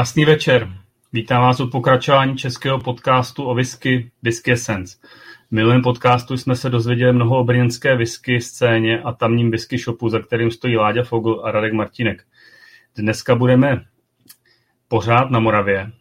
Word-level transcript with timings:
Krásný 0.00 0.24
večer. 0.24 0.68
Vítám 1.12 1.42
vás 1.42 1.60
u 1.60 1.70
pokračování 1.70 2.36
českého 2.36 2.78
podcastu 2.78 3.44
o 3.44 3.54
whisky 3.54 4.10
Whisky 4.22 4.52
Essence. 4.52 4.98
V 5.48 5.50
minulém 5.50 5.82
podcastu 5.82 6.36
jsme 6.36 6.56
se 6.56 6.70
dozvěděli 6.70 7.12
mnoho 7.12 7.38
o 7.38 7.44
brněnské 7.44 7.96
whisky 7.96 8.40
scéně 8.40 9.00
a 9.00 9.12
tamním 9.12 9.50
whisky 9.50 9.78
shopu, 9.78 10.08
za 10.08 10.18
kterým 10.18 10.50
stojí 10.50 10.76
Láďa 10.76 11.02
Fogl 11.02 11.40
a 11.44 11.50
Radek 11.50 11.72
Martinek. 11.72 12.24
Dneska 12.96 13.34
budeme 13.34 13.84
pořád 14.88 15.30
na 15.30 15.40
Moravě. 15.40 15.92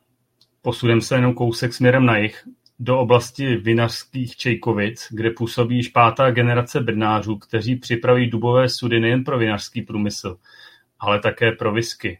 Posudeme 0.61 1.01
se 1.01 1.15
jenom 1.15 1.33
kousek 1.33 1.73
směrem 1.73 2.05
na 2.05 2.17
jih 2.17 2.47
do 2.79 2.99
oblasti 2.99 3.55
vinařských 3.55 4.35
Čejkovic, 4.35 5.07
kde 5.11 5.31
působí 5.31 5.75
již 5.75 5.87
pátá 5.87 6.31
generace 6.31 6.79
bednářů, 6.79 7.37
kteří 7.37 7.75
připravují 7.75 8.29
dubové 8.29 8.69
sudy 8.69 8.99
nejen 8.99 9.23
pro 9.23 9.37
vinařský 9.37 9.81
průmysl, 9.81 10.37
ale 10.99 11.19
také 11.19 11.51
pro 11.51 11.71
whisky 11.71 12.19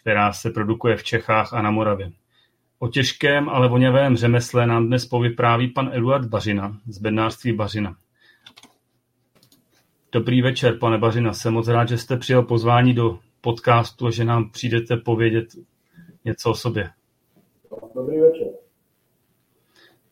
která 0.00 0.32
se 0.32 0.50
produkuje 0.50 0.96
v 0.96 1.04
Čechách 1.04 1.54
a 1.54 1.62
na 1.62 1.70
Moravě. 1.70 2.12
O 2.78 2.88
těžkém, 2.88 3.48
ale 3.48 3.68
voněvém 3.68 4.16
řemesle 4.16 4.66
nám 4.66 4.86
dnes 4.86 5.06
povypráví 5.06 5.68
pan 5.68 5.90
Eduard 5.92 6.28
Bařina 6.28 6.76
z 6.88 6.98
bednářství 6.98 7.52
Bařina. 7.52 7.96
Dobrý 10.12 10.42
večer, 10.42 10.78
pane 10.78 10.98
Bařina. 10.98 11.32
Jsem 11.32 11.54
moc 11.54 11.68
rád, 11.68 11.88
že 11.88 11.98
jste 11.98 12.16
přijel 12.16 12.42
pozvání 12.42 12.94
do 12.94 13.18
podcastu 13.40 14.06
a 14.06 14.10
že 14.10 14.24
nám 14.24 14.50
přijdete 14.50 14.96
povědět 14.96 15.46
něco 16.24 16.50
o 16.50 16.54
sobě. 16.54 16.90
Dobrý 17.94 18.20
večer. 18.20 18.46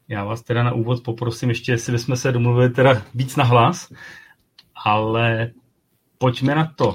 Já 0.09 0.25
vás 0.25 0.43
teda 0.43 0.63
na 0.63 0.73
úvod 0.73 1.03
poprosím 1.03 1.49
ještě, 1.49 1.73
jestli 1.73 1.93
bychom 1.93 2.17
se 2.17 2.33
domluvili 2.33 2.71
teda 2.71 3.03
víc 3.15 3.37
na 3.37 3.45
hlas, 3.45 3.93
ale 4.85 5.51
pojďme 6.19 6.55
na 6.55 6.73
to. 6.77 6.95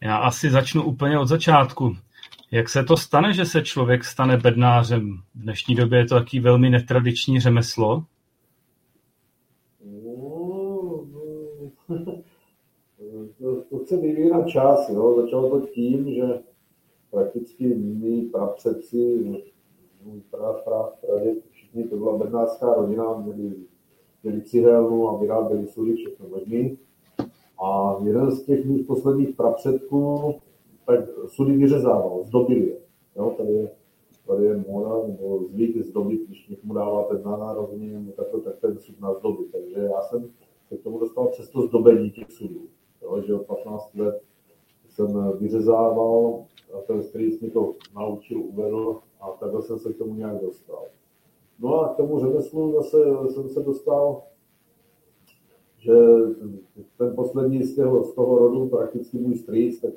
Já 0.00 0.16
asi 0.16 0.50
začnu 0.50 0.82
úplně 0.82 1.18
od 1.18 1.26
začátku. 1.26 1.96
Jak 2.50 2.68
se 2.68 2.84
to 2.84 2.96
stane, 2.96 3.32
že 3.32 3.44
se 3.44 3.62
člověk 3.62 4.04
stane 4.04 4.36
bednářem? 4.36 5.18
V 5.34 5.42
dnešní 5.42 5.74
době 5.74 5.98
je 5.98 6.06
to 6.06 6.14
taký 6.14 6.40
velmi 6.40 6.70
netradiční 6.70 7.40
řemeslo. 7.40 8.04
To, 13.38 13.62
to 13.70 13.78
chce 13.78 13.96
vyvíjet 13.96 14.46
čas. 14.46 14.88
Jo. 14.88 15.22
Začalo 15.22 15.60
to 15.60 15.66
tím, 15.66 16.14
že 16.14 16.22
prakticky 17.10 17.74
mý 17.74 18.22
prapředci, 18.22 18.96
můj 20.04 20.20
prav, 20.30 20.64
všichni, 21.50 21.84
to 21.84 21.96
byla 21.96 22.18
bednářská 22.18 22.74
rodina, 22.74 23.18
měli, 23.18 23.54
měli 24.22 24.42
cihelnu 24.42 25.08
a 25.08 25.18
vyráběli 25.18 25.66
sudy, 25.66 25.94
všechno 25.94 26.28
možný. 26.28 26.78
A 27.64 27.96
jeden 28.04 28.30
z 28.30 28.42
těch 28.44 28.64
mých 28.64 28.86
posledních 28.86 29.36
prapředků 29.36 30.34
tak 30.88 31.08
sudy 31.26 31.56
vyřezával, 31.56 32.24
zdobil 32.24 32.62
je. 32.62 32.76
Jo, 33.16 33.34
tady 33.36 33.52
je, 33.52 33.70
tady 34.26 34.44
je 34.44 34.64
moda, 34.68 35.06
nebo 35.08 35.44
zvyk 35.44 35.84
zdobit, 35.84 36.26
když 36.26 36.48
někomu 36.48 36.74
dáváte 36.74 37.18
na 37.24 37.54
nebo 37.72 38.12
takto, 38.16 38.40
tak 38.40 38.58
ten 38.60 38.78
sud 38.78 39.00
na 39.00 39.14
zdoby. 39.14 39.44
Takže 39.52 39.80
já 39.80 40.02
jsem 40.02 40.30
se 40.68 40.76
k 40.76 40.82
tomu 40.82 40.98
dostal 40.98 41.26
přes 41.26 41.50
to 41.50 41.62
zdobení 41.62 42.10
těch 42.10 42.32
sudů. 42.32 42.60
Jo, 43.02 43.22
že 43.26 43.34
od 43.34 43.46
15 43.46 43.94
let 43.94 44.22
jsem 44.88 45.32
vyřezával 45.38 46.44
a 46.74 46.80
ten 46.86 47.02
strýc 47.02 47.40
mi 47.40 47.50
to 47.50 47.74
naučil, 47.96 48.40
uvedl 48.40 49.00
a 49.20 49.30
takhle 49.30 49.62
jsem 49.62 49.78
se 49.78 49.92
k 49.92 49.98
tomu 49.98 50.14
nějak 50.14 50.40
dostal. 50.42 50.84
No 51.58 51.80
a 51.80 51.88
k 51.88 51.96
tomu 51.96 52.20
řemeslu 52.20 52.72
zase 52.72 52.98
jsem 53.34 53.48
se 53.48 53.62
dostal, 53.62 54.22
že 55.78 55.94
ten 56.98 57.14
poslední 57.14 57.64
z 57.64 57.76
toho, 57.76 58.04
z 58.04 58.14
toho 58.14 58.38
rodu, 58.38 58.68
prakticky 58.68 59.18
můj 59.18 59.34
strýc, 59.34 59.80
tak 59.80 59.92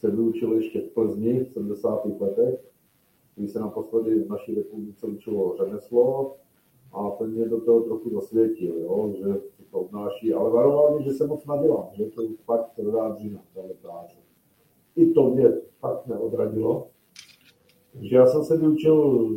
se 0.00 0.10
vyučil 0.10 0.52
ještě 0.52 0.80
v 0.80 0.90
Plzni 0.90 1.44
v 1.44 1.52
70. 1.52 2.20
letech, 2.20 2.60
kdy 3.36 3.48
se 3.48 3.60
naposledy 3.60 4.22
v 4.22 4.28
naší 4.28 4.54
republice 4.54 5.06
učilo 5.06 5.56
řemeslo 5.56 6.36
a 6.92 7.10
ten 7.10 7.30
mě 7.30 7.48
do 7.48 7.60
toho 7.60 7.80
trochu 7.80 8.10
zasvětil, 8.10 8.78
jo, 8.78 9.12
že 9.18 9.40
to 9.70 9.80
obnáší, 9.80 10.34
ale 10.34 10.50
varoval 10.50 10.94
mě, 10.94 11.04
že 11.04 11.10
se 11.10 11.26
moc 11.26 11.46
nadělám, 11.46 11.88
že 11.92 12.04
to 12.04 12.22
fakt 12.44 12.80
dá 12.92 13.08
dřína, 13.08 13.40
ta 13.54 14.06
I 14.96 15.10
to 15.10 15.30
mě 15.30 15.52
fakt 15.78 16.06
neodradilo. 16.06 16.88
Takže 17.92 18.16
já 18.16 18.26
jsem 18.26 18.44
se 18.44 18.56
vyučil 18.56 19.28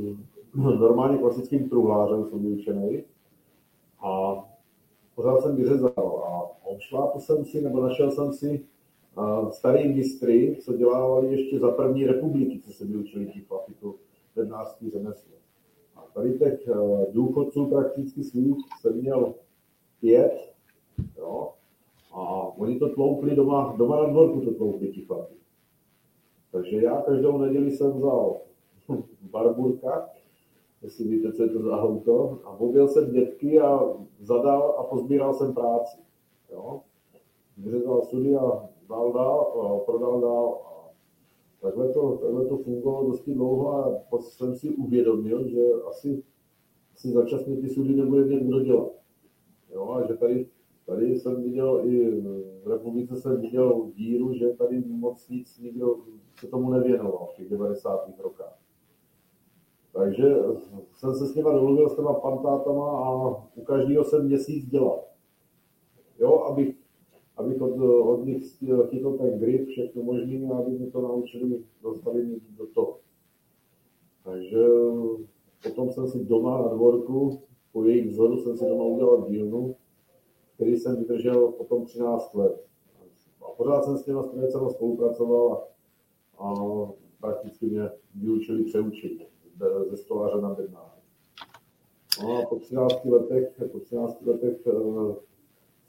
normálně 0.55 1.17
klasickým 1.17 1.69
truhlářem, 1.69 2.25
jsem 2.25 2.39
vyučený 2.39 3.03
a 3.99 4.43
pořád 5.15 5.41
jsem 5.41 5.55
vyřezal 5.55 6.23
a 6.27 6.51
obšlápl 6.63 7.19
jsem 7.19 7.45
si, 7.45 7.61
nebo 7.61 7.81
našel 7.81 8.11
jsem 8.11 8.33
si 8.33 8.65
starý 9.51 9.93
mistry, 9.93 10.57
co 10.61 10.73
dělávali 10.73 11.31
ještě 11.31 11.59
za 11.59 11.71
první 11.71 12.05
republiky, 12.05 12.59
co 12.59 12.73
se 12.73 12.85
vyučili 12.85 13.25
chlapi, 13.47 13.73
to 13.73 13.95
bednářský 14.35 14.89
řemeslo. 14.89 15.33
A 15.95 16.01
tady 16.13 16.39
těch 16.39 16.67
eh, 16.67 16.73
důchodců 17.11 17.65
prakticky 17.65 18.23
svých 18.23 18.55
jsem 18.81 18.97
měl 18.97 19.33
pět, 19.99 20.53
jo, 21.17 21.53
a 22.13 22.41
oni 22.57 22.79
to 22.79 22.89
tloukli 22.89 23.35
doma, 23.35 23.75
doma 23.77 24.03
na 24.03 24.09
dvorku 24.09 24.41
to 24.41 24.53
tloukli 24.53 24.87
ti 24.87 25.01
chlapi. 25.01 25.33
Takže 26.51 26.77
já 26.77 27.01
každou 27.01 27.37
neděli 27.37 27.71
jsem 27.71 27.91
vzal 27.91 28.37
barburka, 29.21 30.09
jestli 30.81 31.07
víte, 31.07 31.33
co 31.33 31.43
je 31.43 31.49
to 31.49 31.61
za 31.61 31.81
auto, 31.81 32.39
a 32.43 32.49
objel 32.49 32.87
jsem 32.87 33.11
dětky 33.11 33.59
a 33.59 33.79
zadal 34.19 34.75
a 34.79 34.83
pozbíral 34.83 35.33
jsem 35.33 35.53
práci. 35.53 35.97
Jo. 36.51 36.81
Vyřezal 37.57 38.01
sudy 38.01 38.35
a 38.89 39.11
dál 39.13 39.83
prodal 39.85 40.21
dál. 40.21 40.61
A 40.65 40.89
takhle 41.61 41.93
to, 41.93 42.17
takhle 42.17 42.45
to 42.45 42.57
fungovalo 42.57 43.07
dosti 43.07 43.33
dlouho 43.33 43.71
a 43.71 43.99
pak 44.09 44.21
jsem 44.21 44.55
si 44.55 44.69
uvědomil, 44.69 45.47
že 45.47 45.61
asi, 45.89 46.23
asi 46.93 47.11
začasně 47.11 47.57
ty 47.57 47.69
sudy 47.69 47.95
nebude 47.95 48.25
mít 48.25 48.43
kdo 48.43 48.59
dělat. 48.59 48.91
Jo, 49.73 49.91
a 49.91 50.07
že 50.07 50.13
tady, 50.13 50.49
tady 50.85 51.19
jsem 51.19 51.43
viděl 51.43 51.81
i 51.85 52.21
v 52.63 52.67
republice 52.67 53.15
jsem 53.15 53.41
viděl 53.41 53.91
díru, 53.95 54.33
že 54.33 54.49
tady 54.49 54.83
moc 54.87 55.29
nic 55.29 55.59
nikdo 55.59 55.95
se 56.39 56.47
tomu 56.47 56.69
nevěnoval 56.69 57.27
v 57.33 57.35
těch 57.35 57.49
90. 57.49 58.19
rokách. 58.19 58.59
Takže 59.93 60.35
jsem 60.93 61.15
se 61.15 61.25
s 61.25 61.33
těma 61.33 61.51
domluvil 61.51 61.89
s 61.89 61.95
těma 61.95 62.13
pantátama 62.13 62.91
a 62.91 63.11
u 63.55 63.61
každého 63.63 64.03
jsem 64.03 64.25
měsíc 64.25 64.69
dělal. 64.69 65.03
Jo, 66.19 66.39
abych 66.39 66.75
abych 67.37 67.61
od, 67.61 67.79
od 67.81 68.25
nich 68.25 68.43
chytil 68.89 69.17
ten 69.17 69.39
grip, 69.39 69.67
všechno 69.67 70.03
možné, 70.03 70.49
aby 70.53 70.71
mi 70.71 70.91
to 70.91 71.01
naučili, 71.01 71.63
dostali 71.81 72.25
mi 72.25 72.35
do 72.57 72.67
toho. 72.67 72.99
Takže 74.23 74.67
potom 75.63 75.91
jsem 75.91 76.07
si 76.07 76.25
doma 76.25 76.61
na 76.61 76.67
dvorku, 76.67 77.41
po 77.71 77.83
jejich 77.83 78.11
vzoru 78.11 78.37
jsem 78.37 78.57
si 78.57 78.65
doma 78.65 78.83
udělal 78.83 79.25
dílnu, 79.29 79.75
který 80.55 80.77
jsem 80.77 80.95
vydržel 80.95 81.47
potom 81.47 81.85
13 81.85 82.33
let. 82.33 82.65
A 83.41 83.51
pořád 83.57 83.83
jsem 83.83 83.97
s 83.97 84.03
těma 84.03 84.23
strojecema 84.23 84.69
spolupracoval 84.69 85.53
a, 85.53 85.63
a 86.43 86.53
prakticky 87.21 87.65
mě 87.65 87.89
vyučili 88.15 88.63
přeučit 88.63 89.27
ze 89.89 89.97
stoláře 89.97 90.41
na 90.41 90.49
bednáře. 90.49 91.01
No 92.23 92.37
a 92.37 92.45
po 92.45 92.55
13 92.55 93.05
letech, 93.05 93.61
po 93.71 93.79
13 93.79 94.25
letech 94.25 94.67
eh, 94.67 95.15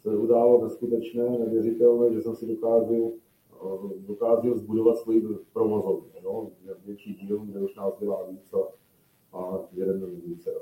se 0.05 0.17
událo 0.17 0.65
neskutečné, 0.65 1.39
nevěřitelné, 1.39 2.15
že 2.15 2.23
jsem 2.23 2.37
si 2.37 2.47
dokázal, 2.47 3.11
dokázal 3.99 4.59
zbudovat 4.59 4.97
svoji 4.97 5.23
provozovnu. 5.53 6.11
No? 6.25 6.51
Větší 6.85 7.15
díl, 7.15 7.39
kde 7.39 7.61
už 7.61 7.75
nás 7.75 7.99
dělá 8.01 8.27
víc 8.31 8.55
a, 8.55 8.59
a 9.39 9.59
jeden 9.73 10.21
více. 10.27 10.51
No. 10.55 10.61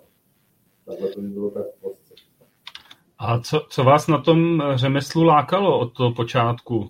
Takhle 0.84 1.08
to 1.08 1.20
bylo 1.20 1.50
tak 1.50 1.66
v 1.66 1.80
postce. 1.80 2.14
A 3.18 3.40
co, 3.40 3.60
co 3.68 3.84
vás 3.84 4.08
na 4.08 4.22
tom 4.22 4.62
řemeslu 4.74 5.22
lákalo 5.22 5.80
od 5.80 5.92
toho 5.96 6.14
počátku? 6.14 6.88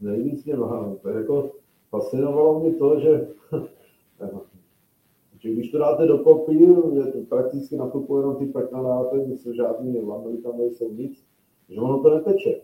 Nejvíc 0.00 0.44
mě 0.44 0.56
to 1.02 1.08
jako 1.08 1.50
fascinovalo 1.90 2.60
mě 2.60 2.74
to, 2.74 3.00
že 3.00 3.28
Čili 5.42 5.54
když 5.54 5.70
to 5.70 5.78
dáte 5.78 6.06
do 6.06 6.18
kopy, 6.18 6.54
je 6.94 7.06
to 7.12 7.20
prakticky 7.28 7.76
na 7.76 7.88
kopu 7.88 8.18
jenom 8.18 8.36
ty 8.36 8.46
pekladáte, 8.46 9.16
nic 9.16 9.46
žádný 9.56 10.00
lamely 10.00 10.38
tam 10.38 10.58
nejsou 10.58 10.92
nic, 10.92 11.26
že 11.68 11.80
ono 11.80 12.02
to 12.02 12.14
neteče. 12.14 12.60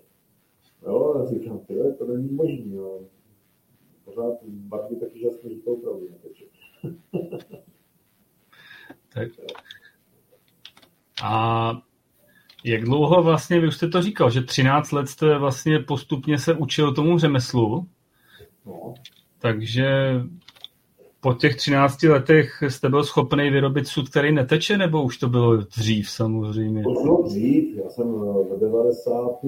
Jo, 0.86 1.14
já 1.18 1.26
říkám, 1.26 1.58
tyhle, 1.58 1.92
to 1.92 2.06
není 2.06 2.28
možný. 2.28 2.74
Jo. 2.74 3.00
Pořád 4.04 4.34
barvy 4.44 4.96
taky 4.96 5.20
žasně, 5.20 5.54
že 5.54 5.60
to 5.60 5.70
opravdu 5.70 6.08
neteče. 6.10 6.44
tak. 9.14 9.28
A 11.24 11.72
jak 12.64 12.84
dlouho 12.84 13.22
vlastně, 13.22 13.60
vy 13.60 13.68
už 13.68 13.76
jste 13.76 13.88
to 13.88 14.02
říkal, 14.02 14.30
že 14.30 14.42
13 14.42 14.92
let 14.92 15.08
jste 15.08 15.38
vlastně 15.38 15.78
postupně 15.78 16.38
se 16.38 16.54
učil 16.54 16.94
tomu 16.94 17.18
řemeslu. 17.18 17.86
No. 18.66 18.94
Takže 19.38 20.12
po 21.20 21.34
těch 21.34 21.56
13 21.56 22.02
letech 22.02 22.62
jste 22.68 22.88
byl 22.88 23.04
schopný 23.04 23.50
vyrobit 23.50 23.86
sud, 23.86 24.08
který 24.08 24.32
neteče, 24.32 24.78
nebo 24.78 25.02
už 25.02 25.18
to 25.18 25.28
bylo 25.28 25.56
dřív 25.56 26.10
samozřejmě? 26.10 26.82
To 26.82 27.02
bylo 27.02 27.22
dřív, 27.22 27.76
já 27.76 27.90
jsem 27.90 28.12
v 28.12 28.58
90. 28.60 29.38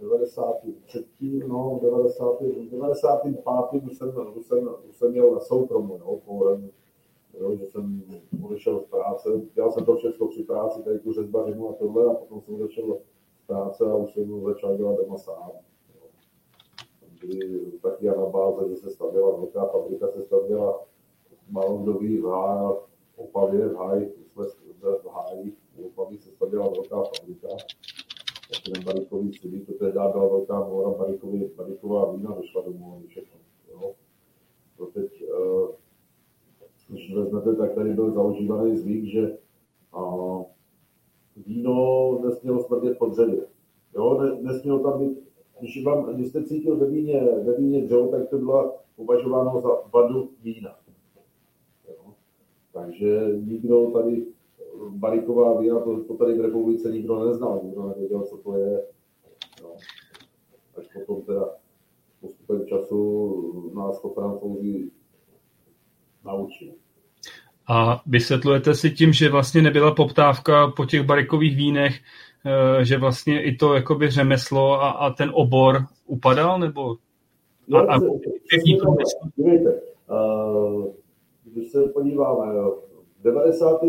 93. 0.00 1.04
no, 1.46 1.80
90. 1.82 2.42
95. 2.70 3.84
Už 3.84 3.96
jsem, 3.98 4.08
už 4.36 4.46
jsem, 4.46 4.68
už 4.88 4.96
jsem 4.96 5.10
měl 5.10 5.34
na 5.34 5.40
soukromu, 5.40 5.98
no, 5.98 6.16
pohledně, 6.16 6.70
jo, 7.40 7.56
že 7.56 7.66
jsem 7.66 8.02
odešel 8.42 8.80
z 8.80 8.84
práce, 8.84 9.28
dělal 9.54 9.72
jsem 9.72 9.84
to 9.84 9.96
všechno 9.96 10.28
při 10.28 10.42
práci, 10.42 10.82
tady 10.82 10.98
tu 10.98 11.12
řezbařinu 11.12 11.70
a 11.70 11.72
tohle, 11.72 12.04
a 12.04 12.14
potom 12.14 12.40
jsem 12.40 12.54
odešel 12.54 12.98
z 13.44 13.46
práce 13.46 13.84
a 13.84 13.96
už 13.96 14.12
jsem 14.12 14.42
začal 14.44 14.76
dělat 14.76 14.96
doma 14.96 15.18
sám. 15.18 15.50
Kdy 17.22 17.72
taky 17.82 18.06
na 18.06 18.26
báze, 18.26 18.68
že 18.68 18.76
se 18.76 18.90
stavila 18.90 19.36
velká 19.36 19.66
fabrika, 19.66 20.08
se 20.08 20.22
stavila 20.22 20.80
málo 21.50 21.78
kdo 21.78 21.92
v 21.92 22.78
Opavě, 23.16 23.68
v 23.68 23.74
Háji, 23.74 24.12
v 24.82 25.06
Háji, 25.06 25.52
v 25.76 25.86
Opavě 25.86 26.18
se 26.18 26.30
stavila 26.30 26.68
velká 26.68 27.02
fabrika, 27.02 27.48
ten 28.64 28.84
barikový 28.84 29.32
studí, 29.32 29.60
to 29.60 29.72
tehdy 29.72 29.92
byla 29.92 30.28
velká 30.28 30.60
mora, 30.60 30.98
barikový, 30.98 31.50
bariková 31.56 32.12
vína 32.12 32.30
došla 32.30 32.62
domů 32.62 32.96
a 32.96 33.08
všechno. 33.08 33.40
Jo. 33.70 33.94
To 34.76 34.86
teď, 34.86 35.22
uh, 35.22 35.68
když 36.88 37.14
vezmete, 37.14 37.56
tak 37.56 37.74
tady 37.74 37.92
byl 37.92 38.12
zaužívaný 38.12 38.76
zvyk, 38.76 39.04
že 39.04 39.38
uh, 39.96 40.42
víno 41.36 42.18
nesmělo 42.24 42.62
smrdět 42.62 42.98
po 42.98 43.06
dřevě. 43.06 43.46
Jo, 43.94 44.22
ne, 44.22 44.52
nesmělo 44.52 44.78
tam 44.78 45.00
být, 45.00 45.18
když, 45.62 45.84
vám, 45.84 46.14
když 46.14 46.28
jste 46.28 46.44
cítil 46.44 46.76
ve 46.76 46.90
víně, 46.90 47.20
ve 47.20 47.56
víně 47.56 47.82
dřevo, 47.82 48.08
tak 48.08 48.28
to 48.28 48.38
bylo 48.38 48.74
považováno 48.96 49.60
za 49.60 49.68
vadu 49.94 50.30
vína. 50.42 50.76
Jo. 51.88 52.14
Takže 52.72 53.28
nikdo 53.34 53.90
tady 53.90 54.26
bariková 54.88 55.60
vína, 55.60 55.80
to, 55.80 56.04
to 56.04 56.14
tady 56.14 56.38
v 56.38 56.40
republice 56.40 56.90
nikdo 56.90 57.28
neznal, 57.28 57.60
nikdo 57.64 57.88
nevěděl, 57.88 58.22
co 58.22 58.36
to 58.36 58.56
je. 58.56 58.82
No. 59.62 59.68
Až 60.78 60.86
potom 60.94 61.22
teda 61.22 61.48
postupem 62.20 62.66
času 62.66 63.72
nás 63.74 64.02
to 64.02 64.08
francouzi 64.08 64.90
naučili. 66.24 66.72
A 67.68 68.02
vysvětlujete 68.06 68.74
si 68.74 68.90
tím, 68.90 69.12
že 69.12 69.28
vlastně 69.28 69.62
nebyla 69.62 69.94
poptávka 69.94 70.70
po 70.76 70.84
těch 70.84 71.02
barikových 71.02 71.56
vínech, 71.56 72.00
že 72.82 72.98
vlastně 72.98 73.42
i 73.42 73.56
to 73.56 73.74
jakoby 73.74 74.10
řemeslo 74.10 74.72
a, 74.72 74.90
a 74.90 75.10
ten 75.10 75.30
obor 75.34 75.78
upadal, 76.06 76.58
nebo? 76.58 76.96
No, 77.68 77.78
a, 77.78 77.94
a, 77.94 78.00
dívejte, 79.36 79.80
uh, 80.10 80.86
když 81.44 81.70
se 81.70 81.82
podíváme, 81.82 82.54
v 83.18 83.22
90 83.22 83.80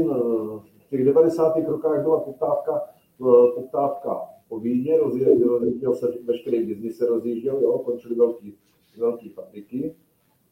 těch 0.90 1.06
90. 1.06 1.58
rokách 1.68 2.02
byla 2.02 2.20
poptávka, 2.20 2.82
eh, 3.22 3.51
poptávka 3.56 4.22
po 4.48 4.60
víně, 4.60 4.98
rozjížděl 4.98 5.96
se 5.96 6.08
veškerý 6.25 6.66
biznis, 6.66 6.98
se 6.98 7.06
rozjížděl, 7.06 7.60
jo, 7.62 7.80
končili 7.80 8.16
velký, 8.16 8.58
velký 8.98 9.30
fabriky. 9.30 9.96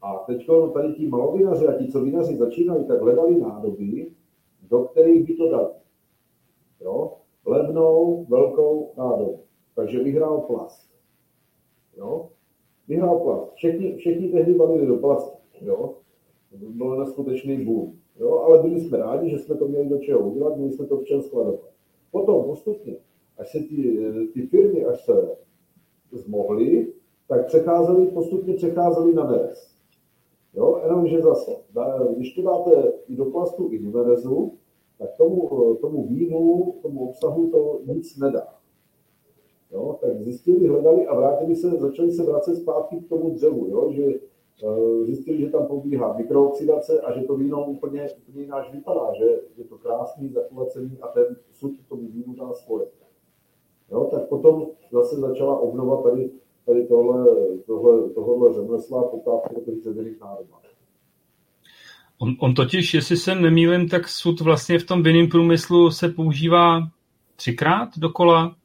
A 0.02 0.14
teď 0.26 0.48
no, 0.48 0.68
tady 0.68 0.92
ti 0.92 1.08
malovinaři 1.08 1.66
a 1.66 1.72
ti, 1.72 1.92
co 1.92 2.04
vinaři 2.04 2.36
začínali, 2.36 2.84
tak 2.84 3.00
hledali 3.00 3.40
nádoby, 3.40 4.12
do 4.70 4.84
kterých 4.84 5.26
by 5.26 5.34
to 5.34 5.50
dali. 5.50 5.68
Jo? 6.80 7.12
Levnou, 7.46 8.26
velkou 8.28 8.92
nádobu. 8.96 9.40
Takže 9.74 10.02
vyhrál 10.02 10.40
plast. 10.40 10.90
Jo? 11.96 12.28
Vyhrál 12.88 13.20
plast. 13.20 13.52
Všichni, 13.54 13.96
všichni 13.96 14.28
tehdy 14.28 14.54
balili 14.54 14.86
do 14.86 14.96
plastu. 14.96 15.36
Jo? 15.60 15.94
Byl 16.50 16.96
neskutečný 16.96 17.64
boom. 17.64 17.92
Jo, 18.20 18.38
ale 18.38 18.62
byli 18.62 18.80
jsme 18.80 18.98
rádi, 18.98 19.30
že 19.30 19.38
jsme 19.38 19.54
to 19.54 19.68
měli 19.68 19.88
do 19.88 19.98
čeho 19.98 20.20
udělat, 20.30 20.56
měli 20.56 20.72
jsme 20.72 20.86
to 20.86 20.96
v 20.96 21.04
čem 21.04 21.22
skladovat. 21.22 21.60
Potom 22.10 22.44
postupně, 22.44 22.96
až 23.38 23.52
se 23.52 23.58
ty, 23.58 24.10
ty 24.34 24.46
firmy, 24.46 24.84
až 24.84 25.04
se 25.04 25.36
zmohly, 26.12 26.92
tak 27.28 27.46
přecházeli, 27.46 28.06
postupně 28.06 28.54
přecházeli 28.54 29.14
na 29.14 29.30
nerez. 29.30 29.74
Jo, 30.54 30.80
jenomže 30.82 31.20
zase, 31.20 31.56
když 32.16 32.34
to 32.34 32.42
dáte 32.42 32.92
i 33.08 33.16
do 33.16 33.24
plastu, 33.24 33.72
i 33.72 33.78
do 33.78 34.02
nerezu, 34.02 34.52
tak 35.02 35.16
tomu, 35.16 35.48
tomu 35.80 36.06
vínu, 36.06 36.74
tomu 36.82 37.08
obsahu 37.08 37.50
to 37.50 37.80
nic 37.84 38.18
nedá. 38.18 38.48
Jo, 39.72 39.98
tak 40.00 40.22
zjistili, 40.22 40.68
hledali 40.68 41.06
a 41.06 41.14
vrátili 41.14 41.56
se, 41.56 41.70
začali 41.70 42.12
se 42.12 42.22
vracet 42.22 42.56
zpátky 42.56 42.96
k 42.96 43.08
tomu 43.08 43.30
dřevu, 43.30 43.66
jo, 43.66 43.92
že 43.92 44.18
Eh, 44.64 45.04
zjistili, 45.04 45.40
že 45.40 45.50
tam 45.50 45.66
probíhá 45.66 46.12
mikrooxidace 46.12 47.00
a 47.00 47.12
že 47.12 47.26
to 47.26 47.36
víno 47.36 47.66
úplně, 47.66 48.08
úplně 48.22 48.40
jináč 48.42 48.72
vypadá, 48.72 49.12
že 49.14 49.24
je 49.56 49.64
to 49.64 49.78
krásný, 49.78 50.28
zakulecený 50.28 50.98
a 51.00 51.08
ten 51.08 51.36
sud 51.52 51.72
tomu 51.88 52.08
vínu 52.08 52.34
dá 52.34 52.52
svoje. 52.52 52.86
Jo, 53.90 54.08
tak 54.10 54.28
potom 54.28 54.66
zase 54.92 55.16
začala 55.16 55.58
obnova 55.58 56.02
tady, 56.02 56.30
tady 56.66 56.86
tohle, 56.86 57.26
tohle, 57.66 58.10
tohle 58.10 58.52
řemesla 58.52 59.02
poptávky 59.02 59.54
po 59.54 59.60
těch 59.60 59.74
dřevěných 59.74 60.20
nádobách. 60.20 60.71
On, 62.22 62.36
on 62.40 62.54
totiž, 62.54 62.94
jestli 62.94 63.16
se 63.16 63.34
nemýlim, 63.34 63.88
tak 63.88 64.08
sud 64.08 64.40
vlastně 64.40 64.78
v 64.78 64.86
tom 64.86 65.02
vinném 65.02 65.28
průmyslu 65.28 65.90
se 65.90 66.08
používá 66.08 66.80
třikrát 67.36 67.88
dokola? 67.98 68.56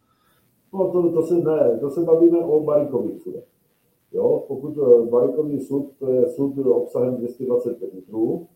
No 0.74 0.92
to, 0.92 1.12
to 1.12 1.22
se 1.22 1.34
ne, 1.34 1.78
to 1.80 1.90
se 1.90 2.02
bavíme 2.02 2.38
o 2.38 2.64
barikových 2.64 3.22
sudech. 3.22 3.44
Jo, 4.12 4.44
pokud 4.48 4.78
eh, 4.78 5.10
barikový 5.10 5.60
sud, 5.60 5.92
to 6.00 6.12
je 6.12 6.30
sud 6.30 6.58
obsahem 6.58 7.18
225 7.18 7.94
litrů, 7.94 8.48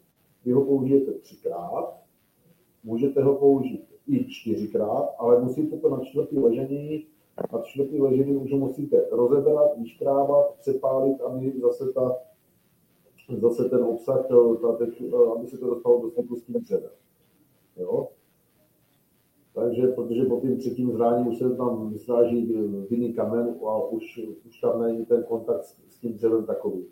vy 0.45 0.51
ho 0.51 0.65
použijete 0.65 1.11
třikrát, 1.11 1.97
můžete 2.83 3.23
ho 3.23 3.35
použít 3.35 3.85
i 4.07 4.25
čtyřikrát, 4.29 5.09
ale 5.17 5.41
musíte 5.41 5.77
to 5.77 5.89
na 5.89 5.99
čtvrtý 6.03 6.39
ležení, 6.39 7.05
na 7.53 7.61
čtvrtý 7.61 8.01
ležení 8.01 8.35
už 8.35 8.51
musíte 8.51 9.05
rozebrat, 9.11 9.77
vyškrávat, 9.77 10.55
přepálit, 10.59 11.21
aby 11.21 11.53
zase, 11.61 11.93
ta, 11.93 12.15
zase 13.39 13.69
ten 13.69 13.83
obsah, 13.83 14.25
eh, 14.25 14.57
ta, 14.61 14.77
eh, 14.81 15.31
aby 15.35 15.47
se 15.47 15.57
to 15.57 15.67
dostalo 15.67 16.01
do 16.01 16.09
styku 16.09 16.35
s 16.35 16.43
tím 16.43 16.55
dřevem. 16.55 16.91
Jo? 17.77 18.07
Takže, 19.53 19.87
protože 19.87 20.23
po 20.23 20.39
tím 20.41 20.57
třetím 20.57 20.91
zrání 20.91 21.29
už 21.29 21.37
se 21.37 21.55
tam 21.55 21.89
vysráží 21.89 22.53
vinný 22.89 23.13
kamen 23.13 23.55
a 23.65 23.87
už, 23.87 24.21
už 24.47 24.59
tam 24.59 24.81
není 24.81 25.05
ten 25.05 25.23
kontakt 25.23 25.63
s, 25.63 25.75
s 25.89 25.99
tím 25.99 26.13
dřevem 26.13 26.45
takový. 26.45 26.85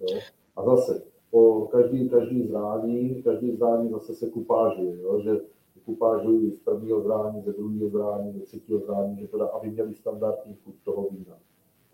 Jo? 0.00 0.18
A 0.56 0.64
zase, 0.64 1.02
po 1.30 1.68
každý, 1.72 2.08
každý 2.08 2.46
zrání, 2.46 3.22
každý 3.22 3.56
zrání 3.56 3.90
zase 3.90 4.14
se 4.14 4.30
kupážuje, 4.30 5.00
jo? 5.02 5.20
že 5.20 5.40
kupážují 5.84 6.50
z 6.50 6.58
prvního 6.58 7.00
zrání, 7.00 7.42
ze 7.42 7.52
druhého 7.52 7.88
zrání, 7.88 8.32
ze 8.32 8.40
třetího 8.40 8.78
zrání, 8.78 9.20
že 9.20 9.28
teda, 9.28 9.46
aby 9.46 9.70
měli 9.70 9.94
standardní 9.94 10.54
chuť 10.54 10.74
toho 10.84 11.08
vína. 11.10 11.38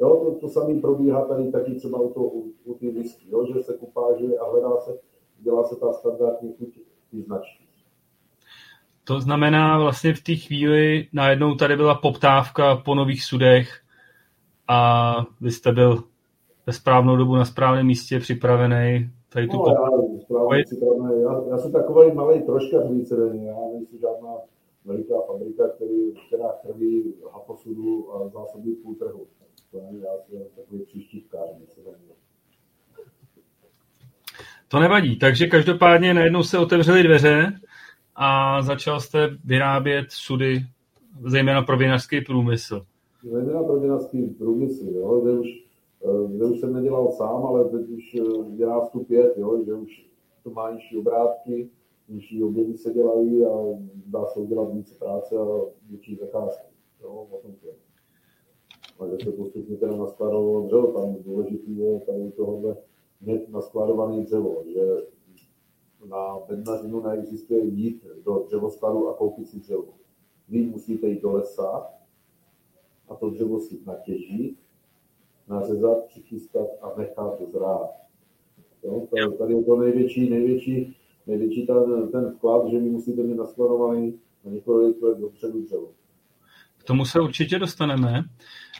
Jo, 0.00 0.16
to, 0.16 0.34
to 0.40 0.48
samé 0.48 0.80
probíhá 0.80 1.24
tady 1.24 1.52
taky 1.52 1.74
třeba 1.74 2.00
u, 2.00 2.12
to, 2.12 2.20
u, 2.20 2.52
u 2.64 2.74
ty 2.74 2.90
whisky, 2.90 3.30
jo, 3.30 3.46
že 3.54 3.62
se 3.62 3.72
kupážuje 3.72 4.38
a 4.38 4.50
hledá 4.50 4.76
se, 4.80 4.98
dělá 5.38 5.64
se 5.64 5.76
ta 5.76 5.92
standardní 5.92 6.52
chuť 6.58 6.78
ty 7.10 7.22
značky. 7.22 7.64
To 9.04 9.20
znamená 9.20 9.78
vlastně 9.78 10.14
v 10.14 10.22
té 10.22 10.34
chvíli 10.34 11.08
najednou 11.12 11.54
tady 11.54 11.76
byla 11.76 11.94
poptávka 11.94 12.76
po 12.76 12.94
nových 12.94 13.24
sudech 13.24 13.80
a 14.68 15.14
vy 15.40 15.50
jste 15.50 15.72
byl 15.72 16.04
ve 16.66 16.72
správnou 16.72 17.16
dobu 17.16 17.36
na 17.36 17.44
správném 17.44 17.86
místě 17.86 18.20
připravený 18.20 19.10
tady 19.32 19.48
tu 19.48 19.56
no, 19.56 19.64
já, 19.68 20.62
připravený. 20.64 21.22
Já, 21.22 21.42
já, 21.50 21.58
jsem 21.58 21.72
takový 21.72 22.12
malý 22.12 22.42
troška 22.42 22.80
víceméně. 22.80 23.48
Já 23.48 23.56
nejsem 23.72 23.98
žádná 23.98 24.34
veliká 24.84 25.14
fabrika, 25.26 25.68
který, 25.68 26.12
která 26.26 26.48
krví 26.62 27.14
haposudu 27.32 28.14
a 28.14 28.28
zásobí 28.28 28.74
půl 28.74 28.94
trhu. 28.94 29.26
To 29.70 29.78
je, 29.78 29.84
já 30.02 30.10
jsem 30.28 30.56
takový 30.56 30.84
příštívkář. 30.84 31.48
To 34.68 34.80
nevadí, 34.80 35.18
takže 35.18 35.46
každopádně 35.46 36.14
najednou 36.14 36.42
se 36.42 36.58
otevřely 36.58 37.02
dveře 37.02 37.52
a 38.16 38.62
začal 38.62 39.00
jste 39.00 39.28
vyrábět 39.44 40.06
sudy, 40.08 40.60
zejména 41.26 41.62
pro 41.62 41.76
vinařský 41.76 42.20
průmysl. 42.20 42.86
Zejména 43.22 43.62
pro 43.62 43.80
vinařský 43.80 44.26
průmysl, 44.26 44.86
jo, 44.90 45.20
kde 45.20 45.32
už, 45.32 45.48
eh, 46.04 46.36
kde 46.36 46.44
už 46.44 46.60
jsem 46.60 46.72
nedělal 46.72 47.12
sám, 47.12 47.46
ale 47.46 47.64
teď 47.64 47.88
už 47.88 48.14
eh, 48.14 48.56
dělá 48.56 48.84
vstup 48.84 49.08
pět, 49.08 49.32
jo, 49.36 49.64
že 49.66 49.74
už 49.74 50.06
to 50.44 50.50
má 50.50 50.70
nižší 50.70 50.96
obrátky, 50.96 51.68
nižší 52.08 52.44
obědy 52.44 52.78
se 52.78 52.92
dělají 52.92 53.44
a 53.44 53.78
dá 54.06 54.26
se 54.26 54.40
udělat 54.40 54.74
více 54.74 54.94
práce 54.94 55.34
a 55.36 55.44
větší 55.90 56.16
zakázky. 56.16 56.66
Jo, 57.02 57.26
o 57.30 57.38
tom 57.42 57.52
to. 57.52 57.87
A 58.98 59.06
že 59.06 59.24
se 59.24 59.32
postupně 59.32 59.76
teda 59.76 59.96
naskladovalo 59.96 60.66
dřevo, 60.66 60.86
tam 60.86 61.16
důležitý 61.22 61.78
je 61.78 62.00
tady 62.00 62.30
tohle 62.30 62.76
mít 63.20 63.48
naskladovaný 63.48 64.24
dřevo, 64.24 64.62
že 64.66 64.80
na 66.08 66.38
bednařinu 66.48 67.02
neexistuje 67.02 67.64
jít 67.64 68.06
do 68.24 68.44
dřevoskladu 68.46 69.08
a 69.08 69.14
koupit 69.14 69.48
si 69.48 69.60
dřevo. 69.60 69.94
Vy 70.48 70.66
musíte 70.66 71.08
jít 71.08 71.22
do 71.22 71.32
lesa 71.32 71.86
a 73.08 73.14
to 73.14 73.30
dřevo 73.30 73.60
si 73.60 73.78
natěžit, 73.86 74.58
nařezat, 75.48 76.04
přichystat 76.04 76.66
a 76.82 76.98
nechat 76.98 77.42
zrát. 77.52 77.90
Jo? 78.82 79.06
Tady 79.38 79.54
je 79.54 79.64
to 79.64 79.76
největší, 79.76 80.30
největší, 80.30 80.96
největší 81.26 81.66
ten, 81.66 82.08
ten 82.12 82.30
vklad, 82.30 82.68
že 82.68 82.78
vy 82.78 82.90
musíte 82.90 83.22
mít 83.22 83.36
naskladovaný 83.36 84.20
na 84.44 84.50
několik 84.50 85.02
let 85.02 85.18
dopředu 85.18 85.62
dřevo. 85.62 85.90
K 86.78 86.84
tomu 86.84 87.04
se 87.04 87.20
určitě 87.20 87.58
dostaneme. 87.58 88.24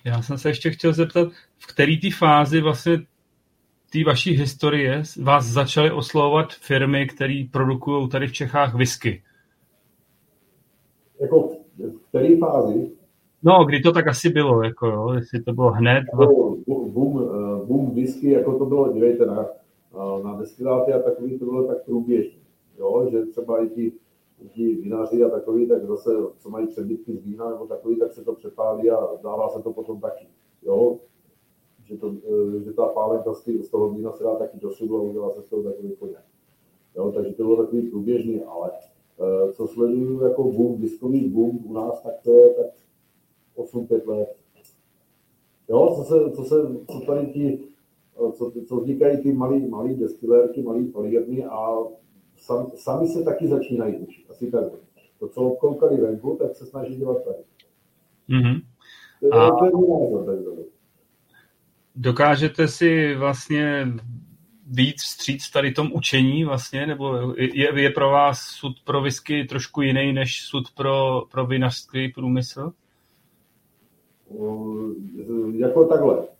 Já 0.04 0.22
jsem 0.22 0.38
se 0.38 0.48
ještě 0.48 0.70
chtěl 0.70 0.92
zeptat, 0.92 1.28
v 1.58 1.66
které 1.66 1.96
té 2.02 2.08
fázi 2.18 2.60
vlastně 2.60 2.98
té 3.92 4.04
vaší 4.06 4.30
historie 4.30 5.02
vás 5.22 5.44
začaly 5.44 5.90
oslovovat 5.90 6.52
firmy, 6.52 7.06
které 7.06 7.44
produkují 7.50 8.08
tady 8.08 8.26
v 8.26 8.32
Čechách 8.32 8.74
whisky? 8.74 9.22
Jako 11.20 11.48
v 11.78 12.08
které 12.08 12.36
fázi? 12.36 12.90
No, 13.42 13.64
kdy 13.64 13.80
to 13.80 13.92
tak 13.92 14.08
asi 14.08 14.28
bylo, 14.28 14.62
jako 14.62 14.86
jo, 14.86 15.12
jestli 15.12 15.42
to 15.42 15.52
bylo 15.52 15.70
hned. 15.70 16.04
Jako 16.12 16.56
boom, 16.66 17.22
eh, 17.22 17.66
boom 17.66 17.94
whisky, 17.94 18.30
jako 18.30 18.58
to 18.58 18.66
bylo, 18.66 18.92
dívejte, 18.92 19.26
na, 19.26 19.46
na 20.24 20.36
destiláty 20.36 20.92
a 20.92 20.98
takový 20.98 21.38
to 21.38 21.44
bylo 21.44 21.66
tak 21.66 21.84
průběžně, 21.84 22.38
jo, 22.78 23.08
že 23.10 23.26
třeba 23.26 23.64
i 23.64 23.68
ti, 23.68 23.92
ti 24.48 24.74
vinaři 24.74 25.24
a 25.24 25.28
takový, 25.28 25.68
tak 25.68 25.86
zase, 25.86 26.10
co 26.38 26.50
mají 26.50 26.66
přebytky 26.66 27.16
z 27.16 27.24
vína 27.24 27.50
nebo 27.50 27.66
takový, 27.66 27.98
tak 27.98 28.12
se 28.12 28.24
to 28.24 28.34
přepálí 28.34 28.90
a 28.90 29.08
dává 29.22 29.48
se 29.48 29.62
to 29.62 29.72
potom 29.72 30.00
taky, 30.00 30.26
jo, 30.62 30.98
že, 31.84 31.96
to, 31.96 32.14
eh, 32.56 32.60
že 32.64 32.72
ta 32.72 32.86
pálenka 32.86 33.34
z 33.34 33.68
toho 33.70 33.90
vína 33.90 34.12
se 34.12 34.24
dá 34.24 34.34
taky 34.34 34.58
do 34.58 34.70
sudu 34.70 34.96
a 34.96 35.02
udělá 35.02 35.30
se 35.30 35.42
z 35.42 35.48
toho 35.48 35.62
takový 35.62 35.96
koněk. 35.96 36.24
Jo, 36.96 37.12
takže 37.12 37.32
to 37.32 37.44
bylo 37.44 37.56
takový 37.56 37.90
průběžný, 37.90 38.42
ale 38.42 38.70
uh, 38.70 39.52
co 39.52 39.66
sleduju 39.66 40.22
jako 40.22 40.44
boom, 40.44 40.80
diskový 40.80 41.28
boom 41.28 41.58
u 41.64 41.72
nás, 41.72 42.02
tak 42.02 42.12
to 42.24 42.32
je 42.32 42.54
tak 42.54 42.66
8-5 43.56 44.08
let. 44.08 44.36
Jo, 45.68 45.92
co, 45.96 46.04
se, 46.04 46.30
co, 46.30 46.44
se, 46.44 46.56
co 46.92 47.00
tady 47.06 47.26
ti, 47.26 47.58
co, 48.32 48.52
co 48.68 48.76
vznikají 48.76 49.22
ty 49.22 49.32
malý 49.68 49.94
destilérky, 49.94 50.62
malý 50.62 50.84
polierny 50.84 51.44
a 51.44 51.78
sam, 52.38 52.70
sami 52.74 53.08
se 53.08 53.22
taky 53.22 53.48
začínají 53.48 53.96
učit. 53.96 54.24
Asi 54.30 54.50
tak. 54.50 54.64
To, 55.18 55.28
co 55.28 55.40
obkoukali 55.40 55.96
venku, 55.96 56.36
tak 56.42 56.56
se 56.56 56.66
snaží 56.66 56.96
dělat 56.96 57.24
tady. 57.24 57.38
Mm-hmm. 58.28 58.62
A... 59.32 59.50
To 59.50 59.64
je 59.64 59.70
názor, 59.70 60.24
tak 60.26 60.64
Dokážete 61.96 62.68
si 62.68 63.14
vlastně 63.14 63.86
víc 64.66 65.02
vstříc 65.02 65.50
tady 65.50 65.72
tom 65.72 65.90
učení 65.92 66.44
vlastně, 66.44 66.86
nebo 66.86 67.34
je, 67.36 67.80
je 67.80 67.90
pro 67.90 68.10
vás 68.10 68.40
sud 68.40 68.72
pro 68.84 69.02
whisky 69.02 69.44
trošku 69.44 69.82
jiný 69.82 70.12
než 70.12 70.42
sud 70.42 70.64
pro, 70.74 71.22
pro 71.30 71.46
vinařský 71.46 72.08
průmysl? 72.08 72.72
jako 75.52 75.84
takhle. 75.84 76.37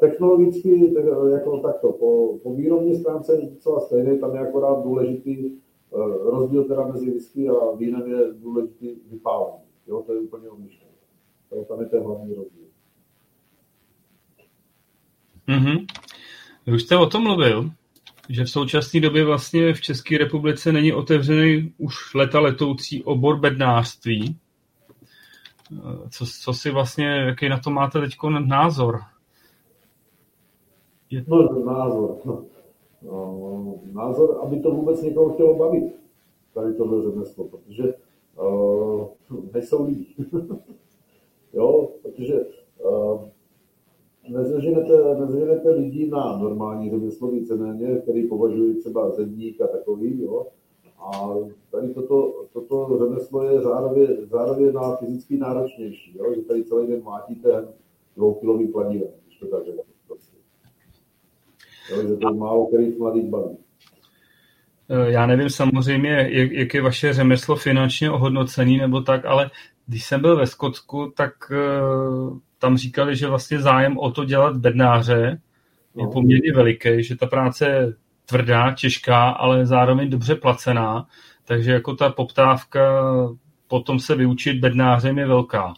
Technologicky 0.00 0.94
jako 1.32 1.58
takto. 1.58 1.92
Po, 1.92 2.38
po 2.42 2.54
výrobní 2.54 2.96
stránce 2.96 3.34
je 3.34 3.50
docela 3.50 3.80
stejné, 3.80 4.18
tam 4.18 4.34
je 4.34 4.40
akorát 4.40 4.82
důležitý 4.82 5.46
e, 5.46 5.50
rozdíl 6.30 6.64
teda 6.64 6.86
mezi 6.86 7.10
whisky 7.10 7.48
a 7.48 7.74
vínem 7.76 8.10
je 8.10 8.32
důležitý 8.32 8.96
vypálení. 9.10 9.64
Jo, 9.86 10.02
to 10.06 10.12
je 10.14 10.20
úplně 10.20 10.48
odlišné. 10.48 10.86
Tam 11.68 11.80
je 11.80 11.86
ten 11.86 12.02
hlavní 12.02 12.34
rozdíl. 12.34 12.66
Mm-hmm. 15.48 15.86
Už 16.74 16.82
jste 16.82 16.96
o 16.96 17.06
tom 17.06 17.22
mluvil, 17.22 17.70
že 18.28 18.44
v 18.44 18.50
současné 18.50 19.00
době 19.00 19.24
vlastně 19.24 19.74
v 19.74 19.80
České 19.80 20.18
republice 20.18 20.72
není 20.72 20.92
otevřený 20.92 21.74
už 21.78 22.14
leta 22.14 22.40
letoucí 22.40 23.04
obor 23.04 23.40
bednářství. 23.40 24.38
Co, 26.10 26.26
co 26.42 26.52
si 26.52 26.70
vlastně, 26.70 27.06
jaký 27.06 27.48
na 27.48 27.58
to 27.58 27.70
máte 27.70 28.00
teď 28.00 28.14
názor? 28.46 29.00
No, 31.26 31.64
názor. 31.64 32.18
No. 32.24 33.80
Názor, 33.92 34.38
aby 34.42 34.60
to 34.60 34.70
vůbec 34.70 35.02
někoho 35.02 35.32
chtělo 35.32 35.54
bavit. 35.54 35.94
Tady 36.54 36.74
tohle 36.74 37.02
řemeslo, 37.02 37.44
protože 37.44 37.94
uh, 38.40 39.06
nejsou 39.54 39.84
lidi. 39.84 40.06
jo, 41.52 41.88
protože 42.02 42.40
uh, 42.84 43.24
nezaženete, 44.28 45.14
nezaženete 45.20 45.70
lidi 45.70 46.10
na 46.10 46.38
normální 46.38 46.90
řemeslo 46.90 47.30
víceméně, 47.30 47.96
který 47.96 48.28
považují 48.28 48.74
třeba 48.74 49.10
zedník 49.10 49.60
a 49.60 49.66
takový, 49.66 50.22
jo. 50.22 50.46
A 50.98 51.34
tady 51.70 51.94
toto, 51.94 52.44
toto 52.52 52.98
řemeslo 52.98 53.42
je 53.42 53.60
zároveň, 53.60 54.06
zároveň 54.30 54.72
na 54.72 54.96
fyzicky 54.96 55.36
náročnější, 55.36 56.18
jo? 56.18 56.34
že 56.34 56.42
tady 56.42 56.64
celý 56.64 56.86
den 56.86 57.02
mátíte 57.04 57.68
dvoukilový 58.16 58.68
kladivem, 58.68 59.10
když 59.26 59.38
to 59.38 59.46
tak 59.46 59.64
řeknu. 59.64 59.89
Prostě. 61.90 62.06
Jo, 62.06 62.08
že 62.08 62.16
to 62.16 62.34
málo 62.34 62.66
kterých 62.66 62.98
mladých 62.98 63.24
baví. 63.24 63.56
Eh, 64.88 65.10
já 65.10 65.26
nevím 65.26 65.50
samozřejmě, 65.50 66.28
jak, 66.30 66.52
jak 66.52 66.74
je 66.74 66.82
vaše 66.82 67.12
řemeslo 67.12 67.56
finančně 67.56 68.10
ohodnocený 68.10 68.78
nebo 68.78 69.00
tak, 69.00 69.24
ale 69.24 69.50
když 69.86 70.04
jsem 70.04 70.20
byl 70.20 70.36
ve 70.36 70.46
Skotsku, 70.46 71.12
tak 71.16 71.32
uh, 71.50 72.38
tam 72.58 72.76
říkali, 72.76 73.16
že 73.16 73.26
vlastně 73.26 73.60
zájem 73.60 73.98
o 73.98 74.10
to 74.10 74.24
dělat 74.24 74.56
bednáře 74.56 75.40
je 75.94 76.04
no. 76.04 76.10
poměrně 76.10 76.52
veliký, 76.52 77.02
že 77.04 77.16
ta 77.16 77.26
práce 77.26 77.68
je 77.68 77.92
tvrdá, 78.26 78.74
těžká, 78.74 79.30
ale 79.30 79.66
zároveň 79.66 80.10
dobře 80.10 80.34
placená, 80.34 81.06
takže 81.44 81.72
jako 81.72 81.96
ta 81.96 82.10
poptávka 82.10 83.02
potom 83.68 83.98
se 83.98 84.14
vyučit 84.14 84.60
bednářem 84.60 85.18
je 85.18 85.26
velká. 85.26 85.74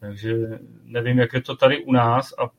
Takže 0.00 0.36
nevím, 0.84 1.18
jak 1.18 1.32
je 1.32 1.40
to 1.40 1.56
tady 1.56 1.84
u 1.84 1.92
nás 1.92 2.34
a 2.38 2.50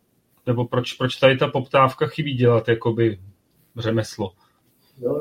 nebo 0.48 0.66
proč, 0.66 0.94
proč 0.94 1.16
tady 1.16 1.38
ta 1.38 1.48
poptávka 1.48 2.08
chybí 2.08 2.34
dělat 2.34 2.68
jakoby 2.68 3.20
řemeslo. 3.78 4.32
Jo, 5.02 5.16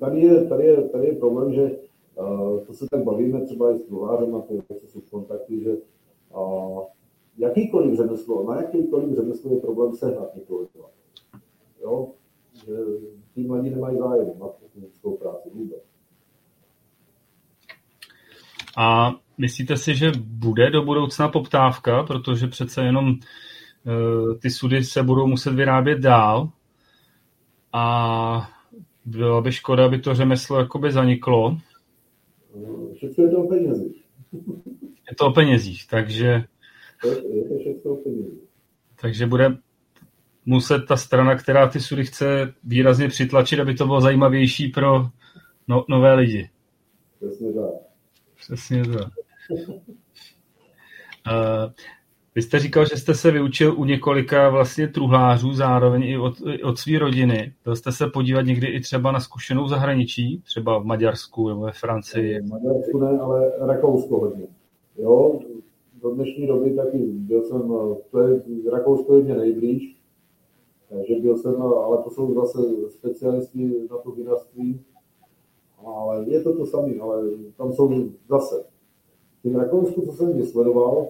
tady, 0.00 0.20
je, 0.20 0.44
tady, 0.48 0.64
je, 0.66 0.88
tady 0.88 1.06
je 1.06 1.14
problém, 1.14 1.52
že 1.54 1.62
uh, 1.62 2.60
to 2.66 2.74
se 2.74 2.86
tak 2.90 3.04
bavíme 3.04 3.40
třeba 3.40 3.72
i 3.72 3.78
s 3.78 3.88
druhářem 3.88 4.34
a 4.34 4.40
ty 4.40 4.62
jsou 4.86 5.00
kontakty, 5.10 5.60
že 5.62 5.70
uh, 6.36 6.82
jakýkoliv 7.38 7.96
řemeslo, 7.96 8.50
na 8.50 8.62
jakýkoliv 8.62 9.16
řemeslo 9.16 9.54
je 9.54 9.60
problém 9.60 9.92
sehnat 9.92 10.34
někoho. 10.34 10.66
Jo? 11.82 12.08
Že 12.66 12.72
tí 13.34 13.46
mladí 13.46 13.70
nemají 13.70 13.98
zájem 13.98 14.26
na 14.40 14.46
fyzickou 14.72 15.16
práci 15.16 15.50
vůbec. 15.54 15.82
A 18.78 19.10
myslíte 19.38 19.76
si, 19.76 19.94
že 19.94 20.12
bude 20.20 20.70
do 20.70 20.82
budoucna 20.82 21.28
poptávka, 21.28 22.02
protože 22.02 22.46
přece 22.46 22.82
jenom 22.82 23.14
ty 24.42 24.50
sudy 24.50 24.84
se 24.84 25.02
budou 25.02 25.26
muset 25.26 25.54
vyrábět 25.54 25.98
dál 25.98 26.50
a 27.72 28.50
byla 29.04 29.40
by 29.40 29.52
škoda, 29.52 29.84
aby 29.84 29.98
to 29.98 30.14
řemeslo 30.14 30.58
jakoby 30.58 30.92
zaniklo. 30.92 31.58
Všechno 32.94 33.24
je 33.24 33.30
to 33.30 33.36
o 33.36 33.48
penězích. 33.48 34.04
Je 35.10 35.16
to 35.16 35.26
o 35.26 35.32
penězích, 35.32 35.86
takže 35.90 36.44
je 37.04 37.48
to 37.48 37.58
všechno 37.58 37.96
Takže 39.00 39.26
bude 39.26 39.56
muset 40.46 40.86
ta 40.88 40.96
strana, 40.96 41.36
která 41.36 41.68
ty 41.68 41.80
sudy 41.80 42.04
chce 42.04 42.54
výrazně 42.64 43.08
přitlačit, 43.08 43.60
aby 43.60 43.74
to 43.74 43.86
bylo 43.86 44.00
zajímavější 44.00 44.68
pro 44.68 45.06
no, 45.68 45.84
nové 45.88 46.14
lidi. 46.14 46.50
Přesně 47.16 47.52
tak. 47.52 47.70
Přesně 48.36 48.82
tak. 48.84 49.12
Uh, 51.26 51.72
vy 52.34 52.42
jste 52.42 52.58
říkal, 52.58 52.84
že 52.84 52.96
jste 52.96 53.14
se 53.14 53.30
vyučil 53.30 53.74
u 53.78 53.84
několika 53.84 54.48
vlastně 54.48 54.88
truhlářů 54.88 55.52
zároveň 55.52 56.02
i 56.02 56.18
od, 56.18 56.34
od 56.64 56.78
své 56.78 56.98
rodiny. 56.98 57.54
Byl 57.64 57.76
jste 57.76 57.92
se 57.92 58.06
podívat 58.06 58.42
někdy 58.42 58.66
i 58.66 58.80
třeba 58.80 59.12
na 59.12 59.20
zkušenou 59.20 59.68
zahraničí, 59.68 60.42
třeba 60.44 60.78
v 60.78 60.84
Maďarsku 60.84 61.48
nebo 61.48 61.60
ve 61.60 61.72
Francii? 61.72 62.40
V 62.40 62.48
Maďarsku 62.48 62.98
ne, 62.98 63.18
ale 63.18 63.52
Rakousko 63.58 64.20
hodně. 64.20 64.46
Jo, 64.98 65.40
do 66.02 66.10
dnešní 66.10 66.46
doby 66.46 66.70
taky 66.70 66.98
byl 66.98 67.42
jsem, 67.42 67.68
to 68.10 68.20
je, 68.20 68.40
Rakousko 68.72 69.16
je 69.16 69.22
mě 69.22 69.34
nejblíž, 69.34 69.96
takže 70.88 71.14
byl 71.14 71.38
jsem, 71.38 71.62
ale 71.62 71.98
to 72.04 72.10
jsou 72.10 72.34
zase 72.34 72.58
specialisti 72.88 73.70
na 73.90 73.98
to 73.98 74.10
vinařství, 74.10 74.80
ale 75.86 76.24
je 76.28 76.40
to 76.40 76.56
to 76.56 76.66
samé, 76.66 76.92
ale 77.00 77.22
tam 77.56 77.72
jsou 77.72 78.10
zase. 78.28 78.64
V 79.44 79.56
Rakousku, 79.56 80.02
co 80.02 80.12
jsem 80.12 80.36
vysledoval, 80.36 81.08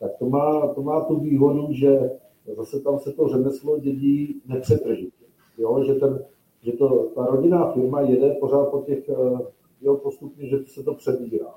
tak 0.00 0.10
to 0.18 0.28
má, 0.28 0.74
to 0.74 0.82
má 0.82 1.04
tu 1.04 1.20
výhodu, 1.20 1.72
že 1.72 2.10
zase 2.56 2.80
tam 2.80 2.98
se 2.98 3.12
to 3.12 3.28
řemeslo 3.28 3.78
dědí 3.78 4.42
nepřetržitě. 4.46 5.24
Jo, 5.58 5.84
že, 5.84 5.94
ten, 5.94 6.24
že 6.62 6.72
to, 6.72 7.10
ta 7.14 7.26
rodinná 7.26 7.72
firma 7.72 8.00
jede 8.00 8.30
pořád 8.30 8.70
po 8.70 8.78
těch, 8.80 9.08
eh, 9.08 9.38
jo, 9.80 9.96
postupně, 9.96 10.46
že 10.46 10.56
se 10.66 10.82
to 10.82 10.94
přebírá, 10.94 11.54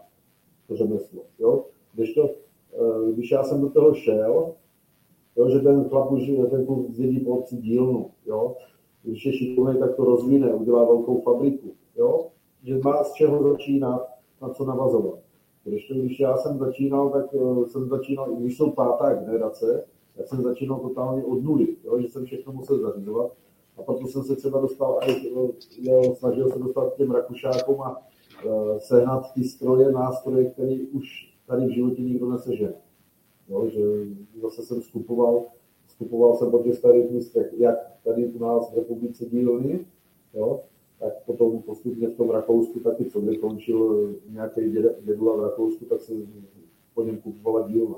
to 0.68 0.76
řemeslo. 0.76 1.22
Jo. 1.40 1.66
Když, 1.94 2.14
to, 2.14 2.30
eh, 2.74 3.12
když 3.12 3.32
já 3.32 3.44
jsem 3.44 3.62
do 3.62 3.70
toho 3.70 3.94
šel, 3.94 4.54
jo, 5.38 5.50
že 5.50 5.60
ten 5.60 5.90
chlap 5.90 6.12
už 6.12 6.32
ten 6.50 6.66
kluk 6.66 6.92
zjedí 6.92 7.20
po 7.20 7.32
obci 7.32 7.58
dílnu, 7.58 8.12
jo, 8.26 8.56
když 9.04 9.26
je 9.26 9.34
šikovný, 9.34 9.80
tak 9.80 9.96
to 9.96 10.06
rozvine, 10.06 10.54
udělá 10.54 10.86
velkou 10.86 11.22
fabriku, 11.22 11.68
jo, 11.98 12.28
že 12.64 12.80
má 12.84 13.04
z 13.04 13.14
čeho 13.14 13.44
začínat, 13.44 14.08
na 14.42 14.50
co 14.50 14.66
navazovat. 14.66 15.20
Když, 15.64 15.88
to, 15.88 15.94
když 15.94 16.20
já 16.20 16.38
jsem 16.38 16.58
začínal, 16.58 17.10
tak 17.10 17.34
uh, 17.34 17.66
jsem 17.66 17.90
začínal, 17.90 18.36
když 18.36 18.58
jsou 18.58 18.72
pátá 18.72 19.14
generace, 19.14 19.86
tak 20.18 20.28
jsem 20.28 20.44
začínal 20.44 20.80
totálně 20.80 21.24
od 21.24 21.44
nuly, 21.44 21.78
jo, 21.84 22.02
že 22.02 22.08
jsem 22.08 22.26
všechno 22.26 22.54
musel 22.54 22.80
zařizovat. 22.80 23.32
A 23.78 23.82
proto 23.82 24.08
jsem 24.08 24.24
se 24.24 24.36
třeba 24.36 24.62
dostal, 24.62 25.00
a 25.02 25.06
jo, 25.82 26.16
snažil 26.16 26.50
se 26.50 26.60
dostat 26.60 26.94
k 26.94 26.96
těm 26.96 27.12
Rakušákům 27.12 27.82
a 27.82 27.98
uh, 28.46 28.78
sehnat 28.78 29.34
ty 29.34 29.44
stroje, 29.44 29.92
nástroje, 29.92 30.50
které 30.50 30.78
už 30.92 31.36
tady 31.48 31.66
v 31.66 31.74
životě 31.74 32.02
nikdo 32.02 32.32
nesežene. 32.32 32.74
Jo, 33.50 33.68
že 33.68 33.82
zase 34.42 34.62
jsem 34.62 34.82
skupoval, 34.82 35.44
skupoval 35.88 36.38
jsem 36.38 36.52
po 36.52 36.60
těch 36.60 36.76
starých 36.76 37.12
místech, 37.12 37.54
jak 37.58 37.76
tady 38.04 38.28
u 38.28 38.40
nás 38.40 38.72
v 38.72 38.78
republice 38.78 39.26
dílny, 39.26 39.86
jo, 40.34 40.62
tak 41.00 41.14
potom 41.26 41.62
postupně 41.62 42.08
v 42.08 42.18
tom 42.18 42.30
Rakousku 42.30 42.80
taky, 42.80 43.06
co 43.06 43.22
by 43.22 43.38
končil 43.38 44.10
nějaký 44.30 44.62
dědula 45.02 45.38
v 45.38 45.44
Rakousku, 45.44 45.86
tak 45.86 46.02
se 46.02 46.14
po 46.94 47.04
něm 47.04 47.18
kupovala 47.18 47.68
dílna. 47.68 47.98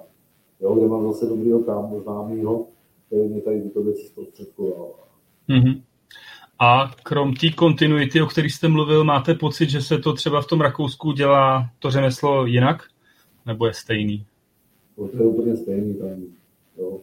Jo, 0.62 0.76
kde 0.76 0.88
mám 0.88 1.08
zase 1.08 1.26
dobrýho 1.26 1.60
kámo, 1.60 2.02
známýho, 2.02 2.68
který 3.08 3.28
mě 3.28 3.42
tady 3.42 3.62
tyto 3.62 3.84
věci 3.84 4.08
zprostředkoval. 4.08 4.94
Mm-hmm. 5.50 5.82
A 6.60 6.92
krom 7.04 7.34
té 7.34 7.50
kontinuity, 7.50 8.22
o 8.22 8.26
které 8.26 8.50
jste 8.50 8.68
mluvil, 8.68 9.04
máte 9.04 9.34
pocit, 9.34 9.70
že 9.70 9.82
se 9.82 9.98
to 9.98 10.14
třeba 10.14 10.42
v 10.42 10.48
tom 10.48 10.62
Rakousku 10.62 11.12
dělá 11.12 11.70
to 11.80 11.92
řemeslo 11.92 12.46
jinak? 12.46 12.84
Nebo 13.46 13.66
je 13.66 13.74
stejný? 13.74 14.26
To 14.96 15.10
je 15.18 15.26
úplně 15.26 15.58
stejný 15.58 15.94
tam. 15.94 16.24
Jo. 16.78 17.00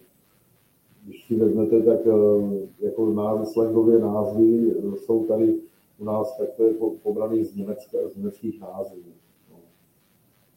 Když 1.05 1.25
si 1.25 1.37
vezmete, 1.37 1.83
tak 1.83 1.99
eh, 2.07 2.87
jako 2.87 3.13
názvy, 3.13 3.47
slangově 3.47 3.99
názvy 3.99 4.71
eh, 4.71 4.97
jsou 4.97 5.27
tady 5.27 5.55
u 5.99 6.05
nás 6.05 6.37
takové 6.39 6.71
pobraný 7.03 7.45
z, 7.45 7.57
Německa, 7.57 7.99
z 8.09 8.17
německých 8.17 8.61
názvů. 8.61 9.03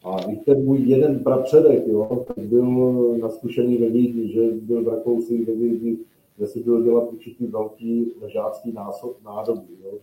A 0.04 0.22
i 0.22 0.36
ten 0.36 0.66
můj 0.66 0.80
jeden 0.80 1.20
prapředek, 1.20 1.88
jo, 1.88 2.26
byl 2.38 3.18
naskušený 3.18 3.78
ve 3.78 3.90
Vídni, 3.90 4.34
že 4.34 4.42
byl 4.52 4.84
v 4.84 4.88
Rakousi 4.88 5.46
ve 5.46 5.54
Vídni, 5.54 5.98
kde 6.38 6.48
si 6.48 6.64
byl 6.64 6.84
dělat 6.84 7.04
určitý 7.14 7.48
velký 7.48 8.12
ležácký 8.22 8.72
násob, 8.72 9.24
nádoby. 9.24 9.68
Jo, 9.84 10.00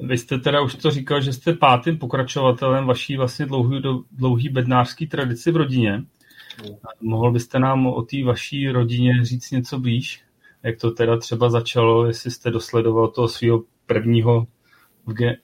Vy 0.00 0.18
jste 0.18 0.38
teda 0.38 0.62
už 0.62 0.74
to 0.74 0.90
říkal, 0.90 1.20
že 1.20 1.32
jste 1.32 1.52
pátým 1.52 1.98
pokračovatelem 1.98 2.86
vaší 2.86 3.16
vlastně 3.16 3.46
dlouhý, 3.46 3.82
dlouhý 4.12 4.48
bednářský 4.48 5.06
tradici 5.06 5.50
v 5.50 5.56
rodině. 5.56 6.04
No. 6.68 6.78
Mohl 7.00 7.32
byste 7.32 7.58
nám 7.58 7.86
o 7.86 8.02
té 8.02 8.24
vaší 8.24 8.68
rodině 8.68 9.24
říct 9.24 9.50
něco 9.50 9.78
blíž? 9.78 10.24
Jak 10.64 10.80
to 10.80 10.90
teda 10.90 11.18
třeba 11.18 11.50
začalo, 11.50 12.06
jestli 12.06 12.30
jste 12.30 12.50
dosledoval 12.50 13.08
toho 13.08 13.28
svého 13.28 13.62
prvního 13.86 14.46
v, 15.06 15.12
ge- 15.12 15.36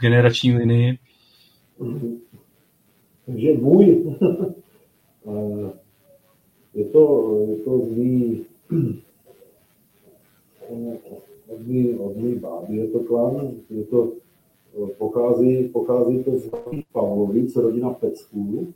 generační 0.00 0.56
linii? 0.56 0.98
Takže 3.26 3.52
můj, 3.52 3.86
je 6.74 6.84
to, 6.84 7.36
je 7.48 7.56
to 7.56 7.78
zlý, 7.78 8.46
od 11.48 11.66
mý, 11.66 11.94
od 11.98 12.16
mý 12.16 12.40
je 12.68 12.88
to 12.88 13.00
klan, 13.00 13.50
je 13.70 13.84
to, 13.84 14.12
pochází, 14.98 15.68
pochází 15.68 16.24
to 16.24 16.38
z 16.38 16.50
Pavlovic, 16.92 17.56
rodina 17.56 17.90
Pecků, 17.90 18.74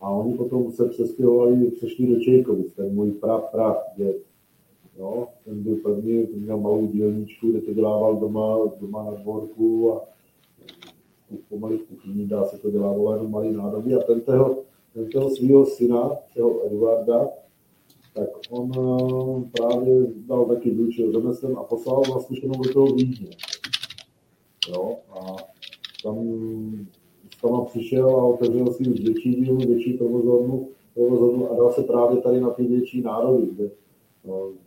a 0.00 0.10
oni 0.10 0.34
potom 0.34 0.72
se 0.72 0.88
přestěhovali, 0.88 1.70
přešli 1.70 2.06
do 2.06 2.20
Čejkovic, 2.20 2.72
ten 2.72 2.94
můj 2.94 3.10
pra, 3.10 3.38
pra 3.38 3.76
děd. 3.96 4.27
Jo, 4.98 5.28
ten 5.44 5.62
byl 5.62 5.76
první, 5.76 6.26
ten 6.26 6.40
měl 6.40 6.58
malou 6.58 6.86
dílničku, 6.86 7.50
kde 7.50 7.60
to 7.60 7.74
dělával 7.74 8.16
doma, 8.16 8.58
doma 8.80 9.04
na 9.04 9.10
dvorku 9.10 9.94
a 9.94 10.00
pomalu 11.48 11.78
v 11.78 11.82
kuchyni, 11.82 12.26
dá 12.26 12.44
se 12.44 12.58
to 12.58 12.70
dělávalo 12.70 13.12
jenom 13.12 13.30
malý 13.30 13.52
nádoby 13.52 13.94
a 13.94 13.98
ten 13.98 14.20
toho, 14.20 14.56
ten 14.94 15.08
toho 15.10 15.30
svého 15.30 15.66
syna, 15.66 16.10
toho 16.36 16.66
Eduarda, 16.66 17.28
tak 18.14 18.28
on 18.50 18.70
eh, 18.76 19.50
právě 19.56 20.06
dal 20.26 20.44
taky 20.44 20.70
vyučil 20.70 21.12
řemeslem 21.12 21.58
a 21.58 21.62
poslal 21.62 22.02
na 22.14 22.20
zkušenou 22.20 22.62
do 22.62 22.72
toho 22.72 22.86
Vídně. 22.86 23.30
Jo, 24.68 24.96
a 25.10 25.36
tam 26.02 26.16
tam 27.42 27.64
přišel 27.64 28.08
a 28.08 28.24
otevřel 28.24 28.72
si 28.72 28.82
větší 28.82 29.34
dílu, 29.34 29.56
větší 29.56 29.92
provozovnu, 29.92 30.68
provozovnu 30.94 31.52
a 31.52 31.56
dal 31.56 31.72
se 31.72 31.82
právě 31.82 32.20
tady 32.20 32.40
na 32.40 32.50
ty 32.50 32.66
větší 32.66 33.02
národy, 33.02 33.46
kde 33.52 33.64
no, 33.64 33.70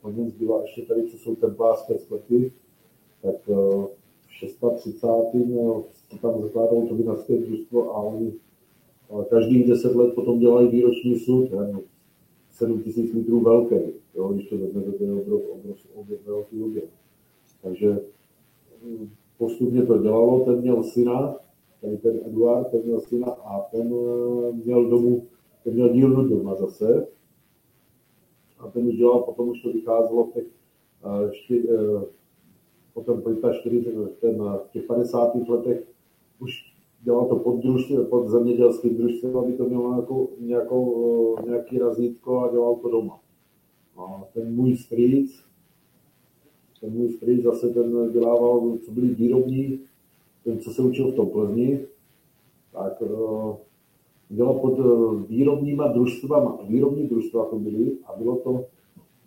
hodně 0.01 0.29
zbývá 0.29 0.61
ještě 0.61 0.81
tady, 0.81 1.07
co 1.07 1.17
jsou 1.17 1.35
templářské 1.35 1.97
sklety, 1.97 2.51
tak 3.21 3.35
uh, 3.47 3.85
v 4.27 4.33
630. 4.33 5.07
No, 5.33 5.83
tam 6.21 6.41
zakládalo 6.41 6.87
to 6.87 6.95
vinařské 6.95 7.37
družstvo 7.37 7.95
a 7.95 7.97
oni 7.97 8.33
každých 9.29 9.67
deset 9.67 9.95
let 9.95 10.13
potom 10.15 10.39
dělají 10.39 10.67
výroční 10.67 11.19
sud, 11.19 11.49
7 12.51 12.81
tisíc 12.81 13.13
litrů 13.13 13.39
velký, 13.39 13.75
jo, 14.15 14.27
když 14.27 14.49
to 14.49 14.57
vezmete, 14.57 14.91
to 14.91 15.03
je 15.03 15.13
obrov, 15.13 15.41
obrov, 15.49 15.77
obrov, 15.95 16.19
velký 16.25 16.63
objem. 16.63 16.87
Takže 17.61 17.99
hm, 18.83 19.09
postupně 19.37 19.85
to 19.85 19.97
dělalo, 19.97 20.45
ten 20.45 20.61
měl 20.61 20.83
syna, 20.83 21.35
tady 21.81 21.97
ten 21.97 22.19
Eduard, 22.25 22.67
ten 22.71 22.81
měl 22.85 22.99
syna 22.99 23.27
a 23.27 23.59
ten 23.59 23.93
eh, 23.93 24.51
měl 24.65 24.89
domů, 24.89 25.27
ten 25.63 25.73
měl 25.73 25.89
dílnu 25.89 26.27
doma 26.27 26.55
zase. 26.55 27.07
A 28.61 28.67
ten 28.67 28.87
už 28.87 28.95
dělal, 28.95 29.19
potom 29.19 29.49
už 29.49 29.61
to 29.61 29.71
vycházelo 29.71 30.23
v 30.23 30.33
těch, 30.33 30.45
eh, 31.03 31.33
šty, 31.33 31.69
eh, 31.69 32.05
potom 32.93 33.21
po 33.21 33.53
4, 33.53 33.85
ten, 34.19 34.37
v 34.43 34.69
těch 34.71 34.83
50. 34.83 35.49
letech 35.49 35.87
už 36.39 36.51
dělal 37.01 37.25
to 37.25 37.35
pod, 37.35 37.61
družství, 37.61 37.97
pod 38.09 38.27
zemědělským 38.27 38.97
družstvem, 38.97 39.37
aby 39.37 39.53
to 39.53 39.63
mělo 39.63 39.93
nějakou, 39.93 40.29
nějakou, 40.39 41.35
nějaký 41.45 41.79
razítko 41.79 42.39
a 42.39 42.51
dělal 42.51 42.75
to 42.75 42.89
doma. 42.89 43.19
A 43.97 44.23
ten 44.33 44.55
můj 44.55 44.77
strýc, 44.77 45.43
ten 46.81 46.93
můj 46.93 47.09
strýc 47.09 47.43
zase 47.43 47.69
ten 47.69 48.11
dělával, 48.11 48.77
co 48.85 48.91
byli 48.91 49.07
výrobní, 49.07 49.79
ten, 50.43 50.59
co 50.59 50.71
se 50.71 50.81
učil 50.81 51.11
v 51.11 51.15
tom 51.15 51.29
Plzni, 51.29 51.85
tak 52.71 53.03
dělal 54.31 54.53
pod 54.53 54.79
výrobníma 55.27 55.87
družstvama. 55.87 56.59
Výrobní 56.67 57.07
družstva 57.07 57.45
to 57.45 57.59
byly 57.59 57.91
a 58.05 58.17
bylo 58.17 58.35
to 58.35 58.65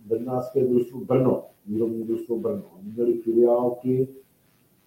bednářské 0.07 0.65
družstvo 0.65 1.01
Brno, 1.01 1.45
výrobní 1.67 2.05
družstvo 2.05 2.39
Brno. 2.39 2.65
Oni 2.79 2.93
měli 2.93 3.19
filiálky, 3.19 4.09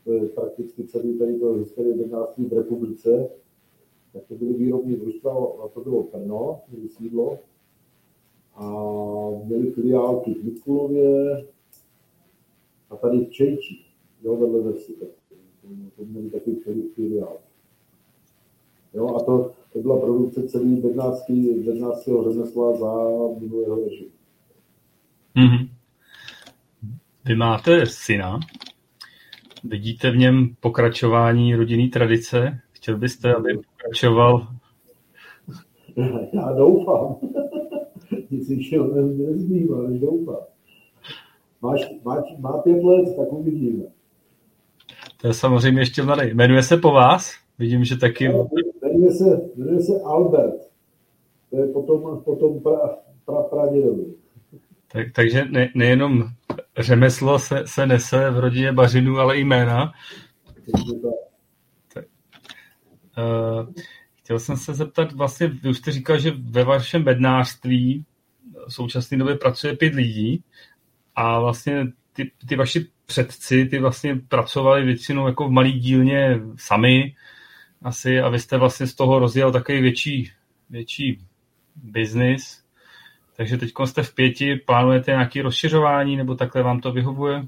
to 0.04 0.12
prakticky 0.36 0.88
celý 0.88 1.18
tady 1.18 1.40
to 1.40 1.54
historie 1.54 1.98
bednářství 1.98 2.46
v 2.46 2.54
republice, 2.54 3.30
tak 4.14 4.24
to 4.28 4.36
byly 4.36 4.54
výrobní 4.54 4.96
družstva, 4.96 5.32
a 5.64 5.68
to 5.68 5.82
bylo 5.82 6.08
Brno, 6.14 6.62
měli 6.72 6.90
sídlo, 6.90 7.38
a 8.56 8.86
měli 9.46 9.72
filiálky 9.72 10.34
v 10.34 10.44
Mikulově 10.44 11.46
a 12.90 12.96
tady 12.96 13.26
v 13.26 13.30
Čejči, 13.30 13.76
jo, 14.24 14.36
vedle 14.36 14.62
ve 14.62 14.74
vsi, 14.74 14.94
tak 14.94 15.10
to 15.96 16.06
měli 16.06 16.30
takový 16.30 16.56
filiál. 16.96 17.38
Jo, 18.94 19.16
a 19.16 19.24
to, 19.24 19.52
to 19.74 19.80
byla 19.80 20.00
produkce 20.00 20.44
celý 20.44 20.76
bednářský, 20.82 21.64
bednářského 21.66 22.34
řemesla 22.34 22.78
za 22.78 22.94
minulého 23.40 23.84
režimu. 23.84 24.10
Mm-hmm. 25.36 25.70
Vy 27.26 27.36
máte 27.36 27.86
syna, 27.86 28.40
vidíte 29.64 30.12
v 30.12 30.18
něm 30.18 30.56
pokračování 30.60 31.56
rodinné 31.56 31.90
tradice? 31.90 32.60
Chtěl 32.72 32.98
byste, 32.98 33.36
aby 33.36 33.58
pokračoval? 33.58 34.48
Já 36.34 36.54
doufám. 36.58 37.16
Nic 38.30 38.50
jiného 38.50 38.88
nezbývá, 39.12 39.88
než 39.88 40.00
doufám. 40.00 40.36
Máš, 41.62 41.82
máš, 42.06 42.24
má 42.40 42.58
pět 42.58 42.84
let, 42.84 43.16
tak 43.18 43.34
uvidíme. 43.34 43.84
To 45.22 45.28
je 45.28 45.34
samozřejmě 45.34 45.82
ještě 45.82 46.04
mladý. 46.04 46.34
Jmenuje 46.34 46.64
se 46.64 46.78
po 46.78 46.92
vás? 46.92 47.32
Vidím, 47.60 47.84
že 47.84 47.98
taky... 47.98 48.30
Jmenuje 48.98 49.16
se, 49.16 49.42
jmenuje 49.56 49.82
se 49.82 50.02
Albert. 50.06 50.62
To 51.50 51.58
je 51.58 51.68
potom, 51.68 52.22
potom 52.24 52.60
pra, 52.60 52.98
pra, 53.26 53.44
pradědovi. 53.44 54.06
Tak, 54.92 55.08
takže 55.12 55.46
ne, 55.46 55.70
nejenom 55.76 56.24
řemeslo 56.78 57.40
se, 57.40 57.64
se 57.66 57.86
nese 57.86 58.32
v 58.32 58.40
rodině 58.40 58.72
Bařinů, 58.72 59.18
ale 59.18 59.38
i 59.38 59.44
jména. 59.44 59.92
Tak. 61.94 62.06
Uh, 63.18 63.74
chtěl 64.16 64.40
jsem 64.40 64.58
se 64.58 64.74
zeptat, 64.74 65.12
vlastně 65.12 65.48
vy 65.48 65.70
už 65.70 65.78
jste 65.78 65.92
říkal, 65.92 66.20
že 66.20 66.32
ve 66.32 66.64
vašem 66.64 67.04
bednářství 67.04 68.06
v 68.68 68.74
současné 68.74 69.18
době 69.18 69.36
pracuje 69.36 69.76
pět 69.76 69.94
lidí 69.94 70.44
a 71.16 71.40
vlastně 71.40 71.88
ty, 72.14 72.32
ty 72.50 72.56
vaši 72.56 72.86
předci, 73.06 73.66
ty 73.66 73.80
vlastně 73.80 74.16
pracovali 74.28 74.86
většinou 74.86 75.28
jako 75.28 75.48
v 75.48 75.52
malý 75.52 75.80
dílně 75.80 76.42
sami 76.56 77.16
asi 77.82 78.20
a 78.20 78.30
vy 78.30 78.40
jste 78.40 78.58
vlastně 78.58 78.88
z 78.88 78.96
toho 78.96 79.20
rozjel 79.20 79.52
takový 79.52 79.82
větší, 79.82 80.28
větší 80.70 81.20
biznis. 81.84 82.64
Takže 83.38 83.58
teď 83.58 83.70
jste 83.86 84.04
v 84.04 84.16
pěti, 84.16 84.56
plánujete 84.56 85.12
nějaké 85.12 85.42
rozšiřování 85.42 86.18
nebo 86.18 86.36
takhle 86.36 86.64
vám 86.64 86.80
to 86.80 86.92
vyhovuje? 86.92 87.44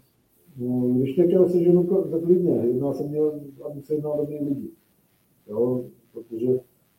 No, 0.57 0.93
když 0.93 1.13
chtěl 1.13 1.49
se 1.49 1.63
ženu 1.63 1.83
tak 2.11 2.23
klidně, 2.23 2.51
jedná 2.51 2.93
se 2.93 3.03
měl, 3.03 3.41
aby 3.65 3.81
se 3.81 3.93
jednal 3.93 4.17
do 4.17 4.49
lidí. 4.49 4.69
Jo, 5.47 5.85
protože 6.13 6.47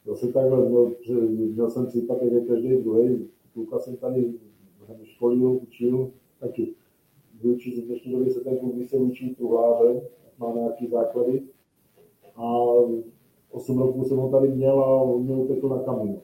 zase 0.05 0.33
takhle, 0.33 0.69
měl, 0.69 0.93
měl 1.29 1.71
jsem 1.71 1.87
případ, 1.87 2.19
jak 2.23 2.47
každý 2.47 2.77
druhý, 2.77 3.29
kluka 3.53 3.79
jsem 3.79 3.97
tady 3.97 4.35
školil, 5.05 5.51
učil, 5.51 6.11
taky 6.41 6.75
vyučit 7.43 7.85
v 7.85 7.87
dnešní 7.87 8.13
době 8.13 8.33
se 8.33 8.41
ten 8.41 8.59
klub 8.59 8.87
se 8.87 8.97
učí 8.97 9.35
truhlářem, 9.35 10.01
má 10.39 10.53
nějaký 10.55 10.87
základy. 10.87 11.43
A 12.37 12.65
8 13.51 13.79
roků 13.79 14.05
jsem 14.05 14.17
ho 14.17 14.31
tady 14.31 14.49
měl 14.49 14.81
a 14.81 15.03
on 15.03 15.23
mě 15.23 15.35
utekl 15.35 15.69
na 15.69 15.79
kamion. 15.79 16.21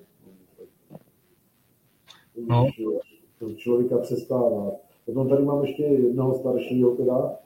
No. 2.49 2.67
To 3.39 3.55
člověka 3.55 3.99
přestává. 3.99 4.73
Potom 5.05 5.29
tady 5.29 5.45
mám 5.45 5.65
ještě 5.65 5.83
jednoho 5.83 6.35
staršího 6.35 6.97
teda, 6.97 7.39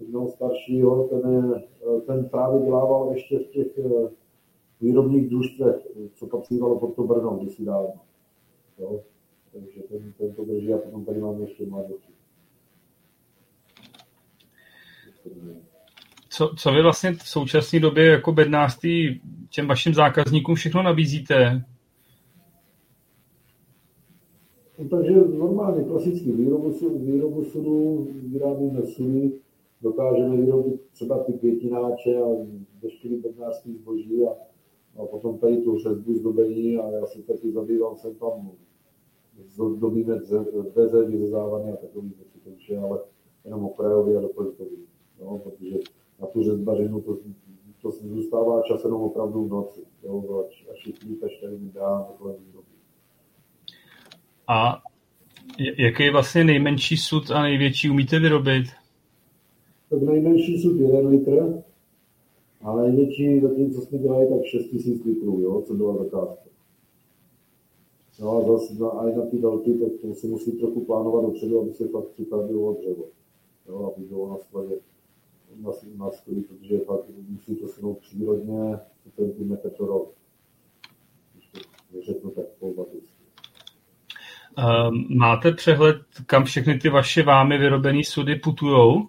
jednoho 0.00 0.28
staršího, 0.28 1.08
ten, 1.08 1.62
ten 2.06 2.28
právě 2.28 2.64
dělával 2.64 3.10
ještě 3.12 3.38
v 3.38 3.46
těch 3.46 3.78
eh, 3.78 4.08
výrobních 4.80 5.28
družstvech, 5.28 5.86
co 6.14 6.26
patřívalo 6.26 6.78
pod 6.78 6.94
to 6.94 7.02
Brno 7.02 7.30
kdysi 7.36 7.64
dávno. 7.64 8.00
Jo? 8.78 9.00
Takže 9.52 9.82
ten, 9.82 10.12
ten 10.18 10.34
to 10.34 10.44
drží 10.44 10.72
a 10.72 10.78
potom 10.78 11.04
tady 11.04 11.20
máme 11.20 11.40
ještě 11.40 11.66
mladosti. 11.66 12.12
Co, 16.36 16.50
co 16.56 16.72
vy 16.72 16.82
vlastně 16.82 17.12
v 17.12 17.28
současné 17.28 17.80
době 17.80 18.04
jako 18.04 18.32
bednářství 18.32 19.20
těm 19.50 19.68
vašim 19.68 19.94
zákazníkům 19.94 20.54
všechno 20.54 20.82
nabízíte? 20.82 21.64
No, 24.78 24.88
takže 24.88 25.14
normálně 25.14 25.84
klasický 25.84 26.32
výrobu, 26.32 26.74
výrobu 26.98 27.44
sudů, 27.44 28.08
vyrábíme 28.32 28.86
sudy, 28.86 29.32
dokážeme 29.82 30.36
vyrobit 30.36 30.80
třeba 30.92 31.24
ty 31.24 31.32
květináče 31.32 32.16
a 32.16 32.26
veškerý 32.82 33.16
bednářský 33.16 33.74
zboží 33.74 34.26
a, 34.26 34.30
a 35.02 35.06
potom 35.06 35.38
tady 35.38 35.56
tu 35.56 35.78
řezbu 35.78 36.14
zdobení 36.14 36.76
a 36.76 36.90
já 36.90 37.06
se 37.06 37.22
taky 37.22 37.52
zabýval 37.52 37.96
jsem 37.96 38.14
tam 38.14 38.50
zdobíme 39.76 40.14
dveře, 40.74 41.04
vyřezávané 41.04 41.72
a 41.72 41.76
takové 41.76 42.08
věci, 42.08 42.38
takže 42.44 42.78
ale 42.78 43.00
jenom 43.44 43.64
okrajově 43.64 44.18
a 44.18 44.20
doplňkově. 44.20 44.78
No, 45.20 45.38
protože 45.38 45.76
na 46.24 46.30
tu 46.30 46.42
řezbařinu 46.42 47.00
to, 47.00 47.18
to 47.82 47.90
zůstává 47.90 48.62
čas 48.62 48.84
jenom 48.84 49.02
opravdu 49.02 49.44
v 49.44 49.50
noci. 49.50 49.80
Jo, 50.04 50.44
až, 50.48 50.66
až 50.72 50.86
je 50.86 50.92
až 51.26 51.40
tady 51.40 51.56
dá 51.74 52.02
takhle 52.02 52.32
výroby. 52.32 52.66
A 54.48 54.82
jaký 55.78 56.02
je 56.02 56.12
vlastně 56.12 56.44
nejmenší 56.44 56.96
sud 56.96 57.30
a 57.30 57.42
největší 57.42 57.90
umíte 57.90 58.18
vyrobit? 58.18 58.64
Tak 59.90 60.02
nejmenší 60.02 60.62
sud 60.62 60.80
je 60.80 60.96
1 60.96 61.10
litr, 61.10 61.62
a 62.62 62.76
největší 62.76 63.40
zatím, 63.40 63.74
co 63.74 63.80
jsme 63.80 63.98
dělali, 63.98 64.28
tak 64.28 64.44
6 64.44 64.72
000 64.86 65.00
litrů, 65.04 65.40
jo, 65.40 65.62
co 65.62 65.74
byla 65.74 65.96
zakázka. 65.96 66.44
No 68.20 68.36
a 68.36 68.42
zase 68.42 68.74
na, 68.74 68.88
aj 68.88 69.16
na 69.16 69.26
ty 69.26 69.38
velké, 69.38 69.72
tak 69.72 69.92
to 70.02 70.14
se 70.14 70.26
musí 70.26 70.52
trochu 70.52 70.84
plánovat 70.84 71.24
dopředu, 71.24 71.60
aby 71.60 71.72
se 71.72 71.88
fakt 71.88 72.08
připravilo 72.08 72.76
dřevo. 72.80 73.04
Jo, 73.68 73.92
aby 73.96 74.06
bylo 74.06 74.28
na 74.28 74.38
skladě 74.38 74.74
na, 75.62 75.70
na 75.96 76.10
skladě, 76.10 76.40
protože 76.40 76.78
fakt 76.78 77.04
musí 77.28 77.56
to 77.56 77.68
sunout 77.68 77.98
přírodně, 77.98 78.78
cm 79.16 79.56
to 79.76 79.86
rok. 79.86 80.14
Když 81.34 81.48
to 81.48 81.60
řeknu 82.06 82.30
tak 82.30 82.44
polbaticky. 82.58 83.24
Um, 84.58 85.06
máte 85.18 85.52
přehled, 85.52 85.96
kam 86.26 86.44
všechny 86.44 86.78
ty 86.78 86.88
vaše 86.88 87.22
vámi 87.22 87.58
vyrobené 87.58 88.04
sudy 88.04 88.36
putujou? 88.36 89.08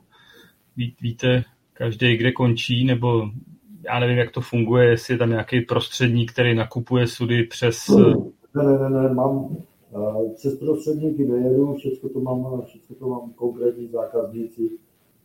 Ví, 0.78 0.96
víte 1.02 1.44
každý, 1.74 2.18
kde 2.18 2.32
končí, 2.32 2.86
nebo 2.86 3.30
já 3.86 4.00
nevím, 4.00 4.18
jak 4.18 4.32
to 4.32 4.42
funguje, 4.42 4.90
jestli 4.90 5.14
je 5.14 5.18
tam 5.18 5.30
nějaký 5.30 5.62
prostředník, 5.62 6.32
který 6.32 6.56
nakupuje 6.56 7.08
sudy 7.08 7.44
přes... 7.44 7.90
Ne, 8.56 8.64
ne, 8.64 8.80
ne, 8.80 8.90
ne 8.90 9.14
mám 9.14 9.38
uh, 9.38 10.34
přes 10.34 10.60
prostředníky 10.60 11.26
nejedu, 11.26 11.74
všechno 11.74 12.10
to 12.10 12.20
mám, 12.20 12.62
všechno 12.66 12.96
to 12.96 13.08
mám 13.08 13.34
konkrétní 13.34 13.88
zákazníci, 13.88 14.70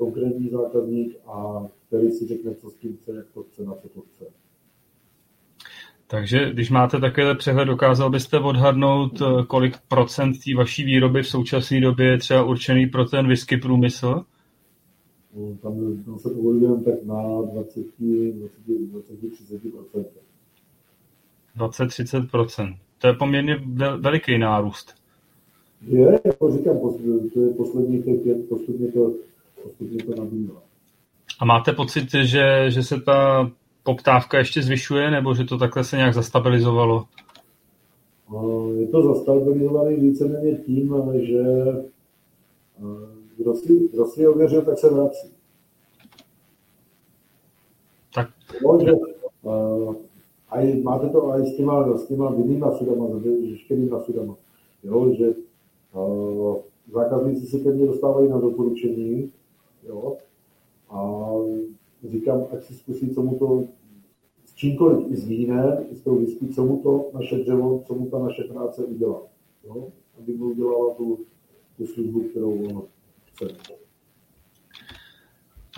konkrétní 0.01 0.49
zákazník 0.49 1.17
a 1.27 1.67
který 1.87 2.11
si 2.11 2.27
řekne, 2.27 2.55
co 2.55 2.71
s 2.71 2.75
tím 2.75 2.97
chce, 2.97 3.13
jak 3.17 3.27
to 3.35 3.43
chce, 3.43 3.65
na 3.65 3.75
co 3.75 3.89
to 3.89 4.01
chce. 4.01 4.25
Takže 6.07 6.51
když 6.53 6.71
máte 6.71 7.01
takovýhle 7.01 7.35
přehled, 7.35 7.65
dokázal 7.65 8.11
byste 8.11 8.39
odhadnout, 8.39 9.23
eh, 9.23 9.45
kolik 9.47 9.75
procent 9.89 10.33
té 10.33 10.55
vaší 10.57 10.85
výroby 10.85 11.23
v 11.23 11.29
současné 11.29 11.81
době 11.81 12.07
je 12.07 12.19
třeba 12.19 12.45
určený 12.45 12.87
pro 12.87 13.05
ten 13.05 13.29
whisky 13.29 13.57
průmysl? 13.57 14.25
No, 15.37 15.57
tam, 15.63 16.03
tam 16.05 16.19
se 16.19 16.31
pohybujeme 16.31 16.83
tak 16.85 16.95
na 17.05 17.23
20, 17.53 17.87
20, 17.99 19.17
30% 19.33 20.05
20-30% 21.57 22.77
To 22.99 23.07
je 23.07 23.13
poměrně 23.13 23.57
veliký 24.01 24.39
nárůst. 24.39 24.95
Je, 25.87 26.21
jako 26.25 26.53
říkám, 26.53 26.79
to 27.35 27.41
je 27.41 27.55
poslední 27.55 28.03
pět, 28.03 28.49
postupně 28.49 28.93
to, 28.93 29.15
postupně 29.63 30.05
to 30.05 30.15
nabývá. 30.15 30.63
A 31.41 31.45
máte 31.45 31.73
pocit, 31.73 32.11
že, 32.11 32.71
že 32.71 32.83
se 32.83 33.01
ta 33.01 33.51
poptávka 33.83 34.39
ještě 34.39 34.63
zvyšuje, 34.63 35.11
nebo 35.11 35.35
že 35.35 35.45
to 35.45 35.59
takhle 35.59 35.85
se 35.85 35.97
nějak 35.97 36.15
zastabilizovalo? 36.15 37.05
Je 38.75 38.87
to 38.87 39.15
zastabilizované 39.15 39.97
víceméně 39.97 40.57
tím, 40.57 40.95
že 41.15 41.43
kdo 43.37 43.55
si, 43.55 43.89
kdo 43.93 44.07
si 44.07 44.29
ověřil, 44.29 44.63
tak 44.63 44.79
se 44.79 44.95
vrací. 44.95 45.29
Tak. 48.15 48.29
No, 48.65 48.79
že, 48.85 48.93
uh, 49.43 49.95
aj, 50.49 50.83
máte 50.83 51.09
to 51.09 51.33
aj 51.33 51.47
s 51.47 51.57
těma, 51.57 51.99
s 51.99 52.07
těma 52.07 52.31
vinnýma 52.31 52.79
sudama, 52.79 53.07
s 53.07 53.51
veškerýma 53.51 54.01
sudama. 54.01 54.35
Jo, 54.85 55.15
že 55.19 55.35
uh, 55.93 56.57
zákazníci 56.93 57.47
se 57.47 57.59
ke 57.59 57.71
mně 57.71 57.87
dostávají 57.87 58.29
na 58.29 58.39
doporučení, 58.39 59.33
jo, 59.89 60.17
a 60.91 61.29
říkám, 62.09 62.47
ať 62.53 62.63
si 62.63 62.75
zkusí, 62.75 63.15
co 63.15 63.23
mu 63.23 63.39
to 63.39 63.65
s 64.45 64.55
čímkoliv 64.55 65.13
i 65.13 65.17
s 65.17 65.29
vínem, 65.29 65.87
i 65.91 65.95
s 65.95 66.03
tou 66.03 66.19
whisky, 66.19 66.49
co 66.49 66.65
mu 66.65 66.83
to 66.83 67.11
naše 67.15 67.37
dřevo, 67.37 67.83
co 67.87 67.95
mu 67.95 68.11
ta 68.11 68.19
naše 68.19 68.43
práce 68.43 68.85
udělá. 68.85 69.23
Jo? 69.65 69.89
Aby 70.19 70.33
mu 70.33 70.45
udělala 70.45 70.95
tu, 70.95 71.19
tu 71.77 71.87
službu, 71.87 72.21
kterou 72.21 72.65
on 72.65 72.83
chce. 73.25 73.47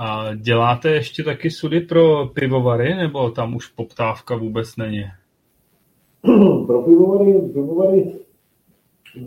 A 0.00 0.34
děláte 0.34 0.90
ještě 0.90 1.24
taky 1.24 1.50
sudy 1.50 1.80
pro 1.80 2.26
pivovary, 2.26 2.94
nebo 2.94 3.30
tam 3.30 3.56
už 3.56 3.68
poptávka 3.68 4.36
vůbec 4.36 4.76
není? 4.76 5.04
pro 6.66 6.82
pivovary, 6.82 7.32
pivovary 7.52 8.12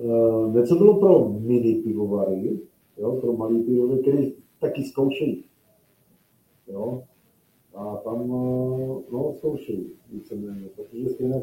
uh, 0.02 0.56
něco 0.56 0.76
bylo 0.76 1.00
pro 1.00 1.30
mini 1.40 1.76
pivovary, 1.76 2.60
jo, 2.98 3.12
pro 3.22 3.34
malý 3.34 3.64
pivovary, 3.64 4.02
který 4.02 4.34
taky 4.66 4.84
zkoušejí. 4.84 5.44
Jo? 6.68 7.04
A 7.76 7.96
tam 7.96 8.22
eh, 8.22 9.12
no, 9.12 9.34
zkoušejí 9.38 9.92
víceméně, 10.12 10.70
protože 10.76 11.10
stejně 11.10 11.42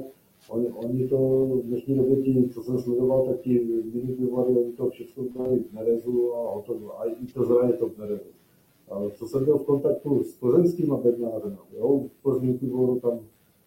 oni, 0.48 0.68
oni 0.68 1.08
to 1.08 1.16
v 1.62 1.66
dnešní 1.66 1.96
době, 1.96 2.16
ti, 2.16 2.48
co 2.54 2.62
jsem 2.62 2.78
sledoval, 2.78 3.26
tak 3.26 3.40
ti 3.40 3.82
mini 3.94 4.14
pivovary, 4.14 4.58
oni 4.58 4.72
to 4.72 4.90
všechno 4.90 5.24
mají 5.34 5.58
v 5.58 5.72
nerezu 5.72 6.34
a 6.34 6.54
hotovo. 6.54 7.00
A 7.00 7.04
i 7.04 7.26
to 7.34 7.44
zraje 7.44 7.72
to 7.72 7.88
v 7.88 7.98
nerezu. 7.98 8.30
Ale 8.88 9.10
co 9.10 9.26
jsem 9.26 9.44
byl 9.44 9.58
v 9.58 9.64
kontaktu 9.64 10.22
s 10.22 10.36
plzeňskými 10.36 10.94
bednáři, 11.02 11.56
jo, 11.76 12.04
v 12.08 12.22
Plzní 12.22 12.58
pivovaru 12.58 13.00
tam, 13.00 13.20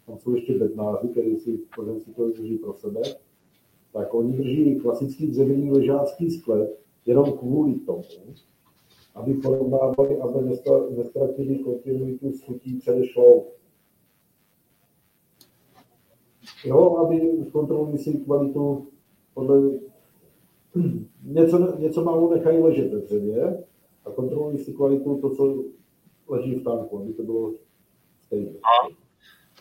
tam 0.05 0.17
jsou 0.17 0.35
ještě 0.35 0.57
bednáři, 0.59 1.07
kteří 1.07 1.37
si 1.37 1.59
plzeňský 1.75 2.13
to 2.13 2.29
drží 2.29 2.57
pro 2.57 2.73
sebe, 2.73 3.01
tak 3.93 4.13
oni 4.13 4.33
drží 4.33 4.75
klasický 4.75 5.27
dřevěný 5.27 5.71
ležácký 5.71 6.31
sklep 6.31 6.79
jenom 7.05 7.31
kvůli 7.31 7.73
tomu, 7.73 8.03
aby 9.15 9.33
porovnávali, 9.33 10.17
aby 10.21 10.49
nestratili 10.97 11.59
kontinuitu 11.59 12.31
s 12.31 12.41
chutí 12.41 12.77
předešlou. 12.77 13.51
Jo, 16.65 16.97
aby 16.97 17.45
kontrolují 17.51 17.97
si 17.97 18.13
kvalitu 18.13 18.87
podle 19.33 19.61
něco, 21.23 21.77
něco 21.79 22.03
málo 22.03 22.35
nechají 22.35 22.57
ležet 22.57 22.93
ve 22.93 22.99
dřevě 22.99 23.63
a 24.05 24.11
kontrolují 24.11 24.57
si 24.57 24.73
kvalitu 24.73 25.21
to, 25.21 25.35
co 25.35 25.63
leží 26.27 26.55
v 26.55 26.63
tanku, 26.63 26.99
aby 26.99 27.13
to 27.13 27.23
bylo 27.23 27.53
stejné. 28.21 28.51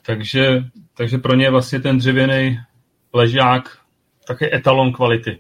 Takže, 0.06 0.60
takže 0.96 1.18
pro 1.18 1.34
ně 1.34 1.44
je 1.44 1.50
vlastně 1.50 1.80
ten 1.80 1.98
dřevěný 1.98 2.56
ležák 3.12 3.62
také 4.26 4.56
etalon 4.56 4.92
kvality. 4.92 5.38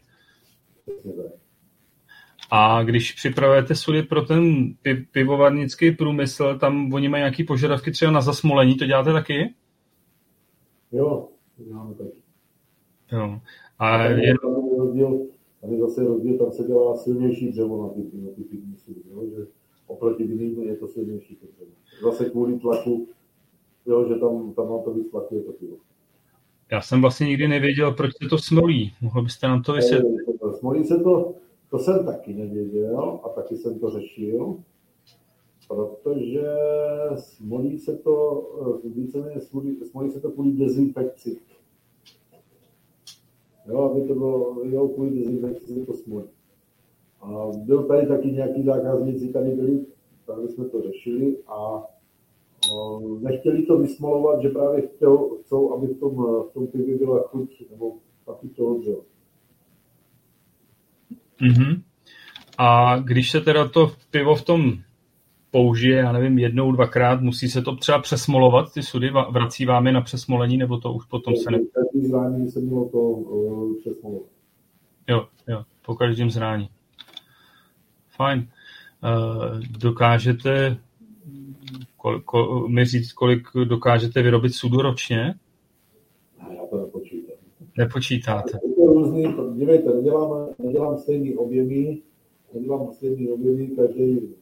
A 2.50 2.82
když 2.82 3.12
připravujete 3.12 3.74
sudy 3.74 4.02
pro 4.02 4.22
ten 4.22 4.74
pivovarnický 5.12 5.90
průmysl, 5.90 6.58
tam 6.58 6.92
oni 6.92 7.08
mají 7.08 7.20
nějaké 7.20 7.44
požadavky 7.44 7.90
třeba 7.90 8.12
na 8.12 8.20
zasmolení, 8.20 8.74
to 8.74 8.86
děláte 8.86 9.12
taky? 9.12 9.54
Jo, 10.92 11.28
děláme 11.56 11.94
taky. 11.94 12.18
Jo. 13.12 13.40
A, 13.78 13.96
a 13.96 14.04
je... 14.04 14.34
tam 14.42 14.50
je 14.72 14.78
rozdíl, 14.78 15.26
tam 15.60 15.72
je 15.72 15.80
zase 15.80 16.04
rozdíl, 16.04 16.38
tam 16.38 16.52
se 16.52 16.64
dělá 16.64 16.96
silnější 16.96 17.52
dřevo 17.52 17.82
na 17.82 17.88
ty, 17.88 18.18
na 18.18 18.30
ty 18.36 18.42
pivní 18.42 18.76
sudy, 18.76 19.00
jo, 19.10 19.22
že 19.36 19.46
oproti 19.86 20.22
jiným 20.22 20.62
je 20.62 20.76
to 20.76 20.88
silnější 20.88 21.36
to 21.36 21.46
dřevo. 21.46 21.70
Zase 22.02 22.30
kvůli 22.30 22.58
tlaku, 22.58 23.08
jo, 23.86 24.08
že 24.08 24.14
tam, 24.14 24.52
tam 24.52 24.68
má 24.68 24.78
to 24.84 24.94
víc 24.94 25.10
tlaku, 25.10 25.34
je 25.34 25.42
to 25.42 25.52
pivo. 25.52 25.76
Já 26.72 26.80
jsem 26.80 27.00
vlastně 27.00 27.26
nikdy 27.26 27.48
nevěděl, 27.48 27.92
proč 27.92 28.10
se 28.22 28.28
to 28.28 28.38
smolí. 28.38 28.92
Mohl 29.00 29.22
byste 29.22 29.48
nám 29.48 29.62
to 29.62 29.72
vysvětlit? 29.72 30.16
Smolí 30.58 30.84
se 30.84 30.98
to, 30.98 31.34
to 31.74 31.78
jsem 31.78 32.04
taky 32.04 32.34
nevěděl 32.34 33.20
a 33.22 33.28
taky 33.28 33.56
jsem 33.56 33.78
to 33.78 33.90
řešil, 33.90 34.56
protože 35.68 36.42
smolí 37.16 37.78
se 37.78 37.96
to, 37.96 38.42
víceméně 38.84 39.40
smolí, 39.40 39.76
smolí 39.84 40.10
se 40.10 40.20
to 40.20 40.30
kvůli 40.30 40.52
dezinfekci. 40.52 41.40
Jo, 43.66 43.78
aby 43.78 44.08
to 44.08 44.14
bylo, 44.14 44.56
jo, 44.64 44.88
kvůli 44.88 45.10
dezinfekci 45.10 45.74
se 45.74 45.86
to 45.86 45.94
smolí. 45.94 46.26
A 47.20 47.50
byl 47.56 47.82
tady 47.82 48.06
taky 48.06 48.32
nějaký 48.32 48.62
zákazníci, 48.62 49.28
tady 49.28 49.50
byli, 49.50 49.86
tady 50.26 50.48
jsme 50.48 50.64
to 50.64 50.82
řešili 50.82 51.36
a 51.46 51.84
nechtěli 53.20 53.66
to 53.66 53.78
vysmolovat, 53.78 54.42
že 54.42 54.48
právě 54.48 54.82
chtěl, 54.82 55.28
chcou, 55.42 55.72
aby 55.72 55.86
v 55.86 55.98
tom, 55.98 56.16
v 56.50 56.50
tom 56.54 56.66
pivě 56.66 56.98
byla 56.98 57.22
chuť, 57.22 57.70
nebo 57.70 57.96
taky 58.26 58.48
to 58.48 58.78
dřevo. 58.78 59.13
Mm-hmm. 61.40 61.82
A 62.58 62.98
když 62.98 63.30
se 63.30 63.40
teda 63.40 63.68
to 63.68 63.92
pivo 64.10 64.34
v 64.34 64.42
tom 64.42 64.78
použije, 65.50 65.98
já 65.98 66.12
nevím, 66.12 66.38
jednou, 66.38 66.72
dvakrát, 66.72 67.20
musí 67.20 67.48
se 67.48 67.62
to 67.62 67.76
třeba 67.76 67.98
přesmolovat, 67.98 68.72
ty 68.72 68.82
sudy, 68.82 69.10
vrací 69.30 69.66
vám 69.66 69.86
je 69.86 69.92
na 69.92 70.00
přesmolení, 70.00 70.56
nebo 70.56 70.78
to 70.78 70.92
už 70.92 71.04
potom 71.04 71.36
se 71.36 71.50
ne... 71.50 71.58
Každý 71.58 72.08
zrání 72.08 72.50
se 72.50 72.60
mělo 72.60 72.88
to 72.88 72.98
uh, 72.98 73.78
přesmolovat. 73.80 74.28
Jo, 75.08 75.26
jo, 75.48 75.64
po 75.86 75.94
každém 75.94 76.30
zrání. 76.30 76.68
Fajn. 78.16 78.48
Uh, 79.04 79.60
dokážete 79.78 80.76
kol, 81.96 82.20
kol, 82.20 82.68
mi 82.68 82.84
říct, 82.84 83.12
kolik 83.12 83.48
dokážete 83.64 84.22
vyrobit 84.22 84.54
sudu 84.54 84.82
ročně? 84.82 85.34
Já 86.40 86.66
to 86.70 86.76
nepočítám. 86.78 87.36
Nepočítáte. 87.78 88.58
Je 88.62 88.73
to 88.86 88.92
různý, 88.92 89.34
dívejte, 89.54 89.94
nedělám, 89.94 90.48
nedělám 90.58 90.98
stejný 90.98 91.36
objemy, 91.36 92.02
nedělám 92.54 92.92
stejný 92.92 93.30
objemy, 93.32 93.66
každý, 93.66 94.34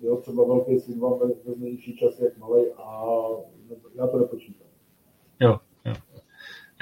jo, 0.00 0.16
třeba 0.16 0.44
velký 0.44 0.80
sud 0.80 0.98
vám 0.98 1.18
vezme 1.44 1.70
nižší 1.70 1.96
čas 1.96 2.20
jak 2.20 2.38
malý 2.38 2.62
a 2.76 3.06
já 3.94 4.06
to 4.06 4.18
nepočítám. 4.18 4.66
Jo, 5.40 5.56
jo. 5.84 5.94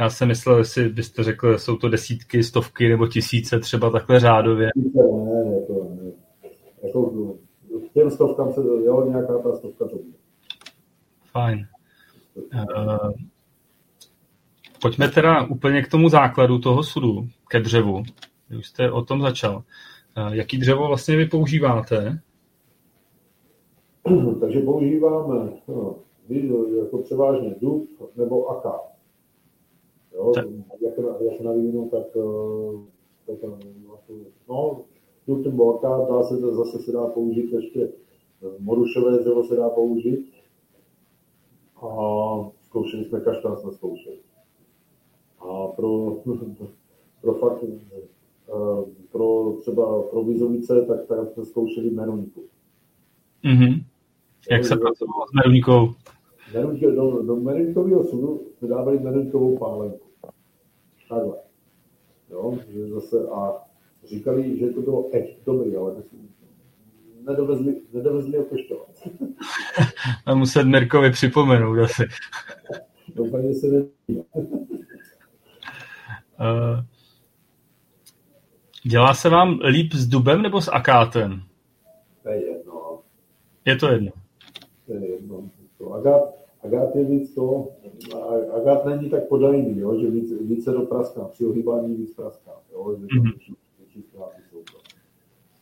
Já 0.00 0.10
jsem 0.10 0.28
myslel, 0.28 0.58
jestli 0.58 0.88
byste 0.88 1.22
řekl, 1.22 1.58
jsou 1.58 1.76
to 1.76 1.88
desítky, 1.88 2.42
stovky 2.42 2.88
nebo 2.88 3.06
tisíce 3.06 3.60
třeba 3.60 3.90
takhle 3.90 4.20
řádově. 4.20 4.68
Ne, 4.76 5.02
ne, 5.44 5.60
to 5.66 5.88
ne. 5.90 6.12
Jako, 6.82 7.36
těm 7.94 8.10
stovkám 8.10 8.52
se, 8.52 8.60
jo, 8.60 9.06
nějaká 9.08 9.38
ta 9.38 9.56
stovka 9.56 9.88
to 9.88 9.96
bude. 9.96 10.16
Fajn. 11.32 11.66
Uh, 12.54 13.10
pojďme 14.82 15.08
teda 15.08 15.46
úplně 15.46 15.82
k 15.82 15.90
tomu 15.90 16.08
základu 16.08 16.58
toho 16.58 16.82
sudu, 16.82 17.28
ke 17.48 17.60
dřevu. 17.60 18.02
Už 18.58 18.66
jste 18.66 18.90
o 18.90 19.02
tom 19.04 19.20
začal. 19.20 19.54
Uh, 19.56 20.34
jaký 20.34 20.58
dřevo 20.58 20.86
vlastně 20.88 21.16
vy 21.16 21.26
používáte? 21.26 22.18
Takže 24.40 24.60
používáme 24.60 25.52
no, 25.68 25.96
jako 26.78 26.98
převážně 26.98 27.54
dub 27.60 27.88
nebo 28.16 28.48
aká. 28.48 28.80
Jo, 30.14 30.32
tak. 30.34 30.46
jak, 30.80 30.94
jak 31.20 31.40
na 31.40 31.52
víno, 31.52 31.88
tak, 31.90 32.06
tak, 33.26 33.38
tak 33.40 33.50
no, 34.48 34.84
dub 35.26 35.44
nebo 35.44 35.78
aká, 35.78 36.14
dá 36.14 36.22
se, 36.22 36.36
zase 36.36 36.78
se 36.78 36.92
dá 36.92 37.06
použít 37.06 37.52
ještě 37.52 37.88
morušové 38.58 39.18
dřevo 39.18 39.44
se 39.44 39.56
dá 39.56 39.68
použít. 39.68 40.32
A 41.76 41.90
zkoušeli 42.62 43.04
jsme 43.04 43.20
kaštán, 43.20 43.56
jsme 43.56 43.72
zkoušeli. 43.72 44.18
A 45.48 45.66
pro, 45.68 46.10
pro 47.20 47.34
fakt, 47.34 47.64
eh, 47.64 48.84
pro 49.12 49.56
třeba 49.60 50.02
pro 50.02 50.24
vizovice, 50.24 50.82
tak, 50.82 51.06
tak 51.06 51.32
jsme 51.32 51.44
zkoušeli 51.44 51.90
meronku. 51.90 52.44
Mm-hmm. 53.44 53.84
Jak 54.50 54.64
se 54.64 54.76
pracovalo 54.76 55.26
s 55.26 55.32
meronkou? 55.32 55.94
Do, 56.94 57.22
do 57.22 57.36
meronkového 57.36 58.04
sudu 58.04 58.42
jsme 58.58 58.68
dávali 58.68 58.98
meronkovou 58.98 59.58
pálenku. 59.58 60.06
Takhle. 61.08 61.36
Jo, 62.30 62.58
že 62.68 62.88
zase 62.88 63.28
a 63.28 63.52
říkali, 64.04 64.58
že 64.58 64.70
to 64.70 64.80
bylo 64.80 65.08
echt 65.12 65.36
dobrý, 65.46 65.76
ale 65.76 65.94
nedovezli, 67.26 67.76
nedovezli 67.92 68.38
ho 68.38 68.44
pešťovat. 68.44 68.88
A 70.26 70.34
muset 70.34 70.64
Mirkovi 70.64 71.10
připomenout 71.10 71.78
asi. 71.78 72.02
Doufám, 73.14 73.42
že 73.42 73.54
se 73.54 73.66
neví. 73.66 74.24
Uh, 76.40 76.84
dělá 78.82 79.14
se 79.14 79.28
vám 79.28 79.58
líp 79.64 79.92
s 79.92 80.06
dubem 80.06 80.42
nebo 80.42 80.60
s 80.60 80.68
akátem? 80.68 81.42
To 82.22 82.28
je 82.28 82.46
jedno. 82.46 82.98
Je 83.64 83.76
to 83.76 83.88
jedno. 83.88 84.12
To 84.86 84.92
je 84.92 85.10
jedno. 85.10 85.50
To 85.78 85.92
agát, 85.92 86.22
agát 86.64 86.96
je 86.96 87.04
víc 87.04 87.34
to, 87.34 87.68
agát 88.54 88.84
není 88.84 89.10
tak 89.10 89.28
podajný, 89.28 89.78
jo, 89.78 90.00
že 90.00 90.10
víc, 90.10 90.32
více 90.40 90.70
do 90.70 90.80
praska, 90.80 91.24
při 91.24 91.46
ohýbání 91.46 91.94
víc 91.94 92.14
praska, 92.14 92.50
jo, 92.72 92.96
že 92.98 93.06
mm-hmm. 93.06 93.22
větší, 93.22 93.54
větší. 93.78 94.04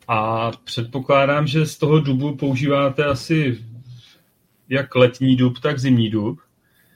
A 0.09 0.51
předpokládám, 0.65 1.47
že 1.47 1.67
z 1.67 1.79
toho 1.79 2.01
dubu 2.01 2.37
používáte 2.37 3.05
asi 3.05 3.59
jak 4.69 4.95
letní 4.95 5.37
dub, 5.37 5.59
tak 5.59 5.79
zimní 5.79 6.11
dub. 6.11 6.39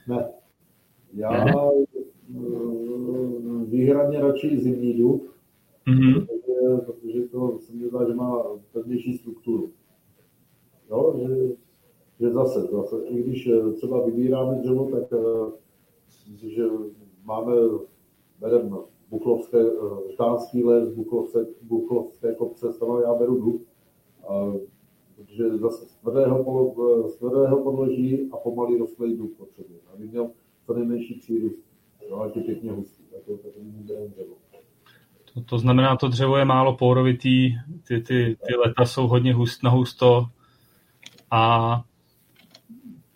Ne. 0.07 0.29
Já 1.13 1.45
ne? 1.45 1.53
Výhradně 3.75 4.21
radši 4.21 4.57
zimní 4.57 4.93
dub, 4.93 5.29
mm-hmm. 5.87 6.25
protože, 6.25 6.85
protože 6.85 7.21
to 7.21 7.59
se 7.59 7.73
mi 7.73 7.87
zdá, 7.87 8.07
že 8.07 8.13
má 8.13 8.43
pevnější 8.71 9.17
strukturu. 9.17 9.69
Jo, 10.89 11.15
že, 11.17 11.55
že 12.19 12.33
zase, 12.33 12.61
zase, 12.61 12.95
i 13.05 13.23
když 13.23 13.49
třeba 13.75 14.05
vybíráme 14.05 14.55
dřevo, 14.55 14.91
tak 14.91 15.19
že 16.35 16.63
máme, 17.23 17.53
bereme 18.39 18.77
Buchlovské, 19.09 19.57
Ždánský 20.13 20.63
les, 20.63 20.89
Buchlovské, 20.89 21.39
Buchlovské 21.61 22.35
kopce, 22.35 22.73
stano 22.73 23.01
já 23.01 23.13
beru 23.13 23.35
dub, 23.35 23.61
protože 25.15 25.57
zase 25.57 25.85
z 25.85 25.95
tvrdého, 25.95 26.73
z 27.07 27.15
tvrdého 27.15 27.63
podloží 27.63 28.29
a 28.31 28.37
pomalý 28.37 28.77
rostlý 28.77 29.17
dub 29.17 29.37
potřebuje, 29.37 29.79
aby 29.93 30.07
měl 30.07 30.31
co 30.65 30.73
nejmenší 30.73 31.13
přírůst, 31.13 31.63
ať 32.21 32.35
je 32.35 32.43
pěkně 32.43 32.71
hustý, 32.71 32.94
to. 33.25 33.39
To, 35.45 35.59
znamená, 35.59 35.95
to 35.95 36.07
dřevo 36.07 36.37
je 36.37 36.45
málo 36.45 36.77
porovitý, 36.77 37.55
ty, 37.87 38.01
ty, 38.01 38.37
ty 38.47 38.55
leta 38.65 38.85
jsou 38.85 39.07
hodně 39.07 39.33
hust 39.33 39.63
na 39.63 39.69
husto 39.69 40.25
a 41.31 41.81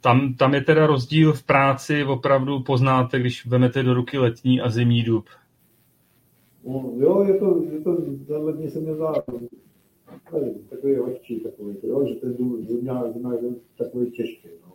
tam, 0.02 0.34
tam 0.34 0.54
je 0.54 0.62
teda 0.62 0.88
rozdíl 0.88 1.34
v 1.34 1.44
práci, 1.44 2.04
opravdu 2.04 2.60
poznáte, 2.60 3.20
když 3.20 3.46
vezmete 3.46 3.84
do 3.84 3.94
ruky 3.94 4.18
letní 4.18 4.62
a 4.62 4.70
zimní 4.70 5.04
dub. 5.04 5.26
No, 6.68 6.94
jo, 6.98 7.24
je 7.24 7.40
to, 7.40 7.62
je 7.72 7.82
to, 7.82 7.96
ten 8.28 8.44
letní 8.44 8.70
se 8.70 8.80
mi 8.80 8.96
zdá, 8.96 9.14
takový 10.70 11.00
lehčí, 11.00 11.40
takový, 11.40 11.76
jo, 11.84 12.06
že 12.08 12.16
ten 12.16 12.36
zimňák, 12.68 13.14
zimňák 13.14 13.42
je 13.42 13.50
takový 13.78 14.12
těžký, 14.12 14.48
no. 14.66 14.74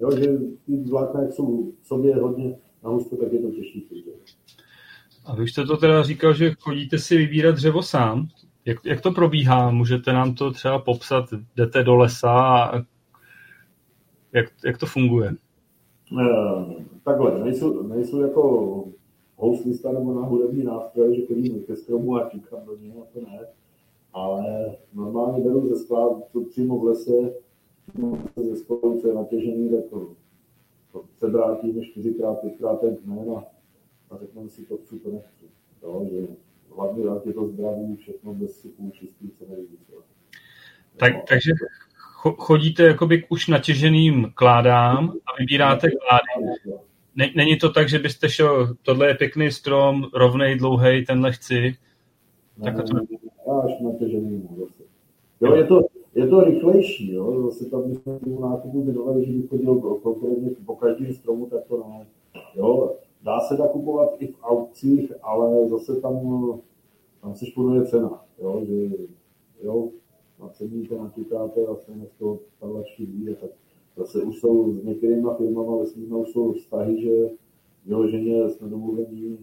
Jo, 0.00 0.16
že 0.16 0.38
ty 0.66 0.90
vlákna, 0.90 1.30
jsou 1.30 1.72
v 1.80 1.86
sobě 1.86 2.16
hodně 2.16 2.56
na 2.84 2.90
husto, 2.90 3.16
tak 3.16 3.32
je 3.32 3.42
to 3.42 3.50
těžší 3.50 3.86
A 5.24 5.34
vy 5.34 5.48
jste 5.48 5.64
to 5.64 5.76
teda 5.76 6.02
říkal, 6.02 6.34
že 6.34 6.54
chodíte 6.58 6.98
si 6.98 7.16
vybírat 7.16 7.54
dřevo 7.54 7.82
sám. 7.82 8.28
Jak, 8.64 8.84
jak 8.84 9.00
to 9.00 9.12
probíhá? 9.12 9.70
Můžete 9.70 10.12
nám 10.12 10.34
to 10.34 10.50
třeba 10.50 10.78
popsat? 10.78 11.24
Jdete 11.56 11.82
do 11.82 11.96
lesa 11.96 12.64
a 12.64 12.78
jak, 14.32 14.46
jak 14.64 14.78
to 14.78 14.86
funguje? 14.86 15.30
E, 15.30 16.26
takhle, 17.04 17.44
nejsou, 17.44 17.82
nejsou 17.82 18.20
jako 18.20 18.84
houslista 19.36 19.92
nebo 19.92 20.14
na 20.14 20.26
hudební 20.26 20.64
nástroje, 20.64 21.14
že 21.16 21.26
chodím 21.26 21.62
ke 21.64 21.76
stromu 21.76 22.16
a 22.16 22.30
číkám 22.30 22.60
do 22.66 22.76
něho, 22.76 23.06
to 23.12 23.20
ne. 23.20 23.38
Ale 24.12 24.42
normálně 24.94 25.44
beru 25.44 25.68
ze 25.68 25.84
skladu, 25.84 26.22
co 26.32 26.40
přímo 26.40 26.78
v 26.78 26.84
lese, 26.84 27.34
ze 28.36 28.56
skladu, 28.56 29.00
co 29.00 29.08
je 29.08 29.14
natěžený, 29.14 29.70
tak 29.70 29.84
přebrátíme 31.16 31.84
čtyřikrát, 31.84 32.34
pětkrát 32.34 32.80
ten 32.80 32.96
kmen 32.96 33.30
a, 33.36 33.44
a 34.10 34.18
řekneme 34.18 34.48
si 34.48 34.66
to 34.66 34.76
chci, 34.76 34.98
to 34.98 35.10
nechci. 35.10 35.44
Jo, 35.82 36.06
že 36.10 36.26
hlavně 36.76 37.04
dát 37.04 37.26
je 37.26 37.32
to 37.32 37.46
zdraví, 37.46 37.96
všechno 37.96 38.34
bez 38.34 38.60
sypů, 38.60 38.90
čistý, 38.90 39.30
co 39.30 39.44
nejvíc. 39.48 39.80
Tak, 40.96 41.14
no. 41.14 41.22
takže 41.28 41.52
chodíte 42.22 42.82
jakoby 42.82 43.22
k 43.22 43.26
už 43.32 43.48
natěženým 43.48 44.32
kládám 44.34 45.12
a 45.26 45.38
vybíráte 45.38 45.88
klády 45.90 46.50
není 47.16 47.58
to 47.58 47.70
tak, 47.70 47.88
že 47.88 47.98
byste 47.98 48.28
šel, 48.28 48.74
tohle 48.82 49.08
je 49.08 49.14
pěkný 49.14 49.50
strom, 49.50 50.04
rovnej, 50.14 50.56
dlouhý, 50.56 51.04
tenhle 51.04 51.32
chci. 51.32 51.76
Ne, 52.56 52.64
tak 52.64 52.74
to... 52.74 52.96
Až 53.64 53.72
na 53.80 53.90
to, 53.98 54.08
že 54.08 54.18
zase. 54.58 54.82
Jo, 55.40 55.54
je 55.54 55.64
to, 55.64 55.80
je 56.20 56.28
to 56.28 56.40
rychlejší, 56.44 57.12
jo, 57.12 57.42
zase 57.50 57.70
tam 57.70 57.88
my 57.88 57.94
jsme 57.94 58.18
tu 58.18 58.40
nákupu 58.40 58.82
vydovali, 58.82 59.26
že 59.26 59.32
bych 59.32 59.48
chodil 59.48 59.74
konkrétně 60.02 60.50
po 60.66 60.76
každém 60.76 61.14
stromu, 61.14 61.46
tak 61.46 61.64
to 61.64 61.84
ne. 61.88 62.06
Jo, 62.54 62.96
dá 63.22 63.40
se 63.40 63.56
nakupovat 63.56 64.10
i 64.18 64.26
v 64.26 64.36
aukcích, 64.42 65.12
ale 65.22 65.68
zase 65.68 66.00
tam, 66.00 66.14
tam 67.22 67.34
se 67.34 67.46
šponuje 67.46 67.86
cena, 67.86 68.24
jo, 68.42 68.62
že, 68.64 68.90
jo, 69.62 69.88
naceníte, 70.40 70.98
naťukáte 70.98 71.66
a 71.66 71.74
stejně 71.76 72.06
z 72.06 72.18
toho 72.18 72.38
padlačky 72.58 73.06
vyjde, 73.06 73.34
tak 73.34 73.50
zase 73.96 74.22
už 74.22 74.38
jsou 74.38 74.72
s 74.72 74.84
některými 74.84 75.28
firmama 75.36 75.76
vesmírnou 75.76 76.22
už 76.22 76.28
jsou 76.28 76.52
vztahy, 76.52 77.02
že 77.02 77.30
vyloženě 77.86 78.50
jsme 78.50 78.68
domluvení, 78.68 79.38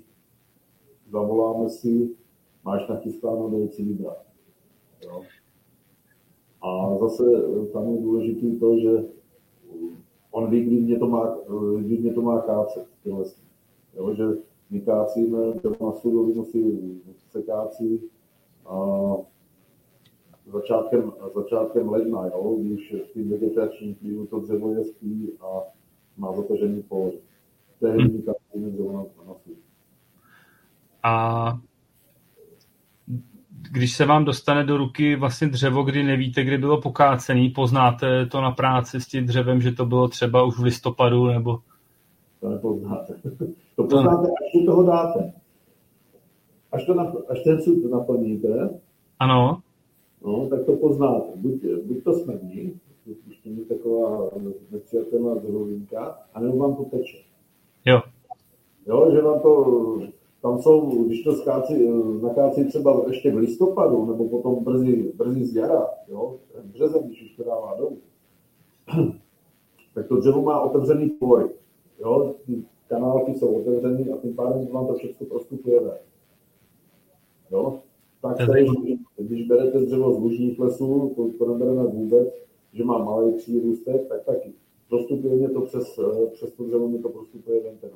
zavoláme 1.12 1.70
si, 1.70 2.10
máš 2.63 2.88
nachystáno, 2.88 3.50
dej 3.50 3.70
si 3.70 3.84
vybrat. 3.84 4.26
Jo. 5.04 5.22
A 6.62 6.98
zase 7.00 7.24
tam 7.74 7.89
je 7.89 8.02
důležité 8.02 8.60
to, 8.60 8.80
že 8.80 9.06
on 10.32 10.50
ví, 10.50 10.63
kdy 10.63 10.76
mě 10.76 11.00
to 11.00 11.08
má, 11.08 11.38
kdy 11.80 11.98
mě 11.98 12.13
to 12.13 12.22
má 12.22 12.41
kácet, 12.41 12.88
Jo, 13.98 14.13
že 14.13 14.24
my 14.70 14.82
kácíme, 14.82 15.38
na 15.82 15.91
studovinu 15.91 16.46
si 16.46 16.78
se 17.30 17.41
kácí 17.41 18.02
a 18.65 18.78
začátkem, 20.46 21.12
začátkem 21.36 21.89
ledna, 21.89 22.28
jo, 22.28 22.58
když 22.60 22.93
v 22.93 23.13
tím 23.13 23.30
vegetačním 23.30 23.96
klidu 23.96 24.26
to 24.26 24.39
dřevo 24.39 24.72
je 24.72 24.84
spí 24.84 25.32
a 25.41 25.62
má 26.17 26.34
zatažený 26.34 26.84
pory. 26.84 27.20
Tehdy 27.80 28.04
my 28.08 28.22
kácíme 28.22 28.70
dřevo 28.70 28.91
na, 28.93 29.06
na 29.28 29.36
A 31.04 31.62
když 33.71 33.95
se 33.95 34.06
vám 34.06 34.25
dostane 34.25 34.63
do 34.63 34.77
ruky 34.77 35.15
vlastně 35.15 35.47
dřevo, 35.47 35.84
kdy 35.84 36.03
nevíte, 36.03 36.43
kdy 36.43 36.58
bylo 36.58 36.82
pokácený, 36.82 37.49
poznáte 37.49 38.25
to 38.25 38.41
na 38.41 38.51
práci 38.51 39.01
s 39.01 39.08
tím 39.08 39.25
dřevem, 39.25 39.62
že 39.62 39.71
to 39.71 39.86
bylo 39.86 40.08
třeba 40.08 40.43
už 40.43 40.60
v 40.60 40.63
listopadu, 40.63 41.25
nebo... 41.25 41.60
To 42.39 42.49
nepoznáte. 42.49 43.13
To 43.75 43.84
poznáte, 43.84 44.27
až 44.27 44.62
do 44.62 44.71
toho 44.71 44.84
dáte. 44.84 45.34
Až, 46.71 46.86
to 46.86 46.93
nap, 46.93 47.15
až 47.30 47.43
ten 47.43 47.62
sud 47.62 47.91
naplníte, 47.91 48.69
ano. 49.19 49.62
No, 50.25 50.47
tak 50.49 50.65
to 50.65 50.75
poznáte. 50.75 51.32
Buď, 51.36 51.53
buď 51.86 52.03
to 52.03 52.13
smrdí, 52.13 52.80
už 53.06 53.38
to 53.43 53.49
je 53.49 53.77
taková 53.77 54.30
nepřijatelná 54.71 55.36
zhruvinka, 55.36 56.17
anebo 56.34 56.58
vám 56.58 56.75
to 56.75 56.84
teče. 56.84 57.17
Jo. 57.86 58.01
Jo, 58.88 59.12
že 59.12 59.21
vám 59.21 59.39
to 59.39 59.99
tam 60.41 60.62
jsou, 60.62 61.04
když 61.06 61.23
to 61.23 61.34
skáci, 61.34 61.89
nakácí 62.21 62.65
třeba 62.65 63.04
ještě 63.08 63.32
v 63.32 63.38
listopadu, 63.38 64.06
nebo 64.06 64.30
potom 64.30 64.63
brzy, 64.63 65.13
brzy 65.15 65.45
z 65.45 65.56
jara, 65.56 65.88
jo, 66.08 66.39
březen, 66.63 67.04
když 67.04 67.23
už 67.23 67.32
to 67.36 67.43
dává 67.43 67.76
dolů, 67.76 67.97
tak 69.93 70.08
to 70.08 70.17
dřevo 70.17 70.41
má 70.41 70.62
otevřený 70.62 71.10
poj. 71.10 71.50
Jo, 72.00 72.36
ty 72.45 72.63
kanálky 72.88 73.36
jsou 73.36 73.62
otevřený 73.62 74.10
a 74.10 74.17
tím 74.17 74.36
pádem 74.36 74.67
vám 74.67 74.88
to 74.88 74.93
všechno 74.93 75.28
prostupuje 75.28 75.80
ven. 75.80 75.97
Jo, 77.52 77.80
tak 78.21 78.38
tady, 78.38 78.65
když 79.17 79.47
berete 79.47 79.80
dřevo 79.80 80.13
z 80.13 80.19
lužních 80.19 80.60
lesů, 80.60 81.13
to, 81.15 81.30
to 81.38 81.54
nebereme 81.54 81.84
vůbec, 81.84 82.28
že 82.73 82.84
má 82.84 82.97
malý 82.97 83.34
přírůstek, 83.34 84.08
tak 84.08 84.23
taky. 84.26 84.54
Prostupuje 84.89 85.36
mě 85.36 85.50
to 85.50 85.62
přes, 85.62 86.00
přes 86.34 86.52
to 86.52 86.63
dřevo, 86.63 86.88
mě 86.88 87.00
to 87.00 87.10
prostupuje 87.10 87.63
ven 87.63 87.78
ten 87.78 87.89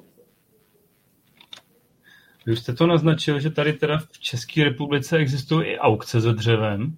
vy 2.45 2.55
jste 2.55 2.73
to 2.73 2.87
naznačil, 2.87 3.39
že 3.39 3.49
tady 3.49 3.73
teda 3.73 3.97
v 3.97 4.19
České 4.19 4.63
republice 4.63 5.17
existují 5.17 5.67
i 5.67 5.77
aukce 5.77 6.21
se 6.21 6.33
dřevem. 6.33 6.97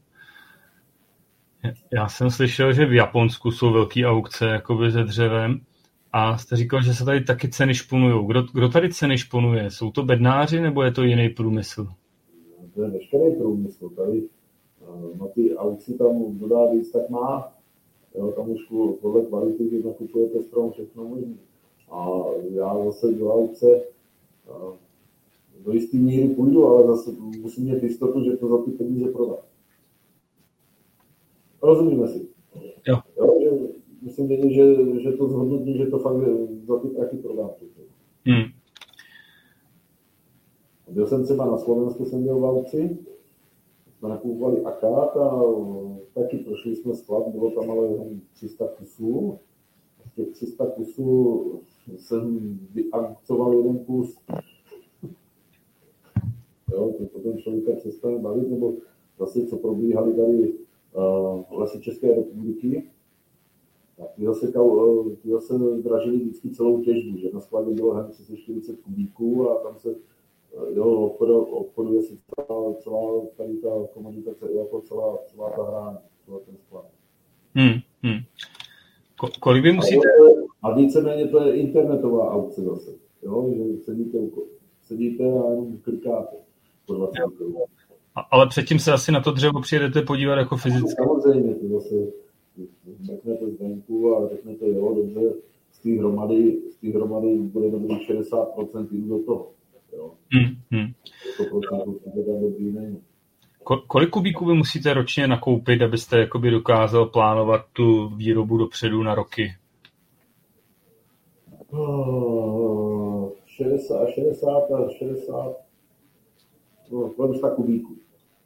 Já 1.93 2.07
jsem 2.07 2.31
slyšel, 2.31 2.73
že 2.73 2.85
v 2.85 2.93
Japonsku 2.93 3.51
jsou 3.51 3.73
velké 3.73 4.05
aukce 4.05 4.45
jakoby 4.45 4.91
se 4.91 5.03
dřevem 5.03 5.61
a 6.13 6.37
jste 6.37 6.55
říkal, 6.55 6.81
že 6.81 6.93
se 6.93 7.05
tady 7.05 7.23
taky 7.23 7.49
ceny 7.49 7.75
šponují. 7.75 8.27
Kdo, 8.27 8.43
kdo 8.53 8.69
tady 8.69 8.93
ceny 8.93 9.17
šponuje? 9.17 9.71
Jsou 9.71 9.91
to 9.91 10.03
bednáři 10.03 10.61
nebo 10.61 10.83
je 10.83 10.91
to 10.91 11.03
jiný 11.03 11.29
průmysl? 11.29 11.87
To 12.75 12.83
je 12.83 12.89
veškerý 12.89 13.35
průmysl. 13.35 13.89
Tady 13.89 14.23
eh, 14.81 15.17
na 15.17 15.27
ty 15.27 15.55
aukci 15.55 15.97
tam 15.97 16.39
dodá 16.39 16.71
víc, 16.71 16.91
tak 16.91 17.09
má. 17.09 17.53
Jo, 18.15 18.31
tam 18.31 18.49
už 18.49 18.61
podle 19.01 19.21
kvality, 19.21 19.63
když 19.63 19.83
nakupujete 19.83 20.41
strom, 20.41 20.71
všechno 20.71 21.03
možné. 21.03 21.33
A 21.91 22.07
já 22.53 22.85
zase 22.85 23.13
do 23.13 23.33
aukce 23.33 23.67
eh, 23.75 24.77
do 25.65 25.71
jisté 25.71 25.97
míry 25.97 26.27
půjdu, 26.27 26.65
ale 26.65 26.87
zase 26.87 27.11
musím 27.41 27.63
mít 27.63 27.83
jistotu, 27.83 28.23
že 28.23 28.37
to 28.37 28.47
za 28.47 28.57
ty 28.63 28.71
peníze 28.71 29.11
prodám. 29.11 29.37
Rozumíme 31.61 32.07
si. 32.07 32.27
Jo. 32.87 32.99
jo 33.17 33.39
že 33.41 33.49
musím 34.01 34.27
vědět, 34.27 34.49
že, 34.49 34.75
že 34.99 35.11
to 35.11 35.29
zhodnotí, 35.29 35.77
že 35.77 35.85
to 35.85 35.99
fakt 35.99 36.15
za 36.67 36.79
ty 36.79 36.87
prachy 36.87 37.17
prodám. 37.17 37.49
Hmm. 38.25 38.43
Byl 40.89 41.07
jsem 41.07 41.23
třeba 41.23 41.45
na 41.45 41.57
Slovensku, 41.57 42.05
jsem 42.05 42.23
byl 42.23 42.37
v 42.37 42.41
Valci, 42.41 42.97
jsme 43.97 44.09
nakupovali 44.09 44.61
akát 44.61 45.17
a 45.17 45.41
taky 46.13 46.37
prošli 46.37 46.75
jsme 46.75 46.95
sklad, 46.95 47.27
bylo 47.27 47.51
tam 47.51 47.71
ale 47.71 47.89
300 48.33 48.67
kusů. 48.67 49.39
Z 50.11 50.15
těch 50.15 50.27
300 50.27 50.65
kusů 50.65 51.61
jsem 51.97 52.59
vyakcoval 52.73 53.53
jeden 53.53 53.79
kus 53.79 54.17
Jo? 56.73 56.93
To 56.97 57.05
potom 57.05 57.37
člověka 57.37 57.71
přestane 57.71 58.17
bavit, 58.17 58.49
nebo 58.49 58.73
zase, 59.19 59.45
co 59.47 59.57
probíhaly 59.57 60.13
tady 60.13 60.53
uh, 60.95 61.59
lesy 61.59 61.81
České 61.81 62.15
republiky, 62.15 62.89
tak 63.97 64.07
ty 64.15 64.25
zase, 64.25 64.59
uh, 64.59 65.11
ty 65.15 65.29
zase 65.29 65.53
dražili 65.81 66.17
vždycky 66.17 66.49
celou 66.49 66.81
těžbu, 66.81 67.17
že 67.17 67.29
na 67.33 67.39
skladě 67.39 67.71
bylo 67.71 67.93
hned 67.93 68.09
340 68.09 68.79
kubíků 68.81 69.49
a 69.49 69.63
tam 69.63 69.77
se 69.77 69.89
uh, 69.89 69.97
jo, 70.73 70.85
obchoduje 71.49 72.01
se 72.01 72.13
celá, 72.35 72.73
celá 72.73 73.21
tady 73.37 73.57
ta 73.57 73.69
komunikace, 73.93 74.51
jako 74.53 74.81
celá, 74.81 75.17
celá 75.25 75.49
ta 75.49 75.63
hra, 75.63 76.01
celá 76.25 76.39
ten 76.39 76.57
sklad. 76.57 76.85
Hmm, 77.55 77.79
hmm. 78.03 78.19
Ko- 79.19 79.39
kolik 79.39 79.63
vy 79.63 79.71
musíte... 79.71 80.07
A 80.63 80.75
víceméně 80.75 81.27
to 81.27 81.43
je 81.43 81.55
internetová 81.55 82.31
aukce 82.31 82.61
zase, 82.61 82.91
jo, 83.23 83.51
že 83.55 83.77
sedíte, 83.77 84.17
sedíte 84.81 85.23
a 85.23 85.49
jenom 85.49 85.77
klikáte. 85.77 86.35
Ale 88.31 88.47
předtím 88.47 88.79
se 88.79 88.93
asi 88.93 89.11
na 89.11 89.21
to 89.21 89.31
dřevo 89.31 89.61
přijedete 89.61 90.01
podívat 90.01 90.35
jako 90.35 90.57
fyzicky. 90.57 91.03
Samozřejmě, 91.03 91.55
to 91.55 91.67
zase 91.67 91.95
řeknete 93.03 93.51
zvenku 93.51 94.17
a 94.17 94.29
řeknete, 94.29 94.69
jo, 94.69 94.95
dobře, 94.95 95.33
z 95.71 95.79
té 95.79 95.89
hromady, 95.89 96.57
z 96.71 96.75
té 96.75 96.87
hromady 96.87 97.35
bude 97.35 97.71
dobrý 97.71 97.95
60% 97.95 98.87
jdu 98.91 99.17
do 99.17 99.25
toho. 99.25 99.51
Jo. 99.97 100.11
Hmm, 100.31 100.55
hmm. 100.71 100.91
To. 101.37 101.43
Kolik 103.87 104.09
kubíků 104.09 104.45
vy 104.45 104.53
musíte 104.53 104.93
ročně 104.93 105.27
nakoupit, 105.27 105.81
abyste 105.81 106.19
jakoby 106.19 106.51
dokázal 106.51 107.05
plánovat 107.05 107.65
tu 107.73 108.09
výrobu 108.09 108.57
dopředu 108.57 109.03
na 109.03 109.15
roky? 109.15 109.53
60, 113.45 114.09
60, 114.09 114.63
60, 114.97 115.62
No, 116.93 117.09
kolem 117.09 117.35
100 117.35 117.49
kubíků. 117.49 117.95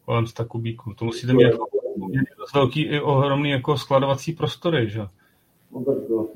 Kolem 0.06 0.28
100 0.28 0.46
kubíků. 0.46 0.94
To 0.94 1.06
musíte 1.06 1.34
mít 1.34 1.44
jako 1.44 1.66
dost 2.40 2.54
velký 2.54 2.82
i 2.82 3.00
ohromný 3.00 3.50
jako 3.50 3.78
skladovací 3.78 4.34
prostory, 4.34 4.90
že? 4.90 5.02
No 5.72 5.84
tak 5.84 5.98
to, 6.08 6.30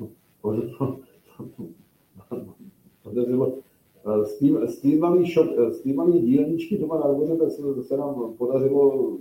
s 4.24 4.38
tím, 4.38 4.56
s 4.56 4.80
tím 4.80 5.00
malý, 5.00 5.26
šok, 5.30 5.46
s 5.58 5.82
tím 5.82 5.96
malý 5.96 6.20
dílničky 6.20 6.78
doma 6.78 6.98
na 6.98 7.12
dvoře, 7.12 7.36
tak 7.36 7.50
se, 7.50 7.82
se 7.82 7.96
nám 7.96 8.34
podařilo 8.38 9.16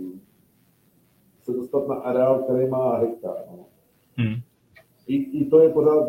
se 1.44 1.54
dostat 1.54 1.88
na 1.88 1.96
areál, 1.96 2.44
který 2.44 2.70
má 2.70 2.98
hektar. 2.98 3.36
No. 3.52 3.66
Hmm. 4.16 4.36
I, 5.08 5.16
I, 5.16 5.46
to 5.46 5.60
je 5.60 5.70
pořád, 5.70 6.08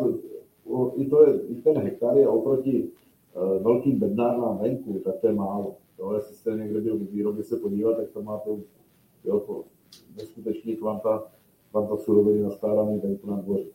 i, 0.95 1.05
to 1.05 1.27
je, 1.27 1.39
i 1.47 1.55
ten 1.55 1.77
hektar 1.77 2.17
je 2.17 2.27
oproti 2.27 2.83
uh, 2.83 3.63
velkým 3.63 3.99
bednárnám 3.99 4.57
venku, 4.57 5.01
tak 5.05 5.19
to 5.21 5.27
je 5.27 5.33
málo. 5.33 5.75
Jo, 5.99 6.13
jestli 6.13 6.35
jste 6.35 6.51
někde 6.51 6.81
byl 6.81 6.97
v 6.97 7.11
výrobě 7.11 7.43
se 7.43 7.57
podívat, 7.57 7.97
tak 7.97 8.09
to 8.09 8.21
máte 8.21 8.49
jo, 9.23 9.63
neskutečný 10.15 10.75
kvanta, 10.75 11.23
kvanta 11.71 11.97
suroviny 11.97 12.43
naskládaný 12.43 12.99
venku 12.99 13.31
na 13.31 13.37
dvoře. 13.37 13.69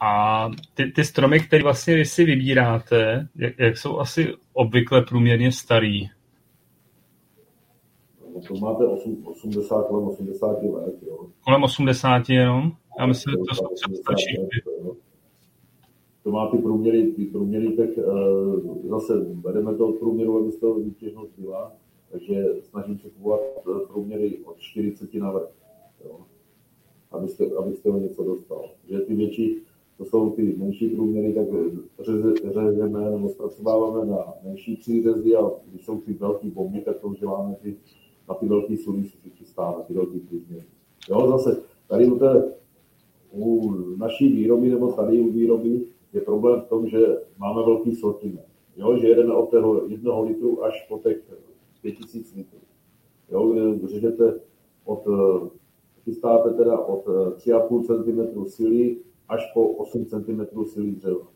A 0.00 0.50
ty, 0.74 0.92
ty 0.92 1.04
stromy, 1.04 1.40
které 1.40 1.62
vlastně 1.62 1.94
vy 1.94 2.04
si 2.04 2.24
vybíráte, 2.24 3.28
jak, 3.36 3.58
jak 3.58 3.78
jsou 3.78 3.98
asi 3.98 4.34
obvykle 4.52 5.02
průměrně 5.02 5.52
starý? 5.52 6.08
No, 8.34 8.40
to 8.48 8.54
máte 8.54 8.86
8, 8.86 9.26
80 9.26 9.86
kolem 9.86 10.08
80 10.08 10.62
let. 10.62 10.94
Jo. 11.06 11.26
Kolem 11.44 11.62
80 11.62 12.30
jenom? 12.30 12.72
Já 12.98 13.06
myslím, 13.06 13.32
že 13.32 13.60
to 13.60 13.94
stačí 13.94 14.36
to 16.24 16.30
má 16.30 16.50
ty 16.50 16.58
průměry, 16.58 17.12
ty 17.12 17.24
průměry, 17.24 17.72
tak 17.72 17.88
uh, 17.98 18.88
zase 18.88 19.20
bereme 19.20 19.74
to 19.74 19.88
od 19.88 19.98
průměru, 19.98 20.38
aby 20.38 20.52
z 20.52 20.56
toho 20.56 20.74
výtěžnost 20.74 21.32
byla, 21.38 21.72
takže 22.12 22.46
snažím 22.62 22.98
se 22.98 23.08
kupovat 23.10 23.40
eh, 23.58 23.86
průměry 23.86 24.38
od 24.44 24.58
40 24.58 25.14
na 25.14 25.32
vrch, 25.32 25.50
abyste, 27.10 27.44
abyste 27.58 27.90
ho 27.90 27.98
něco 27.98 28.24
dostal. 28.24 28.64
Že 28.88 29.00
ty 29.00 29.14
větší, 29.14 29.56
to 29.98 30.04
jsou 30.04 30.30
ty 30.30 30.54
menší 30.58 30.88
průměry, 30.88 31.32
tak 31.32 31.46
řežeme 32.54 33.10
nebo 33.10 33.28
zpracováváme 33.28 34.10
na 34.10 34.34
menší 34.44 34.76
přířezy 34.76 35.36
a 35.36 35.50
když 35.66 35.84
jsou 35.84 36.00
ty 36.00 36.12
velké 36.12 36.50
bomby, 36.50 36.80
tak 36.80 36.98
to 36.98 37.14
děláme 37.20 37.56
ty 37.62 37.76
na 38.28 38.34
ty 38.34 38.48
velké 38.48 38.76
sudy 38.76 39.04
se 39.04 39.30
chystáme, 39.30 39.84
ty 39.86 39.94
velké 39.94 40.18
průzměry. 40.18 40.64
Jo, 41.10 41.28
zase 41.28 41.62
tady 41.88 42.06
u, 42.06 42.18
té, 42.18 42.52
u 43.32 43.74
naší 43.96 44.28
výroby 44.28 44.70
nebo 44.70 44.92
tady 44.92 45.20
u 45.20 45.32
výroby 45.32 45.80
je 46.14 46.20
problém 46.20 46.60
v 46.60 46.68
tom, 46.68 46.88
že 46.88 46.98
máme 47.38 47.62
velký 47.62 47.94
sortiment. 47.94 48.46
Jo, 48.76 48.96
že 48.96 49.08
jedeme 49.08 49.34
od 49.34 49.50
toho 49.50 49.86
jednoho 49.86 50.24
litru 50.24 50.64
až 50.64 50.86
po 50.88 50.98
těch 50.98 51.18
5000 51.82 52.34
litrů. 52.34 52.58
Jo, 53.30 53.48
kde 53.48 53.88
řežete 53.88 54.40
od, 54.84 55.04
chystáte 56.04 56.50
teda 56.50 56.78
od 56.78 57.06
3,5 57.06 57.84
cm 57.84 58.44
síly 58.46 58.96
až 59.28 59.52
po 59.54 59.68
8 59.68 60.04
cm 60.04 60.64
síly 60.64 60.92
dřeva. 60.92 61.26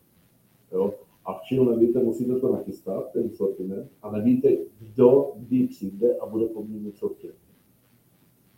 Jo? 0.72 0.94
A 1.24 1.32
v 1.32 1.42
čím 1.42 1.70
nevíte, 1.70 2.02
musíte 2.02 2.40
to 2.40 2.52
nachystat, 2.52 3.12
ten 3.12 3.30
sortiment, 3.30 3.90
a 4.02 4.10
nevíte, 4.10 4.48
kdo 4.78 5.32
kdy 5.36 5.66
přijde 5.66 6.16
a 6.16 6.26
bude 6.26 6.46
po 6.46 6.62
mně 6.62 6.78
něco 6.78 7.08
chtět. 7.08 7.34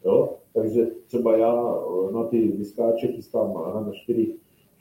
Jo? 0.04 0.36
Takže 0.52 0.86
třeba 1.06 1.36
já 1.36 1.74
eh, 1.74 2.12
na 2.12 2.24
ty 2.24 2.48
vyskáče 2.48 3.06
chystám 3.06 3.54
na 3.86 3.92
4, 3.92 4.34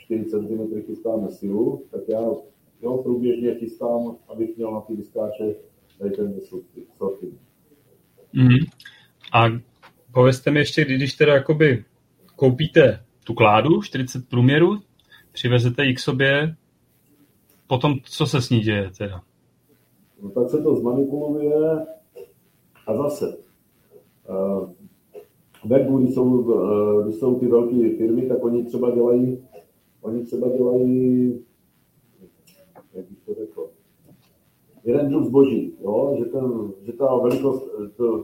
4 0.10 0.26
cm 0.26 0.82
chystáme 0.82 1.32
silu, 1.32 1.84
tak 1.91 2.01
já 2.07 2.22
jo, 2.82 2.97
průběžně 2.97 3.55
chystám, 3.55 4.16
abych 4.28 4.57
měl 4.57 4.72
na 4.72 4.82
ty 4.82 4.95
vyskáče 4.95 5.55
tady 5.99 6.12
ten 6.12 6.39
sortiment. 6.97 7.41
Mm. 8.34 8.57
A 9.34 9.45
povězte 10.14 10.51
mi 10.51 10.60
ještě, 10.60 10.86
když 10.86 11.14
teda 11.14 11.34
jakoby 11.34 11.84
koupíte 12.36 13.03
tu 13.24 13.34
kládu, 13.34 13.82
40 13.82 14.30
průměru, 14.30 14.78
přivezete 15.32 15.86
ji 15.86 15.93
k 15.93 15.99
sobě, 15.99 16.55
potom 17.68 17.95
co 18.03 18.26
se 18.26 18.41
s 18.41 18.49
ní 18.49 18.60
děje 18.60 18.91
teda? 18.97 19.22
No 20.24 20.30
tak 20.30 20.49
se 20.49 20.64
to 20.64 20.76
zmanipuluje 20.76 21.55
a 22.88 22.97
zase. 22.97 23.38
Uh, 24.30 24.70
venku, 25.66 25.97
když 25.97 26.16
jsou, 26.16 26.24
uh, 26.24 27.03
když 27.03 27.16
jsou 27.16 27.39
ty 27.39 27.47
velké 27.47 27.97
firmy, 27.97 28.22
tak 28.22 28.43
oni 28.43 28.66
třeba 28.66 28.91
dělají, 28.91 29.38
oni 30.02 30.24
třeba 30.24 30.50
dělají, 30.50 31.34
jak 32.93 33.06
bych 33.10 33.20
to 33.26 33.34
řekl, 33.34 33.70
jeden 34.84 35.10
druh 35.10 35.26
zboží, 35.26 35.74
jo? 35.82 36.16
Že, 36.20 36.26
ten, 36.26 36.72
že 36.82 36.93
ta 36.93 37.18
velikost 37.18 37.70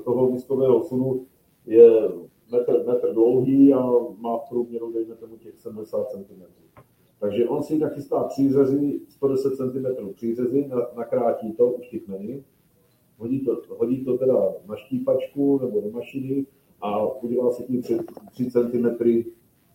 toho 0.03 0.31
výzkového 0.31 0.83
sunu 0.83 1.25
je 1.65 2.09
metr, 2.51 2.83
metr 2.87 3.13
dlouhý 3.13 3.73
a 3.73 3.91
má 4.17 4.37
v 4.37 4.49
průměru, 4.49 4.91
dejme 4.91 5.15
tomu, 5.15 5.37
těch 5.37 5.59
70 5.59 6.09
cm. 6.11 6.43
Takže 7.19 7.49
on 7.49 7.63
si 7.63 7.79
nachystá 7.79 8.23
přířezy, 8.23 8.99
110 9.09 9.55
cm 9.55 10.13
přířezy, 10.13 10.69
nakrátí 10.95 11.53
to, 11.53 11.71
uštikmeny, 11.71 12.43
hodí 13.17 13.39
to, 13.39 13.61
hodí 13.77 14.05
to 14.05 14.17
teda 14.17 14.53
na 14.67 14.75
štípačku 14.75 15.59
nebo 15.59 15.81
do 15.81 15.89
mašiny 15.89 16.45
a 16.81 17.13
udělá 17.23 17.51
si 17.51 17.63
tím 17.63 17.81
3, 17.81 17.99
3 18.31 18.51
cm, 18.51 18.87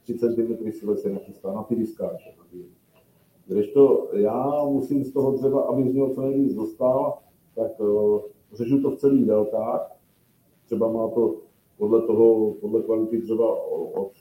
3 0.03 0.19
cm 0.19 0.71
si 0.71 0.87
se 0.97 1.11
nachystá 1.11 1.53
na 1.53 1.63
ty. 1.63 1.87
Když 3.47 3.73
to 3.73 4.09
já 4.13 4.65
musím 4.65 5.05
z 5.05 5.13
toho 5.13 5.33
dřeva, 5.33 5.61
aby 5.61 5.91
z 5.91 5.95
něho 5.95 6.15
co 6.15 6.21
nejvíc 6.21 6.55
dostal, 6.55 7.19
tak 7.55 7.81
uh, 7.81 8.21
řežu 8.53 8.83
to 8.83 8.91
v 8.91 8.97
celých 8.97 9.27
délkách. 9.27 9.93
Třeba 10.67 10.93
má 10.93 11.09
to 11.09 11.37
podle 11.79 12.03
toho, 12.07 12.55
podle 12.61 12.83
kvality 12.83 13.19
dřeva 13.19 13.71
od, 13.71 13.93
od 13.95 14.13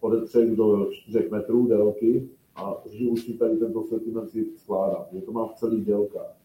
ode 0.00 0.20
3 0.20 0.56
do 0.56 0.86
4 0.90 1.28
metrů 1.30 1.66
délky 1.66 2.28
a 2.54 2.82
že 2.90 3.08
už 3.08 3.24
si 3.24 3.32
tady 3.32 3.56
tento 3.56 3.82
sortiment 3.82 4.30
si 4.30 4.46
skládám, 4.56 5.06
že 5.12 5.20
to 5.20 5.32
mám 5.32 5.48
v 5.48 5.54
celých 5.54 5.84
délkách. 5.84 6.36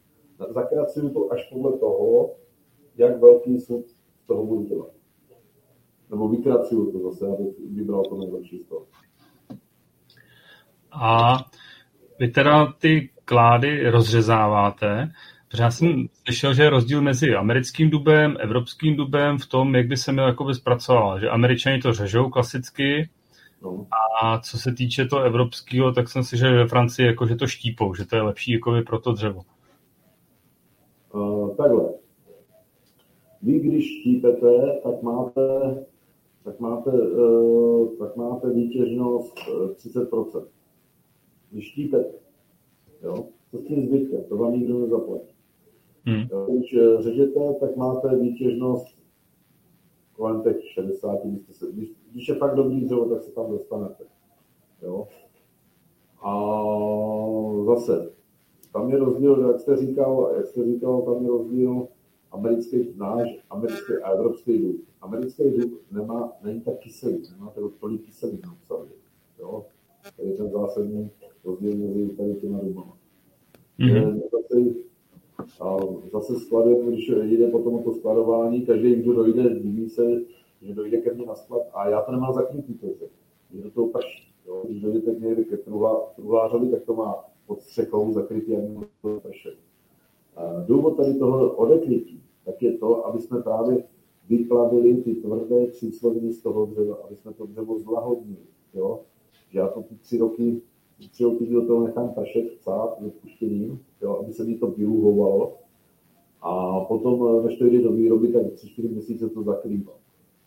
Zakracuju 0.49 1.09
to 1.09 1.31
až 1.31 1.49
podle 1.53 1.77
toho, 1.77 2.35
jak 2.97 3.21
velký 3.21 3.59
sud 3.59 3.85
toho 4.27 4.45
budu 4.45 4.63
dělat. 4.63 5.00
Nebo 6.11 6.27
vykracuju 6.27 6.91
to 6.91 6.99
zase, 6.99 7.25
abych 7.27 7.55
vybral 7.75 8.03
to 8.03 8.17
nejlepší 8.17 8.59
z 8.59 8.65
toho. 8.65 8.85
A 10.91 11.37
vy 12.19 12.27
teda 12.27 12.73
ty 12.73 13.09
klády 13.25 13.89
rozřezáváte, 13.89 15.11
Protože 15.47 15.63
já 15.63 15.71
jsem 15.71 16.07
slyšel, 16.25 16.53
že 16.53 16.63
je 16.63 16.69
rozdíl 16.69 17.01
mezi 17.01 17.35
americkým 17.35 17.89
dubem, 17.89 18.37
evropským 18.39 18.95
dubem 18.95 19.37
v 19.37 19.45
tom, 19.45 19.75
jak 19.75 19.87
by 19.87 19.97
se 19.97 20.11
měl 20.11 20.27
jakoby 20.27 20.55
zpracovat. 20.55 21.19
Že 21.19 21.29
američani 21.29 21.81
to 21.81 21.93
řežou 21.93 22.29
klasicky, 22.29 23.09
No. 23.63 23.87
A 24.23 24.39
co 24.39 24.57
se 24.57 24.73
týče 24.73 25.05
toho 25.05 25.23
evropského, 25.23 25.91
tak 25.91 26.09
jsem 26.09 26.23
si, 26.23 26.37
že 26.37 26.51
ve 26.51 26.67
Francii 26.67 27.07
jako, 27.07 27.27
že 27.27 27.35
to 27.35 27.47
štípou, 27.47 27.93
že 27.93 28.05
to 28.05 28.15
je 28.15 28.21
lepší 28.21 28.51
jako 28.51 28.81
pro 28.85 28.99
to 28.99 29.11
dřevo. 29.11 29.41
Uh, 31.13 31.55
takhle. 31.55 31.93
Vy, 33.41 33.59
když 33.59 33.99
štípete, 33.99 34.79
tak 34.83 35.01
máte, 35.01 35.41
tak 36.43 36.59
máte, 36.59 36.91
uh, 36.91 37.97
tak 37.97 38.15
máte 38.15 38.49
výtěžnost 38.49 39.35
30%. 39.75 40.45
Když 41.51 41.71
štípete, 41.71 42.13
jo, 43.03 43.25
co 43.51 43.57
s 43.57 43.63
tím 43.63 43.85
zbytkem, 43.85 44.23
to 44.29 44.37
vám 44.37 44.53
nikdo 44.53 44.79
nezaplatí. 44.79 45.35
Hmm. 46.05 46.23
Když 46.49 46.75
řežete, 46.99 47.53
tak 47.59 47.75
máte 47.75 48.15
výtěžnost 48.15 49.01
kolem 50.15 50.41
těch 50.41 50.63
60, 50.63 51.19
když, 51.71 51.89
když 52.11 52.27
je 52.27 52.35
fakt 52.35 52.55
dobrý 52.55 52.81
dřevo, 52.81 53.05
tak 53.05 53.23
se 53.23 53.31
tam 53.31 53.51
dostanete. 53.51 54.03
Jo? 54.81 55.07
A 56.21 56.53
zase, 57.65 58.11
tam 58.73 58.89
je 58.89 58.97
rozdíl, 58.97 59.47
jak 59.47 59.59
jste 59.59 59.77
říkal, 59.77 60.31
jak 60.37 60.47
jste 60.47 60.63
říkal, 60.63 61.01
tam 61.01 61.23
je 61.23 61.29
rozdíl 61.29 61.87
americký, 62.31 62.93
náš 62.95 63.29
americký 63.49 63.93
a 64.03 64.09
evropský 64.09 64.59
dub. 64.59 64.81
Americký 65.01 65.43
dub 65.51 65.81
nemá, 65.91 66.31
není 66.43 66.61
tak 66.61 66.79
kyselý, 66.79 67.23
nemá 67.31 67.51
to 67.51 67.69
tolik 67.69 68.05
kyselý 68.05 68.39
na 68.43 68.51
obsahu. 68.51 68.87
Jo? 69.39 69.65
To 70.15 70.23
je 70.23 70.33
ten 70.33 70.49
zásadní 70.49 71.09
rozdíl 71.43 71.75
mezi 71.77 72.09
tady 72.09 72.35
těma 72.35 72.59
dubama. 72.59 72.97
Mm-hmm. 73.79 74.21
Zase, 74.31 74.81
a 75.61 75.77
zase 76.11 76.35
skladem, 76.35 76.87
když 76.87 77.09
jde 77.09 77.47
potom 77.47 77.83
to 77.83 77.93
skladování, 77.93 78.65
každý, 78.65 78.95
kdo 78.95 79.13
dojde, 79.13 79.59
diví 79.59 79.89
se, 79.89 80.21
že 80.61 80.73
dojde 80.73 80.97
ke 80.97 81.13
mně 81.13 81.25
na 81.25 81.35
sklad 81.35 81.61
a 81.73 81.89
já 81.89 82.01
to 82.01 82.11
nemám 82.11 82.33
zakrytý, 82.33 82.73
to 82.73 82.85
je 82.85 83.63
do 83.63 83.71
toho 83.71 83.87
prší. 83.87 84.33
Jo? 84.47 84.63
Když 84.65 84.81
dojdete 84.81 85.11
někde 85.11 85.43
ke 85.43 85.57
truhlářovi, 86.15 86.71
tak 86.71 86.83
to 86.83 86.93
má 86.93 87.15
pod 87.47 87.61
střechou 87.61 88.13
zakrytý 88.13 88.55
a 88.55 88.59
to 89.01 89.19
pršet. 89.19 89.55
Důvod 90.65 90.97
tady 90.97 91.13
toho 91.13 91.51
odekrytí, 91.51 92.23
tak 92.45 92.61
je 92.61 92.77
to, 92.77 93.05
aby 93.05 93.21
jsme 93.21 93.41
právě 93.41 93.83
vyplavili 94.29 94.95
ty 94.95 95.15
tvrdé 95.15 95.67
přísloviny 95.67 96.33
z 96.33 96.41
toho 96.41 96.65
dřeva, 96.65 96.95
aby 97.07 97.15
jsme 97.15 97.33
to 97.33 97.45
dřevo 97.45 97.79
zlahodnili. 97.79 98.45
Jo? 98.73 98.99
Že 99.49 99.59
já 99.59 99.67
to 99.67 99.81
ty 99.81 99.95
tři 99.95 100.17
roky, 100.17 100.61
tři 101.11 101.23
roky 101.23 101.45
do 101.45 101.67
toho 101.67 101.87
nechám 101.87 102.09
pršet, 102.09 102.49
chcát, 102.49 103.01
vypuštěním, 103.01 103.79
jo? 104.01 104.19
aby 104.23 104.33
se 104.33 104.43
mi 104.43 104.55
to 104.55 104.67
vyluhovalo. 104.67 105.57
A 106.41 106.79
potom, 106.79 107.45
než 107.45 107.57
to 107.57 107.65
jde 107.65 107.81
do 107.81 107.91
výroby, 107.91 108.27
tak 108.27 108.51
tři, 108.51 108.69
čtyři 108.69 108.87
měsíce 108.87 109.29
to 109.29 109.43
zakrývá. 109.43 109.93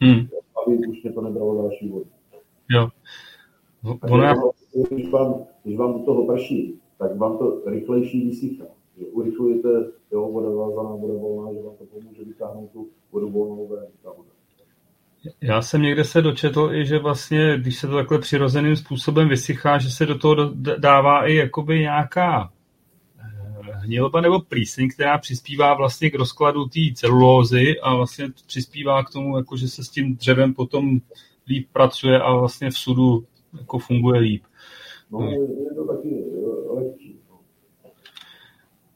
Hmm. 0.01 0.26
Aby 0.66 0.78
už 0.89 1.03
mě 1.03 1.12
to 1.12 1.20
nebralo 1.20 1.62
další 1.62 1.89
vodu. 1.89 2.07
Jo. 2.70 2.89
Já... 4.22 4.35
když, 4.91 5.11
vám, 5.11 5.45
když 5.64 5.76
vám 5.76 5.93
do 5.93 5.99
toho 5.99 6.26
prší, 6.26 6.80
tak 6.99 7.16
vám 7.16 7.39
to 7.39 7.62
rychlejší 7.66 8.28
vysychá. 8.28 8.64
Urychlujete, 9.12 9.68
jo, 10.12 10.28
voda 10.32 10.49
vázaná, 10.49 10.97
voda 10.97 11.14
volná, 11.14 11.53
že 11.53 11.66
vám 11.66 11.76
to 11.76 11.84
pomůže 11.84 12.24
vytáhnout 12.24 12.70
tu 12.72 12.88
vodu 13.12 13.30
volnou 13.30 13.68
ven. 13.68 13.86
Já 15.40 15.62
jsem 15.62 15.82
někde 15.82 16.05
se 16.05 16.22
dočetl 16.22 16.70
i, 16.72 16.86
že 16.86 16.99
vlastně, 16.99 17.59
když 17.59 17.78
se 17.78 17.86
to 17.86 17.95
takhle 17.95 18.18
přirozeným 18.18 18.76
způsobem 18.76 19.28
vysychá, 19.28 19.78
že 19.78 19.90
se 19.90 20.07
do 20.07 20.18
toho 20.18 20.34
dává 20.78 21.26
i 21.26 21.34
jakoby 21.34 21.78
nějaká 21.78 22.53
hnilba 23.84 24.20
nebo 24.20 24.40
plíseň, 24.40 24.88
která 24.95 25.18
přispívá 25.18 25.74
vlastně 25.74 26.11
k 26.11 26.14
rozkladu 26.14 26.64
té 26.64 26.80
celulózy 26.95 27.80
a 27.82 27.95
vlastně 27.95 28.28
přispívá 28.47 29.05
k 29.05 29.11
tomu, 29.11 29.36
jako 29.36 29.57
že 29.57 29.68
se 29.68 29.84
s 29.84 29.88
tím 29.88 30.16
dřevem 30.16 30.55
potom 30.55 31.01
líp 31.49 31.68
pracuje 31.72 32.20
a 32.20 32.36
vlastně 32.36 32.70
v 32.70 32.78
sudu 32.78 33.24
jako 33.59 33.78
funguje 33.78 34.20
líp. 34.20 34.42
No, 35.11 35.30
je 35.30 35.74
to 35.74 35.84
taky. 35.84 36.24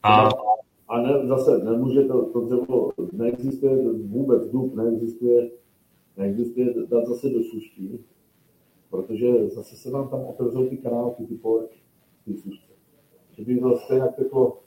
A, 0.03 0.29
a 0.89 1.03
ne, 1.03 1.27
zase 1.27 1.59
nemůže 1.59 2.05
to, 2.05 2.27
to 2.27 2.41
dřevo, 2.41 2.91
neexistuje 3.13 3.93
vůbec 3.93 4.51
dub, 4.51 4.75
neexistuje, 4.75 5.51
neexistuje 6.17 6.75
dát 6.87 7.07
zase 7.07 7.29
do 7.29 7.43
suští, 7.43 8.05
protože 8.91 9.49
zase 9.49 9.77
se 9.77 9.91
vám 9.91 10.09
tam 10.09 10.25
otevřou 10.25 10.69
ty 10.69 10.77
kanálky, 10.77 11.27
ty 11.27 11.35
porky, 11.35 11.79
ty 12.25 12.35
sušce. 12.35 12.73
Že 13.37 13.45
by 13.45 13.61
to 13.61 13.77
stejně 13.77 14.05
jako 14.19 14.61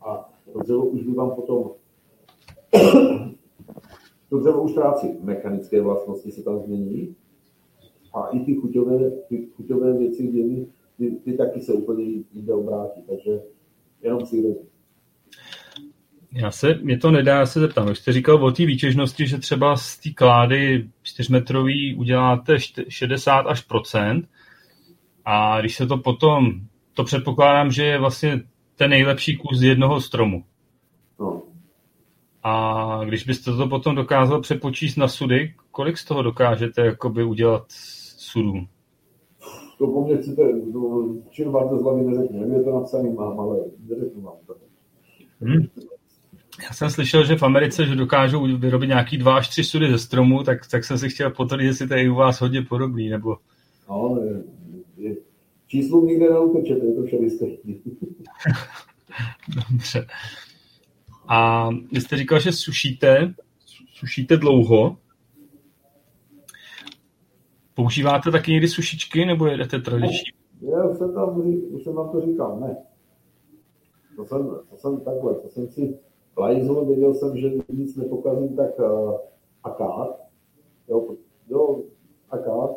a 0.00 0.32
to 0.52 0.58
dřevo 0.58 0.86
už 0.86 1.02
by 1.02 1.12
vám 1.12 1.30
potom 1.30 1.70
to 4.30 4.38
dřevo 4.38 4.62
už 4.62 4.70
ztrácí 4.70 5.18
mechanické 5.20 5.82
vlastnosti, 5.82 6.32
se 6.32 6.42
tam 6.42 6.60
změní 6.60 7.16
a 8.14 8.28
i 8.28 8.40
ty 8.40 8.54
chuťové, 8.54 9.10
ty 9.10 9.46
chuťové 9.46 9.98
věci, 9.98 10.28
dění, 10.28 10.72
ty, 10.98 11.10
ty 11.10 11.32
taky 11.32 11.60
se 11.60 11.72
úplně 11.72 12.04
jinde 12.32 12.54
obrátí, 12.54 13.02
takže 13.02 13.42
jenom 14.04 14.24
přírodu. 14.24 14.68
Já 16.32 16.50
se, 16.50 16.74
mě 16.82 16.98
to 16.98 17.10
nedá, 17.10 17.38
já 17.38 17.46
se 17.46 17.60
zeptám. 17.60 17.86
Když 17.86 17.98
jste 17.98 18.12
říkal 18.12 18.44
o 18.44 18.50
té 18.50 18.66
výtěžnosti, 18.66 19.26
že 19.26 19.38
třeba 19.38 19.76
z 19.76 19.98
té 19.98 20.10
klády 20.10 20.88
čtyřmetrový 21.02 21.94
uděláte 21.94 22.56
60 22.88 23.40
až 23.40 23.60
procent 23.60 24.28
a 25.24 25.60
když 25.60 25.76
se 25.76 25.86
to 25.86 25.98
potom, 25.98 26.52
to 26.94 27.04
předpokládám, 27.04 27.70
že 27.70 27.84
je 27.84 27.98
vlastně 27.98 28.40
ten 28.76 28.90
nejlepší 28.90 29.36
kus 29.36 29.62
jednoho 29.62 30.00
stromu. 30.00 30.44
No. 31.20 31.42
A 32.42 33.00
když 33.04 33.24
byste 33.24 33.52
to 33.52 33.68
potom 33.68 33.94
dokázal 33.94 34.40
přepočíst 34.40 34.98
na 34.98 35.08
sudy, 35.08 35.54
kolik 35.70 35.98
z 35.98 36.04
toho 36.04 36.22
dokážete 36.22 36.86
jakoby 36.86 37.24
udělat 37.24 37.64
sudů? 38.18 38.66
To 39.78 39.86
po 39.86 40.04
mně 40.04 40.16
chcete, 40.16 40.42
čím 41.30 41.50
máte 41.50 41.78
z 41.78 41.82
hlavy 41.82 42.04
neřeknu, 42.04 42.58
je 42.58 42.64
to 42.64 42.74
napsaný 42.74 43.12
mám, 43.12 43.40
ale 43.40 43.58
neřeknu 43.88 44.22
vám 44.22 44.36
to. 44.46 44.54
Hmm. 45.40 45.66
Já 46.62 46.72
jsem 46.72 46.90
slyšel, 46.90 47.24
že 47.24 47.36
v 47.36 47.42
Americe, 47.42 47.86
že 47.86 47.94
dokážou 47.94 48.58
vyrobit 48.58 48.88
nějaký 48.88 49.18
dva 49.18 49.36
až 49.36 49.48
tři 49.48 49.64
sudy 49.64 49.90
ze 49.90 49.98
stromu, 49.98 50.42
tak, 50.42 50.58
tak 50.70 50.84
jsem 50.84 50.98
si 50.98 51.08
chtěl 51.08 51.30
potvrdit, 51.30 51.66
jestli 51.66 51.88
to 51.88 51.94
je 51.94 52.10
u 52.10 52.14
vás 52.14 52.40
hodně 52.40 52.62
podobný, 52.62 53.08
nebo... 53.08 53.36
No, 53.88 54.18
je, 54.24 54.42
je, 54.96 55.16
číslu 55.66 56.06
nikde 56.06 56.30
neutečete, 56.30 56.86
je 56.86 56.94
to 56.94 57.02
vše 57.02 57.16
Dobře. 59.70 60.06
A 61.28 61.68
vy 61.92 62.00
jste 62.00 62.16
říkal, 62.16 62.40
že 62.40 62.52
sušíte, 62.52 63.34
sušíte 63.94 64.36
dlouho. 64.36 64.96
Používáte 67.74 68.30
taky 68.30 68.52
někdy 68.52 68.68
sušičky, 68.68 69.24
nebo 69.24 69.46
jedete 69.46 69.78
tradiční? 69.78 70.30
Já 70.60 70.88
už 70.88 70.98
jsem, 70.98 71.14
tam, 71.14 71.42
už 71.70 71.84
jsem 71.84 71.94
vám 71.94 72.10
to 72.10 72.20
říkal, 72.20 72.60
ne. 72.60 72.76
To 74.16 74.24
jsem, 74.24 74.46
to 74.70 74.76
jsem 74.76 75.00
takhle, 75.00 75.34
to 75.34 75.48
jsem 75.48 75.68
si 75.68 75.98
lajzl, 76.38 76.84
věděl 76.84 77.14
jsem, 77.14 77.36
že 77.36 77.50
nic 77.72 77.96
nepokazím, 77.96 78.56
tak 78.56 78.78
uh, 78.78 79.14
akát, 79.64 80.20
jo, 80.88 81.16
jo, 81.48 81.82
akát, 82.30 82.70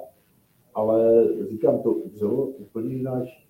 ale 0.73 1.27
říkám 1.49 1.81
to 1.81 1.95
dřevo 2.13 2.45
úplně 2.45 2.95
jináč. 2.95 3.47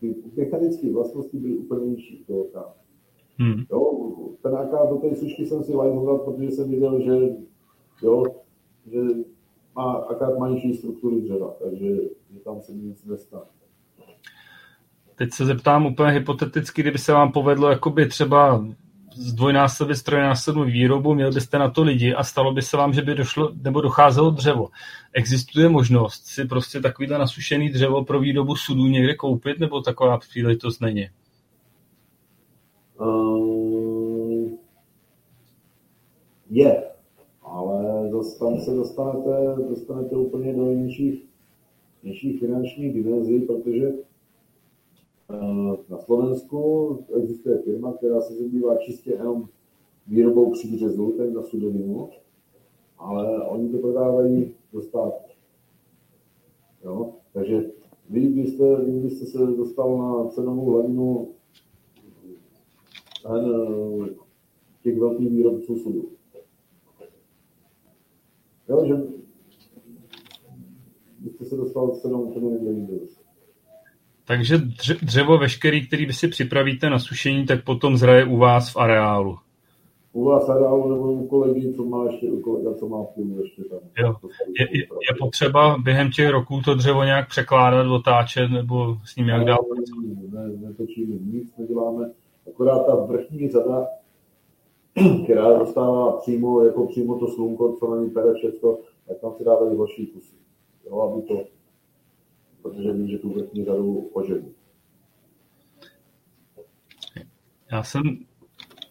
Ty 0.00 0.14
mechanické 0.36 0.92
vlastnosti 0.92 1.36
byly 1.36 1.56
úplně 1.56 1.84
jinější 1.84 2.24
toho 2.26 2.44
akát. 2.44 2.76
Hmm. 3.38 3.64
Jo, 3.70 4.08
ten 4.42 4.56
akát 4.56 4.90
do 4.90 4.96
té 4.96 5.16
sušky 5.16 5.46
jsem 5.46 5.64
si 5.64 5.74
lajzl 5.74 6.18
protože 6.18 6.50
jsem 6.50 6.70
viděl, 6.70 7.00
že, 7.00 7.36
jo, 8.02 8.22
že 8.86 9.00
má, 9.78 9.92
akát 9.92 10.38
má 10.38 10.48
nižší 10.48 10.74
strukturu 10.74 11.20
dřeva, 11.20 11.54
takže 11.62 11.86
že 12.32 12.38
tam 12.44 12.60
se 12.60 12.72
nic 12.72 13.04
nestane. 13.04 13.44
Teď 15.14 15.32
se 15.32 15.46
zeptám 15.46 15.86
úplně 15.86 16.10
hypoteticky, 16.10 16.82
kdyby 16.82 16.98
se 16.98 17.12
vám 17.12 17.32
povedlo 17.32 17.70
jakoby 17.70 18.08
třeba 18.08 18.64
zdvojnásobit, 19.14 19.96
strojnásobnou 19.96 20.64
výrobu, 20.64 21.14
měl 21.14 21.32
byste 21.32 21.58
na 21.58 21.70
to 21.70 21.82
lidi 21.82 22.14
a 22.14 22.24
stalo 22.24 22.52
by 22.52 22.62
se 22.62 22.76
vám, 22.76 22.92
že 22.92 23.02
by 23.02 23.14
došlo 23.14 23.52
nebo 23.62 23.80
docházelo 23.80 24.30
dřevo. 24.30 24.68
Existuje 25.12 25.68
možnost 25.68 26.26
si 26.26 26.44
prostě 26.44 26.80
takovýhle 26.80 27.18
nasušený 27.18 27.68
dřevo 27.68 28.04
pro 28.04 28.20
výrobu 28.20 28.56
sudů 28.56 28.86
někde 28.86 29.14
koupit, 29.14 29.58
nebo 29.58 29.80
taková 29.80 30.18
příležitost 30.18 30.80
není? 30.80 31.08
Um, 33.00 34.58
je, 36.50 36.82
tam 38.38 38.60
se 38.60 38.74
dostanete, 38.74 39.62
dostanete 39.68 40.16
úplně 40.16 40.54
do 40.54 40.72
nižších, 40.72 41.24
nižších 42.02 42.40
finančních 42.40 42.94
dimenzí, 42.94 43.40
protože 43.40 43.92
Eh, 45.30 45.76
na 45.88 45.98
Slovensku 45.98 47.04
existuje 47.16 47.58
firma, 47.58 47.92
která 47.92 48.20
se 48.20 48.34
zabývá 48.34 48.76
čistě 48.76 49.10
jenom 49.10 49.48
výrobou 50.06 50.52
přířezů, 50.52 51.14
ten 51.16 51.34
na 51.34 51.42
sudovinu, 51.42 52.10
ale 52.98 53.48
oni 53.48 53.68
to 53.68 53.78
prodávají 53.78 54.54
do 54.72 54.82
státu. 54.82 55.32
Jo? 56.84 57.12
Takže 57.32 57.70
vy 58.10 58.20
byste, 58.20 58.76
vy 58.76 58.92
byste 58.92 59.26
se 59.26 59.38
dostal 59.38 59.98
na 59.98 60.30
cenovou 60.30 60.70
hladinu 60.70 61.28
eh, 63.26 64.08
těch 64.82 64.98
velkých 64.98 65.30
výrobců 65.30 65.76
sudu. 65.76 66.08
Jo, 68.68 68.84
že 68.86 68.94
byste 71.18 71.44
se 71.44 71.56
dostal 71.56 71.88
cenou 71.88 72.22
úplně 72.22 72.50
někde 72.50 72.70
jinde. 72.70 72.94
Takže 74.24 74.58
dřevo 75.02 75.38
veškerý, 75.38 75.86
který 75.86 76.06
vy 76.06 76.12
si 76.12 76.28
připravíte 76.28 76.90
na 76.90 76.98
sušení, 76.98 77.46
tak 77.46 77.64
potom 77.64 77.96
zraje 77.96 78.24
u 78.24 78.36
vás 78.36 78.72
v 78.72 78.76
areálu. 78.76 79.36
U 80.12 80.24
vás 80.24 80.48
v 80.48 80.50
areálu 80.50 80.94
nebo 80.94 81.12
u 81.12 81.26
kolegy, 81.26 81.74
co 81.74 81.84
má 81.84 82.04
ještě, 82.04 82.30
u 82.30 82.40
kolega, 82.40 82.74
co 82.74 82.88
má 82.88 83.04
půl 83.04 83.40
ještě 83.42 83.62
tam. 83.62 83.78
Jo. 83.98 84.14
Je, 84.60 84.78
je, 84.78 84.82
je, 84.82 85.16
potřeba 85.18 85.78
během 85.78 86.10
těch 86.10 86.30
roků 86.30 86.60
to 86.64 86.74
dřevo 86.74 87.04
nějak 87.04 87.28
překládat, 87.28 87.86
otáčet 87.86 88.50
nebo 88.50 88.96
s 89.04 89.16
ním 89.16 89.28
jak 89.28 89.44
dál? 89.44 89.58
Ne, 90.32 90.48
ne, 90.48 90.68
netočíme 90.68 91.14
nic, 91.14 91.56
neděláme. 91.56 92.10
Akorát 92.48 92.86
ta 92.86 92.94
vrchní 92.94 93.48
řada, 93.48 93.86
která 95.24 95.58
dostává 95.58 96.16
přímo, 96.16 96.64
jako 96.64 96.86
přímo 96.86 97.18
to 97.18 97.28
slunko, 97.28 97.76
co 97.78 97.94
na 97.94 98.02
ní 98.02 98.10
pere 98.10 98.34
všechno, 98.34 98.78
tak 99.08 99.20
tam 99.20 99.32
se 99.38 99.44
dávají 99.44 99.76
horší 99.76 100.06
kusy. 100.06 100.36
Jo, 100.86 101.00
aby 101.00 101.22
to 101.22 101.44
protože 102.62 102.92
vím, 102.92 103.08
že 103.08 103.18
tu 103.18 103.32
vrchní 103.32 103.64
řadu 103.64 104.10
požeru. 104.12 104.54
Já 107.72 107.82
jsem 107.82 108.02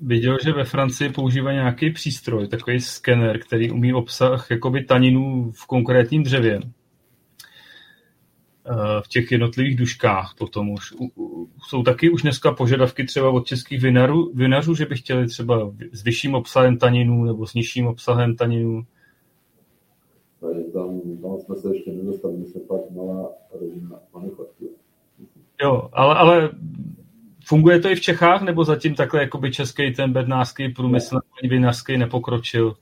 viděl, 0.01 0.37
že 0.43 0.51
ve 0.51 0.63
Francii 0.63 1.09
používají 1.09 1.57
nějaký 1.57 1.91
přístroj, 1.91 2.47
takový 2.47 2.79
skener, 2.79 3.39
který 3.39 3.71
umí 3.71 3.93
obsah 3.93 4.51
jakoby 4.51 4.83
taninů 4.83 5.51
v 5.51 5.67
konkrétním 5.67 6.23
dřevě. 6.23 6.59
V 9.01 9.07
těch 9.07 9.31
jednotlivých 9.31 9.77
duškách 9.77 10.33
potom 10.37 10.69
už. 10.69 10.93
Jsou 11.67 11.83
taky 11.83 12.09
už 12.09 12.21
dneska 12.21 12.51
požadavky 12.51 13.05
třeba 13.05 13.29
od 13.29 13.47
českých 13.47 13.81
vinařů, 13.81 14.31
vinařů 14.33 14.75
že 14.75 14.85
by 14.85 14.95
chtěli 14.95 15.27
třeba 15.27 15.71
s 15.91 16.03
vyšším 16.03 16.35
obsahem 16.35 16.77
taninů 16.77 17.25
nebo 17.25 17.47
s 17.47 17.53
nižším 17.53 17.87
obsahem 17.87 18.35
taninů 18.35 18.83
tady 20.41 20.63
tam, 20.63 21.01
tam 21.21 21.37
jsme 21.39 21.55
se 21.55 21.75
ještě 21.75 21.91
nedostali, 21.91 22.37
my 22.37 22.45
jsme 22.45 22.61
pak 22.61 22.91
malá 22.91 23.29
rodina 23.59 23.99
manufaktura. 24.13 24.71
Jo, 25.61 25.89
ale, 25.93 26.15
ale 26.15 26.49
funguje 27.45 27.79
to 27.79 27.89
i 27.89 27.95
v 27.95 28.01
Čechách, 28.01 28.41
nebo 28.41 28.63
zatím 28.63 28.95
takhle 28.95 29.21
jakoby 29.21 29.51
český 29.51 29.93
ten 29.93 30.13
bednářský 30.13 30.69
průmysl 30.69 31.19
ne. 31.43 31.49
vinařský 31.49 31.97
nepokročil? 31.97 32.75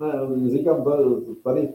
Ne, 0.00 0.12
říkám, 0.50 0.84
tady, 1.44 1.68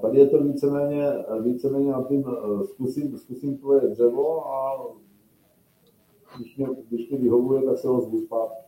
tady 0.00 0.18
je 0.18 0.26
to 0.26 0.42
víceméně, 0.42 1.04
víceméně 1.42 1.92
na 1.92 2.02
tím 2.02 2.24
eh, 2.28 2.64
zkusím, 2.64 3.18
zkusím 3.18 3.58
tvoje 3.58 3.80
dřevo 3.80 4.46
a 4.46 4.86
když 6.36 6.56
mě, 6.56 6.66
když 6.88 7.10
mě 7.10 7.18
vyhovuje, 7.18 7.62
tak 7.62 7.78
se 7.78 7.88
ho 7.88 8.00
zvu 8.00 8.20
zpátky. 8.20 8.66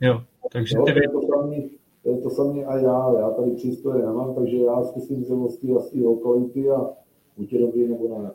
Jo, 0.00 0.20
takže 0.52 0.76
ty... 0.84 0.90
Jo, 0.90 1.20
to, 1.20 1.26
samý, 1.26 1.70
to 2.02 2.08
je 2.08 2.18
to 2.18 2.30
samé 2.30 2.64
a 2.64 2.76
já. 2.76 3.18
Já 3.18 3.30
tady 3.30 3.50
přístroje 3.50 4.06
nemám, 4.06 4.34
takže 4.34 4.56
já 4.56 4.82
zkusím 4.82 5.24
zjevosti 5.24 5.72
a 5.72 5.78
z 5.78 5.90
té 5.90 6.06
okolity 6.06 6.70
a 6.70 6.90
buď 7.36 7.52
je 7.52 7.60
dobrý 7.60 7.88
nebo 7.88 8.22
ne. 8.22 8.30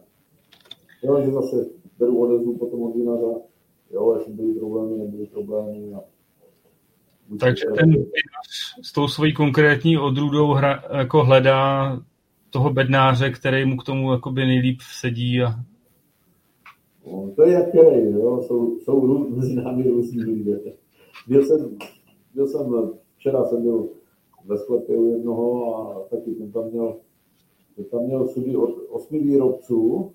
Jo, 1.04 1.22
že 1.22 1.32
zase 1.32 1.66
beru 2.00 2.22
odezvu 2.22 2.58
potom 2.58 2.82
od 2.82 2.96
vinaře, 2.96 3.41
jo, 3.91 4.16
jestli 4.18 4.34
byly 4.34 4.54
problémy, 4.54 4.98
nebyly 4.98 5.26
problémy. 5.26 5.94
A 5.94 6.04
takže 7.39 7.65
ten 7.65 7.89
vinař 7.89 8.76
s 8.82 8.91
tou 8.91 9.07
svojí 9.07 9.34
konkrétní 9.34 9.97
odrůdou 9.97 10.51
hra, 10.51 10.84
jako 10.97 11.24
hledá 11.24 11.99
toho 12.49 12.74
bednáře, 12.74 13.32
který 13.32 13.65
mu 13.65 13.78
k 13.78 13.84
tomu 13.84 14.11
jakoby 14.11 14.45
nejlíp 14.45 14.80
sedí 14.82 15.41
a 15.41 15.55
No, 17.07 17.32
to 17.36 17.43
je 17.43 17.53
jak 17.53 17.69
který, 17.69 18.11
jo? 18.11 18.41
Jsou, 18.41 18.80
jsou 18.80 19.28
mezi 19.30 19.55
námi 19.55 19.89
různí 19.89 20.24
lidé. 20.24 20.59
Byl 21.28 21.45
jsem, 21.45 21.78
byl 22.34 22.47
jsem 22.47 22.91
Včera 23.15 23.45
jsem 23.45 23.63
byl 23.63 23.89
ve 24.45 24.57
sklepě 24.57 24.97
u 24.97 25.11
jednoho 25.11 25.76
a 25.76 25.99
taky 26.09 26.32
ten 26.32 26.51
tam 26.51 26.69
měl, 26.71 26.95
ten 27.76 27.86
tam 27.86 28.03
měl 28.03 28.28
sudy 28.28 28.55
od 28.55 28.69
osmi 28.89 29.19
výrobců. 29.19 30.11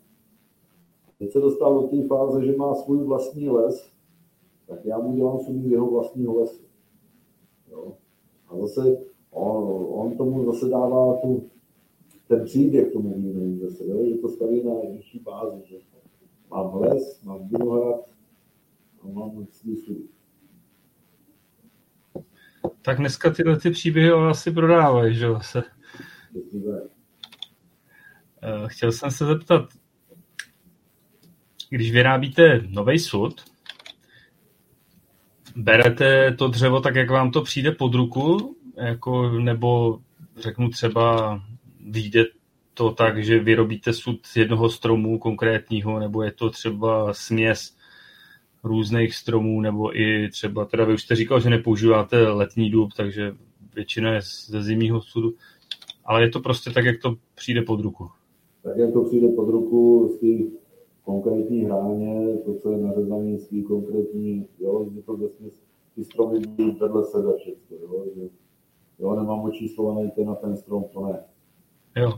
Teď 1.18 1.32
se 1.32 1.40
dostal 1.40 1.82
do 1.82 1.88
té 1.88 2.06
fáze, 2.06 2.44
že 2.44 2.56
má 2.56 2.74
svůj 2.74 3.04
vlastní 3.04 3.48
les, 3.48 3.90
tak 4.66 4.84
já 4.84 4.98
mu 4.98 5.16
dělám 5.16 5.38
sudy 5.38 5.68
jeho 5.68 5.90
vlastního 5.90 6.40
lesu. 6.40 6.62
A 8.48 8.56
zase 8.56 8.96
on, 9.30 9.86
on 9.90 10.16
tomu 10.16 10.52
zase 10.52 10.68
dává 10.68 11.16
tu, 11.16 11.50
ten 12.28 12.44
příběh 12.44 12.92
tomu 12.92 13.14
vínu 13.14 13.58
zase, 13.58 13.86
jo? 13.86 14.06
že 14.08 14.14
to 14.14 14.28
staví 14.28 14.64
na 14.64 14.72
nižší 14.90 15.18
bázi, 15.18 15.62
že 15.64 15.76
mám 16.50 16.74
les, 16.74 17.22
mám 17.22 17.48
vinohrad 17.48 18.00
a 19.02 19.08
mám 19.08 19.46
sudy 19.54 20.08
tak 22.82 22.98
dneska 22.98 23.30
tyhle 23.30 23.58
ty 23.58 23.70
příběhy 23.70 24.10
asi 24.10 24.50
prodávají, 24.50 25.14
že 25.14 25.26
se. 25.40 25.62
Eh, 28.42 28.66
chtěl 28.66 28.92
jsem 28.92 29.10
se 29.10 29.26
zeptat, 29.26 29.68
když 31.70 31.92
vyrábíte 31.92 32.60
nový 32.68 32.98
sud, 32.98 33.44
Berete 35.58 36.34
to 36.38 36.48
dřevo 36.48 36.80
tak, 36.80 36.94
jak 36.94 37.10
vám 37.10 37.30
to 37.30 37.42
přijde 37.42 37.72
pod 37.72 37.94
ruku? 37.94 38.56
Jako, 38.76 39.30
nebo 39.30 39.98
řeknu 40.36 40.68
třeba, 40.68 41.40
vyjde 41.90 42.24
to 42.74 42.92
tak, 42.92 43.24
že 43.24 43.38
vyrobíte 43.38 43.92
sud 43.92 44.20
jednoho 44.36 44.70
stromu 44.70 45.18
konkrétního, 45.18 45.98
nebo 45.98 46.22
je 46.22 46.32
to 46.32 46.50
třeba 46.50 47.14
směs 47.14 47.76
různých 48.64 49.14
stromů, 49.14 49.60
nebo 49.60 50.00
i 50.00 50.28
třeba, 50.28 50.64
teda 50.64 50.84
vy 50.84 50.94
už 50.94 51.02
jste 51.02 51.16
říkal, 51.16 51.40
že 51.40 51.50
nepoužíváte 51.50 52.28
letní 52.28 52.70
dub, 52.70 52.92
takže 52.96 53.34
většina 53.74 54.14
je 54.14 54.20
ze 54.46 54.62
zimního 54.62 55.02
sudu, 55.02 55.34
ale 56.04 56.22
je 56.22 56.30
to 56.30 56.40
prostě 56.40 56.70
tak, 56.70 56.84
jak 56.84 57.02
to 57.02 57.14
přijde 57.34 57.62
pod 57.62 57.80
ruku. 57.80 58.10
Tak, 58.62 58.76
jak 58.76 58.92
to 58.92 59.04
přijde 59.04 59.28
pod 59.28 59.50
ruku 59.50 60.10
z 60.16 60.20
té 60.20 60.58
konkrétní 61.08 61.64
hráně, 61.64 62.36
to, 62.44 62.54
co 62.54 62.72
je 62.72 63.38
z 63.38 63.48
té 63.48 63.62
konkrétní, 63.62 64.46
jo, 64.60 64.86
že 64.94 65.02
to 65.02 65.16
vlastně 65.16 65.48
ty 65.94 66.04
stromy 66.04 66.38
vedle 66.80 67.04
sebe 67.04 67.32
všechno, 67.38 67.76
jo, 67.82 68.04
že, 68.16 68.22
jo, 68.98 69.14
nemám 69.14 69.40
očíslovaný 69.40 70.10
ten 70.10 70.26
na 70.26 70.34
ten 70.34 70.56
strom, 70.56 70.84
to 70.92 71.06
ne. 71.06 71.18
Jo. 71.96 72.12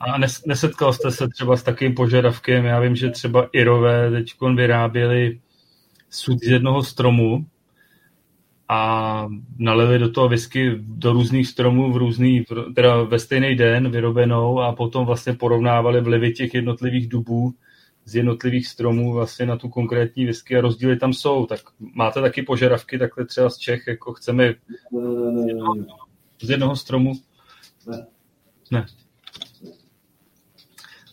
A 0.00 0.18
nesetkal 0.46 0.92
jste 0.92 1.10
se 1.10 1.28
třeba 1.28 1.56
s 1.56 1.62
takým 1.62 1.94
požadavkem, 1.94 2.64
já 2.64 2.80
vím, 2.80 2.96
že 2.96 3.10
třeba 3.10 3.48
Irové 3.52 4.10
teď 4.10 4.26
vyráběli 4.56 5.40
sud 6.10 6.38
z 6.38 6.48
jednoho 6.48 6.82
stromu 6.82 7.46
a 8.68 9.28
nalili 9.58 9.98
do 9.98 10.10
toho 10.10 10.28
whisky 10.28 10.72
do 10.78 11.12
různých 11.12 11.48
stromů 11.48 11.92
v 11.92 11.96
různý, 11.96 12.44
teda 12.74 13.02
ve 13.02 13.18
stejný 13.18 13.54
den 13.54 13.90
vyrobenou 13.90 14.60
a 14.60 14.72
potom 14.72 15.06
vlastně 15.06 15.32
porovnávali 15.32 16.00
vlivy 16.00 16.32
těch 16.32 16.54
jednotlivých 16.54 17.08
dubů 17.08 17.54
z 18.06 18.14
jednotlivých 18.14 18.68
stromů 18.68 19.12
vlastně 19.12 19.46
na 19.46 19.56
tu 19.56 19.68
konkrétní 19.68 20.26
whisky 20.26 20.56
a 20.56 20.60
rozdíly 20.60 20.96
tam 20.96 21.12
jsou. 21.12 21.46
Tak 21.46 21.60
máte 21.94 22.20
taky 22.20 22.42
požadavky 22.42 22.98
takhle 22.98 23.26
třeba 23.26 23.50
z 23.50 23.58
Čech, 23.58 23.86
jako 23.86 24.12
chceme 24.12 24.54
z 25.42 25.46
jednoho, 25.46 25.74
z 26.42 26.50
jednoho 26.50 26.76
stromu? 26.76 27.12
Ne. 27.86 28.06
Ne. 28.72 28.86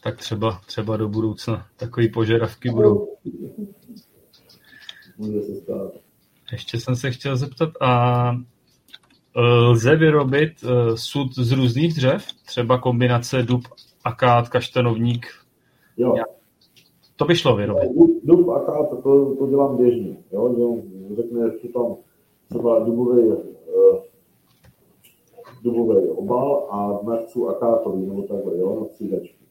Tak 0.04 0.18
třeba, 0.18 0.62
třeba 0.66 0.98
do 0.98 1.10
budoucna 1.10 1.68
takové 1.76 2.08
požadavky 2.08 2.70
budou. 2.70 3.18
Ještě 6.52 6.80
jsem 6.80 6.96
se 6.96 7.12
chtěl 7.12 7.38
zeptat, 7.38 7.70
a 7.82 8.32
e, 9.36 9.42
lze 9.42 9.96
vyrobit 9.96 10.64
e, 10.64 10.98
sud 10.98 11.36
z 11.36 11.52
různých 11.52 11.94
dřev? 11.94 12.28
Třeba 12.46 12.80
kombinace 12.80 13.44
dub, 13.44 13.68
akát, 14.04 14.50
kaštanovník? 14.50 15.28
Jo. 15.98 16.16
To 17.16 17.26
by 17.26 17.36
šlo 17.36 17.56
vyrobit. 17.56 17.92
Dub, 18.24 18.50
akát, 18.50 18.90
to, 19.04 19.36
to 19.36 19.48
dělám 19.48 19.78
běžně. 19.78 20.18
Jo? 20.32 20.56
Že 21.10 21.16
řekne, 21.16 21.52
že 21.64 21.70
tam 21.70 21.96
třeba 22.50 22.80
dubový, 22.80 23.24
uh, 23.24 23.36
dubový 25.64 26.08
obal 26.08 26.68
a 26.72 27.00
nechcu 27.10 27.50
akátový, 27.50 28.06
nebo 28.06 28.22
takhle, 28.22 28.58
jo, 28.58 28.80
na 28.80 28.86
střídačky. 28.86 29.44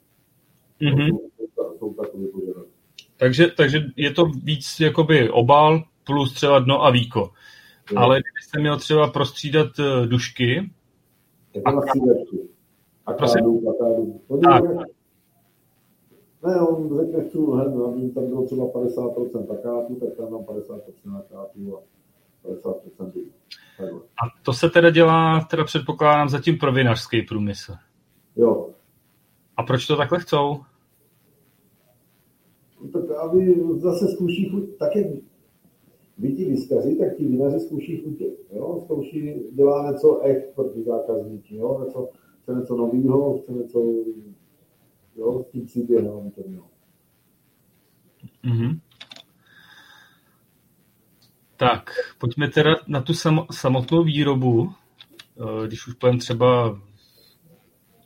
Mm-hmm. 0.80 1.18
Jsou, 1.54 1.78
jsou 1.78 1.94
takový 1.94 2.26
požadavky. 2.26 2.70
Takže, 3.16 3.46
takže 3.56 3.78
je 3.96 4.10
to 4.10 4.24
víc 4.24 4.80
jakoby 4.80 5.30
obal 5.30 5.82
plus 6.06 6.34
třeba 6.34 6.58
dno 6.58 6.84
a 6.84 6.90
víko. 6.90 7.30
Jo. 7.92 7.98
Ale 7.98 8.20
kdybyste 8.20 8.60
měl 8.60 8.78
třeba 8.78 9.10
prostřídat 9.10 9.68
uh, 9.78 10.06
dušky... 10.06 10.70
Jako 11.54 11.70
na 11.70 11.82
střídačky. 11.82 12.38
Akádu, 13.06 13.62
akádu. 13.70 14.20
Tak. 14.42 14.64
Ne, 16.46 16.60
on 16.60 16.98
řekne, 16.98 17.24
chci 17.24 17.38
aby 17.38 18.10
tam 18.10 18.26
bylo 18.26 18.46
třeba 18.46 18.64
50% 18.66 19.52
akátu, 19.52 19.94
tak 19.94 20.16
tam 20.16 20.30
mám 20.30 20.40
50% 20.40 21.18
akátu 21.18 21.78
a 21.78 21.82
50% 22.48 23.12
Takhle. 23.78 24.00
A 24.00 24.42
to 24.42 24.52
se 24.52 24.70
teda 24.70 24.90
dělá, 24.90 25.44
teda 25.50 25.64
předpokládám, 25.64 26.28
zatím 26.28 26.58
pro 26.58 26.72
vinařský 26.72 27.22
průmysl. 27.22 27.72
Jo. 28.36 28.70
A 29.56 29.62
proč 29.62 29.86
to 29.86 29.96
takhle 29.96 30.20
chcou? 30.20 30.56
No, 32.82 32.88
tak 32.92 33.10
aby 33.10 33.64
zase 33.76 34.08
zkouší 34.08 34.48
chuť, 34.48 34.62
tak 34.78 34.96
jak 34.96 35.06
ti 36.36 36.44
vyskaři, 36.44 36.96
tak 36.96 37.16
ti 37.16 37.24
vinaři 37.24 37.60
zkouší 37.60 37.96
chutě. 37.96 38.26
Jo? 38.52 38.80
Zkouší, 38.84 39.34
dělá 39.52 39.92
něco 39.92 40.20
echt 40.20 40.54
pro 40.54 40.64
ty 40.64 40.82
zákazníky, 40.82 41.56
jo? 41.56 41.84
Něco, 41.84 42.08
chce 42.42 42.54
něco 42.54 42.76
nového, 42.76 43.38
chce 43.38 43.52
něco 43.52 43.94
Jo, 45.16 45.44
tím 45.52 45.66
příběhem 45.66 46.30
to 46.30 46.42
mělo. 46.46 46.66
Mm-hmm. 48.44 48.80
Tak, 51.56 51.90
pojďme 52.18 52.48
teda 52.48 52.70
na 52.86 53.00
tu 53.00 53.14
sam, 53.14 53.46
samotnou 53.50 54.04
výrobu. 54.04 54.72
Eh, 55.40 55.66
když 55.66 55.86
už 55.86 55.94
povím 55.94 56.18
třeba, 56.18 56.80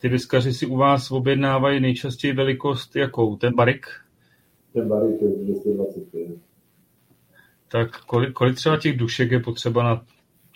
ty 0.00 0.08
vyskaři 0.08 0.52
si 0.52 0.66
u 0.66 0.76
vás 0.76 1.10
objednávají 1.10 1.80
nejčastěji 1.80 2.32
velikost 2.32 2.96
jakou? 2.96 3.36
Ten 3.36 3.54
barik? 3.54 3.86
Ten 4.72 4.88
barik 4.88 5.22
je 5.22 5.28
225. 5.28 6.38
Tak 7.68 8.04
kolik, 8.04 8.32
kolik 8.32 8.56
třeba 8.56 8.76
těch 8.76 8.96
dušek 8.96 9.30
je 9.30 9.40
potřeba 9.40 9.82
na, 9.82 10.04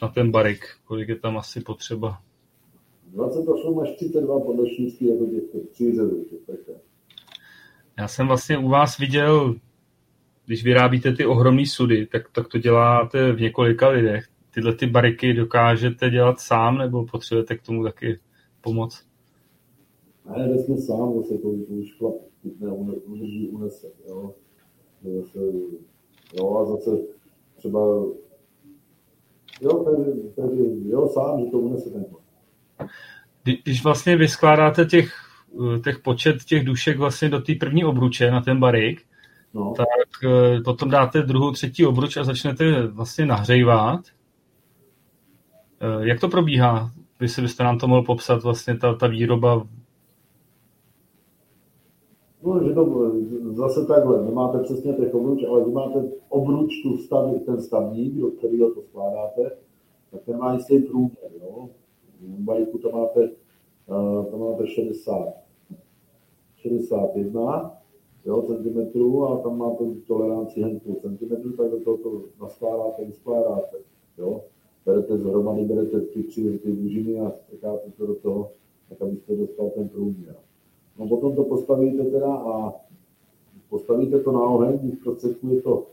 na 0.03 0.09
ten 0.09 0.31
barik? 0.31 0.65
Kolik 0.85 1.09
je 1.09 1.17
tam 1.17 1.39
asi 1.39 1.61
potřeba? 1.61 2.23
28 3.13 3.79
až 3.79 3.91
32 3.97 4.41
podle 4.41 4.69
šířky 4.69 5.07
je 5.07 5.19
to 5.19 5.27
těch 5.27 5.43
přířezů. 5.71 6.27
Já 7.99 8.09
jsem 8.09 8.27
vlastně 8.27 8.59
u 8.59 8.69
vás 8.69 8.99
viděl, 8.99 9.55
když 10.47 10.65
vyrábíte 10.65 11.13
ty 11.13 11.27
ohromné 11.27 11.67
sudy, 11.67 12.07
tak, 12.07 12.23
tak 12.33 12.49
to 12.49 12.59
děláte 12.59 13.33
v 13.33 13.41
několika 13.41 13.89
lidech. 13.89 14.25
Tyhle 14.55 14.75
ty 14.75 14.87
bariky 14.87 15.35
dokážete 15.35 16.11
dělat 16.11 16.41
sám, 16.41 16.79
nebo 16.79 17.07
potřebujete 17.07 17.57
k 17.57 17.63
tomu 17.63 17.85
taky 17.85 18.21
pomoc? 18.61 19.05
Ne, 20.37 20.49
vlastně 20.49 20.79
sám, 20.79 21.15
zase 21.17 21.35
to, 21.35 21.49
to 21.49 21.73
už 21.73 21.95
chlap 21.99 22.15
ne, 22.61 22.73
udrží, 23.05 23.49
unese. 23.49 23.87
Jo. 24.09 24.35
Zase, 25.03 25.39
jo, 26.35 26.57
a 26.57 26.65
zase 26.65 26.91
třeba 27.57 27.81
Jo, 29.63 29.85
tady, 29.85 30.05
tady, 30.37 30.89
jo, 30.89 31.09
sám, 31.09 31.41
že 31.41 31.51
to 31.51 31.59
unese 31.59 31.91
ten 31.91 32.05
chlap. 32.05 32.23
Když 33.43 33.85
vlastně 33.85 34.17
vyskládáte 34.17 34.85
těch, 34.85 35.15
těch 35.85 35.99
počet 35.99 36.45
těch 36.45 36.65
dušek 36.65 36.99
vlastně 36.99 37.29
do 37.29 37.41
té 37.41 37.55
první 37.55 37.85
obruče 37.85 38.31
na 38.31 38.41
ten 38.41 38.61
barik, 38.61 39.03
no. 39.55 39.75
tak 39.77 39.87
eh, 40.25 40.61
potom 40.61 40.91
dáte 40.91 41.23
druhou, 41.23 41.53
třetí 41.53 41.87
obruč 41.87 42.17
a 42.17 42.25
začnete 42.25 42.87
vlastně 42.87 43.27
nahřejvat. 43.27 44.01
Eh, 45.81 46.09
jak 46.09 46.21
to 46.21 46.29
probíhá? 46.29 46.91
Vy 47.21 47.29
si 47.29 47.43
byste 47.43 47.65
nám 47.65 47.79
to 47.79 47.89
mohl 47.89 48.03
popsat 48.03 48.43
vlastně 48.43 48.77
ta, 48.77 48.95
ta 48.95 49.07
výroba 49.07 49.63
No, 52.43 52.65
že 52.65 52.75
to 52.75 53.13
zase 53.53 53.87
takhle, 53.87 54.25
nemáte 54.25 54.59
přesně 54.59 54.93
těch 54.93 55.15
obruč, 55.15 55.45
ale 55.45 55.65
vy 55.65 55.71
máte 55.73 56.09
obruč 56.29 56.83
tu 56.83 56.97
stav, 56.99 57.31
ten 57.47 57.63
stavník, 57.63 58.15
do 58.15 58.31
kterého 58.31 58.75
to 58.75 58.83
skládáte, 58.83 59.51
tak 60.11 60.21
ten 60.27 60.39
má 60.39 60.55
jistý 60.55 60.79
průměr, 60.79 61.31
jo. 61.43 61.69
V 62.51 62.53
bajku 62.53 62.79
to 62.79 62.91
máte, 62.91 63.31
uh, 63.87 64.27
to 64.31 64.39
máte 64.39 64.67
60, 64.67 65.35
61 66.57 67.77
jo, 68.25 68.43
centimetrů 68.43 69.25
a 69.25 69.43
tam 69.43 69.59
máte 69.59 69.85
toleranci 70.07 70.61
jen 70.61 70.81
půl 70.81 70.95
centimetru, 70.95 71.53
tak 71.53 71.71
do 71.71 71.81
toho 71.81 71.97
to 71.97 72.23
naskládáte, 72.41 73.05
vyskládáte. 73.05 73.77
Jo. 74.19 74.41
Berete 74.87 75.19
zhromady, 75.19 75.65
berete 75.65 76.01
ty 76.01 76.23
tři 76.23 76.59
ty 76.59 76.73
dužiny 76.73 77.21
a 77.21 77.31
strkáte 77.31 77.91
to 77.91 78.07
do 78.07 78.15
toho, 78.15 78.51
tak 78.89 79.03
abyste 79.03 79.37
dostal 79.37 79.71
ten 79.71 79.89
průměr. 79.89 80.37
No 80.99 81.09
potom 81.09 81.37
to 81.37 81.45
postavíte 81.45 82.05
teda 82.05 82.35
a 82.35 82.73
postavíte 83.69 84.21
to 84.21 84.33
na 84.33 84.41
oheň, 84.41 84.79
když 84.79 84.99
to, 85.63 85.87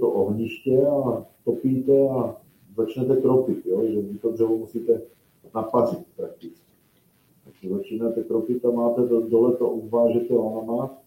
to 0.00 0.08
ohniště 0.10 0.86
a 0.86 1.26
topíte 1.44 2.08
a 2.08 2.41
začnete 2.76 3.16
kropit, 3.16 3.66
jo? 3.66 3.86
že 3.86 4.00
vy 4.00 4.18
to 4.18 4.32
dřevo 4.32 4.56
musíte 4.56 5.02
napařit 5.54 6.06
prakticky. 6.16 6.72
Takže 7.44 7.74
začínáte 7.74 8.22
kropit 8.22 8.64
a 8.64 8.70
máte 8.70 9.08
to, 9.08 9.20
dole 9.20 9.56
to 9.56 9.70
obvážete 9.70 10.34
lanama 10.34 10.98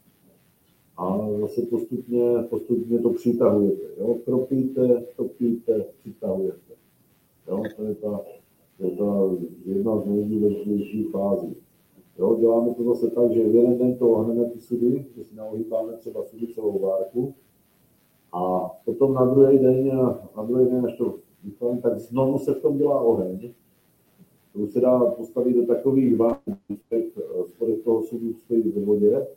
a 0.98 1.28
zase 1.40 1.62
postupně, 1.62 2.44
postupně 2.50 3.00
to 3.00 3.10
přitahujete. 3.10 3.88
Jo? 3.98 4.16
Kropíte, 4.26 5.04
topíte, 5.18 5.86
přitahujete. 6.00 6.74
Jo? 7.48 7.64
To 7.76 7.84
je 7.84 7.96
ta, 7.96 8.22
je 8.80 8.92
ta 8.92 9.30
jedna 9.66 10.02
z 10.02 10.06
nejdůležitějších 10.06 11.12
fází. 11.12 11.56
Jo, 12.20 12.38
děláme 12.40 12.74
to 12.74 12.84
zase 12.84 13.10
tak, 13.12 13.32
že 13.32 13.40
jeden 13.40 13.78
den 13.78 13.98
to 13.98 14.10
ohneme 14.10 14.46
ty 14.46 14.60
sudy, 14.60 15.06
že 15.18 15.24
si 15.24 15.36
naohýbáme 15.36 15.94
třeba 15.94 16.24
sudy 16.24 16.48
celou 16.48 16.80
várku 16.80 17.34
a 18.34 18.72
potom 18.86 19.14
na 19.14 19.26
druhý 19.26 19.60
den, 19.60 19.92
na 20.38 20.44
druhý 20.44 20.66
den, 20.66 20.86
až 20.86 20.98
to 20.98 21.16
vypálím, 21.46 21.82
tak 21.82 22.00
znovu 22.00 22.40
se 22.40 22.54
v 22.54 22.62
tom 22.62 22.78
dělá 22.78 23.02
oheň. 23.02 23.52
To 24.54 24.68
se 24.68 24.82
dá 24.82 25.00
postavit 25.00 25.56
do 25.56 25.66
takových 25.66 26.18
ván, 26.18 26.38
spodek 27.46 27.84
toho 27.84 28.04
sudu 28.04 28.34
stojí 28.34 28.62
ve 28.62 28.82
vodě. 28.82 29.28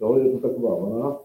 Jo, 0.00 0.16
je 0.16 0.30
to 0.30 0.38
taková 0.38 0.74
vana. 0.74 1.18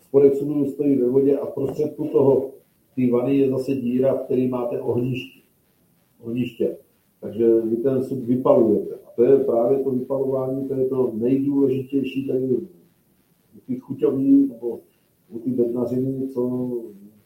spodek 0.00 0.34
sudu 0.34 0.66
stojí 0.66 0.96
ve 0.96 1.08
vodě 1.08 1.38
a 1.38 1.46
prostředku 1.46 2.08
toho 2.08 2.50
té 2.96 3.10
vany 3.10 3.36
je 3.36 3.50
zase 3.50 3.74
díra, 3.74 4.14
v 4.14 4.24
který 4.24 4.48
máte 4.48 4.80
ohniště. 4.80 5.40
ohniště. 6.20 6.76
Takže 7.20 7.60
vy 7.60 7.76
ten 7.76 8.04
sud 8.04 8.18
vypalujete. 8.18 8.94
A 8.94 9.10
to 9.16 9.24
je 9.24 9.38
právě 9.38 9.78
to 9.78 9.90
vypalování, 9.90 10.68
to 10.68 10.74
je 10.74 10.88
to 10.88 11.12
nejdůležitější 11.14 12.26
tady 12.28 12.56
u 13.56 13.60
ty 13.66 13.78
chuťový 13.78 14.46
nebo 14.46 14.80
u 15.28 15.38
ty 15.38 15.50
bednařiny, 15.50 16.28
co, 16.28 16.70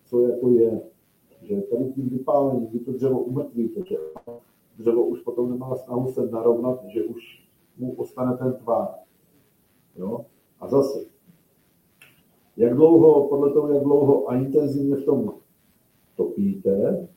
co 0.04 0.22
jako 0.28 0.50
je. 0.50 0.80
Že 1.44 1.60
tady 1.60 1.92
tím 1.92 2.08
vypálením, 2.08 2.66
kdy 2.66 2.78
to 2.78 2.92
dřevo 2.92 3.20
umrtvíte, 3.20 3.80
že 3.88 3.96
dřevo 4.78 5.04
už 5.06 5.20
potom 5.20 5.50
nemá 5.50 5.76
snahu 5.76 6.12
se 6.12 6.26
narovnat, 6.26 6.84
že 6.84 7.02
už 7.02 7.48
mu 7.78 7.92
ostane 7.92 8.36
ten 8.36 8.52
tvár. 8.52 8.88
Jo? 9.96 10.24
A 10.60 10.68
zase, 10.68 11.04
jak 12.56 12.74
dlouho, 12.74 13.28
podle 13.28 13.52
toho, 13.52 13.68
jak 13.68 13.82
dlouho 13.82 14.30
a 14.30 14.36
intenzivně 14.36 14.96
v 14.96 15.04
tom 15.04 15.34
topíte, 16.16 17.08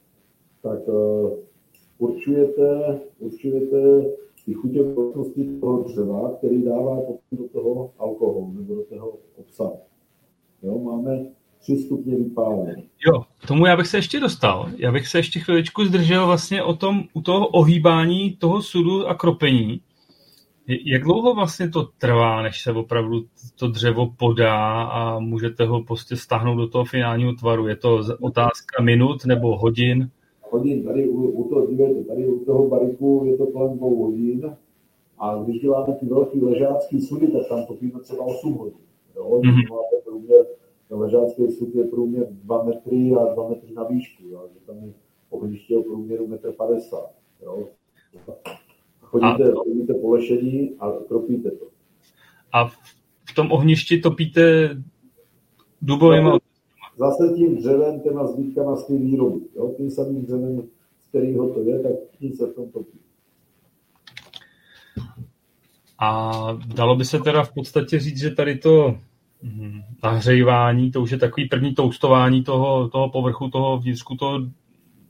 tak 0.61 0.87
uh, 0.87 1.29
určujete, 1.97 2.99
určujete 3.19 4.05
ty 4.45 4.53
chutě 4.53 4.83
vlastnosti 4.83 5.59
toho 5.59 5.83
dřeva, 5.83 6.31
který 6.37 6.63
dává 6.63 7.01
potom 7.01 7.37
do 7.37 7.49
toho 7.49 7.91
alkoholu 7.97 8.51
nebo 8.51 8.75
do 8.75 8.83
toho 8.83 9.17
obsahu. 9.35 9.79
Jo, 10.63 10.79
máme 10.79 11.31
tři 11.59 11.77
stupně 11.77 12.15
vypálení. 12.15 12.83
Jo, 13.07 13.23
tomu 13.47 13.65
já 13.65 13.77
bych 13.77 13.87
se 13.87 13.97
ještě 13.97 14.19
dostal. 14.19 14.69
Já 14.77 14.91
bych 14.91 15.07
se 15.07 15.19
ještě 15.19 15.39
chviličku 15.39 15.85
zdržel 15.85 16.25
vlastně 16.25 16.63
o 16.63 16.75
tom, 16.75 17.03
u 17.13 17.21
toho 17.21 17.47
ohýbání 17.47 18.31
toho 18.39 18.61
sudu 18.61 19.07
a 19.07 19.15
kropení. 19.15 19.81
Jak 20.85 21.03
dlouho 21.03 21.35
vlastně 21.35 21.69
to 21.69 21.89
trvá, 21.97 22.41
než 22.41 22.63
se 22.63 22.71
opravdu 22.71 23.25
to 23.55 23.67
dřevo 23.67 24.13
podá 24.17 24.83
a 24.83 25.19
můžete 25.19 25.65
ho 25.65 25.83
prostě 25.83 26.15
stáhnout 26.15 26.55
do 26.55 26.67
toho 26.67 26.85
finálního 26.85 27.33
tvaru? 27.33 27.67
Je 27.67 27.75
to 27.75 28.01
otázka 28.21 28.83
minut 28.83 29.25
nebo 29.25 29.57
hodin? 29.57 30.09
Hodin, 30.51 30.83
tady 30.83 31.09
u, 31.09 31.27
u 31.27 31.49
toho, 31.49 31.67
dívejte, 31.67 32.03
tady 32.03 32.27
u 32.27 32.45
toho 32.45 32.67
bariku 32.67 33.23
je 33.25 33.37
to 33.37 33.45
kolem 33.45 33.77
dvou 33.77 34.03
hodin 34.03 34.55
a 35.19 35.43
když 35.43 35.61
děláme 35.61 35.93
ty 35.93 36.05
velký 36.05 36.41
ležácký 36.41 37.01
sudy, 37.01 37.27
tak 37.27 37.47
tam 37.49 37.65
topíme 37.65 37.99
třeba 37.99 38.23
8 38.25 38.53
hodin. 38.53 38.79
Jo? 39.15 39.29
Mm-hmm. 39.29 39.69
Máte 39.69 39.95
průměr, 40.05 40.45
ležácký 40.89 41.51
sud 41.51 41.75
je 41.75 41.83
průměr 41.83 42.27
2 42.29 42.63
metry 42.63 43.11
a 43.19 43.33
2 43.33 43.49
metry 43.49 43.73
na 43.73 43.83
výšku, 43.83 44.23
jo? 44.27 44.49
že 44.53 44.59
tam 44.65 44.75
je 44.83 44.93
ohniště 45.29 45.77
o 45.77 45.83
průměru 45.83 46.27
1,50 46.27 47.05
m. 47.41 47.65
Chodíte, 49.01 49.51
a, 49.51 49.55
chodíte 49.55 49.93
po 49.93 50.11
lešení 50.11 50.75
a 50.79 50.91
kropíte 51.07 51.51
to. 51.51 51.65
A 52.53 52.67
v 53.29 53.35
tom 53.35 53.51
ohništi 53.51 53.99
topíte 53.99 54.69
dubovým 55.81 56.31
Zase 56.97 57.33
tím 57.35 57.57
dřevem, 57.57 57.99
těma 57.99 58.27
zbytkama 58.27 58.75
z 58.75 58.87
té 58.87 58.93
výroby. 58.93 59.39
Jo? 59.55 59.73
Tím 59.77 59.91
samým 59.91 60.25
dřevem, 60.25 60.63
z 60.99 61.09
kterého 61.09 61.53
to 61.53 61.61
je, 61.61 61.79
tak 61.79 61.91
tím 62.19 62.33
se 62.33 62.45
v 62.45 62.53
tom 62.53 62.71
topí. 62.71 62.99
A 65.99 66.31
dalo 66.75 66.95
by 66.95 67.05
se 67.05 67.19
teda 67.19 67.43
v 67.43 67.53
podstatě 67.53 67.99
říct, 67.99 68.17
že 68.17 68.31
tady 68.31 68.57
to 68.57 68.97
nahřejvání, 70.03 70.91
to 70.91 71.01
už 71.01 71.11
je 71.11 71.17
takový 71.17 71.49
první 71.49 71.75
toustování 71.75 72.43
toho, 72.43 72.89
toho 72.89 73.09
povrchu, 73.09 73.49
toho 73.49 73.77
vnitřku, 73.79 74.15
toho 74.15 74.39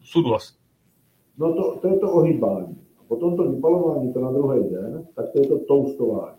sudu 0.01 0.35
asi. 0.35 0.53
No 1.37 1.53
to, 1.53 1.79
to 1.81 1.87
je 1.87 1.99
to 1.99 2.11
ohýbání. 2.11 2.77
Potom 3.07 3.37
to 3.37 3.51
vypalování, 3.51 4.13
to 4.13 4.19
na 4.19 4.31
druhý 4.31 4.69
den, 4.69 5.07
tak 5.15 5.25
to 5.31 5.39
je 5.39 5.47
to 5.47 5.59
toustování. 5.59 6.37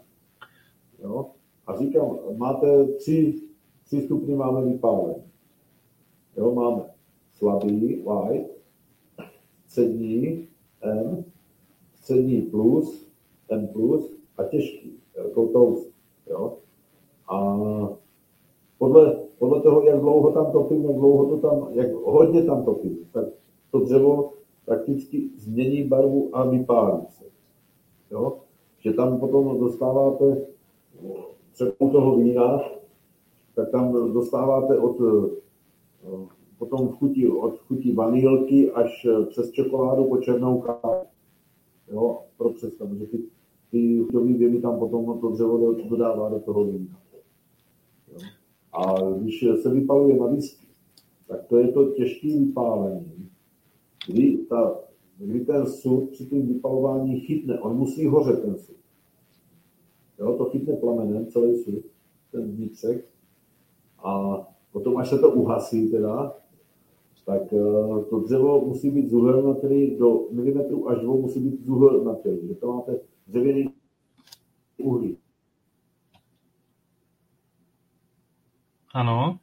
Jo? 1.03 1.27
A 1.67 1.77
říkám, 1.77 2.19
máte 2.37 2.85
tři, 2.85 3.35
tři 3.85 4.01
stupně 4.01 4.37
máme 4.37 4.65
vypálení. 4.65 5.23
Jo, 6.37 6.55
máme 6.55 6.83
slabý, 7.35 8.05
light, 8.31 8.51
střední, 9.67 10.49
M, 10.83 11.25
střední 11.95 12.43
plus, 12.43 13.09
M 13.49 13.69
plus 13.69 14.17
a 14.39 14.45
těžký, 14.45 14.93
jako 15.17 15.47
toast. 15.47 15.91
Jo? 16.31 16.59
A 17.29 17.59
podle, 18.79 19.17
podle 19.39 19.61
toho, 19.61 19.83
jak 19.83 20.01
dlouho 20.01 20.33
tam 20.33 20.53
topím, 20.53 20.85
jak 20.85 20.95
dlouho 20.95 21.25
to 21.25 21.49
tam, 21.49 21.69
jak 21.73 21.93
hodně 21.93 22.43
tam 22.43 22.65
topím, 22.65 22.99
tak 23.13 23.25
to 23.71 23.81
dřevo 23.81 24.33
prakticky 24.65 25.31
změní 25.37 25.85
barvu 25.85 26.31
a 26.33 26.49
vypálí 26.49 27.07
se. 27.09 27.25
Jo? 28.11 28.39
Že 28.79 28.93
tam 28.93 29.21
potom 29.21 29.61
dostáváte 29.61 30.47
třeba 31.53 31.73
toho 31.79 32.17
vína, 32.17 32.61
tak 33.55 33.71
tam 33.71 34.13
dostáváte 34.13 34.79
od 34.79 34.97
potom 36.59 36.89
chutí, 36.89 37.29
od 37.29 37.59
chutí 37.59 37.93
vanilky 37.93 38.71
až 38.71 39.07
přes 39.29 39.51
čokoládu 39.51 40.05
po 40.05 40.17
černou 40.17 40.61
kávu. 40.61 41.07
Jo, 41.93 42.19
pro 42.37 42.51
představu, 42.51 42.95
že 42.95 43.07
ty, 43.07 43.19
ty 43.71 43.99
chuťové 44.05 44.33
věmy 44.33 44.61
tam 44.61 44.79
potom 44.79 45.21
to 45.21 45.31
dřevo 45.31 45.75
dodává 45.75 46.29
do 46.29 46.39
toho 46.39 46.65
vína. 46.65 46.99
A 48.73 49.11
když 49.17 49.45
se 49.63 49.71
vypaluje 49.71 50.17
na 50.17 50.27
whisky, 50.27 50.67
tak 51.29 51.45
to 51.47 51.59
je 51.59 51.69
to 51.69 51.91
těžké 51.91 52.29
vypálení, 52.39 53.29
kdy, 54.07 54.37
ta, 54.37 54.81
kdy 55.19 55.45
ten 55.45 55.67
sud 55.67 56.11
při 56.11 56.27
tom 56.27 56.47
vypalování 56.47 57.21
chytne, 57.21 57.61
on 57.61 57.77
musí 57.77 58.07
hořet 58.07 58.43
ten 58.43 58.59
sud. 58.59 58.77
Jo, 60.19 60.37
to 60.39 60.45
chytne 60.45 60.77
plamenem, 60.77 61.27
celý 61.27 61.63
sud, 61.63 61.85
ten 62.33 62.51
vnitřek. 62.51 63.09
A 63.99 64.41
potom, 64.73 64.97
až 64.97 65.09
se 65.09 65.19
to 65.19 65.31
uhasí 65.31 65.91
teda, 65.91 66.35
tak 67.27 67.53
eh, 67.53 68.05
to 68.11 68.21
dřevo 68.21 68.67
musí 68.67 68.91
být 68.91 69.11
zuhelnatý 69.11 69.97
do 69.97 70.27
milimetru 70.31 70.89
až 70.89 71.01
dvou 71.01 71.23
musí 71.23 71.41
být 71.41 71.65
zuhelnatý. 71.65 72.31
Že 72.49 72.55
to 72.55 72.73
máte 72.73 73.01
dřevěný 73.27 73.71
uhlí. 74.79 75.17
Ano. 78.99 79.39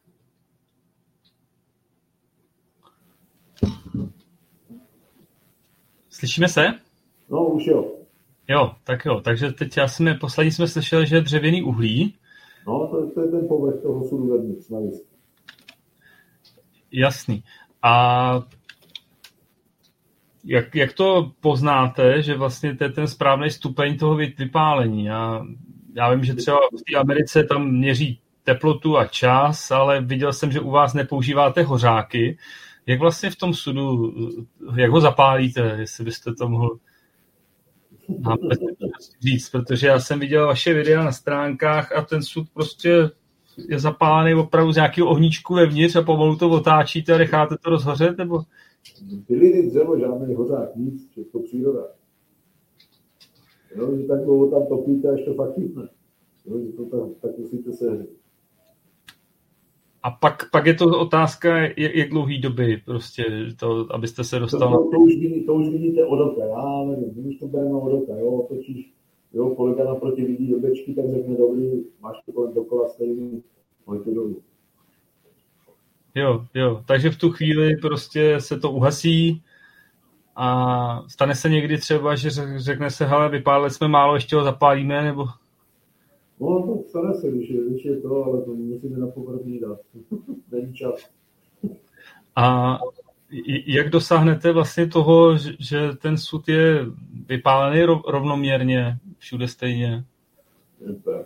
Slyšíme 6.09 6.47
se? 6.47 6.65
No, 7.29 7.47
už 7.47 7.65
jo. 7.65 7.91
Jo, 8.47 8.75
tak 8.83 9.05
jo. 9.05 9.21
Takže 9.21 9.51
teď 9.51 9.77
já 9.77 9.87
jsme, 9.87 10.13
poslední 10.13 10.51
jsme 10.51 10.67
slyšeli, 10.67 11.07
že 11.07 11.15
je 11.15 11.21
dřevěný 11.21 11.63
uhlí. 11.63 12.15
No, 12.67 12.87
to, 12.87 13.09
to 13.11 13.21
je 13.21 13.27
ten 13.27 13.47
povrch 13.47 13.81
toho 13.81 14.07
sudu 14.07 14.27
vevnitř 14.27 14.69
na 14.69 14.79
Jasný. 16.91 17.43
A 17.81 18.43
jak, 20.43 20.75
jak 20.75 20.93
to 20.93 21.31
poznáte, 21.39 22.21
že 22.21 22.37
vlastně 22.37 22.75
to 22.75 22.83
je 22.83 22.89
ten 22.89 23.07
správný 23.07 23.51
stupeň 23.51 23.97
toho 23.97 24.15
vypálení? 24.15 25.05
Já, 25.05 25.45
já 25.93 26.13
vím, 26.13 26.23
že 26.23 26.35
třeba 26.35 26.57
v 26.57 26.91
té 26.91 26.99
Americe 26.99 27.43
tam 27.43 27.71
měří 27.71 28.21
teplotu 28.45 28.97
a 28.97 29.05
čas, 29.05 29.71
ale 29.71 30.01
viděl 30.01 30.33
jsem, 30.33 30.51
že 30.51 30.59
u 30.59 30.69
vás 30.69 30.93
nepoužíváte 30.93 31.63
hořáky. 31.63 32.37
Jak 32.85 32.99
vlastně 32.99 33.29
v 33.29 33.35
tom 33.35 33.53
sudu, 33.53 34.13
jak 34.75 34.91
ho 34.91 35.01
zapálíte, 35.01 35.75
jestli 35.79 36.03
byste 36.03 36.33
to 36.33 36.49
mohl 36.49 36.77
říct, 39.21 39.49
protože 39.49 39.87
já 39.87 39.99
jsem 39.99 40.19
viděl 40.19 40.47
vaše 40.47 40.73
videa 40.73 41.03
na 41.03 41.11
stránkách 41.11 41.91
a 41.91 42.01
ten 42.01 42.23
sud 42.23 42.47
prostě 42.53 43.09
je 43.69 43.79
zapálený 43.79 44.33
opravdu 44.33 44.71
z 44.71 44.75
nějakého 44.75 45.07
ohníčku 45.07 45.53
vevnitř 45.53 45.95
a 45.95 46.01
pomalu 46.01 46.35
to 46.35 46.49
otáčíte 46.49 47.13
a 47.13 47.17
necháte 47.17 47.55
to 47.63 47.69
rozhořet, 47.69 48.17
nebo? 48.17 48.41
Byliny 49.29 49.69
dřevo, 49.69 49.99
žádný 49.99 50.35
hořák, 50.35 50.75
nic, 50.75 51.09
všechno 51.11 51.39
příroda. 51.39 51.81
Jo, 53.75 53.97
že 53.97 54.03
tak 54.03 54.23
dlouho 54.23 54.59
tam 54.59 54.67
topíte, 54.67 55.09
až 55.13 55.19
to 55.25 55.33
fakt 55.33 55.55
chytne. 55.55 55.87
Jo, 56.45 56.59
že 56.65 56.71
to 56.71 56.85
tam, 56.85 57.13
tak 57.21 57.37
musíte 57.37 57.73
se 57.73 58.05
a 60.05 60.11
pak, 60.11 60.49
pak 60.51 60.65
je 60.65 60.73
to 60.73 60.99
otázka, 60.99 61.57
jak, 61.57 61.95
jak 61.95 62.09
dlouhý 62.09 62.41
doby, 62.41 62.81
prostě, 62.85 63.25
to, 63.59 63.87
abyste 63.89 64.23
se 64.23 64.39
dostal... 64.39 64.71
To, 64.71 64.83
to, 64.83 64.89
to, 64.91 64.99
už, 64.99 65.15
vidí, 65.15 65.45
to 65.45 65.53
už 65.53 65.69
vidíte 65.69 66.05
od 66.05 66.19
oka, 66.19 66.45
já 66.45 66.85
nevím, 66.85 67.27
už 67.27 67.37
to 67.37 67.47
bereme 67.47 67.75
od 67.75 67.93
oka, 67.93 68.19
jo, 68.19 68.45
točíš 68.49 68.91
jo, 69.33 69.49
kolega 69.49 69.83
naproti 69.83 70.25
vidí 70.25 70.51
do 70.51 70.59
bečky, 70.59 70.93
tak 70.93 71.05
řekne, 71.11 71.35
dobrý, 71.37 71.83
máš 72.01 72.17
to 72.25 72.31
kolem 72.31 72.53
dokola 72.53 72.89
stejný, 72.89 73.43
to 73.85 74.13
dolů. 74.13 74.41
Jo, 76.15 76.45
jo, 76.53 76.81
takže 76.85 77.09
v 77.09 77.17
tu 77.17 77.31
chvíli 77.31 77.75
prostě 77.81 78.41
se 78.41 78.59
to 78.59 78.71
uhasí 78.71 79.41
a 80.35 81.03
stane 81.07 81.35
se 81.35 81.49
někdy 81.49 81.77
třeba, 81.77 82.15
že 82.15 82.29
řekne 82.55 82.89
se, 82.89 83.05
hele, 83.05 83.29
vypálili 83.29 83.71
jsme 83.71 83.87
málo, 83.87 84.15
ještě 84.15 84.35
ho 84.35 84.43
zapálíme, 84.43 85.03
nebo... 85.03 85.25
No, 86.39 86.67
to 86.67 86.83
stane 86.89 87.13
se, 87.13 87.31
když 87.31 87.49
je, 87.49 87.69
když 87.69 87.86
je 87.86 88.01
to, 88.01 88.23
ale 88.23 88.41
to 88.41 88.53
musíte 88.53 88.97
na 88.97 89.07
povrch 89.07 89.41
dát. 89.61 89.79
Není 90.51 90.73
čas. 90.73 91.09
A 92.36 92.77
jak 93.67 93.89
dosáhnete 93.89 94.51
vlastně 94.51 94.88
toho, 94.88 95.38
že 95.59 95.89
ten 96.01 96.17
sud 96.17 96.47
je 96.47 96.86
vypálený 97.27 97.83
rovnoměrně 97.83 98.97
všude 99.17 99.47
stejně? 99.47 100.03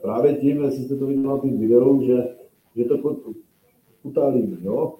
Právě 0.02 0.34
tím, 0.34 0.64
jestli 0.64 0.84
jste 0.84 0.96
to 0.96 1.06
viděl 1.06 1.24
na 1.24 1.38
tom 1.38 1.60
videu, 1.60 2.04
že, 2.06 2.36
že 2.76 2.84
to 2.84 3.16
kutálíme, 4.02 4.58
jo? 4.62 4.96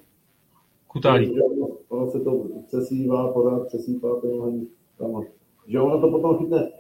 Kutálí. 0.88 1.42
Ono, 1.90 2.12
se 2.12 2.20
to 2.20 2.46
přesývá, 2.68 3.34
pořád 3.34 3.68
přesýpá 3.68 4.16
ten 4.22 4.32
oheň 4.32 4.68
tam. 4.98 5.24
Že 5.68 5.80
ono 5.80 6.02
to 6.02 6.12
potom 6.12 6.38
chytne, 6.38 6.72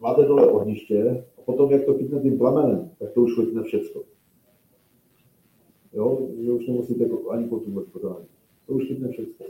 máte 0.00 0.22
dole 0.22 0.46
ohniště, 0.46 1.24
potom 1.48 1.70
jak 1.70 1.84
to 1.84 1.94
chytne 1.94 2.20
tím 2.20 2.38
plamenem, 2.38 2.90
tak 2.98 3.12
to 3.12 3.22
už 3.22 3.34
chytne 3.34 3.62
všechno. 3.62 4.00
Jo, 5.92 6.28
že 6.44 6.52
už 6.52 6.66
nemusíte 6.66 7.04
ani 7.30 7.48
potřebovat 7.48 7.86
pořádně. 7.92 8.26
To 8.66 8.72
už 8.72 8.86
chytne 8.86 9.08
všechno. 9.08 9.46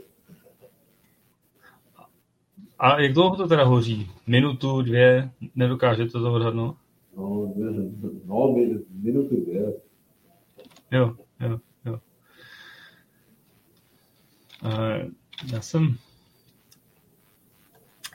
A 2.79 3.01
jak 3.01 3.13
dlouho 3.13 3.35
to 3.35 3.47
teda 3.47 3.63
hoří? 3.63 4.07
Minutu, 4.27 4.81
dvě? 4.81 5.31
Nedokážete 5.55 6.11
to 6.11 6.33
odhadnout? 6.33 6.75
No, 7.17 7.53
no, 8.25 8.55
minutu, 8.91 9.35
dvě. 9.45 9.73
Jo, 10.91 11.15
jo, 11.39 11.59
jo. 11.85 11.99
Uh, 14.63 15.11
já 15.53 15.61
jsem... 15.61 15.95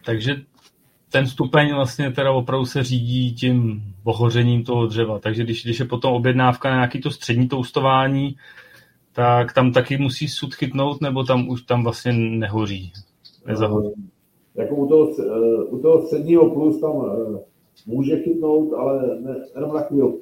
Takže 0.05 0.35
ten 1.15 1.27
stupeň 1.27 1.75
vlastně 1.75 2.13
teda 2.13 2.33
opravdu 2.33 2.67
se 2.67 2.83
řídí 2.83 3.35
tím 3.35 3.83
ohořením 4.05 4.65
toho 4.65 4.87
dřeva. 4.87 5.19
Takže 5.19 5.43
když, 5.45 5.65
když 5.65 5.81
je 5.81 5.87
potom 5.87 6.13
objednávka 6.13 6.71
na 6.71 6.75
nějaký 6.75 7.01
to 7.01 7.11
střední 7.11 7.49
toustování, 7.49 8.37
tak 9.13 9.53
tam 9.53 9.73
taky 9.73 9.99
musí 9.99 10.29
sud 10.29 10.55
chytnout, 10.55 11.01
nebo 11.01 11.25
tam 11.25 11.49
už 11.49 11.63
tam 11.63 11.83
vlastně 11.85 12.13
nehoří? 12.13 12.93
Nezahoří. 13.47 13.89
Uh, 13.89 14.05
jako 14.55 14.75
u 14.75 14.89
toho, 14.89 15.07
u 15.67 15.79
toho 15.79 16.07
středního 16.07 16.51
plus 16.51 16.81
tam 16.81 16.93
může 17.87 18.17
chytnout, 18.23 18.73
ale 18.73 19.21
ne, 19.21 19.37
jenom 19.55 19.75
na 19.75 19.81
chvíli. 19.81 20.13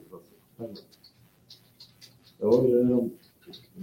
Jo, 2.43 2.67
že 2.69 2.75
jenom, 2.75 3.11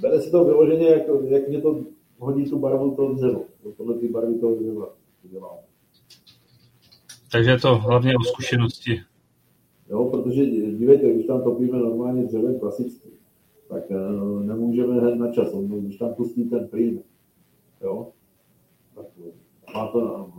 bere 0.01 0.21
si 0.21 0.31
to 0.31 0.45
vyloženě, 0.45 0.87
jak, 0.87 1.03
jak 1.27 1.47
mě 1.47 1.61
to 1.61 1.79
hodí 2.19 2.49
tu 2.49 2.59
barvu 2.59 2.95
toho 2.95 3.13
dřeva. 3.13 3.39
Podle 3.77 3.95
ty 3.95 4.07
barvy 4.07 4.39
toho 4.39 4.55
dřeva 4.55 4.89
dělám. 5.23 5.68
Takže 7.31 7.51
je 7.51 7.59
to 7.59 7.75
hlavně 7.75 8.13
o 8.15 8.23
zkušenosti. 8.23 9.01
Jo, 9.89 10.05
protože 10.05 10.45
dívejte, 10.45 11.13
když 11.13 11.25
tam 11.25 11.43
topíme 11.43 11.77
normálně 11.77 12.23
dřevem 12.23 12.59
klasicky, 12.59 13.09
tak 13.69 13.83
uh, 13.89 14.43
nemůžeme 14.43 15.01
hned 15.01 15.15
na 15.15 15.31
čas. 15.31 15.55
Když 15.55 15.97
tam 15.97 16.13
pustí 16.13 16.49
ten 16.49 16.67
plyn, 16.67 17.01
jo, 17.81 18.11
tak 18.95 19.05
má 19.73 19.87
to 19.87 20.29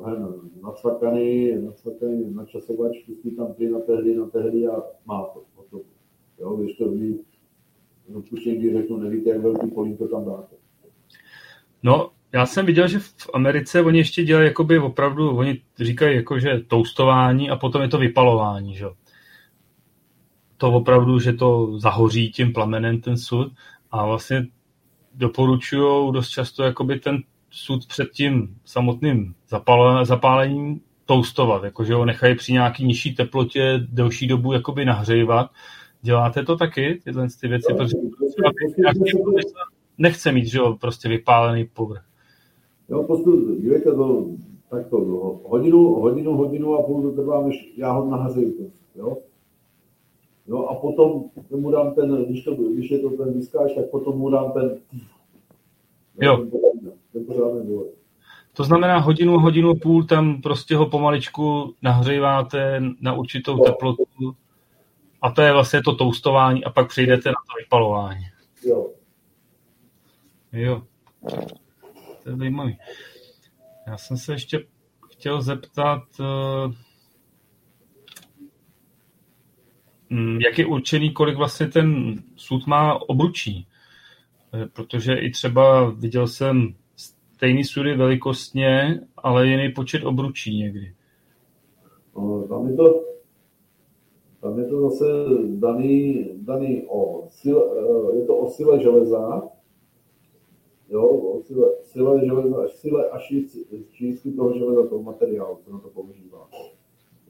nacvakaný, 0.62 1.53
nacvakaný 1.64 2.34
načasovač, 2.34 2.99
pustí 3.07 3.30
tam 3.30 3.55
plyn 3.55 3.72
na 3.72 3.80
tehdy, 3.80 4.16
na 4.16 4.26
tehdy 4.26 4.66
a 4.66 4.82
má 5.07 5.22
to. 5.22 5.45
to 5.70 5.80
jo, 6.38 6.57
když 6.57 6.76
to 6.76 6.91
vy, 6.91 7.18
odpuštění, 8.14 8.57
když 8.57 8.72
řeknu, 8.72 8.97
nevíte, 8.97 9.30
jak 9.30 9.41
velký 9.41 9.70
polín 9.70 9.97
to 9.97 10.09
tam 10.09 10.24
dáte. 10.24 10.57
No, 11.82 12.11
já 12.33 12.47
jsem 12.47 12.66
viděl, 12.66 12.89
že 12.89 12.99
v 12.99 13.31
Americe 13.35 13.83
oni 13.83 13.99
ještě 13.99 14.24
dělají 14.24 14.47
jakoby 14.47 14.78
opravdu, 14.78 15.37
oni 15.37 15.62
říkají 15.81 16.16
jako, 16.16 16.39
že 16.39 16.61
toustování 16.66 17.51
a 17.51 17.57
potom 17.57 17.83
je 17.83 17.89
to 17.89 17.99
vypalování, 17.99 18.74
že 18.74 18.87
To 20.57 20.72
opravdu, 20.72 21.18
že 21.18 21.33
to 21.33 21.78
zahoří 21.78 22.31
tím 22.31 22.53
plamenem 22.53 23.01
ten 23.01 23.16
sud 23.16 23.53
a 23.91 24.07
vlastně 24.07 24.47
doporučují 25.14 26.12
dost 26.12 26.28
často 26.28 26.62
jakoby 26.62 26.99
ten 26.99 27.22
sud 27.51 27.87
před 27.87 28.11
tím 28.11 28.57
samotným 28.64 29.35
zapálením 30.03 30.81
toustovat, 31.07 31.64
jakože 31.64 31.95
ho 31.95 32.05
nechají 32.05 32.35
při 32.35 32.53
nějaký 32.53 32.85
nižší 32.85 33.14
teplotě 33.14 33.81
delší 33.89 34.26
dobu 34.26 34.53
jakoby 34.53 34.85
nahřejvat. 34.85 35.51
Děláte 36.03 36.43
to 36.43 36.57
taky, 36.57 37.01
tyhle 37.05 37.28
ty 37.41 37.49
věci? 37.49 37.74
Protože 37.74 37.97
nechce 39.99 40.33
mít, 40.33 40.47
že 40.47 40.59
jo, 40.59 40.76
prostě 40.81 41.09
vypálený 41.09 41.64
povrch. 41.64 42.10
Jo, 42.91 43.03
prostě 43.03 43.30
dívejte 43.59 43.95
to 43.95 44.26
takto 44.70 45.05
dlouho. 45.05 45.41
Hodinu, 45.45 45.95
hodinu, 45.95 46.36
hodinu 46.36 46.74
a 46.74 46.82
půl 46.82 47.03
to 47.03 47.22
trvá, 47.22 47.47
než 47.47 47.72
já 47.76 47.93
ho 47.93 48.11
nahřeju. 48.11 48.72
Jo? 48.95 49.18
Jo, 50.47 50.66
a 50.66 50.74
potom 50.74 51.24
mu 51.51 51.70
dám 51.70 51.95
ten, 51.95 52.24
když, 52.24 52.45
to, 52.45 52.55
když 52.55 52.91
je 52.91 52.99
to 52.99 53.11
ten 53.11 53.32
vyskáč, 53.32 53.74
tak 53.74 53.91
potom 53.91 54.18
mu 54.18 54.30
dám 54.30 54.53
ten... 54.53 54.78
Jo. 56.20 56.47
Ten 57.12 57.24
pořádný 57.26 57.80
To 58.53 58.64
znamená 58.64 58.99
hodinu, 58.99 59.38
hodinu 59.38 59.74
půl 59.74 60.05
tam 60.05 60.43
prostě 60.43 60.76
ho 60.76 60.86
pomaličku 60.86 61.74
nahříváte 61.82 62.82
na 63.01 63.14
určitou 63.14 63.57
no. 63.57 63.64
teplotu 63.64 64.05
a 65.22 65.30
to 65.30 65.43
je 65.43 65.53
vlastně 65.53 65.82
to 65.82 65.95
toustování 65.95 66.64
a 66.64 66.70
pak 66.70 66.88
přijdete 66.88 67.28
na 67.28 67.34
to 67.34 67.64
vypalování. 67.64 68.24
Jo. 68.64 68.91
Jo. 70.53 70.82
To 72.23 72.31
je 72.31 72.37
zajímavý. 72.37 72.79
Já 73.87 73.97
jsem 73.97 74.16
se 74.16 74.33
ještě 74.33 74.66
chtěl 75.11 75.43
zeptat, 75.43 76.03
eh, 76.21 76.75
mm, 80.11 80.41
jak 80.41 80.59
je 80.59 80.66
určený, 80.66 81.12
kolik 81.12 81.37
vlastně 81.37 81.66
ten 81.66 82.14
sud 82.37 82.66
má 82.66 83.01
obručí. 83.09 83.66
Eh, 84.55 84.66
protože 84.73 85.14
i 85.14 85.31
třeba 85.31 85.91
viděl 85.91 86.27
jsem 86.27 86.75
stejný 86.97 87.64
sudy 87.64 87.97
velikostně, 87.97 89.01
ale 89.16 89.47
jiný 89.47 89.73
počet 89.73 90.05
obručí 90.05 90.59
někdy. 90.59 90.95
No, 92.16 92.49
tam 92.49 92.68
je 92.68 92.77
to, 92.77 93.05
tam 94.41 94.59
je 94.59 94.64
to 94.64 94.91
zase 94.91 95.05
daný, 95.47 96.29
daný 96.35 96.83
o, 96.89 97.29
sil, 97.39 97.59
eh, 97.59 98.16
je 98.16 98.25
to 98.27 98.37
o 98.37 98.51
sile 98.51 98.83
železa, 98.83 99.43
jo, 100.91 101.09
o 101.09 101.43
sile, 101.43 101.68
sile 101.82 102.26
železa, 102.26 102.68
sile 102.68 103.11
a 103.11 103.18
čístky 103.91 104.32
toho 104.32 104.53
železa, 104.53 104.88
toho 104.88 105.03
materiálu, 105.03 105.59
co 105.64 105.72
na 105.72 105.78
to 105.78 105.88
používá. 105.88 106.49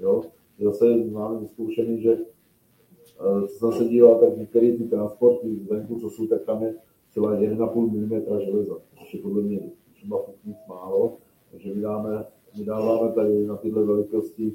Jo, 0.00 0.22
zase 0.58 0.96
máme 0.96 1.40
vyzkoušený, 1.40 2.02
že 2.02 2.12
eh, 2.12 3.48
co 3.48 3.58
jsem 3.58 3.72
se 3.72 3.84
díval, 3.84 4.20
tak 4.20 4.36
některé 4.36 4.72
ty 4.76 4.84
transporty 4.84 5.48
venku, 5.70 6.00
co 6.00 6.10
jsou, 6.10 6.26
tak 6.26 6.44
tam 6.44 6.62
je 6.62 6.74
sila 7.10 7.40
1,5 7.40 7.90
mm 7.90 8.40
železa, 8.44 8.74
což 8.98 9.14
je 9.14 9.20
podle 9.20 9.42
mě 9.42 9.60
třeba 9.94 10.26
nic 10.44 10.56
málo, 10.68 11.16
takže 11.50 11.74
my, 11.74 11.80
dáme, 11.80 12.24
my 12.58 12.64
dáváme 12.64 13.12
tady 13.12 13.46
na 13.46 13.56
tyhle 13.56 13.84
velikosti 13.84 14.52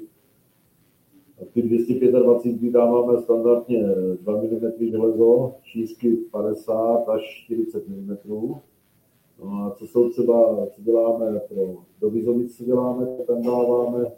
ty 1.52 1.62
225 1.62 2.72
dáváme 2.72 3.22
standardně 3.22 3.84
2 4.20 4.42
mm 4.42 4.72
železo, 4.90 5.54
šířky 5.62 6.16
50 6.16 7.08
až 7.08 7.44
40 7.44 7.88
mm. 7.88 8.16
No 9.44 9.64
a 9.64 9.70
co 9.70 9.86
jsou 9.86 10.10
třeba, 10.10 10.66
co 10.66 10.82
děláme 10.82 11.40
pro 11.40 11.74
do 12.00 12.10
vizovic, 12.10 12.56
co 12.56 12.64
děláme, 12.64 13.06
tam 13.26 13.42
dáváme, 13.42 14.12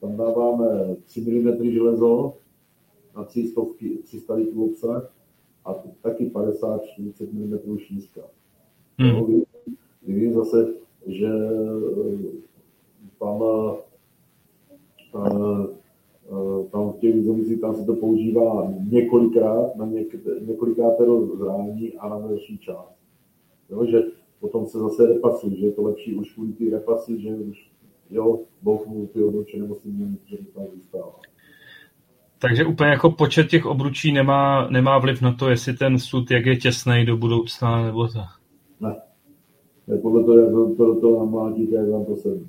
tam 0.00 0.16
dáváme 0.16 0.96
3 1.04 1.20
mm 1.20 1.70
železo 1.70 2.34
na 3.16 3.24
300, 3.24 3.60
300 4.04 4.34
litrů 4.34 4.64
obsah 4.64 5.14
a 5.64 5.74
taky 6.02 6.30
50-40 6.30 6.78
mm 7.32 7.78
šířka. 7.78 8.20
Hmm. 8.98 9.12
No, 9.12 9.26
vím 10.02 10.32
zase, 10.32 10.74
že 11.06 11.28
tam, 13.18 13.42
tam 16.70 16.92
v 16.92 16.98
těch 16.98 17.14
vizovicích 17.14 17.60
tam 17.60 17.74
se 17.74 17.84
to 17.84 17.94
používá 17.94 18.72
několikrát, 18.90 19.76
na 19.76 19.86
něk, 19.86 20.16
několikátero 20.46 21.36
zrání 21.36 21.92
a 21.92 22.08
na 22.08 22.18
další 22.18 22.58
část. 22.58 23.01
Jo, 23.70 23.86
že 23.86 23.98
potom 24.40 24.66
se 24.66 24.78
zase 24.78 25.06
repasuje, 25.06 25.56
že 25.56 25.66
je 25.66 25.72
to 25.72 25.82
lepší 25.82 26.14
už 26.14 26.34
kvůli 26.34 26.52
ty 26.52 26.70
repasy, 26.70 27.20
že 27.20 27.34
už 27.34 27.70
jo, 28.10 28.40
bouchnu 28.62 29.06
ty 29.06 29.22
obruče 29.22 29.56
nebo 29.56 29.74
si 29.74 29.88
mění, 29.88 30.18
že 30.24 30.36
to 30.36 30.60
tam 30.60 30.64
zůstává. 30.74 31.12
Takže 32.38 32.64
úplně 32.64 32.90
jako 32.90 33.10
počet 33.10 33.48
těch 33.48 33.66
obručí 33.66 34.12
nemá, 34.12 34.68
nemá 34.68 34.98
vliv 34.98 35.22
na 35.22 35.34
to, 35.34 35.50
jestli 35.50 35.72
ten 35.72 35.98
sud 35.98 36.30
jak 36.30 36.46
je 36.46 36.56
těsný 36.56 37.06
do 37.06 37.16
budoucna, 37.16 37.84
nebo 37.84 38.08
to? 38.08 38.18
Ne. 38.80 38.96
Je 39.88 39.98
podle 39.98 40.24
toho, 40.24 40.38
jak 40.38 40.76
to 40.76 40.94
do 40.94 41.00
toho 41.00 41.18
namlátíte, 41.18 41.76
jak 41.76 41.88
vám 41.88 42.04
to 42.04 42.16
sedí. 42.16 42.48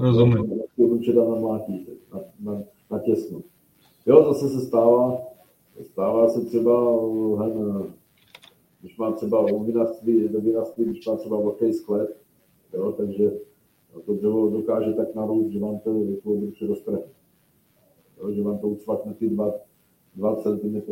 Rozumím. 0.00 0.52
Obruče 0.78 1.12
tam 1.12 1.30
namlátíte 1.30 1.92
na, 2.14 2.20
na, 2.40 2.62
na 2.90 2.98
těsno. 2.98 3.40
Jo, 4.06 4.24
zase 4.24 4.48
se 4.48 4.66
stává, 4.66 5.18
stává 5.82 6.28
se 6.28 6.44
třeba, 6.44 6.72
hen, 7.40 7.52
když 8.80 8.96
má 8.96 9.12
třeba 9.12 9.40
u 9.40 9.64
vinařství, 9.64 10.28
do 10.28 10.40
vinařství, 10.40 10.84
když 10.84 11.06
má 11.06 11.16
třeba 11.16 11.40
velký 11.40 11.72
sklep, 11.72 12.16
jo, 12.74 12.92
takže 12.92 13.30
to 14.06 14.14
dřevo 14.14 14.50
dokáže 14.50 14.92
tak 14.92 15.14
narůst, 15.14 15.52
že 15.52 15.60
vám 15.60 15.78
to 15.78 15.90
obruče 16.24 16.66
roztrhne 16.66 16.98
jo, 18.20 18.32
že 18.32 18.42
vám 18.42 18.58
to 18.58 18.68
ucvakne 18.68 19.14
ty 19.14 19.28
2, 19.28 19.52
2 20.14 20.36
cm 20.36 20.82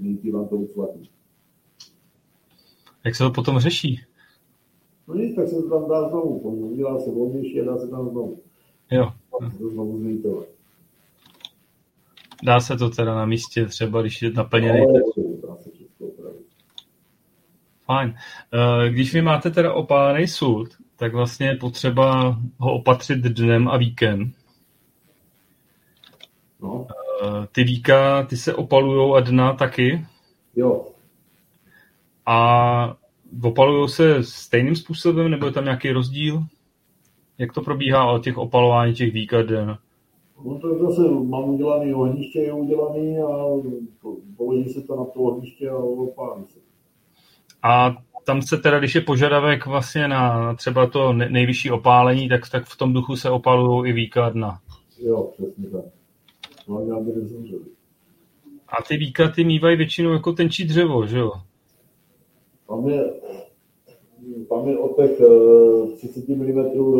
nití, 0.00 0.30
vám 0.30 0.48
to 0.48 0.56
ucvakne. 0.56 1.02
Jak 3.04 3.14
se 3.14 3.24
to 3.24 3.30
potom 3.30 3.58
řeší? 3.58 4.00
No 5.08 5.14
nic, 5.14 5.36
tak 5.36 5.48
se 5.48 5.54
to 5.54 5.68
tam 5.70 5.88
dá 5.88 6.08
znovu. 6.08 6.38
Udělá 6.70 6.98
se 6.98 7.10
volnější 7.10 7.60
a 7.60 7.64
dá 7.64 7.78
se 7.78 7.88
tam 7.88 8.10
znovu. 8.10 8.38
Jo. 8.90 9.12
To 9.58 9.68
znovu 9.68 9.96
zmítovat. 9.96 10.46
Dá 12.44 12.60
se 12.60 12.76
to 12.76 12.90
teda 12.90 13.14
na 13.14 13.26
místě, 13.26 13.66
třeba 13.66 14.00
když 14.00 14.22
je 14.22 14.30
naplněný. 14.30 14.80
No, 15.48 15.58
Fajn. 17.86 18.14
Eh, 18.14 18.90
když 18.90 19.14
vy 19.14 19.22
máte 19.22 19.50
teda 19.50 19.72
opálený 19.72 20.28
sud, 20.28 20.68
tak 20.96 21.12
vlastně 21.12 21.46
je 21.46 21.56
potřeba 21.56 22.38
ho 22.58 22.74
opatřit 22.74 23.18
dnem 23.18 23.68
a 23.68 23.76
víkem. 23.76 24.32
No. 26.62 26.86
Eh, 27.24 27.46
ty 27.52 27.64
víka, 27.64 28.22
ty 28.22 28.36
se 28.36 28.54
opalujou 28.54 29.14
a 29.14 29.20
dna 29.20 29.52
taky? 29.52 30.06
Jo. 30.56 30.86
A 32.26 32.96
opalujou 33.42 33.88
se 33.88 34.22
stejným 34.22 34.76
způsobem, 34.76 35.30
nebo 35.30 35.46
je 35.46 35.52
tam 35.52 35.64
nějaký 35.64 35.90
rozdíl? 35.90 36.44
Jak 37.38 37.52
to 37.52 37.62
probíhá 37.62 38.12
o 38.12 38.18
těch 38.18 38.38
opalování 38.38 38.94
těch 38.94 39.12
vík 39.12 39.34
a 39.34 39.42
den? 39.42 39.78
No 40.44 40.58
to 40.58 40.78
zase 40.78 41.10
mám 41.10 41.44
udělaný 41.44 41.94
ohniště, 41.94 42.40
je 42.40 42.52
udělaný 42.52 43.18
a 43.18 43.28
položí 44.36 44.68
se 44.68 44.80
to 44.80 44.96
na 44.96 45.04
to 45.04 45.20
ohniště 45.20 45.70
a 45.70 45.76
opálí 45.76 46.44
se. 46.48 46.73
A 47.64 47.96
tam 48.26 48.42
se 48.42 48.56
teda, 48.56 48.78
když 48.78 48.94
je 48.94 49.00
požadavek 49.00 49.66
vlastně 49.66 50.08
na 50.08 50.54
třeba 50.54 50.86
to 50.86 51.12
nejvyšší 51.12 51.70
opálení, 51.70 52.28
tak, 52.28 52.50
tak 52.50 52.64
v 52.66 52.76
tom 52.76 52.92
duchu 52.92 53.16
se 53.16 53.30
opalují 53.30 53.90
i 53.90 53.92
víka 53.92 54.28
dna. 54.28 54.58
Jo, 54.98 55.30
přesně 55.32 55.70
tak. 55.70 55.84
No, 56.68 57.02
nezemřeli. 57.02 57.64
A 58.68 58.82
ty 58.88 58.96
víka 58.96 59.28
ty 59.28 59.44
mývají 59.44 59.76
většinou 59.76 60.12
jako 60.12 60.32
tenčí 60.32 60.64
dřevo, 60.64 61.06
že 61.06 61.18
jo? 61.18 61.32
Tam 62.68 62.88
je, 62.88 63.04
tam 64.48 64.68
je 64.68 64.78
od 64.78 64.96
těch 64.96 65.20
30 65.96 66.28
mm 66.28 66.62
do 66.74 66.94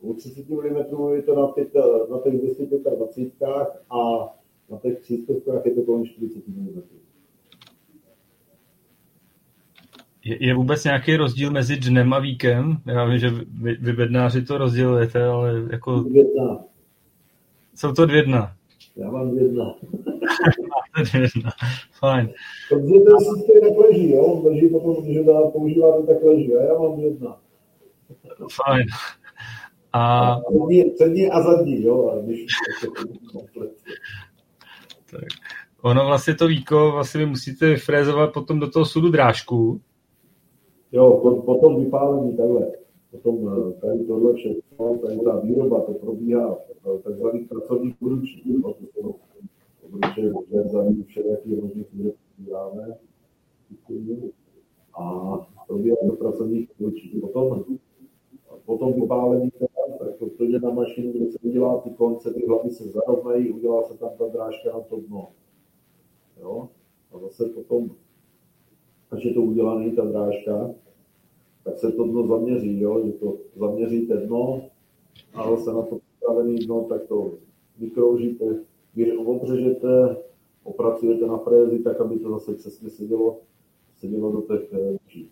u 0.00 0.14
30 0.14 0.48
mm 0.48 0.76
je 1.14 1.22
to 1.22 1.34
na, 1.34 1.46
pět, 1.46 1.74
na 2.10 2.18
těch 2.18 2.40
225 2.40 3.32
a 3.90 3.98
na 4.70 4.78
těch 4.78 4.98
300 5.00 5.32
je 5.64 5.74
to 5.74 5.82
kolem 5.82 6.06
40 6.06 6.48
mm. 6.48 6.82
Je, 10.28 10.36
je 10.46 10.54
vůbec 10.54 10.84
nějaký 10.84 11.16
rozdíl 11.16 11.50
mezi 11.50 11.76
dnem 11.76 12.12
a 12.12 12.18
víkem? 12.18 12.76
Já 12.86 13.04
vím, 13.04 13.18
že 13.18 13.30
vy, 13.62 13.76
vy 13.80 13.92
bednáři 13.92 14.42
to 14.42 14.58
rozdělujete, 14.58 15.24
ale 15.24 15.52
jako... 15.70 16.00
Dvě 16.00 16.24
dna. 16.24 16.58
Jsou 17.74 17.92
to 17.92 18.06
dvě 18.06 18.22
dna. 18.22 18.52
Já 18.96 19.10
mám 19.10 19.30
dvě 19.30 19.48
dna. 19.48 19.64
Máte 20.96 21.10
dvě 21.10 21.28
dna. 21.36 21.50
Fajn. 21.92 22.30
Protože 22.68 23.00
ten 23.00 23.16
systém 23.18 23.60
tak 23.60 23.78
leží, 23.78 24.12
jo? 24.12 24.42
Leží 24.44 24.68
potom, 24.68 25.04
když 25.04 25.18
ho 25.18 25.50
používáte, 25.50 26.02
tak 26.06 26.22
leží. 26.22 26.54
A 26.54 26.62
já 26.62 26.78
mám 26.78 26.96
dvě 26.96 27.10
dna. 27.10 27.36
Fajn. 28.64 28.86
A... 29.92 30.34
Přední, 30.40 30.90
přední 30.90 31.30
a 31.30 31.42
zadní, 31.42 31.82
jo? 31.82 32.08
A 32.08 32.24
když 32.24 32.46
tak. 35.10 35.24
Ono 35.82 36.06
vlastně 36.06 36.34
to 36.34 36.46
víko, 36.46 36.90
vlastně 36.92 37.20
vy 37.20 37.26
musíte 37.26 37.76
frézovat 37.76 38.32
potom 38.32 38.60
do 38.60 38.70
toho 38.70 38.84
sudu 38.84 39.10
drážku, 39.10 39.80
Jo, 40.92 41.42
potom 41.46 41.84
vypálení 41.84 42.36
takhle. 42.36 42.72
Potom 43.10 43.48
eh, 43.48 43.80
tady 43.80 44.04
tohle 44.04 44.34
všechno, 44.34 44.98
tady 44.98 45.18
ta 45.18 45.38
výroba, 45.40 45.80
to 45.80 45.94
probíhá 45.94 46.58
v 46.84 47.02
takzvaných 47.02 47.48
pracovních. 47.48 47.94
No, 48.00 48.72
to 48.72 48.86
jsou 48.86 49.14
obruče, 49.82 50.32
verzavý, 50.50 51.02
všelijaký 51.02 51.54
různých 51.54 51.92
výrobků 51.92 52.20
děláme. 52.36 52.98
A 54.94 55.36
probíhá 55.66 55.96
v 56.02 56.16
pracovních 56.16 56.70
průčích. 56.78 57.20
Potom, 57.20 57.64
potom 58.66 58.92
vypálení, 58.92 59.50
tak 59.98 60.16
to, 60.18 60.30
to 60.30 60.44
jde 60.44 60.58
na 60.60 60.70
mašinu, 60.70 61.12
kde 61.12 61.26
se 61.26 61.38
udělá 61.42 61.80
ty 61.80 61.90
konce, 61.90 62.34
ty 62.34 62.46
hlavy 62.46 62.70
se 62.70 62.84
zarovnají, 62.88 63.52
udělá 63.52 63.82
se 63.82 63.98
tam 63.98 64.10
ta 64.18 64.28
drážka 64.28 64.72
na 64.72 64.80
to 64.80 65.00
dno. 65.00 65.28
Jo? 66.40 66.68
A 67.12 67.18
zase 67.18 67.44
potom 67.44 67.90
až 69.10 69.24
je 69.24 69.34
to 69.34 69.42
udělané, 69.42 69.90
ta 69.90 70.04
drážka, 70.04 70.70
tak 71.64 71.78
se 71.78 71.92
to 71.92 72.04
dno 72.04 72.26
zaměří, 72.26 72.80
jo? 72.80 73.02
že 73.06 73.12
to 73.12 73.38
zaměříte 73.56 74.16
dno 74.16 74.62
a 75.34 75.56
se 75.56 75.72
na 75.72 75.82
to 75.82 75.98
připravený 75.98 76.58
dno, 76.58 76.86
tak 76.88 77.06
to 77.06 77.32
vykroužíte, 77.78 78.44
vy 78.94 79.16
odřežete, 79.16 80.16
opracujete 80.62 81.26
na 81.26 81.38
frézi, 81.38 81.78
tak 81.78 82.00
aby 82.00 82.18
to 82.18 82.30
zase 82.30 82.54
přesně 82.54 82.90
sedělo, 82.90 83.40
sedělo 83.96 84.32
do 84.32 84.40
těch 84.42 84.72
eh, 84.72 85.24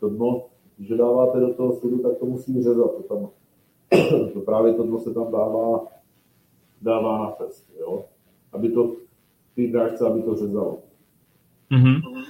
To 0.00 0.08
dno, 0.08 0.46
když 0.76 0.88
dáváte 0.88 1.40
do 1.40 1.54
toho 1.54 1.72
sudu, 1.72 1.98
tak 1.98 2.18
to 2.18 2.26
musí 2.26 2.62
řezat. 2.62 2.90
To 2.96 3.02
tam, 3.02 3.30
to 4.32 4.40
právě 4.40 4.74
to 4.74 4.82
dno 4.82 4.98
se 4.98 5.14
tam 5.14 5.32
dává, 5.32 5.86
dává 6.82 7.18
na 7.18 7.30
fest, 7.30 7.70
jo? 7.80 8.04
aby 8.52 8.68
to 8.68 8.96
ty 9.54 9.68
drážce, 9.72 10.06
aby 10.06 10.22
to 10.22 10.36
řezalo. 10.36 10.78
Mm-hmm. 11.70 12.24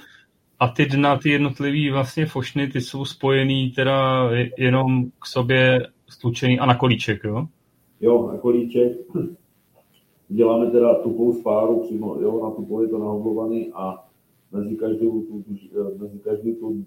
A 0.59 0.67
ty 0.67 0.85
dna, 0.85 1.17
ty 1.17 1.29
jednotlivý 1.29 1.89
vlastně 1.89 2.25
fošny, 2.25 2.67
ty 2.67 2.81
jsou 2.81 3.05
spojený 3.05 3.71
teda 3.71 4.29
jenom 4.57 5.05
k 5.19 5.25
sobě 5.25 5.87
stlučený 6.09 6.59
a 6.59 6.65
na 6.65 6.75
kolíček, 6.75 7.23
jo? 7.23 7.47
Jo, 8.01 8.29
na 8.31 8.37
kolíček. 8.37 8.97
Děláme 10.29 10.71
teda 10.71 10.95
tupou 10.95 11.33
spáru 11.33 11.79
přímo, 11.79 12.15
jo, 12.15 12.43
na 12.43 12.51
tupou 12.51 12.81
je 12.81 12.87
to 12.87 12.97
nahoblovaný 12.97 13.71
a 13.73 14.05
mezi 14.51 14.75
každou 14.75 15.21
tu, 15.21 15.45
mezi 15.97 16.19
každou 16.19 16.53
tu, 16.53 16.85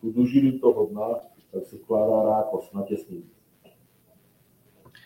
tu 0.00 0.12
dužinu 0.12 0.58
toho 0.58 0.86
dna, 0.86 1.08
tak 1.52 1.64
se 1.64 1.76
vkládá 1.76 2.22
rákos 2.30 2.72
na. 2.72 2.84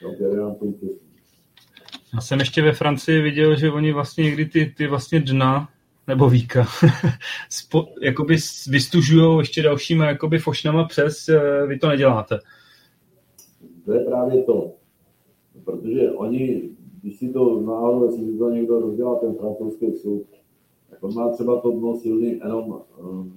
Jo, 0.02 0.36
nám 0.36 0.54
to 0.54 0.66
Já 2.14 2.20
jsem 2.20 2.38
ještě 2.38 2.62
ve 2.62 2.72
Francii 2.72 3.22
viděl, 3.22 3.56
že 3.56 3.70
oni 3.70 3.92
vlastně 3.92 4.24
někdy 4.24 4.46
ty, 4.46 4.74
ty 4.76 4.86
vlastně 4.86 5.20
dna 5.20 5.68
nebo 6.06 6.28
víka, 6.28 6.64
Spo, 7.50 7.86
jakoby 8.02 8.36
vystužují 8.68 9.38
ještě 9.38 9.62
dalšíma 9.62 10.06
jakoby 10.06 10.38
fošnama 10.38 10.84
přes, 10.84 11.28
eh, 11.28 11.66
vy 11.66 11.78
to 11.78 11.88
neděláte. 11.88 12.38
To 13.84 13.92
je 13.92 14.04
právě 14.04 14.42
to. 14.42 14.72
Protože 15.64 16.10
oni, 16.10 16.70
když 17.02 17.16
si 17.16 17.28
to 17.28 17.60
náhodou, 17.60 18.04
jestli 18.04 18.32
si 18.32 18.38
to 18.38 18.50
někdo 18.50 18.80
rozdělá 18.80 19.18
ten 19.18 19.34
francouzský 19.34 19.92
sud, 19.92 20.26
tak 20.90 21.02
on 21.02 21.14
má 21.14 21.32
třeba 21.32 21.60
to 21.60 21.70
dno 21.70 21.96
silný 21.96 22.30
jenom 22.30 22.82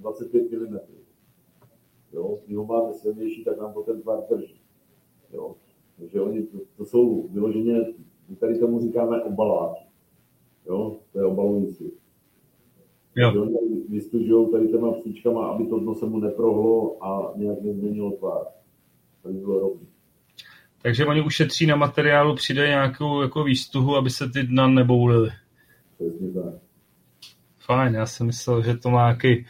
25 0.00 0.52
eh, 0.52 0.56
mm. 0.56 0.78
Jo, 2.12 2.38
když 2.46 2.56
ho 2.56 2.64
máme 2.64 2.92
silnější, 2.94 3.44
tak 3.44 3.60
nám 3.60 3.72
to 3.72 3.82
ten 3.82 4.02
tvar 4.02 4.18
drží. 4.30 4.60
Jo. 5.32 5.54
Takže 5.98 6.20
oni, 6.20 6.42
to, 6.42 6.58
to 6.76 6.84
jsou 6.84 7.28
vyloženě, 7.28 7.86
my 8.28 8.36
tady 8.36 8.58
tomu 8.58 8.80
říkáme 8.80 9.22
obaláč. 9.22 9.78
Jo, 10.66 10.96
to 11.12 11.18
je 11.18 11.24
obalující. 11.24 11.92
Jo. 13.16 13.48
Vystužují 13.88 14.50
tady 14.50 14.68
těma 14.68 14.92
příčkama, 14.92 15.46
aby 15.46 15.66
to 15.66 15.78
dno 15.78 15.94
se 15.94 16.06
mu 16.06 16.18
neprohlo 16.18 17.04
a 17.04 17.32
nějak 17.36 17.60
nezměnilo 17.62 18.10
tvár. 18.10 18.44
Tady 19.22 19.34
bylo 19.34 19.60
rovný. 19.60 19.86
Takže 20.82 21.06
oni 21.06 21.22
ušetří 21.22 21.66
na 21.66 21.76
materiálu, 21.76 22.34
přijde 22.34 22.68
nějakou 22.68 23.22
jako 23.22 23.44
výstuhu, 23.44 23.96
aby 23.96 24.10
se 24.10 24.30
ty 24.30 24.42
dna 24.42 24.68
neboulily. 24.68 25.30
Přesně 25.94 26.32
tak. 26.32 26.54
Fajn, 27.58 27.94
já 27.94 28.06
jsem 28.06 28.26
myslel, 28.26 28.62
že 28.62 28.76
to 28.76 28.90
má 28.90 29.06
nějaký 29.08 29.46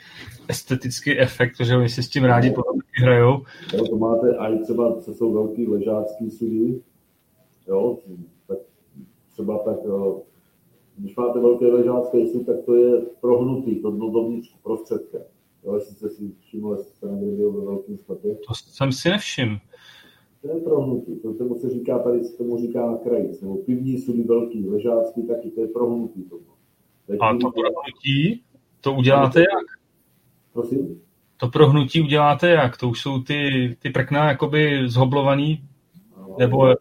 estetický 0.49 1.19
efekt, 1.19 1.61
že 1.61 1.77
oni 1.77 1.89
si 1.89 2.03
s 2.03 2.09
tím 2.09 2.25
rádi 2.25 2.51
potom 2.51 2.77
taky 2.77 3.03
hrajou. 3.03 3.43
Jo, 3.75 3.89
to 3.91 3.97
máte 3.97 4.31
i 4.31 4.59
třeba, 4.59 5.01
co 5.01 5.15
jsou 5.15 5.33
velký 5.33 5.67
ležácký 5.67 6.31
sudy, 6.31 6.81
jo, 7.69 7.99
tak 8.49 8.59
třeba 9.33 9.59
tak 9.59 9.77
když 10.99 11.17
máte 11.17 11.41
velké 11.41 11.67
ležácké 11.67 12.27
sud, 12.27 12.47
tak 12.47 12.57
to 12.67 12.75
je 12.75 13.01
prohnutý, 13.21 13.83
to 13.83 13.91
dno 13.91 14.11
dovnitř 14.11 14.57
prostředkem. 14.63 15.23
Jestli 15.75 15.95
jste 15.95 16.09
si 16.09 16.33
všiml, 16.41 16.73
jestli 16.73 16.93
jste 16.93 17.07
byl 17.07 17.53
ve 17.53 17.65
velkém 17.65 17.99
sklepě. 17.99 18.35
To 18.35 18.55
jsem 18.55 18.93
si 18.93 19.09
nevšiml. 19.11 19.57
To 20.43 20.49
je 20.49 20.61
prohnutý, 20.61 21.17
to 21.17 21.35
tomu 21.35 21.55
se 21.55 21.71
říká, 21.71 21.99
tady 21.99 22.25
se 22.25 22.39
tomu 22.39 22.59
říká 22.59 22.91
na 22.91 22.97
kraji, 22.97 23.39
nebo 23.43 23.57
pivní 23.57 23.99
sudy 23.99 24.23
velký, 24.23 24.69
ležácký, 24.69 25.27
taky 25.27 25.51
to 25.51 25.61
je 25.61 25.67
prohnutý 25.67 26.23
to. 26.23 26.37
A 27.21 27.33
to 27.33 27.51
prohnutí, 27.51 28.43
to 28.81 28.95
uděláte 28.95 29.41
jak? 29.41 29.67
Prosím? 30.53 31.01
To 31.37 31.49
prohnutí 31.49 32.01
uděláte 32.01 32.49
jak? 32.49 32.77
To 32.77 32.89
už 32.89 33.01
jsou 33.01 33.23
ty, 33.23 33.77
ty 33.83 33.91
prkna 33.91 34.29
jakoby 34.29 34.89
zhoblovaný? 34.89 35.65
No, 36.17 36.37
nebo 36.39 36.75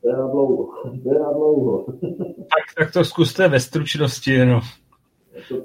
to 0.00 0.08
je 0.08 0.16
na 0.16 0.26
dlouho. 0.26 0.72
To 1.02 1.14
je 1.14 1.20
na 1.20 1.32
dlouho. 1.32 1.84
tak, 2.36 2.74
tak 2.78 2.92
to 2.92 3.04
zkuste 3.04 3.48
ve 3.48 3.60
stručnosti 3.60 4.30
jenom. 4.30 4.60
To, 5.48 5.64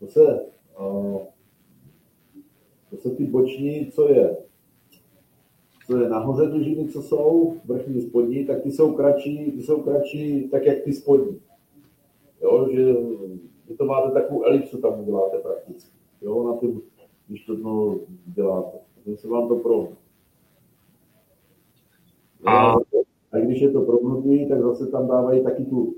to 0.00 0.06
se, 0.06 0.40
uh, 0.80 1.20
to 2.90 2.96
se 2.96 3.10
ty 3.10 3.24
boční, 3.24 3.92
co 3.92 4.08
je, 4.08 4.36
co 5.86 5.96
je 5.96 6.08
nahoře 6.08 6.46
dužiny, 6.46 6.88
co 6.88 7.02
jsou, 7.02 7.56
vrchní, 7.64 8.00
spodní, 8.00 8.46
tak 8.46 8.62
ty 8.62 8.72
jsou 8.72 8.92
kratší, 8.92 9.52
ty 9.52 9.62
jsou 9.62 9.82
kratší 9.82 10.48
tak, 10.48 10.66
jak 10.66 10.84
ty 10.84 10.92
spodní. 10.92 11.40
Jo, 12.42 12.68
že 12.72 12.92
vy 13.68 13.76
to 13.76 13.84
máte 13.84 14.10
takovou 14.10 14.44
elipsu 14.44 14.80
tam 14.80 15.00
uděláte 15.00 15.38
prakticky. 15.38 15.90
Jo, 16.22 16.42
na 16.48 16.56
tím, 16.60 16.82
když 17.28 17.44
to 17.44 17.56
dno 17.56 17.98
děláte. 18.26 18.78
Tím 19.04 19.16
se 19.16 19.28
vám 19.28 19.48
to 19.48 19.56
prohne. 19.56 19.96
A 22.46 22.74
A 23.32 23.38
když 23.38 23.60
je 23.60 23.70
to 23.70 23.80
prohnutý, 23.80 24.48
tak 24.48 24.60
zase 24.60 24.86
tam 24.86 25.08
dávají 25.08 25.44
taky 25.44 25.64
tu, 25.64 25.94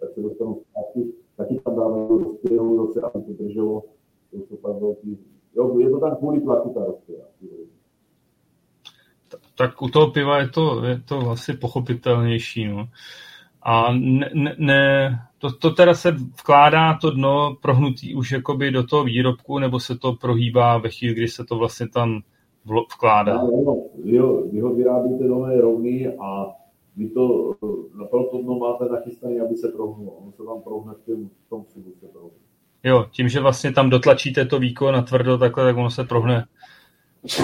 tak 0.00 0.10
se 0.14 0.22
dostanu 0.22 0.60
zpátky, 0.70 1.12
taky 1.36 1.60
tam 1.64 1.76
dávají 1.76 2.08
tu 2.08 2.18
rozpěru 2.18 2.86
zase, 2.86 3.00
aby 3.00 3.24
to 3.24 3.42
drželo. 3.42 3.84
To 4.30 4.36
jsou 4.36 4.56
pak 4.56 4.80
velký, 4.80 5.18
jo, 5.56 5.78
je 5.78 5.90
to 5.90 6.00
tam 6.00 6.16
kvůli 6.16 6.40
tlaku 6.40 6.68
ta 6.74 6.84
rozpěra. 6.84 7.24
Tak 9.58 9.82
u 9.82 9.88
toho 9.88 10.10
piva 10.10 10.38
je 10.38 10.48
to, 10.48 10.84
je 10.84 11.02
to 11.08 11.30
asi 11.30 11.52
pochopitelnější. 11.52 12.68
No. 12.68 12.88
A 13.62 13.92
ne, 13.92 14.30
ne, 14.34 14.54
ne 14.58 15.10
to, 15.38 15.52
to 15.52 15.70
teda 15.70 15.94
se 15.94 16.10
vkládá 16.10 16.98
to 17.00 17.10
dno 17.10 17.56
prohnutý 17.62 18.14
už 18.14 18.32
jakoby 18.32 18.70
do 18.70 18.86
toho 18.86 19.04
výrobku, 19.04 19.58
nebo 19.58 19.80
se 19.80 19.98
to 19.98 20.12
prohýbá 20.12 20.78
ve 20.78 20.88
chvíli, 20.90 21.14
kdy 21.14 21.28
se 21.28 21.44
to 21.44 21.58
vlastně 21.58 21.88
tam 21.88 22.20
vkládá? 22.94 23.34
No, 23.34 23.62
no, 23.66 23.82
vy, 24.04 24.18
ho, 24.18 24.42
vy 24.42 24.60
ho 24.60 24.74
vyrábíte 24.74 25.24
nové 25.24 25.60
rovný 25.60 26.06
a 26.06 26.46
vy 26.98 27.10
to 27.10 27.54
na 27.94 28.06
to 28.06 28.42
dno 28.42 28.58
máte 28.58 28.84
nachystané, 28.84 29.40
aby 29.40 29.56
se 29.56 29.68
prohnulo. 29.68 30.10
Ono 30.10 30.32
se 30.32 30.42
vám 30.42 30.62
prohne 30.62 30.94
v, 30.94 31.06
tom, 31.06 31.28
v 31.46 31.48
tom 31.48 31.64
prohne. 32.12 32.38
Jo, 32.84 33.06
tím, 33.10 33.28
že 33.28 33.40
vlastně 33.40 33.72
tam 33.72 33.90
dotlačíte 33.90 34.44
to 34.44 34.58
víko 34.58 34.92
na 34.92 35.02
tvrdo 35.02 35.38
takhle, 35.38 35.64
tak 35.64 35.76
ono 35.76 35.90
se 35.90 36.04
prohne. 36.04 36.46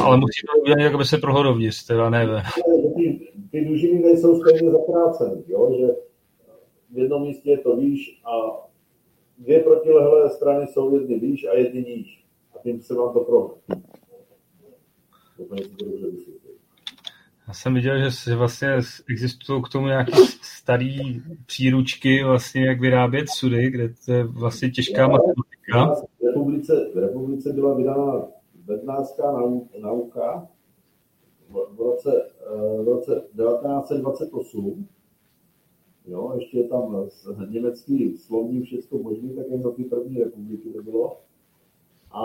Ale 0.02 0.16
musí 0.16 0.40
to 0.46 0.62
udělat, 0.62 0.94
aby 0.94 1.04
se 1.04 1.18
prohlo 1.18 1.42
dovnitř, 1.42 1.86
teda 1.86 2.10
nevím. 2.10 2.42
Ty, 2.96 3.32
ty 3.50 3.64
dužiny 3.64 4.02
nejsou 4.02 4.40
stejně 4.40 4.70
zakrácené, 4.70 5.42
jo, 5.46 5.76
že 5.78 5.86
v 6.90 6.98
jednom 6.98 7.22
místě 7.22 7.50
je 7.50 7.58
to 7.58 7.76
výš 7.76 8.20
a 8.24 8.64
dvě 9.38 9.62
protilehlé 9.62 10.30
strany 10.30 10.66
jsou 10.66 10.94
jedny 10.94 11.18
výš 11.18 11.44
a 11.44 11.54
jedny 11.54 11.82
níž. 11.82 12.24
A 12.54 12.58
tím 12.62 12.82
se 12.82 12.94
vám 12.94 13.12
to 13.12 13.20
prohne. 13.20 13.54
Já 17.48 17.54
jsem 17.54 17.74
viděl, 17.74 18.10
že 18.10 18.36
vlastně 18.36 18.68
existují 19.10 19.62
k 19.62 19.68
tomu 19.68 19.86
nějaké 19.86 20.12
staré 20.42 20.98
příručky, 21.46 22.24
vlastně, 22.24 22.66
jak 22.66 22.80
vyrábět 22.80 23.28
sudy, 23.28 23.70
kde 23.70 23.94
to 24.06 24.12
je 24.12 24.24
vlastně 24.24 24.70
těžká 24.70 25.08
matematika. 25.08 25.94
V 26.20 26.26
republice, 26.26 26.90
v 26.94 26.98
republice 26.98 27.52
byla 27.52 27.74
vydána 27.74 28.26
bednářská 28.54 29.32
nauka 29.80 30.48
v 31.50 31.78
roce, 31.78 32.30
eh, 32.40 32.82
v 32.82 32.88
roce 32.88 33.24
1928 33.36 34.88
Jo, 36.06 36.32
ještě 36.38 36.58
je 36.58 36.68
tam 36.68 37.08
německý 37.48 38.18
slovník, 38.18 38.64
všechno 38.64 38.98
možný, 38.98 39.36
tak 39.36 39.46
jen 39.50 39.62
za 39.62 39.70
ty 39.70 39.84
první 39.84 40.24
republiky 40.24 40.68
to 40.72 40.82
bylo. 40.82 41.20
A 42.10 42.24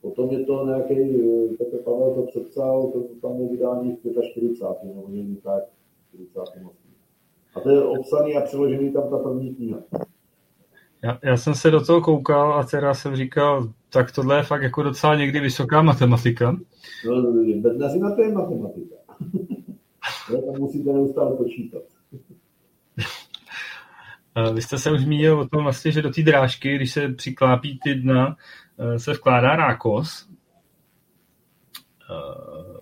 potom 0.00 0.30
je 0.30 0.44
to 0.44 0.66
nějaký, 0.66 0.94
Petr 1.58 1.76
Pavel 1.76 2.14
to 2.14 2.22
přepsal, 2.22 2.92
to 2.92 3.28
tam 3.28 3.40
je 3.40 3.48
vydání 3.48 3.96
v 3.96 4.32
45. 4.32 4.94
nebo 4.94 5.08
někdy 5.08 5.36
tak, 5.36 5.62
48. 6.08 6.70
A 7.54 7.60
to 7.60 7.70
je 7.70 7.82
obsaný 7.82 8.36
a 8.36 8.40
přeložený 8.40 8.92
tam 8.92 9.10
ta 9.10 9.18
první 9.18 9.54
kniha. 9.54 9.78
Já, 11.04 11.18
já 11.24 11.36
jsem 11.36 11.54
se 11.54 11.70
do 11.70 11.84
toho 11.84 12.00
koukal 12.00 12.52
a 12.52 12.64
teda 12.64 12.94
jsem 12.94 13.16
říkal, 13.16 13.68
tak 13.92 14.12
tohle 14.12 14.36
je 14.36 14.42
fakt 14.42 14.62
jako 14.62 14.82
docela 14.82 15.14
někdy 15.14 15.40
vysoká 15.40 15.82
matematika. 15.82 16.56
No, 17.06 17.32
bednařina 17.60 18.14
to 18.14 18.22
je 18.22 18.32
matematika. 18.32 18.94
tam 20.28 20.58
musíte 20.58 20.92
neustále 20.92 21.36
počítat. 21.36 21.82
Vy 24.54 24.62
jste 24.62 24.78
se 24.78 24.92
už 24.92 25.00
zmínil 25.00 25.40
o 25.40 25.48
tom 25.48 25.62
vlastně, 25.62 25.92
že 25.92 26.02
do 26.02 26.10
té 26.10 26.22
drážky, 26.22 26.76
když 26.76 26.92
se 26.92 27.08
přiklápí 27.08 27.80
ty 27.84 27.94
dna, 27.94 28.28
eh, 28.28 28.34
se 28.96 29.12
vkládá 29.12 29.56
rákos. 29.56 30.28
Eh, 32.10 32.80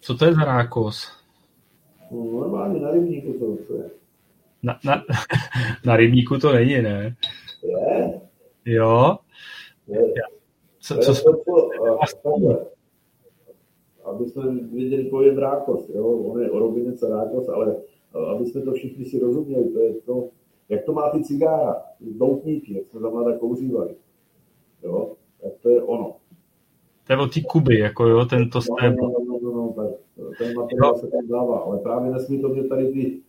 co 0.00 0.16
to 0.16 0.24
je 0.24 0.34
za 0.34 0.44
rákos? 0.44 1.08
No, 2.10 2.24
normálně 2.24 2.80
na 2.80 2.90
rybníku 2.90 3.32
to, 3.32 3.64
to 3.66 3.74
je. 3.74 3.90
Na, 4.62 4.78
na, 4.84 5.04
na 5.86 5.96
rybníku 5.96 6.38
to 6.38 6.52
není, 6.52 6.82
ne? 6.82 7.16
Je. 7.62 8.20
Jo? 8.64 9.18
Je. 9.86 10.12
Co, 10.78 10.96
co, 10.96 11.14
co, 11.14 11.42
co, 11.44 12.70
aby 14.04 14.26
jsme 14.26 14.52
viděli 14.52 15.04
pojem 15.04 15.38
rákos, 15.38 15.88
jo? 15.88 16.06
On 16.06 16.42
je 16.42 16.50
orobinec 16.50 17.02
a 17.02 17.08
rákos, 17.08 17.48
ale 17.48 17.76
aby 18.34 18.46
jsme 18.46 18.60
to 18.60 18.72
všichni 18.72 19.04
si 19.04 19.18
rozuměli, 19.18 19.68
to 19.68 19.80
je 19.80 19.94
to, 19.94 20.28
jak 20.68 20.84
to 20.84 20.92
má 20.92 21.10
ty 21.10 21.24
cigára, 21.24 21.82
doutníky, 22.00 22.74
jak 22.74 22.86
jsme 22.86 23.00
za 23.00 23.10
mladá 23.10 23.38
kouřívali. 23.38 23.94
Jo? 24.82 25.14
Tak 25.42 25.52
to 25.62 25.68
je 25.68 25.82
ono. 25.82 26.16
To 27.06 27.12
je 27.12 27.18
o 27.18 27.26
ty 27.26 27.42
kuby, 27.42 27.78
jako 27.78 28.06
jo, 28.06 28.24
tento. 28.24 28.60
No, 28.70 28.90
no, 28.90 29.24
no, 29.28 29.38
no, 29.42 29.50
no, 29.52 29.72
tak 29.76 30.10
ten 30.38 30.56
materiál 30.56 30.98
se 30.98 31.06
tam 31.06 31.28
dává, 31.28 31.58
ale 31.58 31.78
právě 31.78 32.10
nesmí 32.10 32.40
to 32.40 32.48
mít 32.48 32.68
tady 32.68 32.92
ty, 32.92 33.22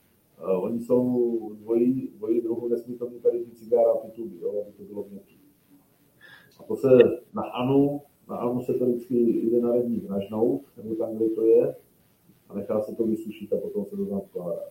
uh, 0.44 0.64
oni 0.64 0.80
jsou 0.80 1.56
dvojí, 1.56 2.10
dvojí 2.18 2.42
druhu, 2.42 2.68
nesmí 2.68 2.96
to 2.96 3.10
mít 3.10 3.24
tady 3.24 3.40
ty 3.40 3.52
cigára 3.52 3.92
a 3.92 3.98
ty 3.98 4.12
tuby, 4.12 4.36
jo, 4.42 4.50
aby 4.50 4.72
to 4.78 4.84
bylo 4.84 5.06
měkký. 5.12 5.38
A 6.60 6.64
to 6.64 6.76
se 6.76 6.88
na 7.34 7.42
Anu, 7.42 8.02
na 8.30 8.36
Anu 8.36 8.62
se 8.62 8.74
to 8.74 8.86
vždycky 8.86 9.16
jde 9.16 9.62
na 9.62 9.72
redník 9.72 10.10
nažnout, 10.10 10.62
nebo 10.78 10.96
tam, 10.96 11.16
kde 11.16 11.30
to 11.30 11.46
je, 11.46 11.76
a 12.50 12.56
nechá 12.56 12.82
se 12.82 12.96
to 12.96 13.04
vysušit 13.04 13.54
a 13.54 13.58
potom 13.58 13.86
se 13.86 13.96
to 13.96 14.06
tam 14.06 14.20
vkládá. 14.20 14.62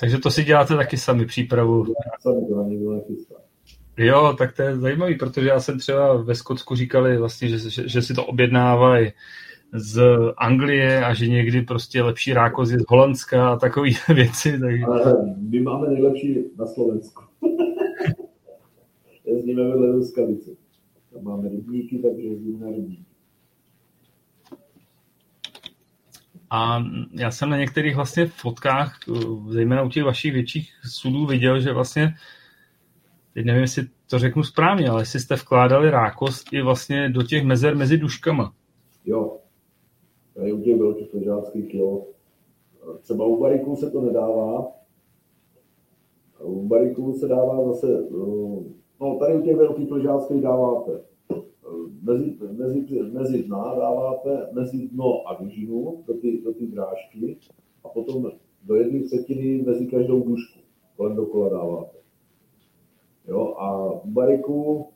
Takže 0.00 0.18
to 0.18 0.30
si 0.30 0.44
děláte 0.44 0.76
taky 0.76 0.96
sami 0.96 1.26
přípravu. 1.26 1.84
Sami 2.20 2.46
to 2.48 2.56
na 2.56 2.68
někdo 2.68 2.92
nechystá. 2.92 3.34
Jo, 3.96 4.34
tak 4.38 4.56
to 4.56 4.62
je 4.62 4.76
zajímavý, 4.76 5.18
protože 5.18 5.48
já 5.48 5.60
jsem 5.60 5.78
třeba 5.78 6.14
ve 6.14 6.34
Skotsku 6.34 6.74
říkali 6.74 7.18
vlastně, 7.18 7.48
že, 7.48 7.70
že, 7.70 7.88
že 7.88 8.02
si 8.02 8.14
to 8.14 8.26
objednávají 8.26 9.12
z 9.72 10.02
Anglie 10.36 11.04
a 11.04 11.14
že 11.14 11.28
někdy 11.28 11.62
prostě 11.62 12.02
lepší 12.02 12.32
rákoz 12.32 12.70
je 12.70 12.78
z 12.78 12.84
Holandska 12.88 13.52
a 13.52 13.56
takové 13.56 13.88
věci. 14.14 14.58
Takže... 14.58 14.84
Ale 14.84 15.34
my 15.50 15.60
máme 15.60 15.88
nejlepší 15.88 16.44
na 16.58 16.66
Slovensku. 16.66 17.22
jezdíme 19.24 19.64
vedle 19.64 19.92
Ruskavice. 19.92 20.50
Tam 21.12 21.24
máme 21.24 21.48
rybníky, 21.48 21.98
takže 21.98 22.22
jezdíme 22.22 22.64
na 22.64 22.70
rybníky. 22.70 23.04
A 26.50 26.84
já 27.12 27.30
jsem 27.30 27.50
na 27.50 27.56
některých 27.56 27.96
vlastně 27.96 28.26
fotkách, 28.26 28.98
zejména 29.48 29.82
u 29.82 29.88
těch 29.88 30.04
vašich 30.04 30.32
větších 30.32 30.72
sudů, 30.84 31.26
viděl, 31.26 31.60
že 31.60 31.72
vlastně, 31.72 32.14
teď 33.34 33.46
nevím, 33.46 33.62
jestli 33.62 33.82
to 34.10 34.18
řeknu 34.18 34.42
správně, 34.42 34.88
ale 34.88 35.02
jestli 35.02 35.20
jste 35.20 35.34
vkládali 35.34 35.90
rákost 35.90 36.52
i 36.52 36.62
vlastně 36.62 37.08
do 37.08 37.22
těch 37.22 37.44
mezer 37.44 37.76
mezi 37.76 37.98
duškama. 37.98 38.54
Jo. 39.04 39.38
Tady 40.34 40.52
u 40.52 40.60
těch 40.60 40.78
velkých 40.78 41.14
ležáckých, 41.14 41.74
jo. 41.74 42.06
Třeba 43.00 43.26
u 43.26 43.40
bariků 43.40 43.76
se 43.76 43.90
to 43.90 44.00
nedává. 44.00 44.72
U 46.42 46.68
bariků 46.68 47.12
se 47.12 47.28
dává 47.28 47.64
zase, 47.64 47.86
no 49.00 49.18
tady 49.18 49.34
u 49.34 49.42
těch 49.42 49.56
velkých 49.56 49.90
ležáckých 49.90 50.42
dáváte 50.42 51.00
mezi, 52.02 52.36
mezi, 52.52 53.02
mezi 53.12 53.42
dna 53.42 53.74
dáváte 53.78 54.48
mezi 54.52 54.88
dno 54.88 55.28
a 55.28 55.42
dužinu 55.42 56.04
do 56.06 56.14
ty, 56.14 56.42
do 56.44 56.54
ty 56.54 56.66
drážky 56.66 57.38
a 57.84 57.88
potom 57.88 58.30
do 58.62 58.74
jedné 58.74 59.00
třetiny 59.00 59.62
mezi 59.62 59.86
každou 59.86 60.22
dušku 60.22 60.60
kolem 60.96 61.16
dokola 61.16 61.48
dáváte. 61.48 62.03
Jo, 63.28 63.54
a 63.58 63.92
u 63.92 64.10
bariku 64.10 64.86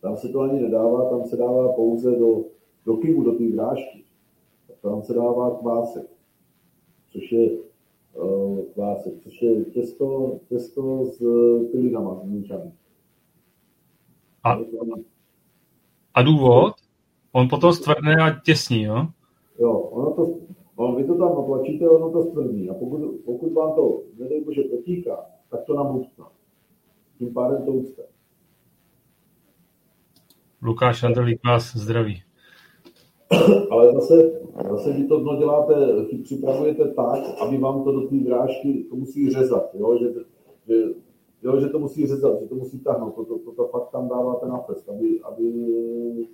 tam 0.00 0.16
se 0.16 0.28
to 0.28 0.40
ani 0.40 0.62
nedává, 0.62 1.10
tam 1.10 1.24
se 1.24 1.36
dává 1.36 1.72
pouze 1.72 2.10
do, 2.10 2.44
do 2.86 2.96
kybu, 2.96 3.22
do 3.22 3.32
té 3.32 3.44
drážky. 3.44 4.04
Tam 4.82 5.02
se 5.02 5.14
dává 5.14 5.50
kvásek, 5.50 6.10
což 7.12 7.32
je 7.32 7.50
uh, 8.14 8.60
kvásek, 8.74 9.12
což 9.22 9.42
je 9.42 9.64
těsto, 9.64 10.38
těsto 10.48 11.04
s 11.04 11.18
pilinama, 11.72 12.22
s 12.24 12.52
A, 14.44 14.58
a 16.14 16.22
důvod? 16.22 16.74
On 17.32 17.48
potom 17.48 17.72
stvrdne 17.72 18.16
a 18.16 18.40
těsní, 18.44 18.82
jo? 18.82 19.06
Jo, 19.58 19.72
ono 19.72 20.10
to, 20.10 20.34
on, 20.76 20.96
vy 20.96 21.04
to 21.04 21.14
tam 21.14 21.34
natlačíte, 21.34 21.88
ono 21.88 22.10
to 22.10 22.22
stvrdní. 22.22 22.68
A 22.70 22.74
pokud, 22.74 23.00
pokud 23.24 23.52
vám 23.52 23.74
to, 23.74 24.02
nedej 24.18 24.44
bože, 24.44 24.62
potíká, 24.62 25.26
tak 25.50 25.64
to 25.64 25.74
nabutná. 25.74 26.30
Tím 27.22 27.34
pádem 27.34 27.64
to 27.64 27.72
ucte. 27.72 28.02
Lukáš 30.62 31.02
Andrlík 31.02 31.40
vás 31.44 31.76
zdraví. 31.76 32.22
Ale 33.70 33.92
zase, 33.92 34.40
zase 34.70 34.92
vy 34.92 35.04
to 35.08 35.20
dno 35.20 35.36
děláte, 35.36 35.74
připravujete 36.22 36.88
tak, 36.88 37.20
aby 37.40 37.58
vám 37.58 37.84
to 37.84 37.92
do 37.92 38.08
té 38.08 38.16
drážky, 38.16 38.86
to 38.90 38.96
musí 38.96 39.30
řezat, 39.30 39.74
jo? 39.74 39.98
Že, 39.98 40.12
že 40.66 40.74
jo, 41.42 41.60
že 41.60 41.68
to 41.68 41.78
musí 41.78 42.06
řezat, 42.06 42.40
že 42.40 42.46
to 42.46 42.54
musí 42.54 42.80
tahnout, 42.80 43.14
to, 43.14 43.24
to, 43.24 43.38
to, 43.38 43.52
to 43.52 43.68
fakt 43.68 43.90
tam 43.90 44.08
dáváte 44.08 44.46
na 44.46 44.58
fest, 44.58 44.88
aby, 44.88 45.20
aby 45.20 45.52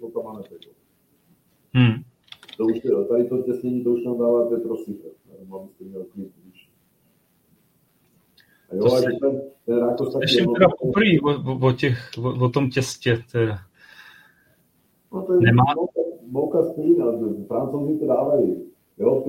to 0.00 0.10
tam 0.10 0.36
neteklo. 0.36 0.72
Hmm. 1.72 2.02
To 2.56 2.64
už, 2.64 2.80
tady 3.08 3.24
to 3.24 3.42
těsnění, 3.42 3.84
to 3.84 3.90
už 3.90 4.02
tam 4.04 4.18
dáváte 4.18 4.56
prosíte, 4.56 5.08
abyste 5.54 5.84
měl 5.84 6.04
klid. 6.04 6.32
A 8.70 8.74
jo, 8.74 8.84
to 8.84 8.94
a 8.94 8.98
si... 8.98 9.06
ten, 9.20 9.40
ten 9.66 9.78
rákos 9.78 10.12
taky... 10.12 10.24
Ještě 10.24 10.44
teda 10.54 10.68
poprý 10.80 11.20
o, 11.20 11.66
o, 11.68 11.72
těch, 11.72 12.10
o, 12.18 12.44
o 12.44 12.48
tom 12.48 12.70
těstě, 12.70 13.22
teda. 13.32 13.58
No 15.12 15.22
to 15.22 15.32
je 15.32 15.40
Nemá... 15.40 15.64
mouka, 16.26 16.62
z 16.62 16.72
plína, 16.72 17.04
francouzi 17.46 17.98
to 17.98 18.06
dávají 18.06 18.68
Jo, 18.98 19.24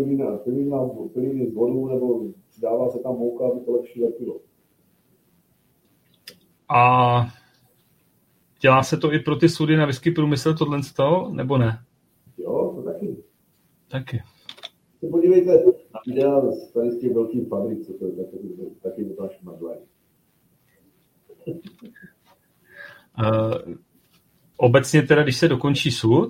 pilíny 1.13 1.49
z 1.49 1.53
vodu, 1.53 1.87
nebo 1.87 2.21
přidává 2.49 2.89
se 2.89 2.99
tam 2.99 3.11
mouka, 3.17 3.45
aby 3.45 3.59
to 3.59 3.71
lepší 3.71 4.03
lepilo. 4.03 4.39
A 6.69 7.21
dělá 8.61 8.83
se 8.83 8.97
to 8.97 9.13
i 9.13 9.19
pro 9.19 9.35
ty 9.35 9.49
sudy 9.49 9.77
na 9.77 9.85
whisky 9.85 10.11
průmysl 10.11 10.53
tohle 10.53 10.83
z 10.83 10.93
toho, 10.93 11.29
nebo 11.29 11.57
ne? 11.57 11.79
Jo, 12.37 12.73
to 12.75 12.81
taky. 12.81 13.17
Taky. 13.91 14.21
Se 14.99 15.07
podívejte 15.07 15.63
videa 16.09 16.51
z 16.51 16.71
tady 16.71 16.91
z 16.91 16.99
těch 16.99 17.13
velkých 17.13 17.47
fabrik, 17.47 17.81
co 17.85 17.93
to 17.93 18.05
je, 18.05 18.11
taky, 18.11 18.37
taky 18.81 19.05
to 19.05 19.13
tam 19.13 19.29
šmadlají. 19.29 19.79
Uh, 23.19 23.75
obecně 24.57 25.01
teda, 25.01 25.23
když 25.23 25.37
se 25.37 25.47
dokončí 25.47 25.91
sud, 25.91 26.29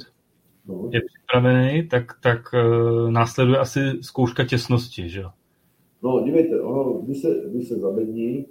no. 0.68 0.90
je 0.94 1.02
připravený, 1.06 1.88
tak, 1.88 2.04
tak 2.24 2.40
uh, 2.54 3.12
následuje 3.12 3.58
asi 3.58 3.80
zkouška 4.02 4.46
těsnosti, 4.46 5.10
že 5.10 5.22
jo? 5.22 5.30
No, 6.04 6.24
dívejte, 6.24 6.62
ono, 6.62 6.94
když 6.94 7.22
se, 7.22 7.44
když 7.50 7.68
se 7.68 7.76
zabední, 7.76 8.46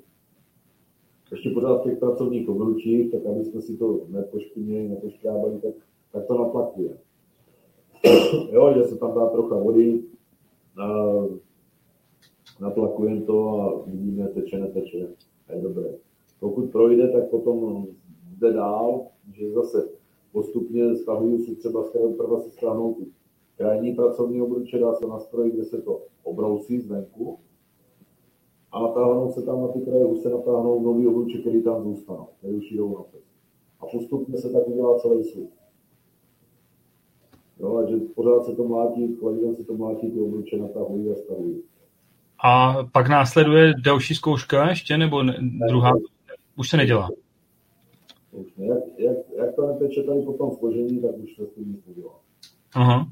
ještě 1.30 1.50
pořád 1.50 1.80
v 1.80 1.84
těch 1.84 1.98
pracovních 1.98 2.48
obručích, 2.48 3.12
tak 3.12 3.26
aby 3.26 3.44
jsme 3.44 3.60
si 3.60 3.76
to 3.76 4.00
nepošpinili, 4.08 4.88
nepoškrábali, 4.88 5.60
tak, 5.62 5.74
tak 6.12 6.26
to 6.26 6.38
natlakuje. 6.38 6.98
jo, 8.52 8.74
že 8.76 8.82
se 8.82 8.96
tam 8.96 9.14
dá 9.14 9.26
trocha 9.26 9.56
vody, 9.56 10.02
natlakujeme 12.60 13.20
to 13.20 13.60
a 13.60 13.82
vidíme, 13.86 14.28
teče, 14.28 14.58
neteče. 14.58 15.08
A 15.48 15.52
je 15.52 15.62
dobré. 15.62 15.94
Pokud 16.40 16.70
projde, 16.70 17.08
tak 17.08 17.30
potom 17.30 17.86
jde 18.38 18.52
dál, 18.52 19.06
že 19.32 19.52
zase 19.52 19.88
postupně 20.32 20.96
stahuju 20.96 21.38
si 21.38 21.56
třeba 21.56 21.84
prva 22.16 22.40
si 22.40 22.50
stáhnout 22.50 22.96
krajní 23.56 23.94
pracovní 23.94 24.42
obruče, 24.42 24.78
dá 24.78 24.94
se 24.94 25.06
nastrojit, 25.06 25.54
kde 25.54 25.64
se 25.64 25.82
to 25.82 26.02
obrousí 26.22 26.78
zvenku 26.78 27.38
a 28.72 28.82
natáhnou 28.82 29.32
se 29.32 29.42
tam 29.42 29.62
na 29.62 29.68
ty 29.68 29.80
kraje, 29.80 30.04
už 30.04 30.18
se 30.18 30.28
natáhnou 30.28 30.82
nový 30.82 31.06
obruče, 31.06 31.38
který 31.38 31.62
tam 31.62 31.82
zůstanou, 31.82 32.26
který 32.38 32.54
už 32.54 32.70
jdou 32.70 32.98
na 32.98 33.02
pes. 33.02 33.24
A 33.80 33.86
postupně 33.86 34.38
se 34.38 34.50
tak 34.50 34.68
udělá 34.68 34.98
celý 34.98 35.24
svět. 35.24 35.57
Jo, 37.60 37.76
a 37.76 37.90
že 37.90 37.96
pořád 38.14 38.44
se 38.44 38.56
to 38.56 38.64
mlátí, 38.68 39.16
kladivem 39.20 39.56
se 39.56 39.64
to 39.64 39.74
mlátí, 39.74 40.10
ty 40.10 40.20
obruče 40.20 40.56
natahují 40.56 41.10
a 41.10 41.14
stahují. 41.14 41.62
A 42.44 42.76
pak 42.92 43.08
následuje 43.08 43.74
další 43.84 44.14
zkouška 44.14 44.68
ještě, 44.68 44.98
nebo 44.98 45.22
ne, 45.22 45.38
druhá? 45.68 45.90
Už 46.56 46.68
se 46.68 46.76
nedělá. 46.76 47.08
Už 48.32 48.46
ne. 48.56 48.66
Jak, 48.66 48.78
jak, 48.98 49.16
jak 49.38 49.54
to 49.54 49.66
neteče 49.66 50.02
tady 50.02 50.20
potom 50.22 50.50
složení, 50.58 51.00
tak 51.00 51.10
už 51.24 51.36
se 51.36 51.46
s 51.46 51.54
tím 51.54 51.72
nic 51.72 51.86
nedělá. 51.86 52.14
Aha. 52.74 53.06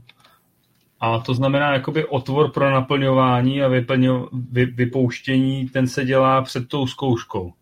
A 1.01 1.19
to 1.21 1.35
znamená 1.35 1.73
jakoby 1.73 2.05
otvor 2.05 2.53
pro 2.53 2.71
naplňování 2.71 3.63
a 3.63 3.69
vyplňo, 3.69 4.29
vy, 4.53 4.67
vypouštění, 4.67 5.69
ten 5.69 5.87
se 5.87 6.05
dělá 6.05 6.43
před 6.43 6.69
tou 6.69 6.87
zkouškou. 6.87 7.53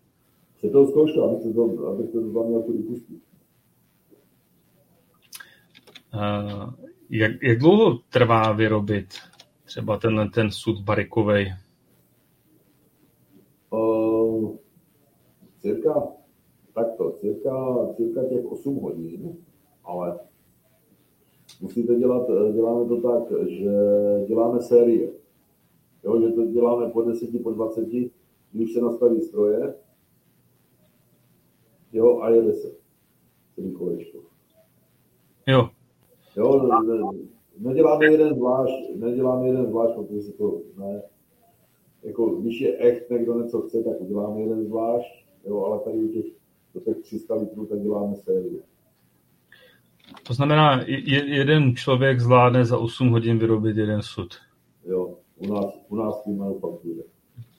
Před 0.57 0.71
tou 0.71 0.87
zkouškou, 0.87 1.23
abyste 1.23 1.53
to, 1.53 1.87
abyste 1.87 2.19
to 2.21 2.43
měl 2.43 2.61
tu 2.61 2.71
vypustit. 2.71 3.24
Jak, 7.09 7.43
jak 7.43 7.59
dlouho 7.59 7.99
trvá 8.09 8.51
vyrobit 8.51 9.07
třeba 9.65 9.97
tenhle 9.97 10.29
ten 10.29 10.51
sud 10.51 10.81
barikovej? 10.81 11.53
Uh, 13.69 14.55
cirka, 15.61 16.07
takto, 16.73 17.11
cirka, 17.11 17.87
cirka 17.95 18.23
těch 18.29 18.45
8 18.45 18.75
hodin, 18.75 19.37
ale 19.83 20.19
musíte 21.61 21.95
dělat, 21.95 22.27
děláme 22.53 22.87
to 22.87 23.01
tak, 23.01 23.49
že 23.49 23.71
děláme 24.27 24.61
série. 24.61 25.11
Jo, 26.03 26.21
že 26.21 26.27
to 26.27 26.45
děláme 26.45 26.89
po 26.89 27.01
10, 27.01 27.43
po 27.43 27.51
20, 27.51 27.87
když 28.51 28.73
se 28.73 28.81
nastaví 28.81 29.21
stroje, 29.21 29.75
jo, 31.91 32.19
a 32.19 32.29
jede 32.29 32.53
se 32.53 32.71
kolečko. 33.77 34.19
Jo. 35.47 35.69
Jo, 36.37 36.67
ne, 36.67 37.19
neděláme 37.57 38.05
jeden 38.05 38.35
zvlášť, 38.35 38.73
neděláme 38.95 39.47
jeden 39.47 39.65
zvlášť, 39.65 39.93
protože 39.95 40.31
to 40.31 40.61
ne. 40.77 41.01
Jako, 42.03 42.29
když 42.29 42.61
je 42.61 42.77
echt 42.77 43.09
někdo 43.09 43.41
něco 43.41 43.61
chce, 43.61 43.83
tak 43.83 44.01
uděláme 44.01 44.41
jeden 44.41 44.65
zvlášť, 44.65 45.25
jo, 45.45 45.63
ale 45.63 45.79
tady 45.79 45.97
u 45.97 46.07
těch, 46.07 46.25
do 46.73 46.79
těch 46.79 46.97
300 46.97 47.35
litrů, 47.35 47.65
tak 47.65 47.81
děláme 47.81 48.15
série. 48.15 48.61
To 50.27 50.33
znamená, 50.33 50.81
je, 50.85 51.35
jeden 51.35 51.75
člověk 51.75 52.19
zvládne 52.19 52.65
za 52.65 52.77
8 52.77 53.09
hodin 53.09 53.39
vyrobit 53.39 53.77
jeden 53.77 54.01
sud. 54.01 54.33
Jo, 54.85 55.17
u 55.35 55.53
nás, 55.53 55.65
u 55.89 55.95
nás 55.95 56.23
tím 56.23 56.37
manufaktuře. 56.37 57.03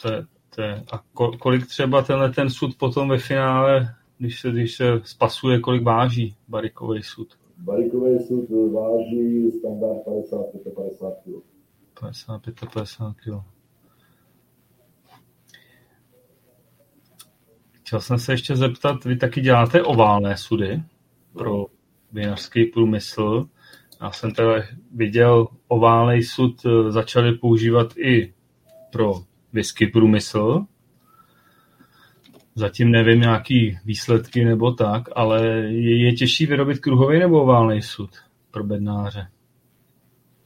To 0.03 0.13
je, 0.13 0.25
to 0.55 0.63
je. 0.63 0.85
A 0.93 1.03
kolik 1.39 1.67
třeba 1.67 2.03
tenhle 2.03 2.31
ten 2.31 2.51
sud 2.51 2.79
potom 2.79 3.09
ve 3.09 3.19
finále, 3.19 3.95
když 4.19 4.41
se, 4.41 4.51
když 4.51 4.77
se 4.77 4.85
spasuje, 5.05 5.61
kolik 5.61 5.83
váží 5.83 6.37
barikový 6.49 7.03
sud? 7.03 7.29
Barikový 7.57 8.19
sud 8.19 8.73
váží 8.73 9.51
standard 9.53 10.07
55-50 10.07 11.15
kg. 11.25 11.45
55-50 11.95 13.15
kg. 13.15 13.57
Chtěl 17.73 18.01
jsem 18.01 18.19
se 18.19 18.33
ještě 18.33 18.57
zeptat, 18.57 19.05
vy 19.05 19.17
taky 19.17 19.41
děláte 19.41 19.83
oválné 19.83 20.37
sudy 20.37 20.83
pro 21.33 21.67
vinařský 22.13 22.65
průmysl. 22.65 23.49
Já 24.01 24.11
jsem 24.11 24.31
teda 24.31 24.53
viděl 24.95 25.49
oválný 25.69 26.23
sud 26.23 26.67
eh, 26.67 26.93
začali 26.93 27.33
používat 27.35 27.97
i 27.97 28.35
pro 28.93 29.15
whisky 29.53 29.87
průmysl. 29.87 30.65
Zatím 32.59 32.91
nevím, 32.91 33.21
nějaký 33.21 33.79
výsledky 33.85 34.45
nebo 34.45 34.73
tak, 34.73 35.03
ale 35.15 35.47
je, 35.69 36.07
je 36.07 36.13
těžší 36.13 36.47
vyrobit 36.47 36.79
kruhový 36.79 37.19
nebo 37.19 37.43
oválný 37.43 37.83
sud 37.83 38.11
pro 38.51 38.65
bednáře? 38.65 39.27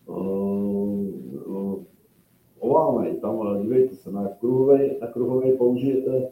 Uh, 0.07 1.85
oválný, 2.59 3.21
tam 3.21 3.63
dívejte 3.63 3.95
se, 3.95 4.11
na 4.13 4.29
kruhový, 4.41 4.91
na 5.01 5.07
kruhový 5.07 5.53
použijete, 5.59 6.29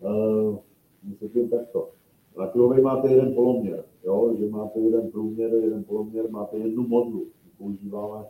uh, 0.00 0.58
myslím 1.20 1.48
takto, 1.48 1.90
na 2.38 2.46
kruhový 2.46 2.82
máte 2.82 3.10
jeden 3.10 3.34
poloměr, 3.34 3.84
jo, 4.04 4.34
že 4.38 4.46
máte 4.46 4.80
jeden 4.80 5.10
průměr, 5.10 5.50
jeden 5.54 5.84
poloměr, 5.84 6.30
máte 6.30 6.56
jednu 6.56 6.88
modlu. 6.88 7.26
Používáme 7.58 8.24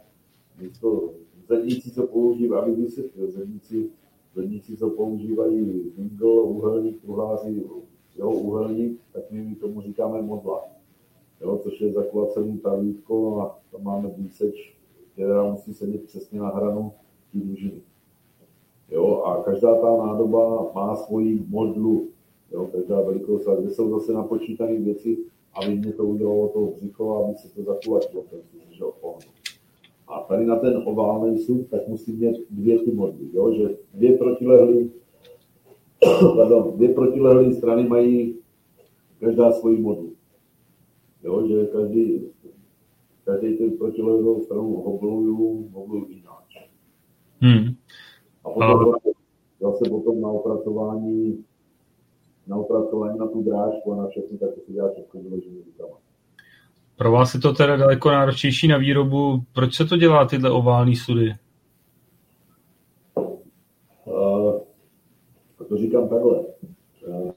místo 0.61 1.11
zedníci, 1.48 1.90
co 1.90 2.06
používají, 2.06 2.62
aby 2.62 2.82
vysvětlil, 2.82 3.31
zedníci, 3.31 3.90
zedníci, 4.35 4.77
co 4.77 4.90
používají 4.90 5.93
vingl, 5.97 6.27
uhelník, 6.28 7.02
truhláři, 7.02 7.65
jo, 8.16 8.31
uhelník, 8.31 9.01
tak 9.12 9.31
my 9.31 9.55
tomu 9.55 9.81
říkáme 9.81 10.23
modla. 10.23 10.65
Jo, 11.40 11.59
což 11.62 11.81
je 11.81 11.93
zakulacený 11.93 12.59
pravítko 12.59 13.40
a 13.40 13.59
tam 13.73 13.82
máme 13.82 14.11
výseč, 14.16 14.77
která 15.12 15.52
musí 15.52 15.74
sedět 15.74 16.05
přesně 16.05 16.40
na 16.40 16.48
hranu 16.48 16.93
té 17.32 17.39
dužiny. 17.39 17.81
Jo, 18.90 19.23
a 19.23 19.43
každá 19.43 19.81
ta 19.81 19.97
nádoba 19.97 20.70
má 20.74 20.97
svoji 20.97 21.47
modlu, 21.48 22.09
jo, 22.52 22.66
každá 22.73 23.01
velikost, 23.01 23.48
a 23.48 23.55
kde 23.55 23.70
jsou 23.70 23.90
zase 23.90 24.12
napočítané 24.12 24.78
věci, 24.78 25.19
aby 25.55 25.74
mě 25.77 25.93
to 25.93 26.05
udělalo 26.05 26.48
to 26.48 26.61
břicho, 26.61 27.24
aby 27.24 27.35
se 27.35 27.55
to 27.55 27.62
zakulatilo, 27.62 28.24
ten 28.31 28.40
že 28.70 28.85
A 30.09 30.20
tady 30.20 30.47
na 30.47 30.56
ten 30.56 30.82
oválný 30.85 31.39
sud, 31.39 31.66
tak 31.70 31.89
musí 31.89 32.12
mít 32.12 32.36
dvě 32.51 32.78
ty 32.78 32.93
modly, 32.93 33.28
jo? 33.32 33.55
že 33.55 33.76
dvě 33.94 34.18
protilehlé 34.18 34.89
pardon, 36.36 36.72
dvě 36.76 36.89
protilehlé 36.94 37.52
strany 37.52 37.89
mají 37.89 38.39
každá 39.20 39.52
svoji 39.52 39.81
modlu. 39.81 40.12
Jo, 41.22 41.48
že 41.48 41.66
každý, 41.66 42.22
každý 43.24 43.59
ten 43.59 43.70
protilehlou 43.78 44.40
stranu 44.40 44.76
hobluju, 44.76 45.68
hobluju 45.72 46.06
jináč. 46.09 46.68
Hmm. 47.40 47.74
A 48.44 48.51
potom 48.51 48.94
zase 49.60 49.90
potom 49.90 50.20
na 50.20 50.28
opracování 50.28 51.44
na 52.47 52.56
opracování 52.56 53.18
na 53.18 53.26
tu 53.26 53.43
drážku 53.43 53.93
a 53.93 53.97
na 53.97 54.09
všechno, 54.09 54.39
tak 54.39 54.55
to 54.55 54.60
si 54.60 54.72
dělá 54.72 54.90
všechno 54.93 55.20
vyložený 55.20 55.62
rukama. 55.66 55.98
Pro 56.97 57.12
vás 57.12 57.35
je 57.35 57.41
to 57.41 57.53
teda 57.53 57.77
daleko 57.77 58.11
náročnější 58.11 58.69
na 58.69 58.79
výrobu. 58.79 59.43
Proč 59.53 59.75
se 59.75 59.85
to 59.85 59.97
dělá 59.97 60.25
tyhle 60.25 60.51
ovální 60.51 60.97
sudy? 60.97 61.35
Uh, 64.05 64.61
to 65.69 65.77
říkám 65.77 66.09
takhle. 66.09 66.39
Uh, 67.07 67.31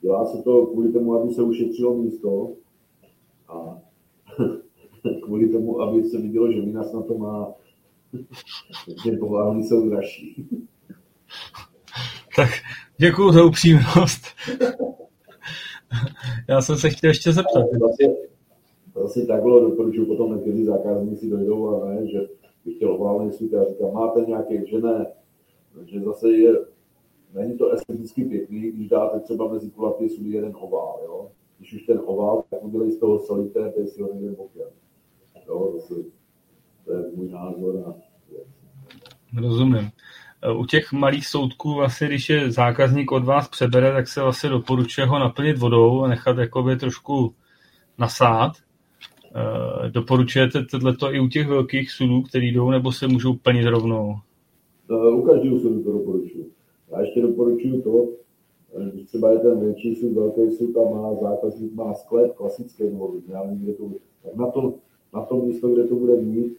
dělá 0.00 0.26
se 0.26 0.42
to 0.42 0.66
kvůli 0.66 0.92
tomu, 0.92 1.14
aby 1.14 1.34
se 1.34 1.42
ušetřilo 1.42 1.94
místo 1.94 2.52
a 3.48 3.78
kvůli 5.24 5.48
tomu, 5.48 5.80
aby 5.80 6.04
se 6.04 6.18
vidělo, 6.18 6.52
že 6.52 6.62
Minas 6.62 6.92
na 6.92 7.02
to 7.02 7.18
má, 7.18 7.52
že 9.04 9.20
ovální 9.20 9.64
jsou 9.64 9.88
dražší. 9.88 10.48
tak 12.36 12.50
Děkuji 12.98 13.32
za 13.32 13.44
upřímnost. 13.44 14.26
Já 16.48 16.62
jsem 16.62 16.76
se 16.76 16.90
chtěl 16.90 17.10
ještě 17.10 17.32
zeptat. 17.32 17.64
Vlastně, 17.80 18.08
vlastně 18.94 19.26
takhle 19.26 19.60
doporučuji 19.60 20.06
potom 20.06 20.36
někteří 20.36 20.64
zákazníci 20.64 21.30
dojdou 21.30 21.82
a 21.82 21.88
ne, 21.88 22.08
že 22.08 22.18
bych 22.64 22.76
chtěl 22.76 22.92
oválný 22.92 23.32
sud, 23.32 23.52
já 23.52 23.64
říkám, 23.64 23.92
máte 23.92 24.20
nějaké, 24.20 24.66
že 24.66 24.78
ne, 24.78 25.06
že 25.84 26.00
zase 26.00 26.32
je, 26.32 26.52
není 27.34 27.58
to 27.58 27.70
esteticky 27.70 28.24
pěkný, 28.24 28.60
když 28.60 28.88
dáte 28.88 29.20
třeba 29.20 29.52
mezi 29.52 29.70
kulatý 29.70 30.08
sudy 30.08 30.30
jeden 30.30 30.52
ovál, 30.60 31.00
jo. 31.04 31.30
Když 31.58 31.74
už 31.74 31.82
ten 31.82 32.00
ovál, 32.04 32.44
tak 32.50 32.64
udělej 32.64 32.90
z 32.90 32.98
toho 32.98 33.18
solité, 33.18 33.72
to 33.72 33.80
je 33.80 33.86
si 33.86 34.02
ho 34.02 34.14
někde 34.14 34.30
bokem. 34.30 34.68
Jo, 35.48 35.72
zase, 35.74 35.94
to 36.84 36.92
je 36.92 37.04
můj 37.14 37.28
názor 37.28 37.84
a 37.86 37.94
věc. 38.30 38.46
Rozumím. 39.40 39.90
U 40.58 40.66
těch 40.66 40.92
malých 40.92 41.26
soudků, 41.26 41.74
vlastně, 41.74 42.06
když 42.06 42.28
je 42.28 42.50
zákazník 42.50 43.12
od 43.12 43.24
vás 43.24 43.48
přebere, 43.48 43.92
tak 43.92 44.08
se 44.08 44.22
vlastně 44.22 44.50
doporučuje 44.50 45.06
ho 45.06 45.18
naplnit 45.18 45.58
vodou 45.58 46.02
a 46.02 46.08
nechat 46.08 46.38
jakoby 46.38 46.76
trošku 46.76 47.34
nasát. 47.98 48.52
E, 49.34 49.90
doporučujete 49.90 50.64
tohleto 50.70 51.14
i 51.14 51.20
u 51.20 51.28
těch 51.28 51.48
velkých 51.48 51.90
sudů, 51.90 52.22
který 52.22 52.52
jdou, 52.52 52.70
nebo 52.70 52.92
se 52.92 53.08
můžou 53.08 53.34
plnit 53.34 53.66
rovnou? 53.66 54.14
No, 54.88 55.16
u 55.16 55.22
každého 55.22 55.58
sudu 55.58 55.82
to 55.82 55.92
doporučuji. 55.92 56.50
Já 56.90 57.00
ještě 57.00 57.22
doporučuji 57.22 57.82
to, 57.82 58.08
když 58.92 59.06
třeba 59.06 59.30
je 59.30 59.38
ten 59.38 59.60
větší 59.60 59.96
sud, 59.96 60.12
velký 60.12 60.56
sud 60.56 60.76
a 60.76 60.90
má 60.90 61.14
zákazník, 61.14 61.74
má 61.74 61.94
sklep 61.94 62.34
klasický 62.34 62.82
nebo 62.82 63.14
já 63.28 63.42
nevím, 63.44 63.62
kde 63.62 63.72
to 63.72 63.82
bude. 63.82 63.98
Tak 64.22 64.34
na 64.34 64.50
to, 64.50 64.74
na 65.14 65.24
to 65.24 65.36
místo, 65.36 65.68
kde 65.68 65.84
to 65.84 65.94
bude 65.94 66.16
mít, 66.16 66.56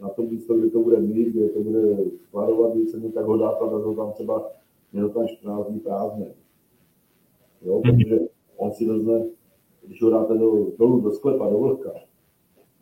na 0.00 0.08
to 0.08 0.22
místo, 0.22 0.54
kde 0.54 0.70
to 0.70 0.80
bude 0.80 1.00
mít, 1.00 1.28
kde 1.28 1.48
to 1.48 1.60
bude 1.60 1.96
skladovat 2.28 2.74
více, 2.74 3.00
tak 3.14 3.24
ho 3.24 3.36
dát 3.36 3.62
a 3.62 3.64
ho 3.64 3.94
tam 3.94 4.12
třeba 4.12 4.50
měl 4.92 5.08
tam 5.08 5.28
14 5.28 5.66
dní 5.66 5.80
prázdné. 5.80 6.26
Jo, 7.62 7.80
mhm. 7.84 7.96
protože 7.96 8.20
on 8.56 8.72
si 8.72 8.86
vezme, 8.86 9.24
když 9.86 10.02
ho 10.02 10.10
dáte 10.10 10.38
do, 10.38 10.66
dolů 10.78 11.00
do 11.00 11.10
sklepa, 11.10 11.50
do 11.50 11.58
vlhka, 11.58 11.90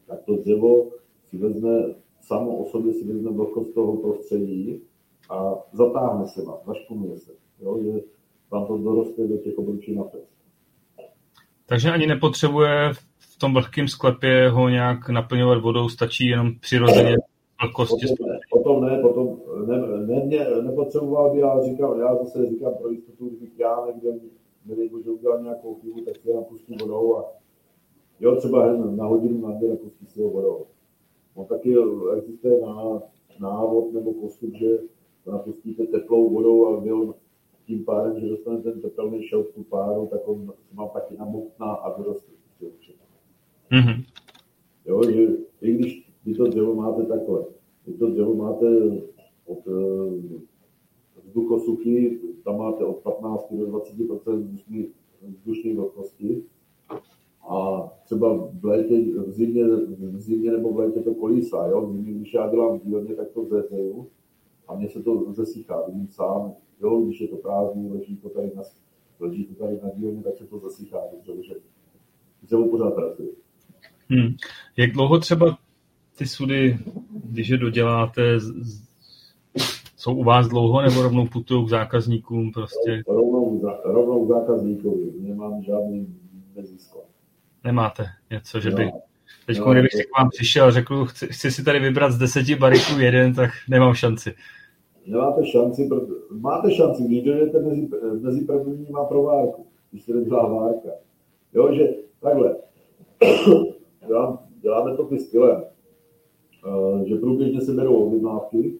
tak 0.06 0.22
to 0.22 0.36
dřevo 0.36 0.90
si 1.24 1.38
vezme, 1.38 1.94
samo 2.20 2.56
o 2.56 2.64
sobě 2.64 2.92
si 2.92 3.04
vezme 3.04 3.30
vlhkost 3.30 3.74
toho 3.74 3.96
prostředí 3.96 4.82
a 5.30 5.54
zatáhne 5.72 6.26
se 6.26 6.42
vám, 6.44 6.58
zašpunuje 6.66 7.18
se. 7.18 7.32
Jo, 7.60 7.78
že 7.82 8.00
vám 8.50 8.66
to 8.66 8.78
doroste 8.78 9.28
do 9.28 9.36
těch 9.36 9.58
obručí 9.58 9.94
na 9.94 10.04
pes. 10.04 10.34
Takže 11.66 11.90
ani 11.90 12.06
nepotřebuje 12.06 12.92
v 13.18 13.38
tom 13.38 13.54
vlhkém 13.54 13.88
sklepě 13.88 14.48
ho 14.48 14.68
nějak 14.68 15.08
naplňovat 15.08 15.62
vodou, 15.62 15.88
stačí 15.88 16.26
jenom 16.26 16.52
přirozeně 16.60 17.16
vlhkosti. 17.62 18.06
Potom 18.50 18.84
ne, 18.84 18.98
potom 19.00 19.26
ne, 19.28 19.38
potom 19.38 19.38
ne, 19.66 19.76
ne, 20.06 20.24
ne, 20.24 20.62
nepotřeboval 20.62 21.34
by, 21.34 21.40
já 21.40 21.62
říkám, 21.64 22.00
já 22.00 22.14
zase 22.14 22.46
říkám 22.46 22.72
pro 22.80 22.90
jistotu, 22.90 23.30
já 23.58 23.86
někde, 23.86 24.08
nevím, 24.64 25.02
že 25.02 25.10
udělal 25.10 25.42
nějakou 25.42 25.74
chybu, 25.74 26.00
tak 26.00 26.16
si 26.16 26.32
ho 26.32 26.44
pustí 26.44 26.76
vodou 26.80 27.16
a 27.16 27.32
jo, 28.20 28.36
třeba 28.36 28.76
na 28.76 29.06
hodinu 29.06 29.48
na 29.48 29.54
dvě 29.54 29.76
pustí 29.76 30.06
si 30.06 30.22
ho 30.22 30.30
vodou. 30.30 30.66
No 31.36 31.44
taky 31.44 31.74
existuje 32.16 32.60
na, 32.60 33.02
návod 33.40 33.92
nebo 33.92 34.12
postup, 34.12 34.54
že 34.54 34.78
napustíte 35.26 35.86
teplou 35.86 36.30
vodou 36.30 36.66
a 36.66 36.80
byl 36.80 37.14
tím 37.66 37.84
pádem, 37.84 38.20
že 38.20 38.28
dostane 38.28 38.62
ten 38.62 38.80
tepelný 38.80 39.22
šout 39.22 39.46
tu 39.54 39.62
páru, 39.62 40.06
tak 40.06 40.28
on 40.28 40.52
má 40.72 40.88
taky 40.88 41.16
namokná 41.16 41.66
a 41.66 41.98
vyroste. 41.98 42.34
Mm-hmm. 43.70 44.04
Jo, 44.86 45.10
že 45.10 45.28
i 45.60 45.72
když 45.72 46.12
vy 46.24 46.34
to 46.34 46.44
dřevo 46.44 46.74
máte 46.74 47.02
takhle, 47.02 47.44
vy 47.86 47.92
to 47.92 48.10
dřevo 48.10 48.34
máte 48.34 48.66
od 49.46 49.66
uh, 49.66 50.12
vzduchosuchy, 51.24 52.20
tam 52.44 52.58
máte 52.58 52.84
od 52.84 52.96
15 52.96 53.46
do 53.50 53.66
20 53.66 54.32
vzdušní, 54.32 54.86
vzdušní 55.22 55.74
vlhkosti, 55.74 56.42
a 57.48 57.82
třeba 58.04 58.34
v 58.52 58.64
létě, 58.64 59.00
v 59.26 59.32
zimě, 59.32 59.64
v 59.98 60.20
zimě 60.20 60.52
nebo 60.52 60.72
v 60.72 60.78
létě 60.78 61.00
to 61.00 61.14
kolísá, 61.14 61.66
jo? 61.66 61.86
V 61.86 61.92
zimě, 61.92 62.12
když 62.12 62.34
já 62.34 62.50
dělám 62.50 62.80
dílně, 62.84 63.14
tak 63.14 63.30
to 63.30 63.44
zeřeju 63.44 64.08
a 64.68 64.74
mně 64.74 64.88
se 64.88 65.02
to 65.02 65.32
zesychá, 65.32 65.82
vidím 65.86 66.08
sám, 66.08 66.54
jo, 66.82 67.00
když 67.00 67.20
je 67.20 67.28
to 67.28 67.36
prázdný, 67.36 67.90
leží 67.90 68.16
to 68.16 68.28
tady 68.28 68.50
na, 68.56 68.62
leží 69.20 69.44
to 69.44 69.54
tady 69.54 69.80
na 69.82 69.90
dílně, 69.96 70.22
tak 70.22 70.36
se 70.38 70.46
to 70.46 70.58
zasychá, 70.58 70.98
protože 70.98 71.54
dřevo 72.42 72.68
pořád 72.68 72.94
pracuje. 72.94 73.28
Hmm. 74.08 74.34
Jak 74.76 74.92
dlouho 74.92 75.18
třeba 75.18 75.58
ty 76.18 76.26
sudy, 76.26 76.78
když 77.24 77.48
je 77.48 77.58
doděláte, 77.58 78.22
jsou 80.04 80.14
u 80.14 80.24
vás 80.24 80.48
dlouho 80.48 80.82
nebo 80.82 81.02
rovnou 81.02 81.26
putují 81.26 81.66
k 81.66 81.68
zákazníkům 81.68 82.52
prostě? 82.52 83.02
Rovnou, 83.08 83.62
rovnou 83.84 84.26
k 84.26 84.28
zákazníkovi, 84.28 85.12
nemám 85.20 85.62
žádný 85.62 86.16
mezisklo. 86.56 87.02
Nemáte 87.64 88.04
něco, 88.30 88.60
že 88.60 88.70
by... 88.70 88.90
Teď, 89.46 89.58
no, 89.58 89.72
kdybych 89.72 89.90
k 89.90 90.18
vám 90.18 90.28
přišel 90.30 90.66
a 90.66 90.70
řekl, 90.70 91.04
chci, 91.04 91.26
chci 91.26 91.50
si 91.50 91.64
tady 91.64 91.78
vybrat 91.78 92.12
z 92.12 92.18
deseti 92.18 92.54
bariků 92.54 92.98
jeden, 92.98 93.34
tak 93.34 93.50
nemám 93.70 93.94
šanci. 93.94 94.34
Nemáte 95.06 95.46
šanci, 95.46 95.88
máte 96.30 96.70
šanci, 96.70 97.04
když 97.04 97.22
dojdete 97.22 97.60
mezi, 97.60 97.88
mezi 98.20 98.44
prvníma 98.44 99.04
provárku, 99.04 99.66
když 99.90 100.04
se 100.04 100.12
nedělá 100.14 100.48
várka. 100.48 100.88
Jo, 101.54 101.74
že 101.74 101.88
takhle, 102.20 102.56
dělám, 104.06 104.38
děláme 104.60 104.96
to 104.96 105.04
ty 105.04 105.18
stylem, 105.18 105.64
uh, 106.66 107.02
že 107.02 107.14
průběžně 107.16 107.60
se 107.60 107.72
berou 107.72 107.94
objednávky, 107.94 108.78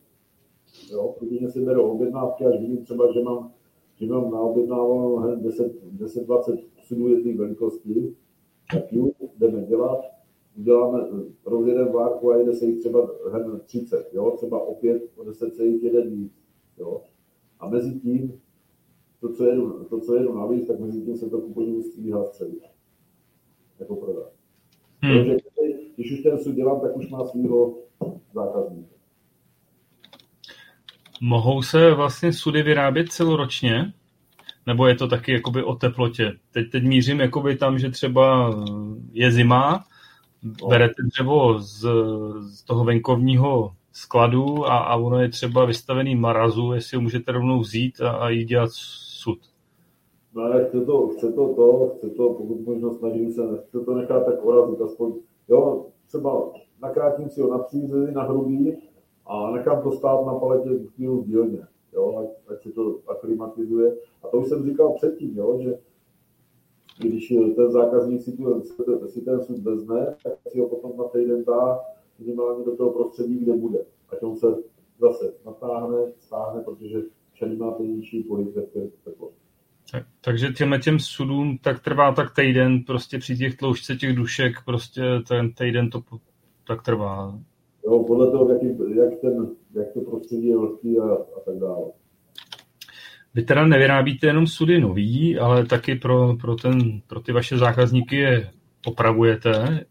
jo, 0.90 1.14
průběžně 1.18 1.50
se 1.50 1.60
berou 1.60 1.90
objednávky, 1.90 2.44
až 2.44 2.60
vidím 2.60 2.84
třeba, 2.84 3.12
že 3.12 3.22
mám, 3.22 3.52
že 3.96 4.06
mám 4.06 4.30
naobjednáváno 4.30 5.16
10-20 5.96 6.58
sudů 6.82 7.08
jedné 7.08 7.34
velikosti, 7.34 8.14
tak 8.72 8.92
ju 8.92 9.12
jdeme 9.38 9.62
dělat, 9.62 10.00
uděláme, 10.58 11.08
rozjedeme 11.46 11.92
várku 11.92 12.30
a 12.30 12.36
jede 12.36 12.54
se 12.54 12.66
jich 12.66 12.80
třeba 12.80 13.10
hned 13.32 13.62
30, 13.62 14.10
jo, 14.12 14.30
třeba 14.36 14.60
opět 14.60 15.02
odese 15.16 15.50
se 15.50 15.64
jich 15.64 15.82
jeden 15.82 16.10
víc, 16.10 16.32
jo. 16.78 17.02
A 17.60 17.68
mezi 17.68 18.00
tím, 18.00 18.40
to, 19.20 19.32
co 19.32 19.44
jedu, 19.44 19.84
to, 19.84 20.00
co 20.00 20.14
jedu 20.14 20.34
navíc, 20.34 20.66
tak 20.66 20.80
mezi 20.80 21.02
tím 21.02 21.16
se 21.16 21.30
to 21.30 21.40
kupodivu 21.40 21.82
stříhá 21.82 22.24
středu. 22.24 22.58
Jako 23.78 23.96
prodat. 23.96 24.32
Hmm. 25.00 25.16
Takže 25.16 25.36
když 25.94 26.12
už 26.12 26.22
ten 26.22 26.38
sud 26.38 26.54
dělám, 26.54 26.80
tak 26.80 26.96
už 26.96 27.10
má 27.10 27.24
svého 27.24 27.78
zákazníka. 28.34 28.93
Mohou 31.20 31.62
se 31.62 31.94
vlastně 31.94 32.32
sudy 32.32 32.62
vyrábět 32.62 33.12
celoročně? 33.12 33.92
Nebo 34.66 34.86
je 34.86 34.94
to 34.94 35.08
taky 35.08 35.32
jakoby 35.32 35.62
o 35.62 35.74
teplotě? 35.74 36.32
Teď, 36.52 36.70
teď 36.70 36.84
mířím 36.84 37.20
jakoby 37.20 37.56
tam, 37.56 37.78
že 37.78 37.90
třeba 37.90 38.54
je 39.12 39.32
zima, 39.32 39.84
no. 40.42 40.68
berete 40.68 41.02
dřevo 41.02 41.58
z, 41.58 41.86
z 42.40 42.62
toho 42.64 42.84
venkovního 42.84 43.72
skladu 43.92 44.66
a, 44.66 44.78
a 44.78 44.96
ono 44.96 45.20
je 45.20 45.28
třeba 45.28 45.64
vystavený 45.64 46.16
marazu, 46.16 46.72
jestli 46.72 46.96
ho 46.96 47.00
můžete 47.00 47.32
rovnou 47.32 47.60
vzít 47.60 48.00
a, 48.00 48.10
a 48.10 48.28
jít 48.28 48.44
dělat 48.44 48.70
sud. 48.72 49.38
No 50.34 50.42
ale 50.42 50.64
chce 50.64 50.80
to, 50.80 51.08
chce 51.08 51.32
to 51.32 51.54
to, 51.54 51.94
chce 51.96 52.10
to, 52.10 52.28
pokud 52.28 52.66
možno 52.66 52.94
snažím 52.94 53.32
se, 53.32 53.42
chce 53.68 53.80
to 53.80 53.94
nechat 53.94 54.24
tak 54.24 54.44
orazit, 54.44 54.80
aspoň, 54.80 55.12
jo, 55.48 55.86
třeba 56.08 56.50
nakrátím 56.82 57.30
si 57.30 57.40
ho 57.40 57.50
na 57.50 57.58
přízvy, 57.58 58.12
na 58.12 58.22
hrubý 58.22 58.76
a 59.26 59.50
nechám 59.50 59.82
to 59.82 59.92
stát 59.92 60.26
na 60.26 60.34
paletě 60.34 60.68
chvíli 60.94 61.16
v 61.16 61.24
dílně, 61.24 61.66
jo, 61.92 62.28
ať, 62.50 62.62
se 62.62 62.70
to 62.70 63.00
aklimatizuje. 63.08 63.96
A 64.22 64.28
to 64.28 64.38
už 64.38 64.48
jsem 64.48 64.64
říkal 64.64 64.92
předtím, 64.92 65.36
jo, 65.36 65.58
že 65.62 65.78
když 66.98 67.34
ten 67.56 67.70
zákazník 67.70 68.22
si, 68.22 68.32
tu, 68.32 68.62
si 69.06 69.20
ten 69.20 69.42
sud 69.42 69.58
vezme, 69.58 70.14
tak 70.24 70.32
si 70.48 70.60
ho 70.60 70.68
potom 70.68 70.96
na 70.98 71.04
týden 71.04 71.44
dá 71.44 71.80
minimálně 72.18 72.64
do 72.64 72.76
toho 72.76 72.90
prostředí, 72.90 73.38
kde 73.38 73.52
bude. 73.52 73.78
Ať 74.08 74.22
on 74.22 74.36
se 74.36 74.46
zase 75.00 75.34
natáhne, 75.46 75.98
stáhne, 76.20 76.62
protože 76.62 76.98
všady 77.32 77.56
máte 77.56 77.82
nižší 77.82 78.22
pohyb. 78.22 78.48
Tak, 79.92 80.06
takže 80.20 80.52
těmhle 80.52 80.78
těm 80.78 80.98
sudům 80.98 81.58
tak 81.58 81.84
trvá 81.84 82.14
tak 82.14 82.34
týden, 82.34 82.82
prostě 82.82 83.18
při 83.18 83.36
těch 83.36 83.56
tloušce 83.56 83.96
těch 83.96 84.16
dušek, 84.16 84.52
prostě 84.64 85.02
ten 85.28 85.52
týden 85.52 85.90
to 85.90 86.02
tak 86.66 86.82
trvá. 86.82 87.38
Jo, 87.84 88.04
podle 88.04 88.30
toho, 88.30 88.52
jak, 88.52 88.62
jak, 88.94 89.20
ten, 89.20 89.50
jak 89.74 89.92
to 89.92 90.00
prostředí 90.00 90.46
je 90.46 90.56
vlhký 90.56 90.98
a, 90.98 91.12
a 91.12 91.40
tak 91.44 91.58
dále. 91.58 91.92
Vy 93.34 93.42
teda 93.42 93.66
nevyrábíte 93.66 94.26
jenom 94.26 94.46
sudy 94.46 94.80
nový, 94.80 95.38
ale 95.38 95.66
taky 95.66 95.94
pro, 95.94 96.36
pro, 96.40 96.56
ten, 96.56 97.00
pro 97.06 97.20
ty 97.20 97.32
vaše 97.32 97.58
zákazníky 97.58 98.16
je 98.16 98.50
opravujete, 98.86 99.86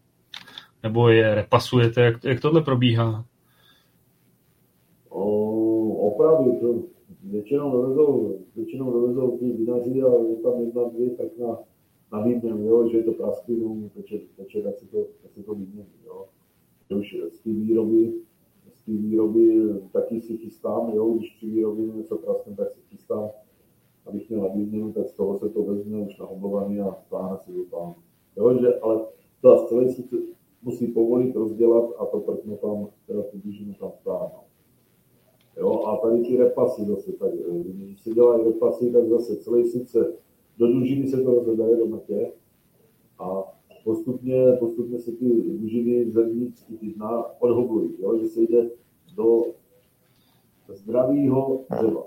nebo 0.82 1.08
je 1.08 1.34
repasujete, 1.34 2.00
jak, 2.00 2.24
jak 2.24 2.40
tohle 2.40 2.62
probíhá? 2.62 3.24
O, 5.08 5.24
opravy, 5.88 6.58
to 6.60 6.82
většinou 7.24 7.72
dovezou, 7.72 8.38
většinou 8.56 8.92
dovezou 8.92 9.38
ty 9.38 9.50
vinaři 9.50 10.02
a 10.02 10.12
je 10.28 10.36
tam 10.36 10.60
jedna, 10.60 10.82
dvě, 10.84 11.10
tak 11.10 11.26
na, 11.38 11.58
na 12.12 12.24
výměnu, 12.24 12.66
jo, 12.66 12.88
že 12.88 12.96
je 12.96 13.04
to 13.04 13.12
prasklinu, 13.12 13.90
teče, 13.94 14.18
teče, 14.36 14.62
tak 14.62 14.78
se 14.78 14.86
to, 14.86 14.98
tak 15.22 15.32
se 15.32 15.42
to 15.42 15.54
výmění, 15.54 15.94
jo. 16.06 16.24
Už 16.90 17.16
z 17.32 17.40
té 17.40 17.50
výroby, 17.50 18.12
z 18.74 18.82
té 18.82 18.92
výroby 18.92 19.74
taky 19.92 20.20
si 20.20 20.36
chystám, 20.36 20.90
jo, 20.94 21.14
když 21.14 21.36
při 21.36 21.46
výrobě 21.46 21.86
něco 21.86 22.16
praskne, 22.16 22.54
tak 22.56 22.72
si 22.72 22.80
chystám, 22.90 23.30
abych 24.06 24.30
měl 24.30 24.40
na 24.40 24.48
výměnu, 24.48 24.92
tak 24.92 25.08
z 25.08 25.12
toho 25.12 25.38
se 25.38 25.48
to 25.48 25.62
vezme 25.62 25.98
už 25.98 26.18
na 26.18 26.26
oblovaný 26.26 26.80
a 26.80 26.96
stáhne 27.06 27.38
si 27.38 27.52
do 27.52 27.94
Jo, 28.36 28.58
že, 28.60 28.80
ale 28.80 29.00
to 29.40 29.66
celý, 29.68 29.94
musí 30.62 30.86
povolit, 30.86 31.36
rozdělat 31.36 31.90
a 31.98 32.06
to 32.06 32.20
prkno 32.20 32.56
tam, 32.56 32.88
teda 33.06 33.22
tu 33.22 33.38
dužinu 33.44 33.74
tam 33.74 33.90
vtáhnout. 33.90 34.44
Jo, 35.56 35.84
a 35.84 35.96
tady 35.96 36.22
ty 36.22 36.36
repasy 36.36 36.84
zase, 36.84 37.12
tak, 37.12 37.30
když 37.64 38.02
se 38.02 38.10
dělají 38.10 38.44
repasy, 38.44 38.92
tak 38.92 39.08
zase 39.08 39.36
celý 39.36 39.64
sice 39.64 40.12
do 40.58 40.66
dužiny 40.66 41.08
se 41.08 41.22
to 41.22 41.30
rozhledaje 41.30 41.76
do 41.76 41.86
mrtě 41.86 42.32
a 43.18 43.42
postupně, 43.84 44.52
postupně 44.52 44.98
se 44.98 45.12
ty 45.12 45.58
dužiny 45.58 46.10
zevnitř 46.10 46.64
ty 46.80 46.92
dna 46.92 47.40
odhoblují, 47.40 47.90
jo, 47.98 48.18
že 48.18 48.28
se 48.28 48.42
jde 48.42 48.70
do 49.16 49.42
zdravého 50.68 51.64
dřeva. 51.70 52.04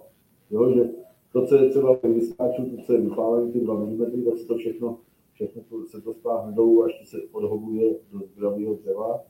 Jo, 0.49 0.73
že 0.73 0.89
to, 1.31 1.45
co 1.45 1.55
je 1.55 1.69
třeba 1.69 1.99
vyskáču, 2.03 2.65
to, 2.65 2.81
co 2.81 2.93
je 2.93 3.01
vypálené, 3.01 3.51
ty 3.51 3.59
2 3.59 3.73
mm, 3.73 3.97
tak 4.25 4.37
se 4.37 4.45
to 4.45 4.57
všechno, 4.57 4.99
všechno 5.33 5.61
to, 5.69 5.85
se 5.85 6.01
to 6.01 6.13
stáhne 6.13 6.55
dolů, 6.55 6.83
až 6.83 7.09
se 7.09 7.17
odhobuje 7.31 7.95
do 8.11 8.19
zdravého 8.19 8.73
dřeva, 8.73 9.23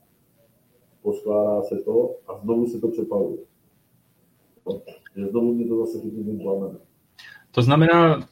poskládá 1.02 1.62
se 1.62 1.76
to 1.76 2.16
a 2.28 2.38
znovu 2.38 2.66
se 2.66 2.80
to 2.80 2.88
přepaluje. 2.88 3.38
Že 5.16 5.26
znovu 5.26 5.54
mě 5.54 5.68
to 5.68 5.86
zase 5.86 6.00
chytí 6.00 6.24
tím 6.24 6.38
plamenem. 6.38 6.80
To 7.50 7.62
znamená, 7.62 8.28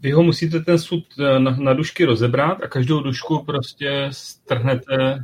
vy 0.00 0.10
ho 0.10 0.22
musíte 0.22 0.60
ten 0.60 0.78
sud 0.78 1.04
eh, 1.20 1.40
na, 1.40 1.56
na 1.56 1.74
dušky 1.74 2.04
rozebrat 2.04 2.62
a 2.62 2.68
každou 2.68 3.00
dušku 3.00 3.44
prostě 3.46 4.08
strhnete 4.10 5.18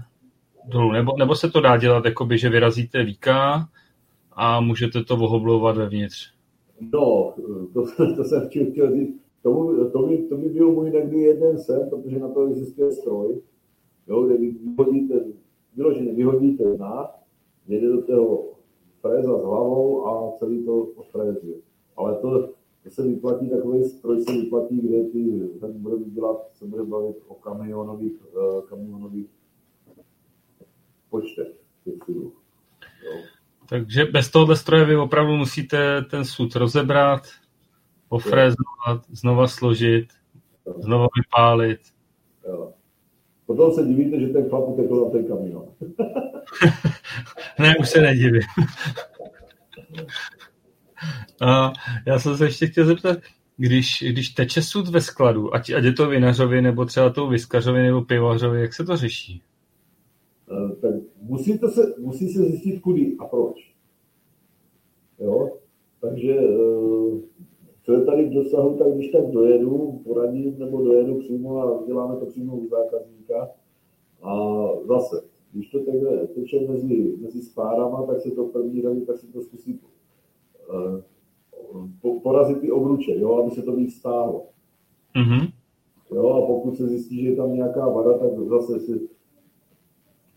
dolů. 0.68 0.92
Nebo, 0.92 1.12
nebo 1.18 1.34
se 1.34 1.50
to 1.50 1.60
dá 1.60 1.76
dělat, 1.76 2.04
jakoby, 2.04 2.38
že 2.38 2.48
vyrazíte 2.48 3.04
víka 3.04 3.68
a 4.32 4.60
můžete 4.60 5.04
to 5.04 5.16
vohoblovat 5.16 5.76
vevnitř. 5.76 6.34
No, 6.80 7.34
to, 7.72 7.86
to 8.16 8.24
jsem 8.24 8.48
chtěl, 8.48 8.70
chtěl 8.70 8.94
říct. 8.94 9.20
To, 9.42 9.90
to, 9.92 10.06
by, 10.06 10.18
to 10.18 10.36
by 10.36 10.48
byl 10.48 10.72
můj 10.72 10.90
někdy 10.90 11.18
jeden 11.18 11.58
sen, 11.58 11.88
protože 11.90 12.18
na 12.18 12.28
to 12.28 12.46
existuje 12.46 12.92
stroj, 12.92 13.40
jo, 14.08 14.22
kde 14.22 14.36
vy 14.36 14.50
vyhodíte, 14.50 15.14
vyloženě 15.76 16.12
vyhodíte 16.12 16.64
dna, 16.64 17.10
jede 17.68 17.88
do 17.88 18.02
toho 18.02 18.44
fréza 19.00 19.38
s 19.38 19.42
hlavou 19.42 20.06
a 20.06 20.38
celý 20.38 20.64
to 20.64 20.76
odfrézuje. 20.76 21.56
Ale 21.96 22.18
to 22.18 22.50
se 22.90 23.02
vyplatí, 23.02 23.50
takový 23.50 23.84
stroj 23.84 24.24
se 24.24 24.32
vyplatí, 24.32 24.80
kde 24.80 25.04
ty, 25.04 25.48
tak 25.60 25.70
budeme 25.70 26.04
dělat, 26.04 26.36
se 26.52 26.66
bude 26.66 26.82
bavit 26.82 27.16
o 27.26 27.34
kamionových, 27.34 28.12
uh, 28.34 28.62
kamionových 28.68 29.26
počtech 31.10 31.48
těch 31.84 31.94
sudů. 32.04 32.32
Takže 33.68 34.04
bez 34.04 34.30
tohohle 34.30 34.56
stroje 34.56 34.84
vy 34.84 34.96
opravdu 34.96 35.36
musíte 35.36 36.02
ten 36.02 36.24
sud 36.24 36.56
rozebrat, 36.56 37.22
pofrézovat, 38.08 39.06
znova 39.12 39.48
složit, 39.48 40.06
znova 40.78 41.06
vypálit. 41.16 41.80
Jo. 42.48 42.72
Potom 43.46 43.72
se 43.72 43.84
divíte, 43.84 44.20
že 44.20 44.26
ten 44.26 44.48
chlap 44.48 44.68
utekl 44.68 45.04
na 45.04 45.10
ten 45.10 45.26
kamion. 45.26 45.68
ne, 47.58 47.74
už 47.80 47.88
se 47.88 48.00
nedivím. 48.00 48.42
A 51.40 51.72
já 52.06 52.18
jsem 52.18 52.36
se 52.36 52.44
ještě 52.44 52.66
chtěl 52.66 52.86
zeptat, 52.86 53.18
když, 53.56 54.04
když 54.12 54.28
teče 54.28 54.62
sud 54.62 54.88
ve 54.88 55.00
skladu, 55.00 55.54
ať, 55.54 55.70
ať 55.70 55.84
je 55.84 55.92
to 55.92 56.08
vinařovi, 56.08 56.62
nebo 56.62 56.84
třeba 56.84 57.10
tou 57.10 57.28
vyskařovi, 57.28 57.82
nebo 57.82 58.02
pivařovi, 58.02 58.60
jak 58.60 58.74
se 58.74 58.84
to 58.84 58.96
řeší? 58.96 59.42
Eh, 60.50 60.76
tak 60.76 60.94
musíte 61.22 61.68
se, 61.68 61.94
musí 61.98 62.28
se 62.28 62.42
zjistit 62.42 62.80
kudy 62.80 63.16
a 63.18 63.24
proč. 63.24 63.74
Jo? 65.18 65.50
Takže 66.00 66.32
eh, 66.32 67.20
co 67.82 67.92
je 67.92 68.04
tady 68.04 68.24
v 68.24 68.34
dosahu, 68.34 68.78
tak 68.78 68.94
když 68.94 69.10
tak 69.10 69.26
dojedu, 69.30 70.00
poradím 70.04 70.58
nebo 70.58 70.84
dojedu 70.84 71.18
přímo 71.18 71.58
a 71.58 71.86
děláme 71.86 72.16
to 72.16 72.26
přímo 72.26 72.56
u 72.56 72.68
zákazníka. 72.68 73.50
A 74.22 74.32
zase, 74.86 75.22
když 75.52 75.70
to 75.70 75.78
takhle 75.84 76.26
teče 76.26 76.60
mezi, 76.68 77.16
mezi 77.20 77.42
spárama, 77.42 78.06
tak 78.06 78.20
se 78.20 78.30
to 78.30 78.44
první 78.44 78.82
radí, 78.82 79.06
tak 79.06 79.18
se 79.18 79.26
to 79.26 79.42
zkusí 79.42 79.80
uh, 82.02 82.22
porazit 82.22 82.60
ty 82.60 82.70
obruče, 82.70 83.18
jo, 83.18 83.34
aby 83.34 83.50
se 83.50 83.62
to 83.62 83.76
víc 83.76 83.94
stálo. 83.94 84.46
Mm-hmm. 85.16 85.52
Jo, 86.14 86.28
a 86.30 86.46
pokud 86.46 86.76
se 86.76 86.88
zjistí, 86.88 87.22
že 87.22 87.28
je 87.28 87.36
tam 87.36 87.54
nějaká 87.54 87.88
vada, 87.88 88.18
tak 88.18 88.30
zase 88.48 88.80
si 88.80 89.08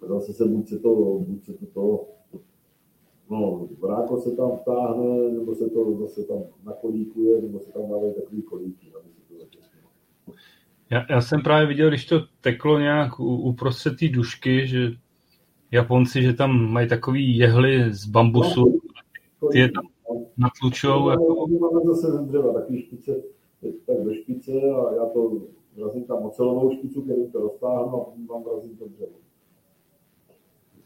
zase 0.07 0.33
se 0.33 0.45
buď 0.45 0.67
se 0.67 0.79
to, 0.79 1.19
buď 1.27 1.43
se 1.43 1.53
to, 1.53 1.65
to 1.73 2.07
no, 3.29 3.67
vráko 3.79 4.17
se 4.17 4.31
tam 4.31 4.51
vtáhne, 4.51 5.31
nebo 5.31 5.55
se 5.55 5.69
to 5.69 5.97
zase 5.97 6.23
tam 6.23 6.37
nakolíkuje, 6.65 7.41
nebo 7.41 7.59
se 7.59 7.71
tam 7.71 7.81
dávají 7.89 8.13
takový 8.13 8.41
kolíky, 8.41 8.91
aby 8.99 9.09
se 9.09 9.21
to 9.27 9.37
já, 10.89 11.05
já 11.09 11.21
jsem 11.21 11.41
právě 11.41 11.67
viděl, 11.67 11.89
když 11.89 12.05
to 12.05 12.19
teklo 12.41 12.79
nějak 12.79 13.19
uprostřed 13.19 13.99
té 13.99 14.07
dušky, 14.07 14.67
že 14.67 14.91
Japonci, 15.71 16.23
že 16.23 16.33
tam 16.33 16.71
mají 16.71 16.87
takový 16.87 17.37
jehly 17.37 17.93
z 17.93 18.05
bambusu, 18.05 18.81
no, 19.41 19.49
ty 19.49 19.59
je 19.59 19.71
tam 19.71 19.83
natlučou. 20.37 20.99
No, 20.99 21.09
jako... 21.11 21.47
máme 21.47 21.81
zase 21.85 22.11
ze 22.11 22.21
dřeva 22.21 22.53
takový 22.53 22.81
špice, 22.81 23.23
tak 23.85 24.03
do 24.03 24.13
špice 24.13 24.51
a 24.51 24.93
já 24.95 25.05
to 25.05 25.41
vrazím 25.75 26.03
tam 26.03 26.23
ocelovou 26.23 26.71
špicu, 26.71 27.01
kterou 27.01 27.27
to 27.27 27.39
roztáhnu 27.39 28.01
a 28.01 28.13
tam 28.27 28.43
vrazím 28.43 28.77
to 28.77 28.87
dřevo. 28.87 29.15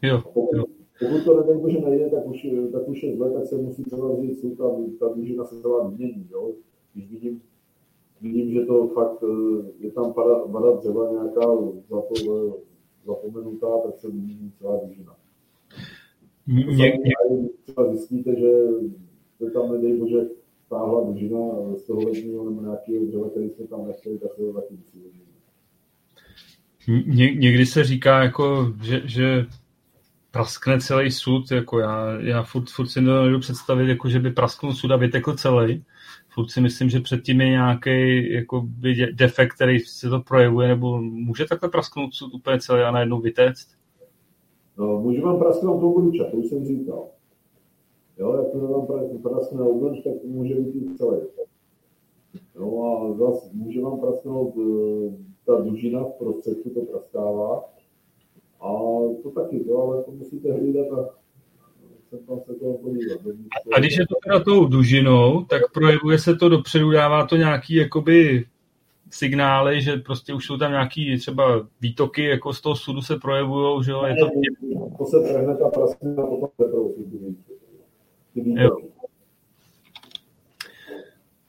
Jo, 0.02 0.22
jo. 0.54 0.64
Pokud 0.98 1.24
to 1.24 1.40
nedej 1.40 1.60
bože 1.60 1.80
nejde, 1.80 2.10
tak 2.10 2.26
už, 2.26 2.46
tak 2.72 2.88
už 2.88 3.02
je 3.02 3.16
zle, 3.16 3.30
tak 3.30 3.46
se 3.46 3.56
musí 3.56 3.82
třeba 3.82 4.12
vzít 4.12 4.40
sud 4.40 4.60
a 4.60 4.76
ta 5.00 5.08
výžina 5.08 5.44
se 5.44 5.60
celá 5.60 5.88
vymění. 5.88 6.28
Jo? 6.30 6.52
Když 6.94 7.10
vidím, 7.10 7.42
vidím, 8.20 8.52
že 8.52 8.66
to 8.66 8.88
fakt 8.88 9.24
eh, 9.24 9.72
je 9.78 9.90
tam 9.90 10.12
pada, 10.12 10.34
pada 10.38 10.70
dřeva 10.70 11.12
nějaká 11.12 11.46
zapomenutá, 13.04 13.78
tak 13.84 13.98
se 13.98 14.10
vymění 14.10 14.52
celá 14.58 14.80
výžina. 14.84 15.16
Někdy 16.46 17.10
třeba 17.62 17.88
zjistíte, 17.90 18.36
že 18.40 18.50
se 19.44 19.50
tam 19.50 19.72
nedej 19.72 19.98
bože 19.98 20.16
stáhla 20.66 21.04
dužina 21.04 21.38
z 21.76 21.82
toho 21.82 22.00
ledního 22.02 22.44
nebo 22.44 22.62
nějakého 22.62 23.06
dřeva, 23.06 23.30
který 23.30 23.50
jsme 23.50 23.66
tam 23.66 23.86
nechtěli, 23.86 24.18
tak 24.18 24.32
se 24.32 24.42
to 24.42 24.52
taky. 24.52 24.74
Ně, 27.06 27.34
někdy 27.34 27.66
se 27.66 27.84
říká, 27.84 28.22
jako, 28.22 28.72
že, 28.82 29.02
že 29.04 29.46
praskne 30.30 30.80
celý 30.80 31.10
sud, 31.10 31.50
jako 31.50 31.78
já, 31.78 32.20
já 32.20 32.42
furt, 32.42 32.70
furt 32.70 32.88
si 32.88 33.00
nedovedu 33.00 33.38
představit, 33.40 33.88
jako 33.88 34.08
že 34.08 34.20
by 34.20 34.30
prasknul 34.30 34.72
sud 34.74 34.90
a 34.90 34.96
vytekl 34.96 35.32
celý. 35.32 35.84
Furt 36.28 36.48
si 36.48 36.60
myslím, 36.60 36.90
že 36.90 37.00
předtím 37.00 37.40
je 37.40 37.48
nějaký 37.48 38.32
jako 38.32 38.66
defekt, 39.12 39.54
který 39.54 39.78
se 39.80 40.08
to 40.08 40.20
projevuje, 40.20 40.68
nebo 40.68 41.02
může 41.02 41.44
takhle 41.44 41.68
prasknout 41.68 42.14
sud 42.14 42.34
úplně 42.34 42.60
celý 42.60 42.82
a 42.82 42.90
najednou 42.90 43.20
vytéct? 43.20 43.68
No, 44.78 45.00
může 45.00 45.20
vám 45.20 45.38
prasknout 45.38 45.80
to 45.80 45.90
obruča, 45.90 46.24
to 46.30 46.36
už 46.36 46.46
jsem 46.46 46.66
říkal. 46.66 47.08
Jo, 48.22 48.36
jak 48.36 48.52
to 48.52 48.58
vám 48.58 49.22
praskne 49.22 49.62
obruč, 49.62 50.00
tak 50.04 50.12
to 50.22 50.26
může 50.26 50.54
být 50.54 50.96
celý. 50.96 51.18
No 52.60 52.84
a 52.84 53.14
zase 53.14 53.50
může 53.52 53.80
vám 53.80 54.00
prasknout 54.00 54.56
uh, 54.56 55.14
ta 55.46 55.60
dužina 55.60 56.04
v 56.04 56.12
prostředku, 56.18 56.70
to 56.70 56.80
praskává, 56.80 57.64
a 58.60 58.68
to 59.22 59.30
taky, 59.30 59.60
to, 59.60 59.82
ale 59.82 60.02
to 60.02 60.10
musíte 60.10 60.52
hlídat 60.52 60.86
a 60.92 61.08
tam 62.26 62.40
se 62.40 62.54
toho 62.54 62.78
podívat. 62.78 63.18
A 63.74 63.78
když 63.78 63.96
je 63.98 64.06
to 64.06 64.14
teda 64.24 64.44
tou 64.44 64.66
dužinou, 64.66 65.44
tak 65.44 65.62
projevuje 65.72 66.18
se 66.18 66.36
to 66.36 66.48
dopředu, 66.48 66.90
dává 66.90 67.26
to 67.26 67.36
nějaký 67.36 67.74
jakoby 67.74 68.44
signály, 69.10 69.80
že 69.80 69.96
prostě 69.96 70.34
už 70.34 70.46
jsou 70.46 70.56
tam 70.56 70.70
nějaký 70.70 71.18
třeba 71.18 71.66
výtoky, 71.80 72.24
jako 72.24 72.52
z 72.52 72.60
toho 72.60 72.76
sudu 72.76 73.00
se 73.02 73.16
projevují, 73.16 73.84
že 73.84 73.90
jo? 73.90 74.04
Je 74.04 74.14
to... 74.16 74.28
to 74.98 75.04
se 75.04 75.20
trhne 75.20 75.56
ta 75.56 75.68
praskina 75.68 76.22
a 76.22 76.26
potom 76.26 76.48
se 76.56 76.64
Jo. 78.34 78.76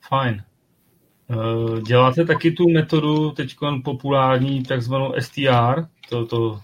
Fajn. 0.08 0.42
Eh, 1.30 1.80
děláte 1.80 2.24
taky 2.24 2.50
tu 2.50 2.68
metodu 2.68 3.30
teď 3.30 3.56
populární, 3.84 4.62
takzvanou 4.62 5.14
STR, 5.18 5.86
to, 6.08 6.26
to 6.26 6.60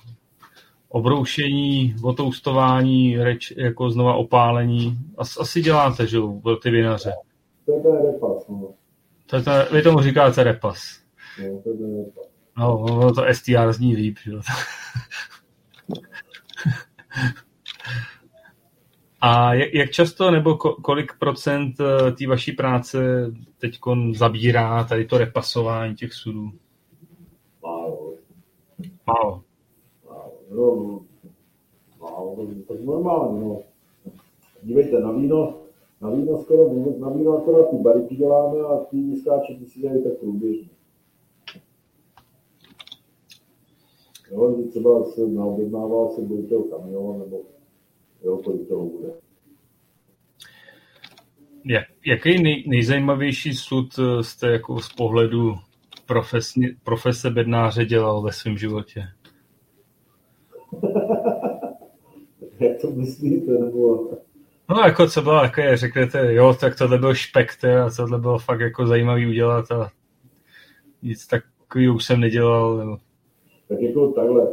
obroušení, 0.89 1.95
otoustování, 2.03 3.19
reč, 3.19 3.53
jako 3.57 3.91
znova 3.91 4.15
opálení. 4.15 4.99
As, 5.19 5.41
asi 5.41 5.61
děláte, 5.61 6.07
že 6.07 6.17
jo, 6.17 6.41
ty 6.63 6.71
vinaře. 6.71 7.13
To 7.67 7.73
je 7.73 8.13
repas, 8.13 8.49
no. 8.49 8.75
To 9.27 9.37
je 9.37 9.43
to, 9.43 9.51
vy 9.73 9.83
tomu 9.83 10.01
říkáte 10.01 10.45
repas. 10.45 11.01
No, 11.39 11.63
to 11.63 11.71
je 11.71 12.05
repas. 12.05 12.31
No, 12.59 13.13
to 13.15 13.25
STR 13.33 13.73
zní 13.73 13.97
líp, 13.97 14.19
že 14.25 14.31
jo. 14.31 14.41
A 19.21 19.55
jak, 19.55 19.75
jak 19.75 19.91
často 19.91 20.31
nebo 20.31 20.57
kolik 20.57 21.13
procent 21.19 21.75
eh, 21.81 22.13
té 22.13 22.27
vaší 22.27 22.53
práce 22.53 22.99
teď 23.59 23.79
zabírá 24.15 24.85
tady 24.85 25.05
to 25.05 25.19
repasování 25.19 25.95
těch 25.95 26.13
sudů? 26.13 26.51
Málo. 27.63 28.15
Málo. 29.07 29.43
No, 30.51 31.01
no, 32.01 32.37
tak 32.69 32.81
normálně, 32.81 33.41
no. 33.41 33.59
Dívejte, 34.63 35.01
na 35.01 35.13
víno, 35.13 35.55
na 36.01 36.11
víno 36.11 36.39
skoro, 36.43 36.73
na 36.99 37.09
víno 37.09 37.39
akorát 37.39 37.71
ty 37.71 37.77
bariky 37.77 38.17
děláme 38.17 38.61
a 38.61 38.77
ty 38.77 38.97
vyskáče 38.97 39.55
ty 39.55 39.67
si 39.67 39.81
dělají 39.81 40.05
tak 40.05 40.13
průběžně. 40.13 40.69
Jo, 44.31 44.57
třeba 44.71 45.05
se 45.05 45.27
naobjednával 45.27 46.11
se 46.11 46.23
toho 46.49 46.63
kamionu, 46.65 47.19
nebo 47.19 47.41
jo, 48.25 48.37
kolik 48.37 48.69
toho 48.69 48.87
bude. 48.87 49.09
Jak, 51.65 51.85
jaký 52.07 52.43
nej, 52.43 52.65
nejzajímavější 52.67 53.55
sud 53.55 53.99
eh, 53.99 54.23
jste 54.23 54.51
jako 54.51 54.81
z 54.81 54.93
pohledu 54.93 55.55
profesně, 56.07 56.69
profese 56.85 57.31
bednáře 57.31 57.85
dělal 57.85 58.23
ve 58.23 58.33
svém 58.33 58.59
životě? 58.59 59.03
Jak 62.61 62.81
to 62.81 62.91
myslíte? 62.91 63.53
Nebo... 63.53 64.11
No 64.71 64.81
jako 64.81 65.09
co 65.09 65.23
bylo 65.23 65.41
také, 65.41 65.77
řeknete, 65.77 66.35
jo, 66.35 66.55
tak 66.61 66.79
tohle 66.79 66.99
byl 66.99 67.15
špekter 67.15 67.79
a 67.79 67.91
tohle 67.91 68.19
bylo 68.19 68.39
fakt 68.39 68.61
jako 68.61 68.87
zajímavý 68.87 69.27
udělat 69.27 69.73
a 69.73 69.91
nic 71.03 71.27
takový 71.27 71.89
už 71.89 72.05
jsem 72.05 72.21
nedělal. 72.21 72.77
Nebo... 72.77 72.97
Tak 73.69 73.81
jako 73.81 74.13
takhle, 74.13 74.49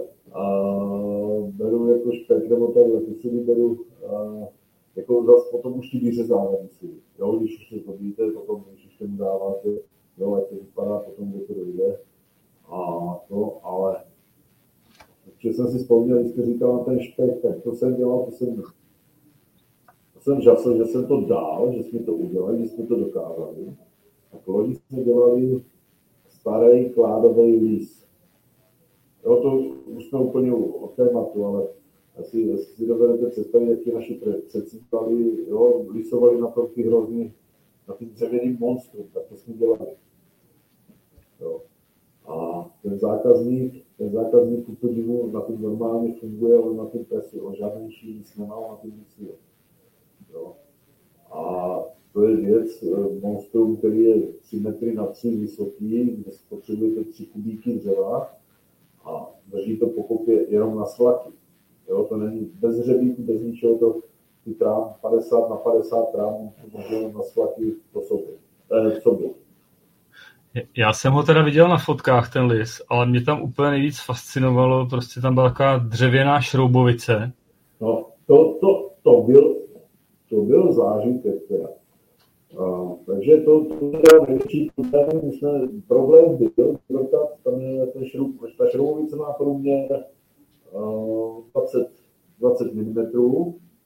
a 2.09 2.34
jako 2.34 2.67
takhle, 2.67 3.01
ty 3.01 3.13
si 3.13 3.29
vyberu 3.29 3.85
a, 4.07 4.47
jako 4.95 5.23
zase 5.25 5.51
potom 5.51 5.79
už 5.79 5.91
ty 5.91 5.99
vyřezávají 5.99 6.67
si. 6.67 6.89
Jo, 7.19 7.38
když 7.38 7.71
už 7.71 7.84
to 7.85 7.91
vidíte, 7.91 8.31
potom 8.31 8.63
když 8.69 8.85
už 8.85 8.97
tomu 8.97 9.17
dáváte, 9.17 9.69
jo, 10.17 10.35
jak 10.35 10.47
to 10.47 10.55
vypadá, 10.55 10.99
potom 10.99 11.31
kde 11.31 11.39
to 11.39 11.53
dojde. 11.53 11.99
A 12.65 12.79
to, 13.27 13.59
ale 13.65 14.03
že 15.39 15.53
jsem 15.53 15.67
si 15.67 15.77
vzpomněl, 15.77 16.19
když 16.19 16.31
jste 16.31 16.45
říkal 16.45 16.73
na 16.77 16.84
ten 16.84 16.99
špek, 16.99 17.41
tak 17.41 17.61
to 17.63 17.73
jsem 17.73 17.95
dělal, 17.95 18.25
to 18.25 18.31
jsem, 18.31 18.63
to 20.13 20.19
jsem 20.19 20.41
žasl, 20.41 20.77
že 20.77 20.85
jsem 20.85 21.07
to 21.07 21.21
dal, 21.21 21.73
že 21.73 21.84
jsme 21.84 21.99
to 21.99 22.13
udělali, 22.13 22.63
že 22.63 22.69
jsme 22.69 22.85
to 22.85 22.95
dokázali. 22.95 23.75
Tak 24.31 24.47
loni 24.47 24.75
jsme 24.75 25.03
dělali 25.03 25.63
starý 26.27 26.89
kládový 26.89 27.55
lis. 27.55 28.07
Jo, 29.25 29.41
to 29.41 29.57
už 29.91 30.05
jsme 30.05 30.19
úplně 30.19 30.53
od 30.53 30.93
tématu, 30.95 31.45
ale 31.45 31.67
asi, 32.19 32.53
asi 32.53 32.64
si 32.64 32.88
dovedete 32.88 33.30
představit, 33.30 33.69
jak 33.69 33.80
ti 33.80 33.94
naši 33.94 34.22
předci 34.48 34.80
jo, 35.48 35.85
lisovali 35.89 36.41
na 36.41 36.48
tom 36.48 36.68
ty 36.68 36.84
hrozný, 36.84 37.34
na 37.88 37.95
tím 37.95 38.10
dřevěným 38.10 38.57
monstru, 38.60 39.06
tak 39.14 39.23
to 39.30 39.35
jsme 39.35 39.53
dělali. 39.53 39.88
Jo. 41.41 41.61
A 42.27 42.65
ten 42.84 42.99
zákazník, 42.99 43.85
ten 43.98 44.11
zákazník 44.11 44.65
ku 44.65 44.76
podivu 44.76 45.31
na 45.31 45.41
tom 45.41 45.61
normálně 45.61 46.14
funguje, 46.14 46.57
ale 46.57 46.73
na 46.73 46.85
tom 46.85 47.06
presu, 47.06 47.39
on 47.39 47.56
žádnější 47.56 48.14
nic 48.14 48.38
nemá, 48.38 48.56
na 48.56 48.76
tom 48.76 48.91
nic 48.91 49.19
jo. 49.19 49.35
A 51.31 51.80
to 52.14 52.23
je 52.23 52.35
věc, 52.35 52.84
eh, 52.84 53.19
monstrum, 53.22 53.77
který 53.77 54.03
je 54.03 54.22
3 54.22 54.60
metry 54.60 54.95
na 54.95 55.07
3 55.07 55.38
vysoký, 55.38 56.03
kde 56.03 56.31
spotřebujete 56.31 57.03
3 57.03 57.26
kubíky 57.26 57.73
dřeva 57.73 58.38
a 59.06 59.35
drží 59.48 59.77
to 59.77 59.88
pokopě 59.88 60.45
jenom 60.49 60.76
na 60.76 60.85
slaky. 60.85 61.30
Jo, 61.89 62.03
to 62.09 62.18
není 62.18 62.51
bez 62.59 62.80
hřebíku, 62.80 63.22
bez 63.22 63.41
ničeho, 63.41 63.77
to 63.77 63.95
ty 64.43 64.53
trám 64.53 64.93
50 65.01 65.49
na 65.49 65.55
50 65.55 66.11
trám 66.11 66.34
může 66.73 67.14
na 67.14 67.23
slaky 67.23 67.73
po 67.93 68.01
sobě. 68.01 68.34
Eh, 68.72 69.01
sobě. 69.01 69.30
Já 70.77 70.93
jsem 70.93 71.14
ho 71.14 71.23
teda 71.23 71.41
viděl 71.43 71.69
na 71.69 71.77
fotkách, 71.77 72.34
ten 72.34 72.45
lis, 72.45 72.81
ale 72.89 73.05
mě 73.05 73.23
tam 73.23 73.41
úplně 73.41 73.69
nejvíc 73.69 73.99
fascinovalo, 73.99 74.85
prostě 74.85 75.22
tam 75.22 75.34
byla 75.34 75.49
taková 75.49 75.77
dřevěná 75.77 76.41
šroubovice. 76.41 77.31
No, 77.81 78.05
to, 78.27 78.57
to, 78.61 78.89
to 79.03 79.22
byl, 79.22 79.55
to 80.30 80.41
byl 80.41 80.73
zážitek 80.73 81.47
teda. 81.47 81.68
A, 82.59 82.95
takže 83.05 83.38
to, 83.38 83.65
to 83.65 83.85
je 83.85 84.27
největší 84.27 84.72
problém, 84.76 85.22
my 85.23 85.31
jsme, 85.31 85.49
problém 85.88 86.38
byl, 86.55 86.77
tam 87.43 87.61
je 87.61 87.88
ten 87.88 88.05
šroub, 88.05 88.35
ta 88.57 88.69
šroubovice 88.69 89.15
má 89.15 89.34
průměr 89.34 90.03
20, 91.53 91.91
20 92.39 92.73
mm, 92.73 92.98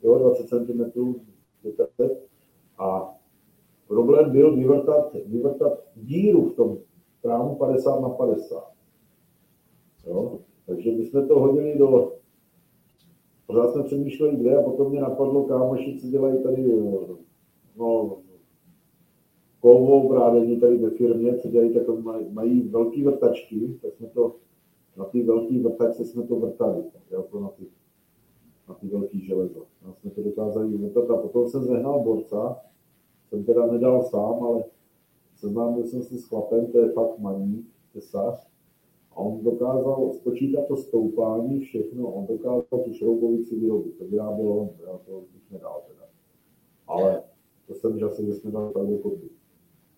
jo, 0.04 0.20
20 0.20 0.48
cm, 0.48 1.16
a 2.78 3.16
problém 3.88 4.32
byl 4.32 4.56
vyvrtat, 4.56 5.14
vyvrtat 5.26 5.80
díru 5.96 6.50
v 6.50 6.56
tom 6.56 6.78
trámu 7.22 7.56
50 7.56 8.00
na 8.00 8.10
50. 8.10 8.72
Jo? 10.08 10.40
Takže 10.66 10.92
my 10.92 11.06
jsme 11.06 11.28
to 11.28 11.40
hodili 11.40 11.78
do... 11.78 12.12
Pořád 13.48 13.72
jsme 13.72 13.84
přemýšleli 13.84 14.36
kde 14.36 14.58
a 14.58 14.62
potom 14.62 14.90
mě 14.90 15.02
napadlo, 15.02 15.44
kámoši, 15.44 15.98
co 16.02 16.08
dělají 16.08 16.44
tady 16.44 16.82
no, 17.78 18.18
kovou 19.60 20.10
brádění 20.10 20.60
tady 20.60 20.78
ve 20.78 20.90
firmě, 20.90 21.38
co 21.38 21.48
dělají 21.48 21.74
takové, 21.74 22.02
mají, 22.02 22.26
mají 22.30 22.62
velké 22.62 23.04
vrtačky, 23.04 23.80
tak 23.82 23.94
jsme 23.94 24.08
to 24.08 24.36
na 24.98 25.06
ty 25.06 25.24
velké 25.24 25.60
vrtačce 25.60 26.06
jsme 26.06 26.24
to 26.24 26.36
vrtali, 26.36 26.84
jako 27.12 27.40
na 27.40 27.50
ty, 27.50 27.66
na 28.70 28.74
ty 28.74 28.88
velký 28.88 29.26
železo. 29.26 29.66
A 29.86 29.94
jsme 29.94 30.12
to 30.12 30.24
dokázali 30.24 30.78
vrtat 30.78 31.10
a 31.10 31.18
potom 31.18 31.50
jsem 31.50 31.64
zehnal 31.64 32.04
borca, 32.04 32.58
jsem 33.30 33.44
teda 33.44 33.66
nedal 33.66 34.04
sám, 34.04 34.44
ale 34.44 34.64
seznámil 35.36 35.84
jsem 35.84 36.04
se 36.04 36.18
s 36.18 36.28
chlapem, 36.28 36.72
to 36.72 36.80
je 36.80 36.92
fakt 36.92 37.20
maní, 37.20 37.66
tesař, 37.94 38.52
a 39.12 39.16
on 39.16 39.44
dokázal 39.44 40.14
spočítat 40.14 40.68
to 40.68 40.78
stoupání, 40.78 41.60
všechno, 41.60 42.08
on 42.08 42.26
dokázal 42.26 42.84
tu 42.86 42.94
šroubovici 42.94 43.56
vyrobit, 43.60 43.98
to 43.98 44.06
vyráběl 44.06 44.48
on, 44.50 44.70
já 44.88 44.98
to 44.98 45.20
už 45.20 45.50
nedal 45.52 45.82
teda. 45.88 46.04
Ale 46.88 47.24
to 47.68 47.74
jsem 47.74 48.00
že 48.00 48.06
asi, 48.06 48.26
že 48.26 48.34
jsme 48.34 48.52
dali 48.52 48.74
pravdu 48.74 48.98
kopii. 48.98 49.41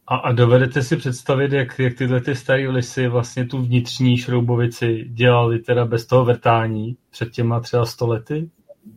A, 0.07 0.15
a 0.15 0.31
dovedete 0.31 0.81
si 0.81 0.97
představit, 0.97 1.51
jak, 1.51 1.80
jak 1.80 1.97
tyhle 1.97 2.21
ty 2.21 2.35
staré 2.35 2.69
lisy 2.69 3.07
vlastně 3.07 3.45
tu 3.45 3.57
vnitřní 3.57 4.17
šroubovici 4.17 5.05
dělali 5.09 5.59
teda 5.59 5.85
bez 5.85 6.05
toho 6.05 6.25
vrtání 6.25 6.97
před 7.09 7.31
těma 7.31 7.59
třeba 7.59 7.85
stolety? 7.85 8.49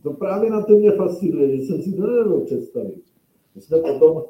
To 0.03 0.13
právě 0.13 0.49
na 0.49 0.61
to 0.61 0.73
mě 0.73 0.91
fascinuje, 0.91 1.57
že 1.57 1.63
jsem 1.63 1.81
si 1.81 1.93
to 1.93 2.07
nevěděl 2.07 2.41
představit. 2.45 3.03
My 3.55 3.61
jsme 3.61 3.77
potom, 3.77 4.23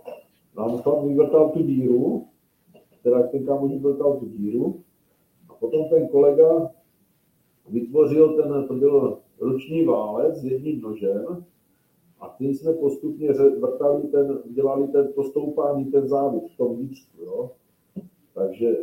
nám 0.57 0.81
tam 0.81 1.07
vyvrtal 1.07 1.49
tu 1.49 1.63
díru, 1.63 2.27
teda 3.03 3.27
ten 3.27 3.45
kámoš 3.45 3.71
vyvrtal 3.71 4.17
tu 4.19 4.25
díru, 4.25 4.83
a 5.49 5.53
potom 5.53 5.89
ten 5.89 6.07
kolega 6.07 6.69
vytvořil 7.69 8.29
ten, 8.29 8.67
to 8.67 8.73
byl 8.73 9.17
ruční 9.39 9.85
válec 9.85 10.37
s 10.37 10.45
jedním 10.45 10.81
nožem, 10.81 11.45
a 12.19 12.35
tím 12.37 12.53
jsme 12.53 12.73
postupně 12.73 13.29
vrtali 13.59 14.03
ten, 14.03 14.39
dělali 14.45 14.87
ten, 14.87 15.13
to 15.13 15.23
stoupání, 15.23 15.85
ten 15.85 16.07
závod 16.07 16.43
v 16.53 16.57
tom 16.57 16.75
vnitřku, 16.75 17.21
jo. 17.21 17.51
Takže 18.33 18.77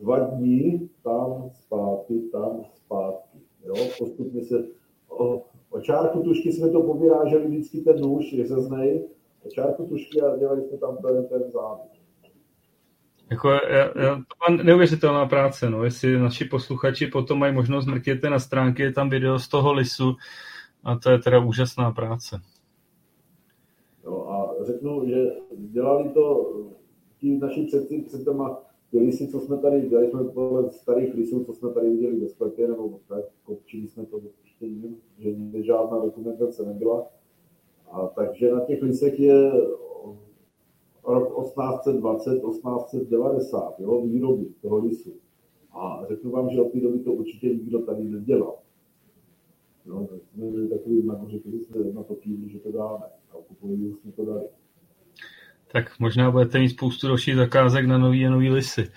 dva 0.00 0.18
dní 0.18 0.90
tam 1.04 1.50
zpátky, 1.54 2.20
tam 2.32 2.64
zpátky, 2.74 3.38
jo. 3.64 3.74
Postupně 3.98 4.44
se, 4.44 4.64
o, 5.08 5.42
o 5.70 5.80
čárku 5.80 6.22
tušky 6.22 6.52
jsme 6.52 6.70
to 6.70 6.82
povyráželi 6.82 7.46
vždycky 7.46 7.80
ten 7.80 8.00
nůž, 8.00 8.32
je 8.32 8.46
znej, 8.46 9.04
o 9.46 9.48
čárku 9.48 9.86
tušky 9.86 10.20
a 10.22 10.36
dělali 10.36 10.62
jsme 10.62 10.78
tam 10.78 10.96
ten, 10.96 11.26
ten 11.26 11.50
závod. 11.50 11.88
Jako, 13.30 13.50
já, 13.50 14.02
já, 14.02 14.14
to 14.14 14.52
má 14.56 14.62
neuvěřitelná 14.62 15.26
práce, 15.26 15.70
no. 15.70 15.84
Jestli 15.84 16.18
naši 16.18 16.44
posluchači 16.44 17.06
potom 17.06 17.38
mají 17.38 17.54
možnost 17.54 17.86
mrkněte 17.86 18.30
na 18.30 18.38
stránky, 18.38 18.82
je 18.82 18.92
tam 18.92 19.10
video 19.10 19.38
z 19.38 19.48
toho 19.48 19.72
lisu, 19.72 20.16
a 20.84 20.98
to 20.98 21.10
je 21.10 21.18
teda 21.18 21.44
úžasná 21.44 21.90
práce. 21.90 22.40
No 24.04 24.30
a 24.30 24.54
řeknu, 24.64 25.08
že 25.08 25.32
dělali 25.56 26.08
to 26.08 26.52
ti 27.18 27.38
naši 27.38 27.62
předci 27.62 28.02
před 28.02 28.24
těma 28.24 28.60
ty 28.90 28.98
lisy, 28.98 29.28
co 29.28 29.40
jsme 29.40 29.58
tady, 29.58 29.88
dělali 29.88 30.10
jsme 30.10 30.24
podle 30.24 30.70
starých 30.70 31.14
lisů, 31.14 31.44
co 31.44 31.54
jsme 31.54 31.72
tady 31.72 31.90
viděli 31.90 32.20
ve 32.20 32.28
sklepě, 32.28 32.68
nebo 32.68 33.00
tak, 33.08 33.24
kopčili 33.44 33.88
jsme 33.88 34.06
to 34.06 34.16
určitě 34.16 34.66
jiným, 34.66 34.96
že 35.18 35.62
žádná 35.62 35.98
dokumentace 35.98 36.66
nebyla. 36.66 37.06
A 37.90 38.06
takže 38.06 38.52
na 38.52 38.60
těch 38.60 38.82
lisech 38.82 39.20
je 39.20 39.52
rok 41.04 41.44
1820, 41.44 42.40
1890, 42.40 43.74
jo, 43.80 44.00
výroby 44.00 44.46
toho 44.62 44.78
lisu. 44.78 45.12
A 45.72 46.04
řeknu 46.08 46.30
vám, 46.30 46.50
že 46.50 46.60
od 46.60 46.72
té 46.72 46.80
doby 46.80 46.98
to 46.98 47.12
určitě 47.12 47.48
nikdo 47.48 47.78
tady 47.78 48.04
nedělal. 48.04 48.54
No, 49.88 50.06
tak 50.06 50.18
jsme 50.22 50.50
byli 50.50 50.68
takový 50.68 51.02
kteří 51.38 51.64
kývli, 52.14 52.50
že 52.50 52.58
to 52.58 52.72
dáme. 52.72 53.04
A 53.30 53.36
jsme 53.94 54.12
to 54.12 54.24
dali. 54.24 54.48
Tak 55.72 55.98
možná 55.98 56.30
budete 56.30 56.58
mít 56.58 56.68
spoustu 56.68 57.06
dalších 57.06 57.36
zakázek 57.36 57.86
na 57.86 57.98
nový 57.98 58.26
a 58.26 58.30
nový 58.30 58.50
lisy. 58.50 58.90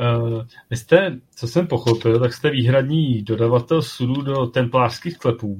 Uh, 0.00 0.44
vy 0.70 0.76
jste, 0.76 1.20
co 1.36 1.48
jsem 1.48 1.66
pochopil, 1.66 2.20
tak 2.20 2.32
jste 2.32 2.50
výhradní 2.50 3.22
dodavatel 3.22 3.82
sudů 3.82 4.22
do 4.22 4.46
templářských 4.46 5.18
klepů. 5.18 5.58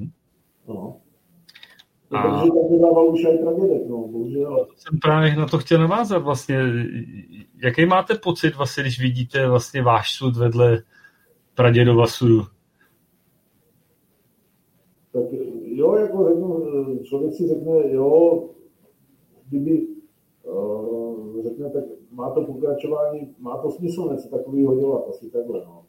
No. 0.67 1.01
A... 2.11 2.21
Takže 2.21 2.51
už 2.51 3.21
tradědek, 3.21 3.87
no, 3.87 4.07
bohužel. 4.07 4.67
Jsem 4.75 4.99
právě 4.99 5.35
na 5.35 5.47
to 5.47 5.57
chtěl 5.57 5.79
navázat 5.79 6.23
vlastně. 6.23 6.59
Jaký 7.63 7.85
máte 7.85 8.15
pocit 8.15 8.55
vlastně, 8.55 8.83
když 8.83 9.01
vidíte 9.01 9.47
vlastně 9.49 9.81
váš 9.81 10.13
sud 10.13 10.37
vedle 10.37 10.83
pradědova 11.55 12.07
sudu? 12.07 12.41
Tak 15.13 15.23
jo, 15.63 15.95
jako 15.95 16.29
řeknu, 16.29 16.63
člověk 17.03 17.33
si 17.33 17.47
řekne, 17.47 17.91
jo, 17.91 18.43
kdyby 19.49 19.87
uh, 20.43 21.43
řekne, 21.43 21.69
tak 21.69 21.83
má 22.11 22.29
to 22.29 22.41
pokračování, 22.41 23.35
má 23.39 23.57
to 23.57 23.71
smysl 23.71 24.09
něco 24.11 24.29
takového 24.29 24.79
dělat, 24.79 25.03
asi 25.09 25.29
takhle, 25.29 25.61
no. 25.65 25.85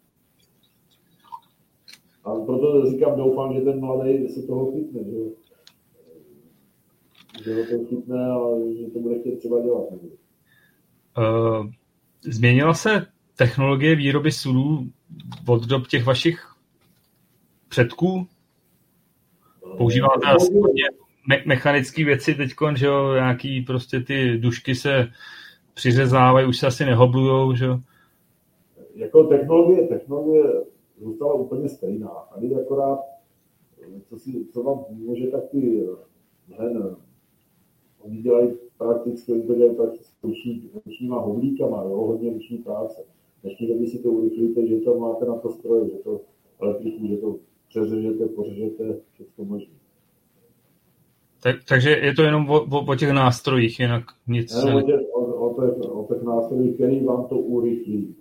A 2.24 2.34
proto 2.34 2.90
říkám, 2.90 3.16
doufám, 3.16 3.54
že 3.54 3.60
ten 3.60 3.80
mladý 3.80 4.28
se 4.28 4.42
toho 4.42 4.72
chytne, 4.72 5.04
že, 5.04 5.18
že 7.44 7.54
ho 7.54 7.64
to 7.64 7.84
chytne 7.84 8.30
a 8.30 8.38
že 8.78 8.90
to 8.90 8.98
bude 8.98 9.18
chtět 9.18 9.38
třeba 9.38 9.60
dělat. 9.60 9.84
Uh, 9.92 11.66
změnila 12.22 12.74
se 12.74 13.06
technologie 13.36 13.96
výroby 13.96 14.32
sudů 14.32 14.78
od 15.48 15.66
dob 15.66 15.86
těch 15.86 16.06
vašich 16.06 16.46
předků? 17.68 18.26
Používáte 19.78 20.26
asi 20.26 20.54
hodně 20.54 20.84
me- 21.28 21.42
mechanické 21.46 22.04
věci 22.04 22.34
teď, 22.34 22.50
že 22.76 22.86
jo, 22.86 23.14
nějaký 23.14 23.62
prostě 23.62 24.00
ty 24.00 24.38
dušky 24.38 24.74
se 24.74 25.08
přiřezávají, 25.74 26.46
už 26.46 26.58
se 26.58 26.66
asi 26.66 26.84
nehoblujou, 26.84 27.54
že 27.54 27.64
jo? 27.64 27.78
Jako 28.94 29.24
technologie, 29.24 29.88
technologie 29.88 30.44
zůstala 31.00 31.34
úplně 31.34 31.68
stejná. 31.68 32.10
Tady 32.34 32.54
akorát, 32.54 32.98
co, 34.08 34.18
si, 34.18 34.46
co 34.52 34.62
vám 34.62 34.78
může, 34.90 35.26
tak 35.26 35.40
ty 35.50 35.86
hen, 36.58 36.96
oni 38.00 38.22
dělají 38.22 38.50
prakticky, 38.78 39.32
oni 39.32 39.42
to 39.42 39.54
dělají 39.54 39.76
prakticky 39.76 40.14
ruční, 40.22 40.70
ručníma 40.86 41.20
hovlíkama, 41.20 41.82
jo, 41.82 41.96
hodně 41.96 42.32
ruční 42.32 42.58
práce. 42.58 43.04
Dnešní 43.42 43.68
doby 43.68 43.86
si 43.86 43.98
to 43.98 44.08
urychlíte, 44.08 44.66
že 44.66 44.76
to 44.76 44.98
máte 44.98 45.24
na 45.24 45.36
to 45.36 45.50
stroje, 45.50 45.90
že 45.90 45.96
to 45.96 46.20
elektriku, 46.60 47.06
že 47.06 47.16
to 47.16 47.38
přeřežete, 47.68 48.26
pořežete, 48.26 49.00
všechno 49.12 49.44
možné. 49.44 49.74
Tak, 51.42 51.56
takže 51.68 51.90
je 51.90 52.14
to 52.14 52.22
jenom 52.22 52.50
o, 52.50 52.60
o, 52.60 52.84
o 52.84 52.94
těch 52.94 53.10
nástrojích, 53.10 53.80
jinak 53.80 54.04
nic... 54.26 54.64
Ne, 54.64 54.74
o, 54.74 54.82
těch, 54.82 55.00
o, 55.12 55.20
o, 55.20 55.54
těch, 55.54 55.90
o 55.90 56.14
těch 56.14 56.22
nástrojích, 56.22 56.74
který 56.74 57.04
vám 57.04 57.28
to 57.28 57.38
urychlí. 57.38 58.16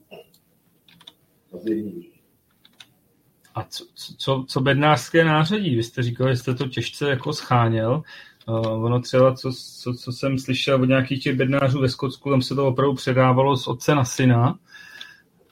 A 3.55 3.63
co, 3.63 3.85
co, 4.17 4.45
co 4.47 4.61
bednářské 4.61 5.23
nářadí? 5.23 5.75
Vy 5.75 5.83
jste 5.83 6.03
říkal, 6.03 6.29
že 6.29 6.37
jste 6.37 6.55
to 6.55 6.67
těžce 6.67 7.09
jako 7.09 7.33
scháněl. 7.33 8.01
Uh, 8.49 8.83
ono 8.83 8.99
třeba, 9.01 9.33
co, 9.33 9.51
co, 9.81 9.93
co 9.93 10.11
jsem 10.11 10.37
slyšel 10.37 10.81
od 10.81 10.85
nějakých 10.85 11.23
těch 11.23 11.35
bednářů 11.35 11.81
ve 11.81 11.89
Skotsku, 11.89 12.29
tam 12.29 12.41
se 12.41 12.55
to 12.55 12.67
opravdu 12.67 12.95
předávalo 12.95 13.57
z 13.57 13.67
otce 13.67 13.95
na 13.95 14.05
syna. 14.05 14.59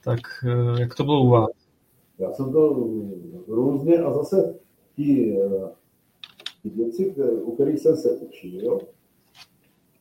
Tak 0.04 0.20
uh, 0.46 0.80
jak 0.80 0.96
to 0.96 1.04
bylo 1.04 1.24
u 1.24 1.30
vás? 1.30 1.50
Já 2.20 2.34
jsem 2.34 2.52
to 2.52 2.88
různě 3.48 3.98
a 3.98 4.14
zase 4.14 4.56
ti, 4.96 5.38
eh, 5.42 6.70
věci, 6.70 7.16
u 7.42 7.56
kterých 7.56 7.80
jsem 7.80 7.96
se 7.96 8.12
učil, 8.12 8.80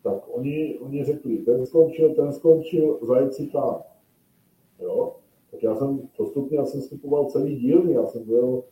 tak 0.02 0.23
oni, 0.28 0.78
oni 0.78 1.05
řekli, 1.05 1.39
ten 1.39 1.66
skončil, 1.66 2.14
ten 2.14 2.32
skončil, 2.32 2.98
zajci 3.02 3.47
tam. 3.47 3.82
Jo? 4.81 5.16
Tak 5.51 5.62
já 5.62 5.77
jsem 5.77 6.09
postupně, 6.16 6.59
já 6.59 6.64
jsem 6.64 6.82
skupoval 6.82 7.24
celý 7.24 7.56
dílny, 7.56 7.93
já 7.93 8.06
jsem 8.06 8.24
byl, 8.24 8.62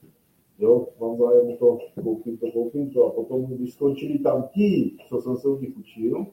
jo, 0.58 0.88
mám 1.00 1.16
zájem 1.16 1.56
to, 1.56 1.78
koupím 2.02 2.38
to, 2.38 2.52
koupím 2.52 2.90
to. 2.90 3.06
A 3.06 3.10
potom, 3.10 3.44
když 3.44 3.74
skončili 3.74 4.18
tam 4.18 4.48
ti, 4.54 4.96
co 5.08 5.20
jsem 5.20 5.36
se 5.36 5.48
u 5.48 5.60
nich 5.60 5.76
učil, 5.78 6.26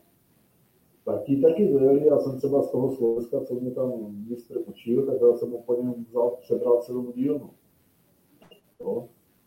tak 1.06 1.24
ti 1.24 1.42
taky 1.42 1.68
dojeli, 1.68 2.08
já 2.08 2.20
jsem 2.20 2.38
třeba 2.38 2.62
z 2.62 2.72
toho 2.72 2.96
Slovenska, 2.96 3.42
co 3.42 3.56
mě 3.56 3.72
tam 3.72 3.92
mistr 4.30 4.58
učil, 4.66 5.06
tak 5.06 5.16
já 5.22 5.38
jsem 5.38 5.54
úplně 5.54 5.94
vzal, 6.10 6.38
přebral 6.42 6.82
celou 6.82 7.12
dílnu. 7.12 7.50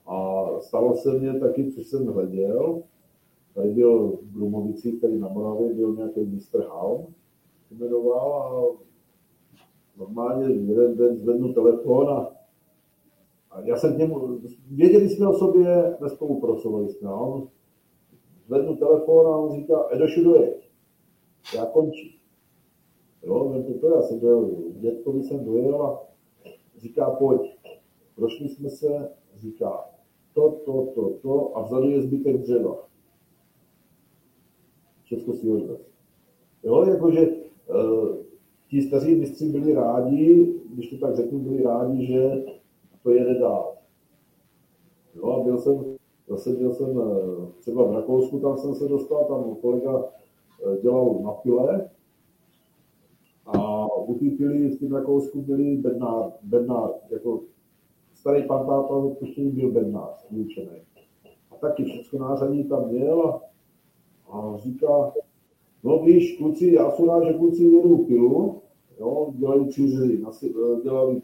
A 0.07 0.47
stalo 0.61 0.97
se 0.97 1.19
mně 1.19 1.41
taky, 1.41 1.73
co 1.73 1.81
jsem 1.81 2.07
hleděl, 2.07 2.83
tady 3.55 3.71
byl 3.71 4.09
v 4.09 4.25
Brumovicích, 4.25 5.01
tady 5.01 5.19
na 5.19 5.29
Moravě, 5.29 5.75
byl 5.75 5.95
nějaký 5.95 6.21
mistr 6.21 6.65
Halm, 6.65 7.07
jmenoval 7.71 8.43
a 8.43 8.63
normálně 9.99 10.55
jeden 10.55 10.97
den 10.97 11.17
zvednu 11.17 11.53
telefon 11.53 12.09
a 12.09 12.34
já 13.63 13.77
jsem 13.77 13.95
k 13.95 13.99
němu, 13.99 14.39
věděli 14.71 15.09
jsme 15.09 15.29
o 15.29 15.33
sobě, 15.33 15.97
nespolupracovali 16.01 16.89
jsme, 16.89 17.09
a 17.09 17.15
on 17.15 17.49
zvednu 18.47 18.77
telefon 18.77 19.27
a 19.27 19.37
on 19.37 19.57
říká, 19.61 19.87
Edošu 19.91 20.25
dojeď, 20.25 20.71
já 21.57 21.67
končím. 21.67 22.11
Jo, 23.23 23.49
vemte 23.49 23.75
to, 23.75 23.95
já 23.95 24.03
jsem 24.03 24.19
byl, 24.19 24.51
dětkovi 24.73 25.23
jsem 25.23 25.45
dojel 25.45 25.83
a 25.83 26.03
říká, 26.79 27.11
pojď, 27.11 27.57
prošli 28.15 28.49
jsme 28.49 28.71
se, 28.71 29.09
říká, 29.37 29.85
to, 30.35 30.51
to, 30.65 30.87
to, 30.95 31.11
to 31.23 31.57
a 31.57 31.63
vzadu 31.63 31.91
je 31.91 32.03
zbytek 32.03 32.39
dřeva. 32.39 32.89
Všechno 35.05 35.35
si 35.35 35.51
odvez. 35.51 35.81
Jo, 36.63 36.85
jakože 36.85 37.29
uh, 37.29 38.17
ti 38.69 38.83
staří 38.83 39.15
mistři 39.15 39.49
byli 39.49 39.73
rádi, 39.73 40.55
když 40.75 40.91
to 40.91 40.99
tak 40.99 41.17
řeknu, 41.17 41.39
byli 41.39 41.63
rádi, 41.63 42.07
že 42.07 42.45
to 43.05 43.11
jede 43.11 43.39
dál. 43.39 43.77
Jo, 45.15 45.31
a 45.31 45.45
byl 45.45 45.59
jsem, 45.59 45.97
zase 46.29 46.53
byl 46.53 46.75
jsem 46.75 47.01
eh, 47.01 47.47
třeba 47.61 47.85
v 47.85 47.93
Rakousku, 47.93 48.41
tam 48.41 48.59
jsem 48.59 48.75
se 48.75 48.89
dostal, 48.89 49.25
tam 49.25 49.57
kolega 49.57 50.05
eh, 50.05 50.81
dělal 50.83 51.21
na 51.23 51.33
pile 51.33 51.91
a 53.47 53.87
u 53.97 54.15
té 54.15 54.31
pily 54.31 54.69
v 54.69 54.81
tom 54.81 54.93
Rakousku 54.93 55.43
byli 55.43 55.77
bednár, 55.77 56.33
bednár, 56.43 56.91
jako 57.11 57.41
starý 58.15 58.43
pan 58.43 58.67
táta 58.67 58.95
odpuštěný 58.95 59.51
byl 59.51 59.73
bednář, 59.73 60.27
vyučený. 60.31 60.83
A 61.51 61.57
taky 61.57 61.85
všechno 61.85 62.19
nářadí 62.19 62.65
tam 62.65 62.89
měl 62.89 63.23
a, 63.23 63.41
a 64.31 64.57
říká, 64.57 65.13
no 65.85 65.99
víš, 65.99 66.39
kluci, 66.39 66.73
já 66.73 66.91
jsem 66.91 67.09
rád, 67.09 67.25
že 67.25 67.33
kluci 67.33 67.63
jedou 67.65 68.05
pilu, 68.05 68.63
jo, 69.01 69.33
dělají 69.37 69.69
přířezy, 69.69 70.23
eh, 70.45 70.83
dělali 70.83 71.21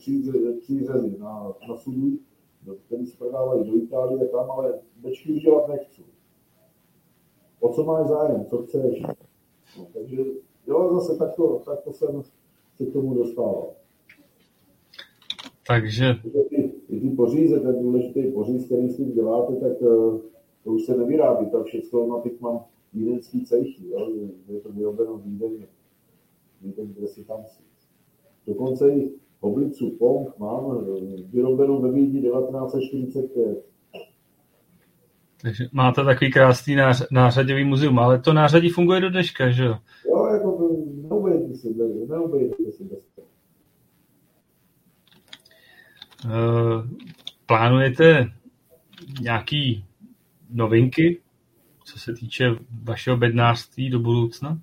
přířezy 0.61 1.17
na, 1.19 1.53
na 1.69 1.77
sudu, 1.77 2.19
který 2.87 3.07
se 3.07 3.17
prodávají 3.17 3.71
do 3.71 3.77
Itálie 3.77 4.29
tam, 4.29 4.51
ale 4.51 4.79
bečky 4.97 5.33
už 5.33 5.43
dělat 5.43 5.69
nechci. 5.69 6.03
O 7.61 7.73
co 7.73 7.85
máš 7.85 8.07
zájem, 8.07 8.45
co 8.45 8.63
chceš? 8.63 9.03
No, 9.79 9.87
takže 9.93 10.25
jo, 10.67 10.91
zase 10.95 11.19
takto, 11.19 11.63
takto 11.65 11.93
jsem 11.93 12.23
se 12.77 12.87
k 12.87 12.93
tomu 12.93 13.15
dostával. 13.15 13.67
Takže... 15.67 16.15
Ty, 16.49 17.01
ty 17.01 17.11
poříze, 17.11 17.61
ten 17.61 17.83
důležitý 17.83 18.33
poříz, 18.33 18.67
který 18.67 18.89
s 18.89 18.97
tím 18.97 19.13
děláte, 19.13 19.57
tak 19.57 19.73
eh, 19.73 20.19
to 20.65 20.71
už 20.71 20.85
se 20.85 20.97
nevyrábí, 20.97 21.51
to 21.51 21.65
všechno 21.65 22.07
na 22.07 22.21
těch 22.21 22.41
mám 22.41 22.65
vídeňský 22.93 23.45
cejchy, 23.45 23.89
jo, 23.89 24.09
je 24.49 24.61
to 24.61 24.73
vyrobeno 24.73 25.19
v 25.19 25.25
Vídeně. 25.25 25.67
Si 27.07 27.25
tam 27.25 27.45
si. 27.47 27.63
Dokonce 28.47 28.89
i 28.89 29.11
oblicu 29.41 29.91
Pong 29.99 30.39
mám 30.39 30.79
eh, 30.79 31.23
vyrobenou 31.33 31.83
ve 31.83 31.93
Vídni 31.93 32.23
1945. 32.23 33.71
Takže 35.43 35.65
máte 35.73 36.05
takový 36.05 36.33
krásný 36.33 36.75
nář, 36.75 37.07
nářadový 37.11 37.65
muzeum, 37.65 37.99
ale 37.99 38.19
to 38.19 38.33
nářadí 38.33 38.69
funguje 38.69 39.01
do 39.01 39.11
dneška, 39.11 39.51
že 39.51 39.65
jo? 39.65 39.77
Jo, 40.09 40.27
jako 40.27 40.79
neobejde 41.09 41.55
se, 41.55 41.69
neobejde 42.09 42.55
se 42.71 42.85
bez 42.85 43.07
toho. 43.15 43.27
Uh, 46.25 46.87
plánujete 47.47 48.33
nějaký 49.21 49.85
novinky, 50.51 51.21
co 51.85 51.99
se 51.99 52.15
týče 52.15 52.45
vašeho 52.83 53.17
bednářství 53.17 53.91
do 53.91 53.99
budoucna? 53.99 54.61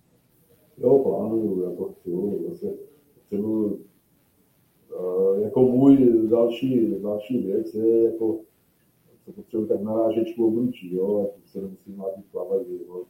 Jo, 0.77 0.99
plánuju, 0.99 1.56
uh, 3.31 3.79
jako 5.41 5.61
můj 5.61 6.27
další, 6.29 6.95
další 7.01 7.37
věc 7.37 7.73
je, 7.73 8.03
jako, 8.03 8.39
co 9.25 9.31
potřebuji, 9.31 9.65
tak 9.65 9.81
narážečku 9.81 10.47
obručí, 10.47 10.95
jo, 10.95 11.21
a 11.21 11.39
se 11.45 11.61
nemusím 11.61 11.93
mít 12.17 12.25
plavat, 12.31 12.61
jo. 12.87 13.03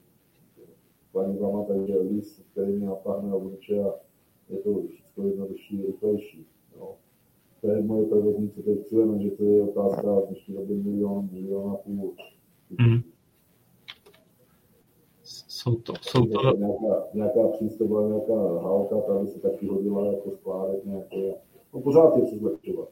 Planivama, 1.11 1.63
takže 1.63 1.97
list, 1.97 2.41
který 2.51 2.71
mě 2.71 2.85
natáhne 2.85 3.29
na 3.29 3.35
obruče 3.35 3.83
a 3.83 3.93
je 4.49 4.57
to 4.57 4.83
všechno 4.87 5.27
jednodušší, 5.27 5.85
rychlejší, 5.85 6.45
jo. 6.75 6.95
To 7.61 7.67
je 7.67 7.81
moje 7.81 8.05
prvotní, 8.05 8.49
co 8.49 8.61
teď 8.61 8.81
chceme, 8.81 9.23
že 9.23 9.31
to 9.31 9.43
je 9.43 9.63
otázka 9.63 10.21
dnešní 10.27 10.55
době 10.55 10.75
milion, 10.75 11.29
milion 11.31 11.71
a 11.71 11.75
půl. 11.75 12.13
Mm. 12.69 13.16
Jsou 15.67 15.75
to, 15.75 15.93
jsou 16.01 16.25
to... 16.25 16.57
Nějaká, 16.57 17.03
nějaká 17.13 17.39
přístavba, 17.53 18.01
nějaká 18.01 18.63
hálka, 18.63 18.95
ta 19.07 19.13
by 19.19 19.27
se 19.27 19.39
taky 19.39 19.67
hodila 19.67 20.05
jako 20.05 20.31
skládek 20.31 20.85
nějaké. 20.85 21.33
No 21.73 21.79
pořád 21.79 22.17
je 22.17 22.25
co 22.25 22.35
zlepšovat. 22.35 22.89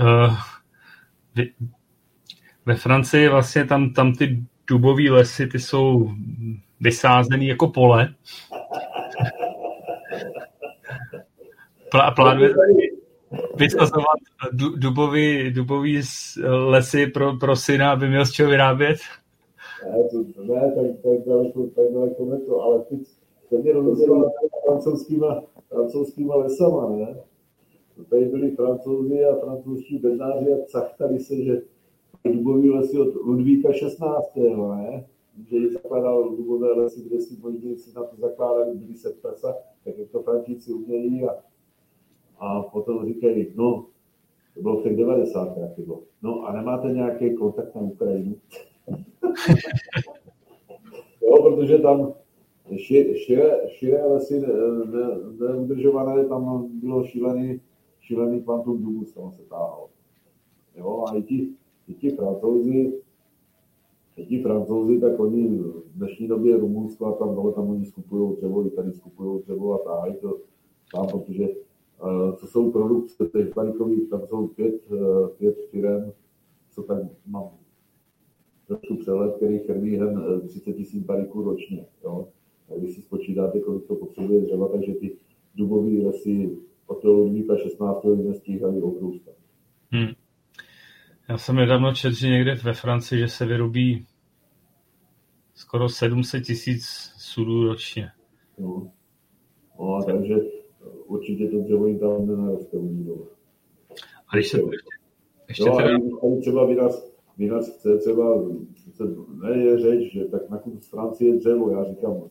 Uh, 0.00 0.34
vy, 1.34 1.52
ve 2.66 2.74
Francii 2.74 3.28
vlastně 3.28 3.66
tam, 3.66 3.92
tam 3.92 4.14
ty 4.14 4.44
dubové 4.66 5.10
lesy, 5.10 5.46
ty 5.46 5.58
jsou 5.58 6.10
vysázený 6.80 7.46
jako 7.46 7.68
pole. 7.68 8.14
Plá, 11.90 12.10
plánuje 12.10 12.54
vysazovat 13.56 14.18
dubový, 14.76 15.50
dubový 15.50 16.02
lesy 16.46 17.06
pro, 17.06 17.36
pro 17.36 17.56
syna, 17.56 17.92
aby 17.92 18.08
měl 18.08 18.26
z 18.26 18.32
čeho 18.32 18.50
vyrábět? 18.50 18.98
Ne, 20.44 20.72
tak, 20.74 20.86
tak, 21.02 21.26
daleko, 21.26 21.66
tak 21.66 21.92
daleko 21.92 22.24
ne 22.24 22.38
to, 22.38 22.60
ale 22.62 22.84
teď 22.84 23.00
to 23.50 23.58
mě 23.58 23.72
rozhodla 23.72 24.30
francouzskýma, 24.64 25.42
francouzskýma 25.68 26.36
lesama, 26.36 26.96
ne? 26.96 27.16
Tady 28.10 28.24
byli 28.24 28.50
francouzi 28.50 29.24
a 29.24 29.36
francouzští 29.36 29.98
bednáři 29.98 30.52
a 30.52 30.56
cachtali 30.66 31.18
se, 31.18 31.36
že 31.36 31.62
dubový 32.24 32.70
lesy 32.70 32.98
od 32.98 33.14
Ludvíka 33.14 33.72
16. 33.72 34.36
ne? 34.36 35.04
že 35.48 35.56
ji 35.56 35.72
zakládal 35.72 36.36
dubové 36.36 36.72
lesy, 36.72 37.02
kde 37.02 37.20
si 37.20 37.36
bojníci 37.36 37.92
na 37.96 38.04
to 38.04 38.16
zakládali, 38.16 38.78
byli 38.78 38.94
se 38.94 39.10
prsa, 39.10 39.56
tak 39.84 39.98
jak 39.98 40.10
to 40.10 40.22
Frantíci 40.22 40.72
umějí 40.72 41.24
a, 41.24 41.36
a 42.38 42.62
potom 42.62 43.06
říkají, 43.06 43.46
no, 43.54 43.86
to 44.54 44.62
bylo 44.62 44.80
v 44.80 44.82
těch 44.82 44.96
90. 44.96 45.58
bylo. 45.76 46.02
No 46.22 46.42
a 46.42 46.52
nemáte 46.52 46.88
nějaký 46.88 47.36
kontakt 47.36 47.74
na 47.74 47.80
Ukrajinu? 47.80 48.36
jo, 51.22 51.42
protože 51.42 51.78
tam 51.78 52.12
širé, 52.76 53.68
širé 53.68 54.06
lesy 54.06 54.42
neudržované, 55.40 56.16
ne, 56.16 56.22
ne 56.22 56.28
tam 56.28 56.68
bylo 56.72 57.04
šílený, 57.04 57.60
šílený 58.00 58.42
kvantum 58.42 59.04
z 59.06 59.12
toho 59.12 59.32
se 59.32 59.42
táhlo. 59.42 59.88
Jo, 60.76 61.04
a 61.08 61.16
i 61.16 61.22
ti, 61.22 61.54
i 61.88 61.94
ti 61.94 62.10
francouzi, 62.10 62.92
i 64.16 64.26
ti 64.26 64.42
francouzi, 64.42 65.00
tak 65.00 65.20
oni 65.20 65.48
v 65.48 65.82
dnešní 65.94 66.28
době 66.28 66.56
Rumunsko 66.56 67.06
a 67.06 67.12
tam 67.12 67.34
dole 67.34 67.52
tam 67.52 67.70
oni 67.70 67.86
skupují 67.86 68.36
dřevo, 68.36 68.66
i 68.66 68.70
tady 68.70 68.92
skupují 68.92 69.42
dřevo 69.42 69.74
a 69.74 69.84
táhají 69.84 70.14
to 70.14 70.38
tam, 70.94 71.06
protože 71.06 71.48
uh, 71.48 72.34
co 72.36 72.46
jsou 72.46 72.70
produkce 72.70 73.26
těch 73.26 73.54
balíkových, 73.54 74.10
tam 74.10 74.26
jsou 74.26 74.46
pět, 74.46 74.90
uh, 74.90 75.28
pět 75.28 75.56
firm, 75.70 76.12
co 76.70 76.82
tak 76.82 77.02
mám 77.26 77.50
trošku 78.70 78.96
přehled, 78.96 79.36
který 79.36 79.60
krví 79.60 79.92
jen 79.92 80.40
30 80.48 80.72
tisíc 80.72 81.04
balíků 81.04 81.42
ročně. 81.42 81.86
Jo? 82.04 82.28
A 82.68 82.78
když 82.78 82.94
si 82.94 83.02
spočítáte, 83.02 83.60
kolik 83.60 83.86
to 83.86 83.94
potřebuje 83.94 84.40
dřeva, 84.40 84.68
takže 84.68 84.92
ty 84.92 85.16
dubové 85.54 86.06
lesy 86.06 86.58
od 86.86 87.02
toho 87.02 87.14
Ludvíka 87.14 87.56
16. 87.56 88.04
nestíhají 88.04 88.82
obrůstat. 88.82 89.34
Hmm. 89.90 90.08
Já 91.28 91.38
jsem 91.38 91.56
nedávno 91.56 91.94
četl, 91.94 92.14
že 92.14 92.28
někde 92.28 92.54
ve 92.54 92.72
Francii, 92.72 93.20
že 93.20 93.28
se 93.28 93.46
vyrobí 93.46 94.06
skoro 95.54 95.88
700 95.88 96.44
tisíc 96.44 96.84
sudů 97.16 97.64
ročně. 97.64 98.08
No. 98.58 98.90
no, 99.78 100.02
takže 100.06 100.34
určitě 101.06 101.48
to 101.48 101.58
dřevo 101.58 101.86
jim 101.86 101.98
tam 101.98 102.26
nenaroste 102.26 102.76
u 102.76 102.88
ní 102.88 103.04
dole. 103.04 103.26
A 104.28 104.36
když 104.36 104.48
se 104.48 104.58
ještě, 104.58 104.76
ještě 105.48 105.70
no, 105.70 105.76
teda... 105.76 105.96
a 105.96 106.40
třeba 106.40 106.66
vinař, 106.66 107.10
vinař 107.40 107.70
chce 107.70 107.98
třeba, 107.98 108.42
se, 108.92 109.04
ne 109.28 109.56
je 109.56 109.78
řeč, 109.78 110.12
že 110.12 110.24
tak 110.24 110.42
z 110.80 110.88
Francie 110.88 111.36
dřevo, 111.36 111.70
já 111.70 111.84
říkám, 111.84 112.22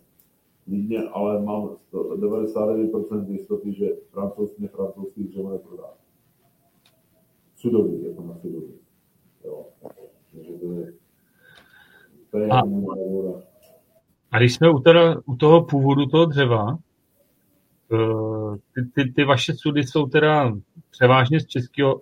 klidně, 0.64 0.99
ale 0.99 1.41
mám 1.41 1.69
99% 1.94 3.31
jistoty, 3.31 3.73
že 3.73 3.86
francouzský, 4.11 4.68
francouzský 4.68 5.23
dřevo 5.23 5.52
neprodá. 5.52 5.94
Sudový, 7.56 8.03
je 8.03 8.14
to 8.14 8.22
na 8.22 8.38
sudový. 8.38 8.73
Jo. 9.45 9.65
Takže 10.31 10.53
to 10.53 10.72
je, 10.72 10.94
to 12.31 12.38
je 12.38 12.48
a, 12.48 12.61
a 14.31 14.38
když 14.38 14.56
jsme 14.56 14.69
u, 14.69 14.80
teda, 14.80 15.15
u 15.26 15.36
toho 15.36 15.65
původu 15.65 16.06
toho 16.06 16.26
dřeva, 16.26 16.77
eh, 17.94 18.57
ty, 18.73 19.03
ty, 19.03 19.11
ty 19.11 19.23
vaše 19.23 19.53
sudy 19.53 19.84
jsou 19.84 20.06
teda 20.06 20.53
převážně 20.91 21.40
z 21.40 21.45
českého 21.45 22.02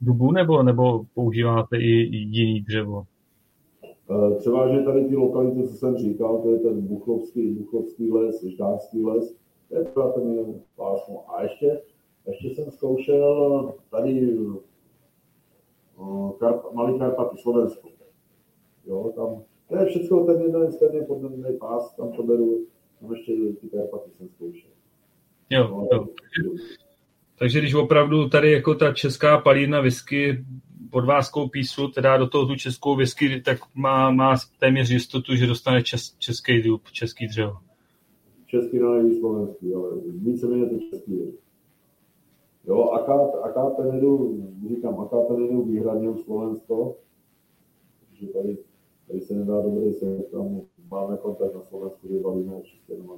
dubu, 0.00 0.32
nebo, 0.32 0.62
nebo 0.62 1.04
používáte 1.14 1.76
i 1.76 2.16
jiný 2.16 2.60
dřevo? 2.60 3.02
Třeba, 4.38 4.68
že 4.74 4.82
tady 4.82 5.04
ty 5.04 5.16
lokality, 5.16 5.68
co 5.68 5.74
jsem 5.74 5.96
říkal, 5.96 6.42
to 6.42 6.50
je 6.50 6.58
ten 6.58 6.80
Buchlovský, 6.80 7.50
Buchlovský 7.50 8.12
les, 8.12 8.44
Ždánský 8.44 9.04
les, 9.04 9.36
to 9.68 9.78
je 9.78 9.84
třeba 9.84 10.12
ten 10.12 10.54
pásmo. 10.76 11.24
A 11.34 11.42
ještě, 11.42 11.80
ještě 12.26 12.48
jsem 12.54 12.70
zkoušel 12.70 13.74
tady 13.90 14.38
uh, 15.96 16.32
Karp, 16.38 16.72
Malý 16.72 16.98
Karpaty, 16.98 17.36
Slovensko. 17.38 17.88
Jo, 18.86 19.12
tam, 19.16 19.42
to 19.68 19.76
je 19.76 19.86
všechno 19.86 20.24
ten 20.24 20.40
jeden 20.40 20.72
stejný 20.72 21.06
podnebný 21.06 21.58
pás, 21.58 21.94
tam 21.96 22.12
to 22.12 22.22
beru, 22.22 22.66
tam 23.00 23.12
ještě 23.12 23.32
ty 23.60 23.68
Karpaty 23.68 24.10
jsem 24.10 24.28
zkoušel. 24.28 24.70
Jo, 25.50 25.68
no, 25.68 25.88
jo. 25.92 26.06
Takže 27.38 27.58
když 27.58 27.74
opravdu 27.74 28.28
tady 28.28 28.52
jako 28.52 28.74
ta 28.74 28.92
česká 28.92 29.38
palírna 29.38 29.80
whisky 29.80 30.44
pod 30.90 31.04
vás 31.04 31.30
koupí 31.30 31.64
sud, 31.64 31.94
teda 31.94 32.16
do 32.16 32.28
toho 32.28 32.46
tu 32.46 32.56
českou 32.56 32.96
whisky, 32.96 33.40
tak 33.40 33.58
má, 33.74 34.10
má 34.10 34.34
téměř 34.60 34.90
jistotu, 34.90 35.36
že 35.36 35.46
dostane 35.46 35.82
čes, 35.82 36.16
český 36.18 36.62
dub, 36.62 36.82
český 36.92 37.26
dřevo. 37.26 37.52
Český 38.46 38.78
no 38.78 38.94
nejvíc 38.94 39.20
slovenský, 39.20 39.74
ale 39.74 39.90
víceméně 40.06 40.66
to 40.66 40.78
český. 40.90 41.32
Jo, 42.66 42.82
akát, 42.82 43.34
akát 43.42 43.78
nedu, 43.92 44.36
říkám, 44.68 45.00
akát 45.00 45.30
nedu 45.30 45.62
výhradně 45.62 46.08
u 46.08 46.16
Slovensko, 46.16 46.96
protože 48.00 48.26
tady, 48.26 48.58
tady 49.06 49.20
se 49.20 49.34
nedá 49.34 49.60
dobrý 49.60 49.92
se, 49.92 50.22
tam 50.32 50.60
máme 50.90 51.16
kontakt 51.16 51.54
na 51.54 51.62
Slovensku, 51.62 52.08
že 52.08 52.18
balíme 52.18 52.62
české 52.62 52.96
doma 52.96 53.16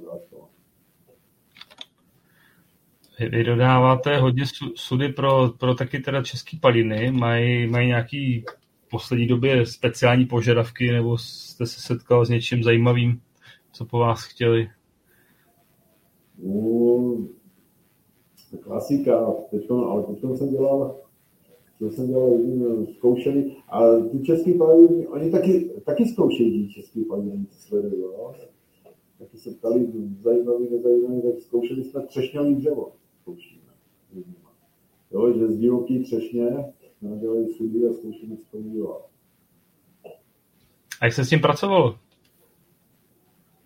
vy 3.27 3.43
dodáváte 3.43 4.17
hodně 4.17 4.43
sudy 4.75 5.09
pro, 5.09 5.49
pro 5.59 5.75
taky 5.75 5.99
teda 5.99 6.23
český 6.23 6.59
paliny. 6.59 7.11
Mají, 7.11 7.67
mají 7.67 7.87
nějaký 7.87 8.43
v 8.85 8.89
poslední 8.89 9.27
době 9.27 9.65
speciální 9.65 10.25
požadavky, 10.25 10.91
nebo 10.91 11.17
jste 11.17 11.65
se 11.65 11.81
setkal 11.81 12.25
s 12.25 12.29
něčím 12.29 12.63
zajímavým, 12.63 13.21
co 13.71 13.85
po 13.85 13.99
vás 13.99 14.23
chtěli? 14.23 14.67
No, 16.43 17.17
klasika, 18.61 19.31
teďko, 19.51 19.85
ale 19.85 20.03
teď 20.03 20.37
jsem 20.37 20.49
dělal, 20.49 20.97
to 21.79 21.91
jsem 21.91 22.07
dělal 22.07 22.31
jedním 22.31 22.87
zkoušený, 22.87 23.57
a 23.69 23.79
ty 24.11 24.19
český 24.23 24.53
paliny, 24.53 25.07
oni 25.07 25.31
taky, 25.31 25.71
taky 25.85 26.05
zkoušejí 26.05 26.73
český 26.73 27.05
paliny, 27.05 27.45
co 27.49 27.61
sledují, 27.61 28.01
jo? 28.01 28.33
Taky 29.19 29.37
se 29.37 29.51
ptali 29.51 29.87
zajímavý, 30.21 30.67
nezajímavý, 30.71 31.21
tak 31.21 31.41
zkoušeli 31.41 31.83
jsme 31.83 32.01
třešňový 32.01 32.55
dřevo 32.55 32.98
zkoušíme. 33.29 33.73
Jo, 35.11 35.33
že 35.33 35.47
z 35.47 35.57
divoký 35.57 36.03
třešně 36.03 36.73
dělají 37.19 37.53
sudy 37.53 37.87
a 37.87 37.93
zkoušíme, 37.93 38.37
co 38.37 38.45
to 38.51 38.61
dělat. 38.61 39.09
A 41.01 41.05
jak 41.05 41.13
se 41.13 41.25
s 41.25 41.29
tím 41.29 41.39
pracovalo? 41.39 41.99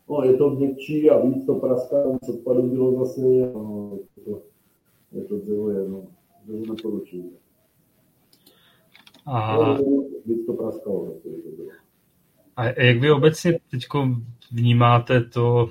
No, 0.09 0.23
je 0.23 0.37
to 0.37 0.49
měkčí 0.49 1.09
a 1.09 1.25
víc 1.25 1.45
to 1.45 1.55
praská, 1.55 2.09
víc 2.09 2.29
odpadu 2.29 2.69
bylo 2.69 3.05
zase, 3.05 3.21
no, 3.21 3.99
je 4.17 4.23
to, 4.23 4.41
je 5.11 5.23
to 5.23 5.37
dřevo 5.37 5.69
jedno. 5.69 6.07
Dřevo 6.45 6.73
neporučuji. 6.73 7.37
A... 9.25 9.57
No, 9.57 9.77
víc 10.25 10.45
to 10.45 10.53
praskalo 10.53 11.05
to 11.05 11.29
bylo. 11.29 11.69
A 12.55 12.65
jak 12.65 12.99
vy 12.99 13.11
obecně 13.11 13.59
teď 13.71 13.83
vnímáte 14.51 15.23
to, 15.23 15.69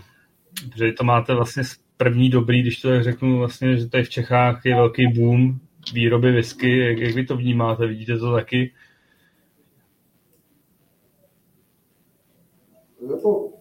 že 0.77 0.93
to 0.93 1.05
máte 1.05 1.35
vlastně 1.35 1.63
první 2.03 2.29
dobrý, 2.29 2.63
když 2.63 2.81
to 2.81 2.89
tak 2.89 3.05
řeknu, 3.05 3.39
vlastně, 3.39 3.77
že 3.77 3.89
tady 3.89 4.05
v 4.05 4.11
Čechách 4.11 4.67
je 4.67 4.75
velký 4.75 5.07
boom 5.07 5.59
výroby 5.95 6.33
whisky. 6.33 6.79
Jak, 6.79 6.99
jak 6.99 7.15
vy 7.15 7.27
to 7.27 7.37
vnímáte? 7.37 7.87
Vidíte 7.87 8.19
to 8.19 8.33
taky? 8.33 8.73
Jako, 13.11 13.53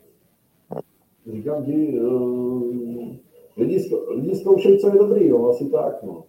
říkám 1.34 1.65
ti, 1.65 1.99
uh, 1.99 3.15
lidi, 3.57 3.89
lidi 4.15 4.35
zkoušejí, 4.35 4.80
co 4.80 4.88
je 4.88 4.93
dobrý, 4.93 5.27
jo, 5.27 5.49
asi 5.49 5.69
tak, 5.69 6.03
no. 6.03 6.23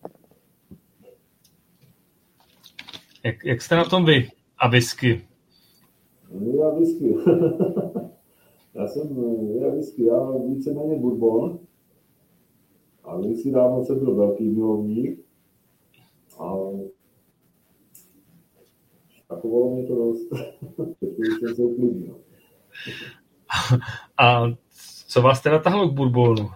Jak, 3.25 3.45
jak 3.45 3.63
jste 3.63 3.77
na 3.77 3.85
tom 3.85 4.05
vy 4.05 4.29
a 4.59 4.69
whisky? 4.69 5.23
Já 6.59 6.69
whisky. 6.69 7.15
já 8.75 8.87
jsem, 8.87 9.09
já 9.61 9.69
whisky, 9.69 10.05
já 10.05 10.31
víceméně 10.49 10.99
bourbon. 10.99 11.59
A 13.13 13.21
kdysi 13.21 13.51
dávno 13.51 13.85
jsem 13.85 13.99
byl 13.99 14.15
velký 14.15 14.49
milovník 14.49 15.21
a 16.39 16.55
takovalo 19.29 19.75
mě 19.75 19.87
to 19.87 19.95
dost, 19.95 20.29
protože 20.77 21.31
jsem 21.39 21.55
se 21.55 21.63
uklidnil. 21.63 22.17
A 24.19 24.43
co 25.09 25.23
vás 25.23 25.43
teda 25.43 25.59
tahlo 25.59 25.89
k 25.89 25.93
bourbonu? 25.93 26.49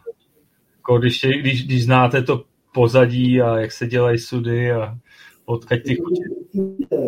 Jako 0.77 0.99
když, 0.99 1.21
když, 1.41 1.67
když 1.67 1.85
znáte 1.85 2.23
to 2.23 2.45
pozadí 2.75 3.41
a 3.41 3.59
jak 3.59 3.73
se 3.73 3.87
dělají 3.87 4.19
sudy 4.19 4.73
a 4.73 4.99
odkaď 5.45 5.83
ty 5.83 5.97
chutě? 5.97 6.23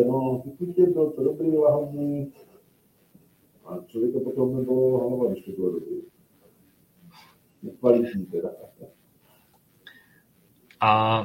No, 0.07 0.43
ty 0.43 0.65
chutě 0.65 0.85
byl 0.85 1.11
to 1.11 1.23
dobrý 1.23 1.57
lahodný 1.57 2.33
a 3.65 3.77
člověk 3.87 4.13
to 4.13 4.19
potom 4.19 4.55
nebylo 4.55 5.09
hlava, 5.09 5.31
když 5.31 5.45
to 5.45 5.51
bylo 5.51 5.71
dobrý. 5.71 6.01
Kvalitní 7.79 8.25
teda. 8.25 8.49
A 10.81 11.23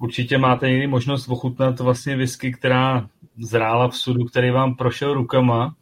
určitě 0.00 0.38
máte 0.38 0.70
někdy 0.70 0.86
možnost 0.86 1.28
ochutnat 1.28 1.80
vlastně 1.80 2.16
whisky, 2.16 2.52
která 2.52 3.08
zrála 3.38 3.88
v 3.88 3.96
sudu, 3.96 4.24
který 4.24 4.50
vám 4.50 4.76
prošel 4.76 5.14
rukama. 5.14 5.76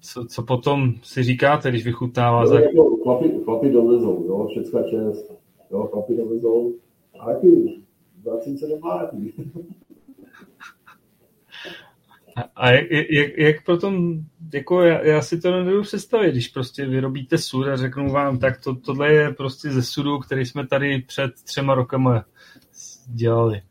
co, 0.00 0.26
co 0.26 0.42
potom 0.42 0.94
si 1.02 1.22
říkáte, 1.22 1.70
když 1.70 1.84
vychutnává? 1.84 2.46
Za... 2.46 2.60
Jako 2.60 2.96
chlapi, 2.96 3.30
chlapi 3.44 3.70
dovezou, 3.70 4.24
jo, 4.26 4.48
všecka 4.50 4.82
čest, 4.82 5.32
jo, 5.70 5.88
chlapi 5.92 6.16
dovezou, 6.16 6.74
a 7.20 7.30
jaký, 7.30 7.82
vracím 8.24 8.58
se 8.58 8.66
doma, 8.66 9.10
A, 12.36 12.40
a 12.56 12.70
jak, 12.70 12.90
jak, 13.10 13.38
jak 13.38 13.64
potom, 13.64 14.24
jako 14.52 14.82
já, 14.82 15.04
já 15.04 15.22
si 15.22 15.40
to 15.40 15.50
nedovedu 15.50 15.82
představit, 15.82 16.32
když 16.32 16.48
prostě 16.48 16.86
vyrobíte 16.86 17.38
sud 17.38 17.66
a 17.66 17.76
řeknu 17.76 18.12
vám, 18.12 18.38
tak 18.38 18.60
to, 18.64 18.74
tohle 18.74 19.12
je 19.12 19.32
prostě 19.32 19.70
ze 19.70 19.82
sudu, 19.82 20.18
který 20.18 20.46
jsme 20.46 20.66
tady 20.66 21.04
před 21.06 21.30
třema 21.44 21.74
rokama 21.74 22.24
dělali. 23.06 23.62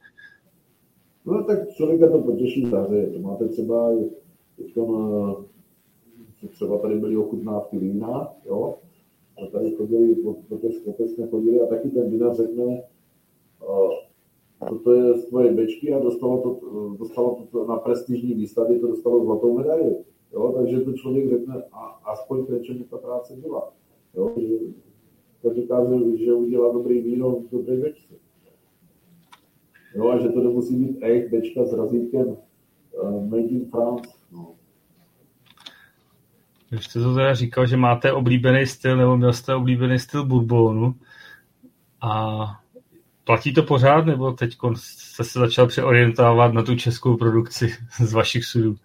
No 1.25 1.43
tak 1.43 1.69
člověka 1.69 2.11
to 2.11 2.19
potěší 2.19 2.65
záře. 2.65 3.09
Máte 3.21 3.47
třeba 3.47 3.89
teď 4.57 6.51
třeba 6.51 6.77
tady 6.77 6.95
byly 6.95 7.17
ochutnávky 7.17 7.77
vína, 7.77 8.33
jo, 8.45 8.75
a 9.43 9.45
tady 9.45 9.71
chodili, 9.71 10.15
sklepech 10.79 11.09
jsme 11.09 11.27
chodili 11.27 11.61
a 11.61 11.65
taky 11.65 11.89
ten 11.89 12.11
vinař 12.11 12.37
řekne, 12.37 12.83
uh, 13.69 13.93
toto 14.69 14.93
je 14.93 15.13
z 15.13 15.25
tvoje 15.25 15.51
bečky 15.51 15.93
a 15.93 15.99
dostalo 15.99 16.41
to, 16.41 16.59
dostalo 16.97 17.47
to 17.51 17.67
na 17.67 17.75
prestižní 17.77 18.33
výstavě, 18.33 18.79
to 18.79 18.87
dostalo 18.87 19.25
zlatou 19.25 19.57
medaili. 19.57 19.95
Jo, 20.33 20.53
takže 20.57 20.81
to 20.81 20.93
člověk 20.93 21.29
řekne, 21.29 21.63
a 21.71 21.79
aspoň 22.05 22.45
k 22.45 22.63
čemu 22.63 22.83
ta 22.83 22.97
práce 22.97 23.35
byla. 23.35 23.73
Jo, 24.15 24.33
že 24.37 24.55
to 25.41 25.53
říká, 25.53 25.75
že, 26.25 26.33
udělá 26.33 26.73
dobrý 26.73 27.01
víno 27.01 27.31
v 27.31 27.49
dobré 27.51 27.77
bečce. 27.77 28.13
Jo, 29.95 30.09
a 30.09 30.19
že 30.19 30.29
to 30.29 30.39
nemusí 30.39 30.75
být 30.75 30.97
echt 31.01 31.31
bečka 31.31 31.65
s 31.65 31.73
razítkem 31.73 32.27
uh, 32.27 33.29
Made 33.29 33.43
in 33.43 33.65
France. 33.69 34.09
No. 34.31 34.53
Když 36.69 36.85
jste 36.85 36.99
to 36.99 37.15
teda 37.15 37.33
říkal, 37.33 37.67
že 37.67 37.77
máte 37.77 38.13
oblíbený 38.13 38.65
styl, 38.65 38.97
nebo 38.97 39.17
měl 39.17 39.33
jste 39.33 39.55
oblíbený 39.55 39.99
styl 39.99 40.25
bourbonu, 40.25 40.95
a 42.01 42.45
platí 43.23 43.53
to 43.53 43.63
pořád, 43.63 44.05
nebo 44.05 44.31
teď 44.31 44.57
jste 44.75 45.23
se 45.23 45.39
začal 45.39 45.67
přeorientovat 45.67 46.53
na 46.53 46.63
tu 46.63 46.75
českou 46.75 47.17
produkci 47.17 47.67
z 48.05 48.13
vašich 48.13 48.45
sudů? 48.45 48.75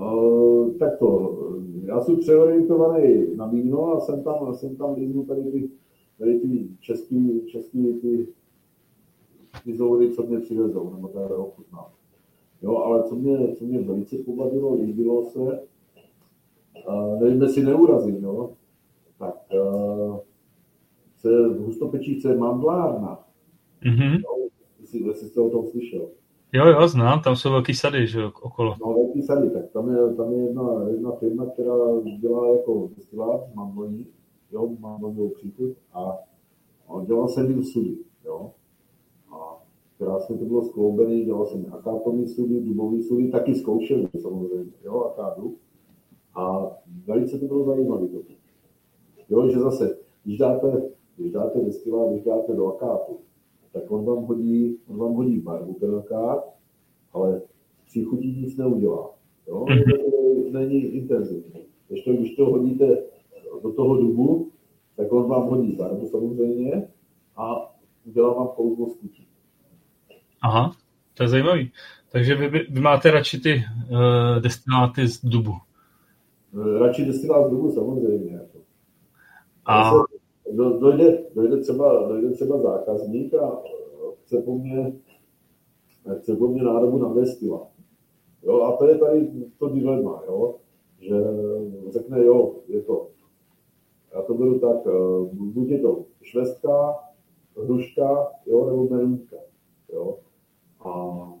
Uh, 0.00 0.70
tak 0.78 0.98
to, 0.98 1.38
já 1.84 2.00
jsem 2.00 2.16
přeorientovaný 2.16 3.36
na 3.36 3.46
víno 3.46 3.92
a 3.92 4.00
jsem 4.00 4.22
tam, 4.22 4.54
jsem 4.54 4.76
tam 4.76 4.94
líznu 4.94 5.24
tady 5.24 5.42
ty, 5.42 5.70
tady 6.18 6.40
ty 6.40 6.68
český, 6.80 7.46
český 7.46 7.94
ty, 7.94 8.26
ty 9.64 9.76
zóny, 9.76 10.10
co 10.10 10.22
mě 10.22 10.40
přivezou, 10.40 10.90
nebo 10.94 11.08
teda 11.08 11.36
ochutnám. 11.36 11.86
Jo, 12.62 12.76
ale 12.76 13.02
co 13.02 13.14
mě, 13.14 13.54
co 13.54 13.64
mě 13.64 13.80
velice 13.80 14.16
pobavilo, 14.18 14.74
líbilo 14.74 15.24
se, 15.24 15.38
uh, 16.88 17.20
nevím, 17.20 17.42
jestli 17.42 17.62
neurazím, 17.62 18.24
jo, 18.24 18.52
tak 19.18 19.34
uh, 19.54 20.16
se 21.16 21.48
v 21.48 21.58
Hustopečíce 21.58 22.36
mandlárna. 22.36 23.26
Mm-hmm. 23.82 24.14
Jo, 24.14 24.48
jestli, 24.80 25.06
jestli 25.06 25.28
jste 25.28 25.40
o 25.40 25.50
tom 25.50 25.66
slyšel. 25.66 26.08
Jo, 26.56 26.66
jo, 26.66 26.88
znám, 26.88 27.22
tam 27.22 27.36
jsou 27.36 27.50
velký 27.50 27.74
sady, 27.74 28.06
že 28.06 28.20
jo, 28.20 28.32
okolo. 28.42 28.74
No, 28.80 28.94
velký 28.94 29.22
sady, 29.22 29.50
tak 29.50 29.70
tam 29.70 29.94
je, 29.94 30.14
tam 30.14 30.32
je 30.32 30.38
jedna, 30.38 30.88
jedna 30.90 31.12
firma, 31.12 31.46
která 31.46 31.74
dělá 32.20 32.48
jako 32.48 32.90
destilát 32.96 33.40
z 33.52 33.54
mandloní, 33.54 34.06
jo, 34.52 34.70
mandlovou 34.80 35.28
příchuť 35.28 35.76
a 35.92 36.18
on 36.86 37.06
dělal 37.06 37.28
jsem 37.28 37.50
jim 37.50 37.64
sudy, 37.64 37.96
jo. 38.24 38.50
A 39.32 39.62
krásně 39.98 40.38
to 40.38 40.44
bylo 40.44 40.64
skloubený, 40.64 41.24
dělal 41.24 41.46
jsem 41.46 41.66
akátový 41.72 42.28
sudy, 42.28 42.60
dubový 42.60 43.02
sudy, 43.02 43.28
taky 43.28 43.54
zkoušel 43.54 44.08
samozřejmě, 44.22 44.72
jo, 44.84 45.00
akádu. 45.00 45.56
A 46.34 46.70
velice 47.06 47.38
to 47.38 47.46
bylo 47.46 47.64
zajímavé 47.64 48.08
to. 48.08 48.18
Jo, 49.28 49.48
že 49.48 49.58
zase, 49.58 49.98
když 50.24 50.38
dáte, 50.38 50.82
když 51.16 51.32
dáte 51.32 51.60
destilát, 51.60 52.10
když 52.10 52.24
dáte 52.24 52.54
do 52.54 52.66
akátu, 52.66 53.18
tak 53.76 53.90
on 53.90 54.04
vám 54.04 54.24
hodí, 54.24 54.78
on 54.88 54.98
vám 54.98 55.12
hodí 55.12 55.38
barvu 55.38 55.76
ten 55.80 55.96
akát, 55.96 56.44
ale 57.12 57.42
příchutí 57.86 58.36
nic 58.36 58.56
neudělá. 58.56 59.10
Jo? 59.48 59.64
Mm-hmm. 59.64 60.52
Není 60.52 60.80
intenzivní. 60.84 61.62
Ještě 61.90 62.16
když 62.16 62.36
to 62.36 62.44
hodíte 62.44 62.98
do 63.62 63.72
toho 63.72 63.96
dubu, 63.96 64.50
tak 64.96 65.12
on 65.12 65.28
vám 65.28 65.48
hodí 65.48 65.72
barvu 65.72 66.08
samozřejmě 66.08 66.88
a 67.36 67.74
udělá 68.04 68.34
vám 68.34 68.48
kouzlo 68.48 68.86
z 68.86 69.00
chutí. 69.00 69.26
Aha, 70.42 70.72
to 71.14 71.22
je 71.22 71.28
zajímavý. 71.28 71.70
Takže 72.12 72.34
vy, 72.34 72.48
vy 72.70 72.80
máte 72.80 73.10
radši 73.10 73.40
ty 73.40 73.54
uh, 73.54 74.42
destiláty 74.42 75.08
z 75.08 75.24
dubu. 75.24 75.52
Eh, 76.54 76.78
radši 76.78 77.04
destilát 77.04 77.46
z 77.46 77.50
dubu 77.50 77.72
samozřejmě. 77.72 78.32
Jako. 78.32 78.58
A... 79.66 79.90
Dojde, 80.52 81.24
dojde, 81.34 81.56
třeba, 81.56 82.08
dojde 82.08 82.30
třeba 82.30 82.62
zákazník 82.62 83.34
a 83.34 83.62
chce 84.22 84.42
po 84.42 84.58
mně, 84.58 84.92
chce 86.18 86.36
po 86.36 86.48
mně 86.48 86.62
nádobu 86.62 86.98
na 86.98 87.14
destilát. 87.14 87.68
Jo, 88.42 88.62
a 88.62 88.76
to 88.76 88.88
je 88.88 88.98
tady 88.98 89.30
to 89.58 89.68
dilema, 89.68 90.22
jo, 90.26 90.54
že 90.98 91.14
řekne, 91.90 92.24
jo, 92.24 92.54
je 92.68 92.82
to, 92.82 93.08
já 94.14 94.22
to 94.22 94.34
beru 94.34 94.58
tak, 94.58 94.76
eh, 94.86 95.34
buď 95.34 95.68
je 95.68 95.78
to 95.78 96.04
švestka, 96.22 96.94
hruška, 97.56 98.32
jo, 98.46 98.66
nebo 98.66 98.88
melunka, 98.88 99.36
jo. 99.92 100.18
A 100.80 101.32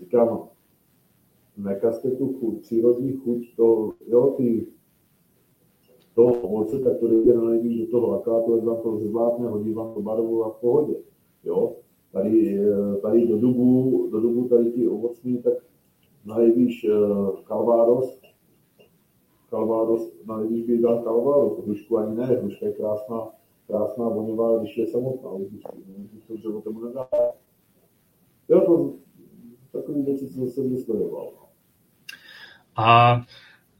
říkám, 0.00 0.48
nekazte 1.56 2.10
tu 2.10 2.32
chuť, 2.32 2.60
přírodní 2.60 3.12
chuť, 3.12 3.56
to, 3.56 3.92
jo, 4.06 4.34
ty, 4.36 4.66
toho 6.14 6.32
ovoce, 6.32 6.78
tak 6.78 6.98
to 6.98 7.08
jde 7.08 7.34
na 7.34 7.44
nejvíc 7.44 7.80
do 7.80 7.90
toho 7.90 8.10
lakátu, 8.10 8.56
jak 8.56 8.64
vám 8.64 8.76
to 8.82 8.98
zvládne, 8.98 9.48
hodí 9.48 9.72
vám 9.72 9.94
to 9.94 10.02
barvu 10.02 10.44
a 10.44 10.50
v 10.50 10.56
pohodě, 10.60 10.94
jo. 11.44 11.72
Tady, 12.12 12.58
eh, 12.58 12.96
tady 12.96 13.26
do 13.26 13.38
dubu, 13.38 14.08
do 14.10 14.20
dubu 14.20 14.48
tady 14.48 14.70
ty 14.70 14.88
ovocní, 14.88 15.38
tak 15.38 15.54
nejvíc 16.24 16.72
Calvados, 17.48 18.20
Calvados, 19.50 20.12
nejvíc 20.26 20.66
bych 20.66 20.82
dal 20.82 21.02
Calvados, 21.02 21.64
hrušku 21.64 21.98
ani 21.98 22.16
ne, 22.16 22.26
hruška 22.26 22.66
je 22.66 22.72
krásná, 22.72 23.28
krásná 23.66 24.08
voňová, 24.08 24.58
když 24.58 24.78
je 24.78 24.86
samotná, 24.86 25.30
když 25.36 26.24
to 26.26 26.36
dřevo 26.36 26.60
tomu 26.60 26.84
nedá. 26.84 27.08
Jo, 28.48 28.60
to 28.60 28.92
takový 29.72 30.02
věci, 30.02 30.28
co 30.28 30.46
jsem 30.46 30.70
vysledoval. 30.70 31.32
No. 31.32 31.48
A 32.76 33.16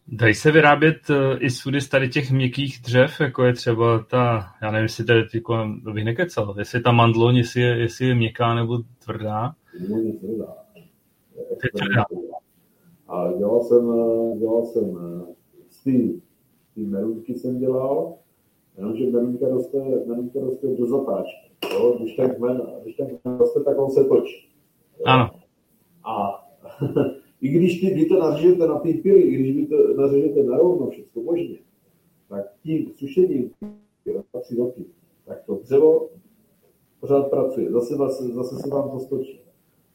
dají 0.08 0.34
se 0.34 0.50
vyrábět 0.50 0.96
uh, 1.10 1.16
i 1.38 1.50
sudy 1.50 1.80
z 1.80 1.88
tady 1.88 2.08
těch 2.08 2.30
měkkých 2.30 2.80
dřev, 2.82 3.20
jako 3.20 3.44
je 3.44 3.52
třeba 3.52 4.04
ta, 4.10 4.46
já 4.62 4.70
nevím, 4.70 4.82
jestli 4.82 5.04
tady 5.04 5.28
ty 5.28 5.42
bych 5.92 6.04
nekecal, 6.04 6.54
jestli 6.58 6.80
ta 6.80 6.92
mandloň, 6.92 7.36
jestli 7.36 7.60
je, 7.60 7.78
jestli 7.78 8.06
je 8.06 8.14
měkká 8.14 8.54
nebo 8.54 8.78
tvrdá. 9.04 9.54
Je 9.74 10.12
tvrdá. 10.12 10.54
Je 11.36 11.70
tvrdá. 11.70 12.04
A 13.08 13.32
dělal 13.38 13.60
jsem, 13.62 13.84
dělal 14.38 14.64
jsem 14.66 14.98
z 15.68 15.84
té 15.84 15.90
merunky 16.76 17.34
jsem 17.34 17.58
dělal, 17.58 18.14
jenomže 18.76 19.10
merunka 19.10 19.48
roste, 19.48 19.78
merunka 20.06 20.40
roste 20.40 20.66
do 20.66 20.86
zatáčky. 20.86 21.52
Jo? 21.72 21.98
Když 22.00 22.16
ten 22.16 22.34
kmen, 22.34 22.62
když 22.82 22.96
ten 22.96 23.06
kmen 23.06 23.38
roste, 23.38 23.60
tak 23.60 23.78
on 23.78 23.90
se 23.90 24.04
točí. 24.04 24.48
Jo? 24.98 25.04
Ano. 25.06 25.30
A 26.04 26.44
i 27.43 27.48
když 27.48 27.81
ty, 27.81 27.94
vy 27.94 28.06
to 28.06 28.20
nařežete 28.20 28.66
na 28.66 28.78
ty 28.78 28.94
pily, 28.94 29.20
i 29.20 29.35
když 29.35 29.56
vy 29.56 29.66
to 29.66 29.94
nařežete 29.97 30.43
na 30.43 30.56
rovno, 30.56 30.90
všechno 30.90 31.23
možně, 31.23 31.59
tak 32.28 32.44
tím 32.62 32.93
sušením, 32.97 33.51
tři 34.43 34.56
roky, 34.56 34.85
tak 35.27 35.43
to 35.47 35.60
dřevo 35.62 36.09
pořád 37.01 37.23
pracuje. 37.23 37.73
Zase, 37.73 37.97
zase, 37.97 38.28
zase 38.28 38.56
se 38.56 38.69
vám 38.69 38.90
to 38.90 39.01
stočí. 39.01 39.40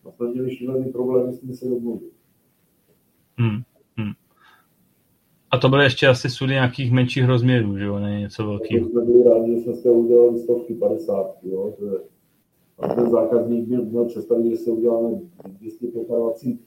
A 0.06 0.12
jsme 0.12 0.28
měli 0.28 0.56
šílený 0.56 0.92
problém, 0.92 1.34
jsme 1.34 1.54
se 1.54 1.66
domluvili. 1.66 2.12
Hmm. 3.38 3.62
Hmm. 3.98 4.12
A 5.52 5.58
to 5.58 5.70
byly 5.70 5.84
ještě 5.84 6.08
asi 6.08 6.30
sudy 6.30 6.54
nějakých 6.54 6.92
menších 6.92 7.26
rozměrů, 7.26 7.78
že 7.78 7.84
jo, 7.84 8.00
ne 8.00 8.20
něco 8.20 8.48
velkého. 8.48 8.90
Jsme 8.90 9.06
byli 9.06 9.24
rádi, 9.24 9.56
že 9.56 9.62
jsme 9.62 9.74
z 9.74 9.84
toho 9.84 9.96
udělali 9.96 10.40
stovky, 10.40 10.74
padesátky, 10.74 11.50
jo, 11.50 11.74
to 11.80 11.86
je, 11.86 12.00
a 12.80 12.96
ten 12.96 13.10
zákazník 13.10 13.68
měl, 13.68 13.86
měl 13.86 14.06
představit, 14.06 14.50
že 14.50 14.58
se 14.58 14.72
uděláme 14.72 15.20
225. 15.48 16.58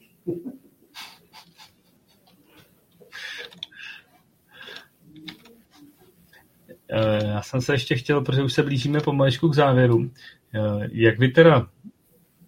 já 7.23 7.41
jsem 7.41 7.61
se 7.61 7.73
ještě 7.73 7.95
chtěl, 7.95 8.21
protože 8.21 8.43
už 8.43 8.53
se 8.53 8.63
blížíme 8.63 8.99
pomaličku 8.99 9.49
k 9.49 9.55
závěru. 9.55 10.09
Eh, 10.55 10.87
jak 10.91 11.19
vy 11.19 11.27
teda 11.27 11.67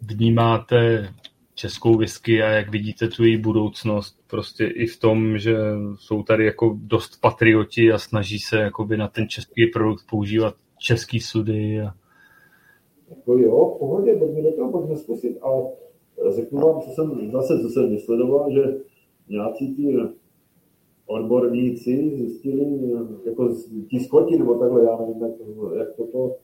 vnímáte 0.02 1.10
českou 1.56 1.98
whisky 1.98 2.44
a 2.44 2.49
jak 2.49 2.72
vidíte 2.72 3.07
tu 3.07 3.24
její 3.24 3.38
budoucnost 3.38 4.15
prostě 4.28 4.65
i 4.65 4.88
v 4.88 4.99
tom, 4.99 5.38
že 5.38 5.57
jsou 5.95 6.24
tady 6.24 6.45
jako 6.45 6.78
dost 6.82 7.22
patrioti 7.22 7.91
a 7.91 7.98
snaží 7.98 8.40
se 8.40 8.57
jakoby 8.57 8.98
na 8.98 9.07
ten 9.07 9.28
český 9.28 9.68
produkt 9.68 10.06
používat 10.10 10.56
český 10.78 11.20
sudy. 11.20 11.82
A... 11.82 11.94
Jako 13.10 13.38
jo, 13.38 13.74
v 13.76 13.80
pohodě, 13.80 14.15
pojďme 14.15 14.41
do 14.41 14.52
toho, 14.52 14.72
pojďme 14.72 14.95
zkusit, 14.98 15.38
ale 15.41 15.64
řeknu 16.36 16.60
vám, 16.60 16.82
co 16.82 16.90
jsem 16.90 17.32
zase, 17.32 17.60
co 17.61 17.70
jsem 17.70 17.90
vysledoval, 17.90 18.52
že 18.53 18.61
nějací 19.30 19.76
ty 19.76 19.98
odborníci 21.06 22.12
zjistili, 22.16 22.66
jako 23.26 23.56
ti 23.90 24.00
skoti, 24.00 24.38
nebo 24.38 24.56
takhle, 24.56 24.84
já 24.84 24.98
nevím, 24.98 25.22
jak, 25.22 25.32
jak 25.78 25.96
toto, 25.96 26.36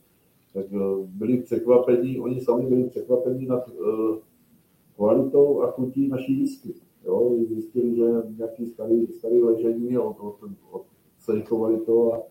tak 0.53 0.65
byli 1.05 1.41
překvapení, 1.41 2.19
oni 2.19 2.41
sami 2.41 2.65
byli 2.65 2.83
překvapení 2.83 3.45
nad 3.45 3.67
uh, 3.67 4.17
kvalitou 4.95 5.61
a 5.61 5.71
chutí 5.71 6.07
naší 6.07 6.39
whisky. 6.39 6.73
Jo, 7.05 7.35
zjistili, 7.47 7.95
že 7.95 8.03
nějaký 8.37 8.65
starý, 8.65 9.07
starý 9.07 9.43
ležení 9.43 9.97
od, 9.97 10.15
od, 10.19 10.35
od 10.71 10.85
sejchovali 11.19 11.79
to 11.85 12.13
a 12.13 12.21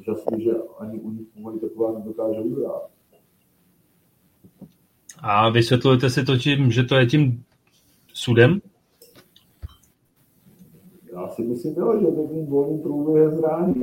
úžasný, 0.00 0.44
že 0.44 0.50
ani 0.78 1.00
u 1.00 1.10
nich 1.10 1.26
pomalu 1.34 1.58
taková 1.58 1.98
nedokáže 1.98 2.40
uhrát. 2.40 2.90
A 5.22 5.50
vysvětlujete 5.50 6.10
si 6.10 6.24
to 6.24 6.36
tím, 6.36 6.70
že 6.70 6.84
to 6.84 6.94
je 6.94 7.06
tím 7.06 7.44
sudem? 8.14 8.60
Si 11.42 11.48
myslím, 11.48 11.74
jo, 11.74 12.00
že 12.00 12.06
to 12.06 12.28
tím 12.34 12.46
volným 12.46 12.82
průběhem 12.82 13.36
zrání. 13.36 13.74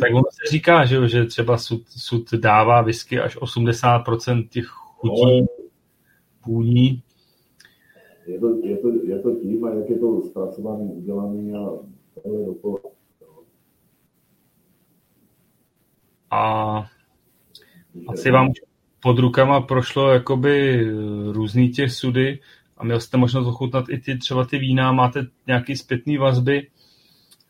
tak 0.00 0.14
ono 0.14 0.24
se 0.30 0.50
říká, 0.50 0.84
že, 0.84 1.08
že 1.08 1.24
třeba 1.24 1.58
sud, 1.58 1.82
sud 1.88 2.34
dává 2.34 2.82
whisky 2.82 3.20
až 3.20 3.36
80% 3.36 4.48
těch 4.48 4.66
chutí 4.66 5.40
no, 5.40 5.46
půní. 6.44 7.02
Je 8.26 8.40
to, 8.40 8.56
je, 8.62 8.76
to, 8.76 8.88
je 9.04 9.18
to 9.18 9.34
tím, 9.34 9.64
a 9.64 9.74
jak 9.74 9.90
je 9.90 9.98
to 9.98 10.22
zpracovaný, 10.22 10.92
udělaný 10.92 11.54
a 11.54 11.70
takhle 12.14 12.44
dokola. 12.46 12.78
A 16.30 16.84
asi 18.08 18.30
vám 18.30 18.52
pod 19.02 19.18
rukama 19.18 19.60
prošlo 19.60 20.10
jakoby 20.10 20.86
různý 21.32 21.68
těch 21.68 21.92
sudy 21.92 22.38
a 22.76 22.84
měl 22.84 23.00
jste 23.00 23.16
možnost 23.16 23.46
ochutnat 23.46 23.84
i 23.88 23.98
ty 23.98 24.18
třeba 24.18 24.44
ty 24.44 24.58
vína, 24.58 24.92
máte 24.92 25.26
nějaký 25.46 25.76
zpětný 25.76 26.16
vazby. 26.16 26.66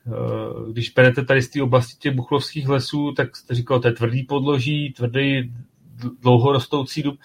Eh, 0.07 0.73
když 0.73 0.91
perete 0.91 1.25
tady 1.25 1.43
z 1.43 1.49
té 1.49 1.63
oblasti 1.63 1.99
těch 1.99 2.15
buchlovských 2.15 2.69
lesů, 2.69 3.13
tak 3.13 3.37
jste 3.37 3.55
říkal, 3.55 3.81
to 3.81 3.89
je 3.89 3.95
tvrdý 3.95 4.23
podloží, 4.23 4.93
tvrdý 4.93 5.53
dlouhorostoucí 6.21 7.03
dub. 7.03 7.19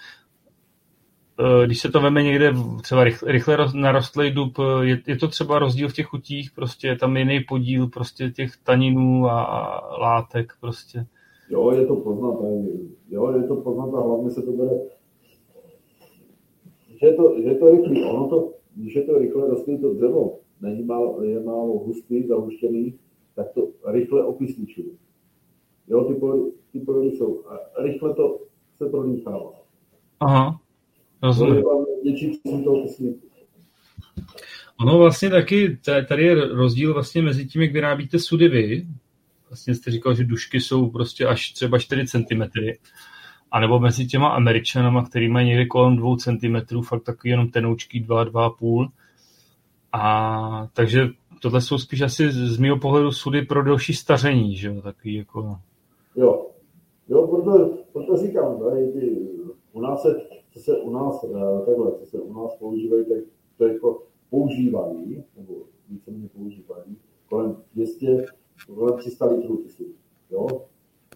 Eh, 1.40 1.66
když 1.66 1.80
se 1.80 1.90
to 1.90 2.00
veme 2.00 2.22
někde 2.22 2.52
třeba 2.82 3.04
rychle, 3.04 3.32
rychle 3.32 3.56
narostlý 3.74 4.30
dub, 4.30 4.58
eh, 4.58 4.84
je, 4.86 5.02
je, 5.06 5.16
to 5.16 5.28
třeba 5.28 5.58
rozdíl 5.58 5.88
v 5.88 5.92
těch 5.92 6.06
chutích, 6.06 6.50
prostě 6.50 6.88
je 6.88 6.98
tam 6.98 7.16
jiný 7.16 7.40
podíl 7.40 7.86
prostě 7.86 8.30
těch 8.30 8.56
taninů 8.56 9.26
a, 9.26 9.42
a 9.42 9.80
látek 9.96 10.52
prostě. 10.60 11.06
Jo, 11.50 11.70
je 11.70 11.86
to 11.86 11.96
poznat, 11.96 12.34
jo, 13.10 13.32
je 13.36 13.42
to 13.48 13.56
poznat 13.56 13.94
a 13.94 14.02
hlavně 14.02 14.30
se 14.30 14.42
to 14.42 14.52
bere, 14.52 14.74
že 17.02 17.08
je 17.08 17.14
to, 17.14 17.34
že 17.42 17.48
je 17.48 17.58
to 17.58 17.70
rychlý, 17.70 18.04
ono 18.04 18.28
to, 18.28 18.54
když 18.74 18.94
je 18.94 19.02
to 19.02 19.18
rychle 19.18 19.48
rostlý 19.48 19.78
to 19.78 19.94
dřevo, 19.94 20.38
není 20.60 20.84
málo, 20.84 21.22
je 21.22 21.40
málo 21.40 21.78
hustý, 21.78 22.26
zahuštěný, 22.26 22.98
tak 23.34 23.52
to 23.54 23.68
rychle 23.86 24.24
okysličuje. 24.24 24.86
Jo, 25.88 26.04
ty 26.04 26.14
plody, 26.14 26.52
ty 26.72 26.80
plody 26.80 27.10
jsou, 27.10 27.44
a 27.46 27.82
rychle 27.82 28.14
to 28.14 28.40
se 28.76 28.86
prodýchává. 28.86 29.52
Aha, 30.20 30.60
rozumím. 31.22 31.64
Ono 34.80 34.98
vlastně 34.98 35.30
taky, 35.30 35.78
tady 36.08 36.22
je 36.22 36.34
rozdíl 36.34 36.94
vlastně 36.94 37.22
mezi 37.22 37.46
tím, 37.46 37.62
jak 37.62 37.72
vyrábíte 37.72 38.18
sudy 38.18 38.48
vy, 38.48 38.86
vlastně 39.48 39.74
jste 39.74 39.90
říkal, 39.90 40.14
že 40.14 40.24
dušky 40.24 40.60
jsou 40.60 40.90
prostě 40.90 41.26
až 41.26 41.52
třeba 41.52 41.78
4 41.78 42.06
cm, 42.06 42.42
a 43.52 43.60
nebo 43.60 43.78
mezi 43.78 44.06
těma 44.06 44.28
Američanama, 44.28 45.04
který 45.04 45.28
mají 45.28 45.46
někde 45.46 45.66
kolem 45.66 45.96
2 45.96 46.16
cm, 46.16 46.82
fakt 46.82 47.02
takový 47.02 47.30
jenom 47.30 47.50
tenoučký 47.50 48.00
2, 48.00 48.24
2,5. 48.24 48.88
A 49.92 50.68
takže 50.74 51.08
tohle 51.42 51.60
jsou 51.60 51.78
spíš 51.78 52.00
asi 52.00 52.32
z 52.32 52.58
mého 52.58 52.78
pohledu 52.78 53.12
sudy 53.12 53.42
pro 53.42 53.62
další 53.62 53.94
staření, 53.94 54.56
že 54.56 54.68
jo, 54.68 54.82
takový 54.82 55.14
jako... 55.14 55.56
Jo, 56.16 56.46
jo, 57.08 57.26
proto, 57.26 57.78
proto 57.92 58.16
říkám, 58.16 58.58
tady 58.58 58.92
ty, 58.92 59.18
u 59.72 59.80
nás 59.80 60.02
se, 60.02 60.20
co 60.52 60.60
se 60.60 60.76
u 60.76 60.90
nás, 60.90 61.24
eh, 61.24 61.66
takhle, 61.66 61.92
co 61.98 62.06
se 62.06 62.18
u 62.18 62.42
nás 62.42 62.56
používají, 62.58 63.04
tak 63.04 63.18
to 63.58 63.66
jako 63.66 64.02
používají, 64.30 65.24
nebo 65.36 65.54
víceméně 65.88 66.28
používají, 66.28 66.96
kolem 67.28 67.56
200 67.74 68.24
kolem 68.74 68.98
300 68.98 69.26
litrů 69.26 69.56
kyslíku. 69.56 69.98
Jo? 70.30 70.46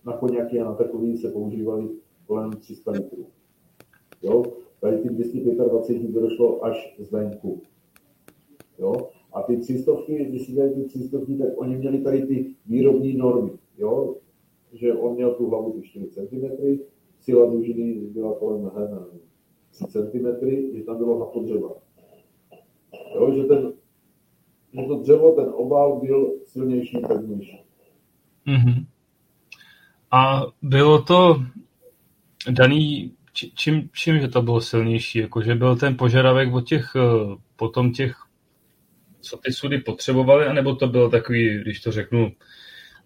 Na 0.07 0.13
koněky 0.13 0.61
a 0.61 0.65
na 0.65 0.75
takový 0.75 1.17
se 1.17 1.29
používali 1.29 1.89
kolem 2.27 2.53
300 2.53 2.90
litrů. 2.90 3.27
Jo? 4.23 4.43
Tady 4.81 4.98
ty 4.98 5.09
225 5.09 6.11
došlo 6.11 6.65
až 6.65 6.94
z 6.98 7.11
venku. 7.11 7.62
Jo? 8.78 8.94
A 9.32 9.43
ty 9.43 9.57
300, 9.57 9.93
když 10.07 10.47
si 10.47 10.55
dají 10.55 10.74
ty 10.74 10.85
300, 10.85 11.19
tak 11.19 11.48
oni 11.57 11.77
měli 11.77 11.98
tady 11.98 12.27
ty 12.27 12.55
výrobní 12.66 13.16
normy. 13.16 13.51
Jo? 13.78 14.16
Že 14.73 14.94
on 14.94 15.15
měl 15.15 15.35
tu 15.35 15.48
hlavu 15.48 15.73
ty 15.73 15.82
4 15.82 16.07
cm, 16.07 16.47
síla 17.20 17.51
dužiny 17.51 17.94
byla 17.94 18.35
kolem 18.35 18.70
3 19.70 19.85
cm, 19.85 20.27
že 20.77 20.85
tam 20.85 20.97
bylo 20.97 21.19
hapo 21.19 21.40
dřeva. 21.43 21.70
Jo? 23.15 23.32
Že 23.32 23.44
ten 23.44 23.73
že 24.77 24.82
to 24.86 24.94
dřevo, 24.94 25.32
ten 25.32 25.53
obal 25.55 26.01
byl 26.01 26.32
silnější, 26.44 26.98
pevnější. 26.98 27.61
Mm-hmm. 28.47 28.86
A 30.11 30.43
bylo 30.62 31.03
to 31.03 31.36
daný, 32.51 33.12
čím, 33.32 33.89
čím 33.93 34.20
že 34.20 34.28
to 34.28 34.43
bylo 34.43 34.60
silnější? 34.60 35.18
Jako, 35.18 35.43
že 35.43 35.55
byl 35.55 35.77
ten 35.77 35.97
požadavek 35.97 36.55
od 36.55 36.60
těch, 36.60 36.93
eh, 36.97 37.36
potom 37.56 37.93
těch, 37.93 38.16
co 39.20 39.36
ty 39.36 39.52
sudy 39.52 39.78
potřebovali, 39.78 40.47
anebo 40.47 40.74
to 40.74 40.86
bylo 40.86 41.10
takový, 41.10 41.60
když 41.60 41.81
to 41.81 41.93
řeknu 41.93 42.32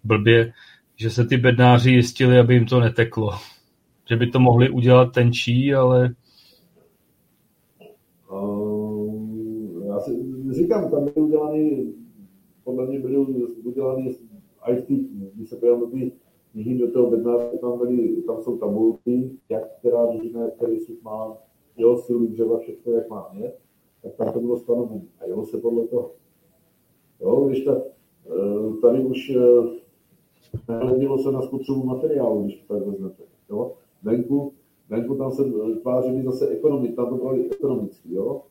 blbě, 0.03 0.53
že 0.95 1.09
se 1.09 1.25
ty 1.25 1.37
bednáři 1.37 1.91
jistili, 1.91 2.39
aby 2.39 2.53
jim 2.53 2.65
to 2.65 2.79
neteklo. 2.79 3.31
Že 4.09 4.17
by 4.17 4.27
to 4.27 4.39
mohli 4.39 4.69
udělat 4.69 5.13
tenčí, 5.13 5.73
ale... 5.73 6.15
Um, 8.31 9.83
já 9.87 9.99
si 9.99 10.11
říkám, 10.51 10.91
tam 10.91 11.03
byly 11.03 11.15
udělaný, 11.15 11.93
podle 12.63 12.87
mě 12.87 12.99
byly 12.99 13.17
udělaný 13.63 14.15
i 14.67 14.83
když 15.35 15.49
se 15.49 15.55
podívám 15.55 15.79
do 15.79 15.87
knihy 16.51 16.77
do 16.77 16.91
toho 16.91 17.11
bednáře, 17.11 17.57
tam, 17.57 17.77
byly, 17.77 18.21
tam 18.21 18.41
jsou 18.41 18.57
tabulky, 18.57 19.31
jak 19.49 19.77
která 19.77 20.05
družina, 20.05 20.49
který 20.49 20.79
such 20.79 21.01
má, 21.01 21.37
jeho 21.77 21.97
silu 21.97 22.27
dřeva, 22.27 22.59
všechno, 22.59 22.93
jak 22.93 23.09
má 23.09 23.29
mě, 23.33 23.51
tak 24.01 24.15
tam 24.15 24.33
to 24.33 24.39
bylo 24.39 24.57
stanovené. 24.57 25.01
A 25.19 25.25
jeho 25.25 25.45
se 25.45 25.57
podle 25.57 25.87
toho. 25.87 26.11
Jo, 27.21 27.45
když 27.45 27.63
ta, 27.63 27.81
eh, 28.25 28.81
tady 28.81 29.05
už 29.05 29.29
eh, 29.29 29.41
nehledilo 30.69 31.17
se 31.17 31.31
na 31.31 31.41
spotřebu 31.41 31.83
materiálu, 31.83 32.43
když 32.43 32.55
to 32.55 32.73
tak 32.73 32.87
vezmete. 32.87 33.23
Jo? 33.49 33.73
Venku, 34.03 34.53
venku 34.89 35.15
tam 35.15 35.31
se 35.31 35.43
tvářili 35.81 36.23
zase 36.23 36.47
ekonomii, 36.47 36.93
tam 36.93 37.09
to 37.09 37.15
brali 37.15 37.49
ekonomicky, 37.49 38.13
jo? 38.13 38.41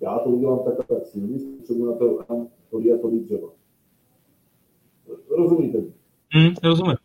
já 0.00 0.18
to 0.18 0.30
udělám 0.30 0.58
tak 0.64 0.80
a 0.80 0.82
tak 0.82 1.06
silný, 1.06 1.38
potřebuji 1.38 1.86
na 1.86 1.92
to 1.92 2.18
tolik 2.70 2.92
a 2.92 2.98
tolik 2.98 3.22
dřeva. 3.22 3.48
Rozumíte 5.30 5.78
mi? 5.78 5.92
Hmm, 6.34 6.54
rozumím. 6.62 6.96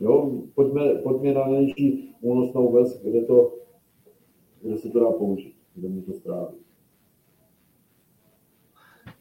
Jo, 0.00 0.42
pojďme, 0.54 0.94
pojďme 0.94 1.32
na 1.32 1.46
nejnižší 1.46 2.14
únosnou 2.20 2.72
ves, 2.72 3.02
kde, 3.02 3.22
to, 3.22 3.54
kde 4.62 4.76
se 4.76 4.88
to 4.88 5.00
dá 5.00 5.10
použít, 5.10 5.54
kde 5.74 5.88
mi 5.88 6.02
to 6.02 6.12
stráví. 6.12 6.56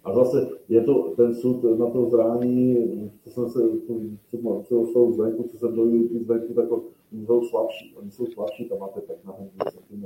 A 0.04 0.14
zase 0.14 0.50
je 0.70 0.84
to 0.84 1.14
ten 1.18 1.36
sud 1.36 1.64
na 1.64 1.90
to 1.90 2.10
zrání, 2.10 2.76
co 3.24 3.30
jsem 3.30 3.50
se, 3.50 3.60
co, 3.88 4.64
co 4.64 4.86
jsou 4.86 5.14
zvenku, 5.14 5.44
co 5.44 5.58
jsem 5.58 5.76
dojil 5.76 6.08
ty 6.08 6.20
zvenku, 6.20 6.54
tak 6.54 6.72
oni 6.72 7.26
jsou 7.26 7.44
slabší. 7.44 7.94
Oni 7.96 8.12
jsou 8.12 8.26
slabší, 8.26 8.70
tam 8.70 8.80
máte 8.80 9.02
tak 9.02 9.18
na 9.26 9.34
2 9.54 9.72
cm. 9.72 10.06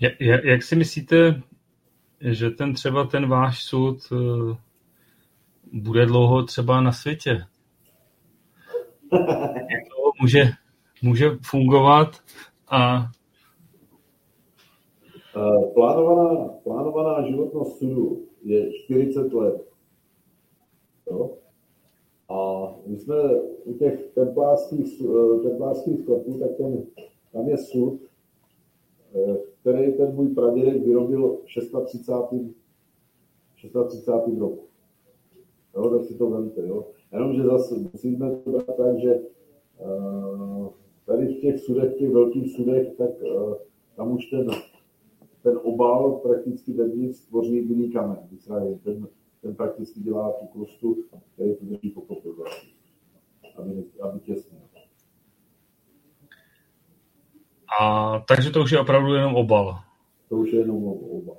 Jak, 0.00 0.44
jak 0.44 0.62
si 0.62 0.76
myslíte, 0.76 1.42
že 2.20 2.50
ten 2.50 2.74
třeba 2.74 3.06
ten 3.06 3.28
váš 3.28 3.64
soud 3.64 3.98
eh, 4.12 4.56
bude 5.72 6.06
dlouho 6.06 6.42
třeba 6.42 6.80
na 6.80 6.92
světě? 6.92 7.44
To 9.10 10.10
může, 10.20 10.44
může 11.02 11.30
fungovat 11.42 12.08
a 12.68 13.06
eh, 15.36 15.72
Plánovaná, 15.74 16.48
plánovaná 16.48 17.28
životnost 17.28 17.78
sudu 17.78 18.24
je 18.42 18.72
40 18.72 19.32
let. 19.32 19.68
Jo? 21.10 21.30
A 22.28 22.68
my 22.86 22.98
jsme 22.98 23.14
u 23.64 23.74
těch 23.74 24.06
templářských, 24.14 25.00
eh, 25.00 25.48
templářských 25.48 26.00
sklepů, 26.00 26.38
tak 26.38 26.56
ten, 26.56 26.84
tam 27.32 27.48
je 27.48 27.58
sud, 27.58 28.00
který 29.60 29.92
ten 29.92 30.14
můj 30.14 30.28
pradědek 30.28 30.82
vyrobil 30.86 31.36
v 31.36 31.84
36. 31.84 32.54
36. 33.56 34.38
roku. 34.38 34.69
Jo, 35.76 35.90
tak 35.90 36.04
si 36.04 36.14
to 36.14 36.30
vemte. 36.30 36.66
Jo. 36.66 36.86
Jenomže 37.12 37.42
zase 37.42 37.74
musíme 37.92 38.36
to 38.36 38.50
brát 38.50 38.76
tak, 38.76 38.98
že 38.98 39.20
uh, 39.78 40.68
tady 41.06 41.26
v 41.26 41.40
těch 41.40 41.60
sudech, 41.60 41.94
těch 41.94 42.10
velkých 42.10 42.56
sudech, 42.56 42.96
tak 42.98 43.10
uh, 43.22 43.54
tam 43.96 44.12
už 44.12 44.26
ten, 44.26 44.46
ten 45.42 45.60
obal 45.62 46.12
prakticky 46.12 46.72
vevnitř 46.72 47.26
tvoří 47.26 47.60
bílý 47.60 47.92
kamen, 47.92 48.18
ten, 48.84 49.08
ten 49.42 49.54
prakticky 49.54 50.00
dělá 50.00 50.32
tu 50.32 50.46
krustu, 50.46 50.96
který 51.34 51.56
to 51.56 51.64
drží 51.64 51.90
pokope 51.90 52.28
aby, 53.58 53.84
aby 54.02 54.20
těsně. 54.20 54.58
A 57.80 58.18
takže 58.28 58.50
to 58.50 58.60
už 58.60 58.70
je 58.70 58.80
opravdu 58.80 59.14
jenom 59.14 59.34
obal. 59.34 59.78
To 60.28 60.36
už 60.36 60.52
je 60.52 60.58
jenom 60.60 60.84
obal. 60.84 61.36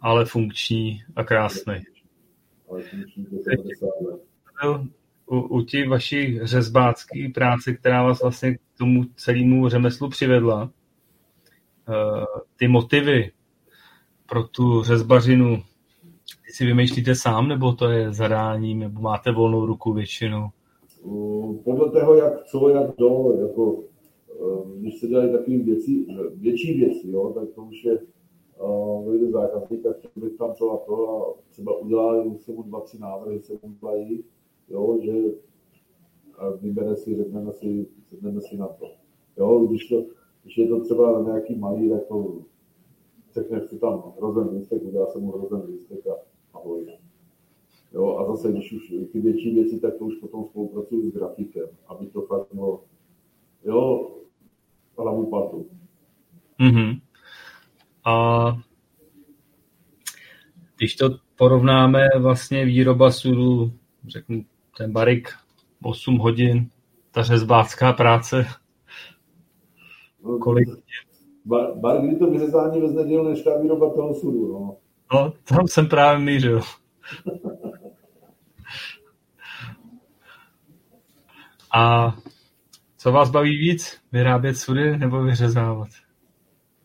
Ale 0.00 0.24
funkční 0.24 1.02
a 1.16 1.24
krásný. 1.24 1.74
Ale 2.68 2.82
funkční 2.82 3.24
to 3.24 3.36
70 3.36 3.88
let. 4.06 4.20
U, 5.30 5.40
u 5.40 5.62
ti 5.62 5.86
vaší 5.86 6.40
řezbácké 6.42 7.28
práce, 7.34 7.74
která 7.74 8.02
vás 8.02 8.22
vlastně 8.22 8.54
k 8.54 8.60
tomu 8.78 9.04
celému 9.16 9.68
řemeslu 9.68 10.08
přivedla, 10.08 10.62
uh, 10.62 12.24
ty 12.56 12.68
motivy 12.68 13.32
pro 14.28 14.44
tu 14.44 14.82
řezbařinu, 14.82 15.56
ty 16.46 16.52
si 16.52 16.66
vymýšlíte 16.66 17.14
sám, 17.14 17.48
nebo 17.48 17.72
to 17.72 17.90
je 17.90 18.12
zadáním, 18.12 18.78
nebo 18.78 19.00
máte 19.00 19.32
volnou 19.32 19.66
ruku 19.66 19.92
většinu? 19.92 20.48
Podle 21.64 21.90
toho, 21.90 22.14
jak 22.14 22.44
co, 22.44 22.68
jak 22.68 22.96
do, 22.98 23.32
jako 23.40 23.84
Ehm, 24.40 24.80
když 24.80 25.00
se 25.00 25.06
dělají 25.06 25.32
takové 25.32 25.56
věci, 25.56 26.06
větší 26.34 26.78
věci, 26.78 27.10
jo, 27.10 27.32
tak 27.34 27.48
to 27.54 27.62
už 27.62 27.84
je 27.84 27.98
dojde 29.04 29.30
zákazník 29.30 29.86
a 29.86 29.92
chtěl 29.92 30.10
bych 30.16 30.38
tam 30.38 30.54
to 30.58 30.72
a 30.72 30.76
to 30.86 31.08
a 31.10 31.34
třeba 31.50 31.78
udělá 31.78 32.24
se 32.38 32.52
mu 32.52 32.62
dva, 32.62 32.80
tři 32.80 32.98
návrhy, 32.98 33.40
se 33.40 33.52
mu 33.52 33.58
udělají, 33.62 34.24
jo, 34.68 34.98
že 35.02 35.12
vybere 36.60 36.96
si, 36.96 37.16
řekneme 37.16 37.52
si, 37.52 37.86
řekneme 38.10 38.40
si 38.40 38.56
na 38.56 38.66
to. 38.66 38.86
Jo, 39.36 39.66
když, 39.66 39.88
to, 39.88 40.04
když 40.42 40.58
je 40.58 40.68
to 40.68 40.80
třeba 40.80 41.22
nějaký 41.22 41.54
malý, 41.54 41.90
tak 41.90 42.06
to 42.06 42.42
řekne, 43.34 43.60
chci 43.60 43.78
tam 43.78 44.12
hrozen 44.18 44.48
lístek, 44.48 44.82
udělá 44.82 45.06
se 45.06 45.18
mu 45.18 45.32
hrozen 45.32 45.62
lístek 45.68 46.06
a 46.06 46.14
ahoj. 46.54 46.86
Jo, 47.92 48.16
a 48.16 48.26
zase, 48.26 48.52
když 48.52 48.72
už 48.72 48.94
ty 49.12 49.20
větší 49.20 49.54
věci, 49.54 49.80
tak 49.80 49.96
to 49.96 50.04
už 50.04 50.14
potom 50.14 50.44
spolupracuju 50.44 51.02
s 51.02 51.14
grafikem, 51.14 51.68
aby 51.86 52.06
to 52.06 52.20
fakt 52.22 52.46
bylo, 52.52 52.82
jo, 53.64 54.10
hlavu 54.98 55.26
patu. 55.26 55.66
Mm-hmm. 56.60 57.00
A 58.06 58.46
když 60.76 60.96
to 60.96 61.10
porovnáme 61.36 62.08
vlastně 62.18 62.64
výroba 62.64 63.10
sudu, 63.10 63.72
řeknu 64.08 64.44
ten 64.78 64.92
barik 64.92 65.28
8 65.82 66.18
hodin, 66.18 66.70
ta 67.10 67.22
řezbácká 67.22 67.92
práce, 67.92 68.46
no, 70.24 70.38
kolik? 70.38 70.68
Bar, 71.44 71.74
bar, 71.74 72.00
kdy 72.06 72.16
to 72.16 72.30
vyřezání 72.30 72.80
díl 73.08 73.24
než 73.24 73.42
ta 73.42 73.58
výroba 73.58 73.94
toho 73.94 74.14
sudu, 74.14 74.52
no. 74.52 74.76
No, 75.12 75.32
tam 75.44 75.68
jsem 75.68 75.88
právě 75.88 76.24
mířil. 76.24 76.60
A 81.74 82.14
co 82.96 83.12
vás 83.12 83.30
baví 83.30 83.56
víc? 83.56 84.00
Vyrábět 84.12 84.54
sudy 84.54 84.96
nebo 84.96 85.22
vyřezávat? 85.22 85.88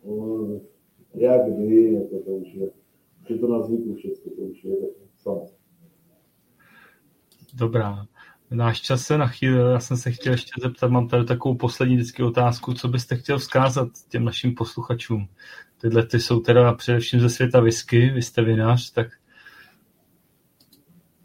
No, 0.06 0.71
jak 1.14 1.42
kdy, 1.46 1.94
jako 1.94 2.20
to 2.26 2.32
už 2.32 2.54
je. 2.54 2.70
Je 3.30 3.38
to 3.38 3.48
na 3.48 3.62
zvyku 3.62 3.96
všechno, 3.96 4.32
to 4.36 4.42
už 4.42 4.64
je 4.64 4.76
samo. 5.18 5.46
Dobrá. 7.54 8.06
Náš 8.52 8.82
čas 8.82 9.02
se 9.02 9.18
nachýlil, 9.18 9.68
já 9.68 9.80
jsem 9.80 9.98
se 9.98 10.12
chtěl 10.12 10.34
ještě 10.34 10.52
zeptat, 10.62 10.92
mám 10.92 11.08
tady 11.08 11.26
takovou 11.26 11.56
poslední 11.56 11.96
vždycky 11.96 12.24
otázku, 12.24 12.74
co 12.74 12.88
byste 12.88 13.16
chtěl 13.16 13.40
vzkázat 13.40 13.88
těm 14.10 14.26
našim 14.26 14.56
posluchačům? 14.56 15.28
Tyhle 15.82 16.06
ty 16.06 16.20
jsou 16.20 16.40
teda 16.40 16.74
především 16.74 17.20
ze 17.20 17.30
světa 17.30 17.60
whisky, 17.60 18.10
vy 18.10 18.22
jste 18.22 18.44
vinař, 18.44 18.92
tak... 18.92 19.08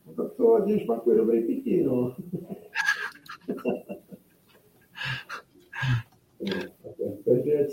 No 0.06 0.14
tak 0.14 0.34
to, 0.36 0.54
ať 0.54 0.82
šmakuje 0.82 1.16
dobrý 1.16 1.42
pití, 1.42 1.82
no. 1.82 2.16
Takže 7.24 7.66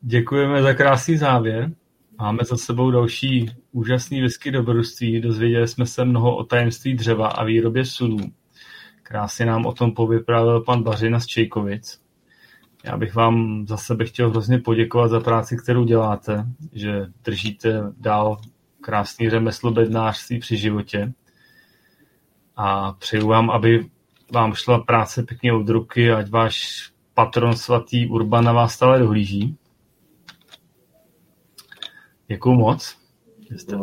děkujeme 0.00 0.62
za 0.62 0.74
krásný 0.74 1.16
závěr. 1.16 1.72
Máme 2.18 2.38
za 2.44 2.56
sebou 2.56 2.90
další 2.90 3.50
úžasný 3.72 4.20
whisky 4.20 4.50
dobrodružství. 4.50 5.20
Dozvěděli 5.20 5.68
jsme 5.68 5.86
se 5.86 6.04
mnoho 6.04 6.36
o 6.36 6.44
tajemství 6.44 6.94
dřeva 6.94 7.28
a 7.28 7.44
výrobě 7.44 7.84
sunů. 7.84 8.32
Krásně 9.02 9.46
nám 9.46 9.66
o 9.66 9.72
tom 9.72 9.94
povyprávěl 9.94 10.60
pan 10.60 10.82
Bařina 10.82 11.20
z 11.20 11.26
Čejkovic. 11.26 12.00
Já 12.84 12.96
bych 12.96 13.14
vám 13.14 13.66
za 13.66 13.76
sebe 13.76 14.04
chtěl 14.04 14.30
hrozně 14.30 14.58
poděkovat 14.58 15.10
za 15.10 15.20
práci, 15.20 15.56
kterou 15.56 15.84
děláte, 15.84 16.46
že 16.72 17.06
držíte 17.24 17.82
dál 17.96 18.40
krásný 18.80 19.30
řemeslo 19.30 19.70
bednářství 19.70 20.38
při 20.38 20.56
životě. 20.56 21.12
A 22.56 22.92
přeju 22.92 23.26
vám, 23.26 23.50
aby 23.50 23.86
vám 24.32 24.54
šla 24.54 24.78
práce 24.78 25.22
pěkně 25.22 25.52
od 25.52 25.68
ruky, 25.68 26.12
ať 26.12 26.30
váš 26.30 26.88
patron 27.14 27.56
svatý 27.56 28.06
Urban 28.06 28.44
na 28.44 28.52
vás 28.52 28.74
stále 28.74 28.98
dohlíží. 28.98 29.56
Děkuju 32.28 32.54
moc. 32.54 32.98
Jste 33.50 33.76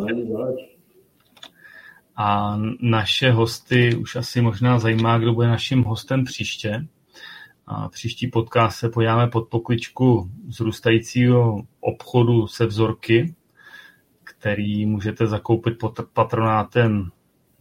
a 2.16 2.58
naše 2.82 3.32
hosty 3.32 3.96
už 3.96 4.16
asi 4.16 4.42
možná 4.42 4.80
zajímá, 4.80 5.18
kdo 5.18 5.34
bude 5.34 5.48
naším 5.48 5.84
hostem 5.84 6.24
příště. 6.24 6.88
A 7.68 7.90
příští 7.90 8.28
podcast 8.28 8.80
se 8.80 8.90
pojáme 8.90 9.28
pod 9.28 9.50
pokličku 9.50 10.32
zrůstajícího 10.48 11.64
obchodu 11.80 12.48
se 12.48 12.66
vzorky, 12.66 13.36
který 14.24 14.86
můžete 14.86 15.28
zakoupit 15.28 15.78
pod 15.80 16.00
patronátem 16.14 17.12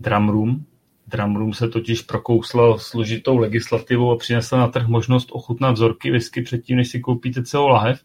Drumroom. 0.01 0.65
Drumroom 1.11 1.53
se 1.53 1.69
totiž 1.69 2.03
prokousla 2.03 2.79
složitou 2.79 3.37
legislativou 3.37 4.13
a 4.13 4.17
přinesla 4.17 4.59
na 4.59 4.69
trh 4.69 4.87
možnost 4.87 5.29
ochutnat 5.33 5.75
vzorky 5.75 6.11
whisky 6.11 6.43
předtím, 6.43 6.77
než 6.77 6.89
si 6.89 7.01
koupíte 7.01 7.43
celou 7.43 7.69
lahev 7.69 8.05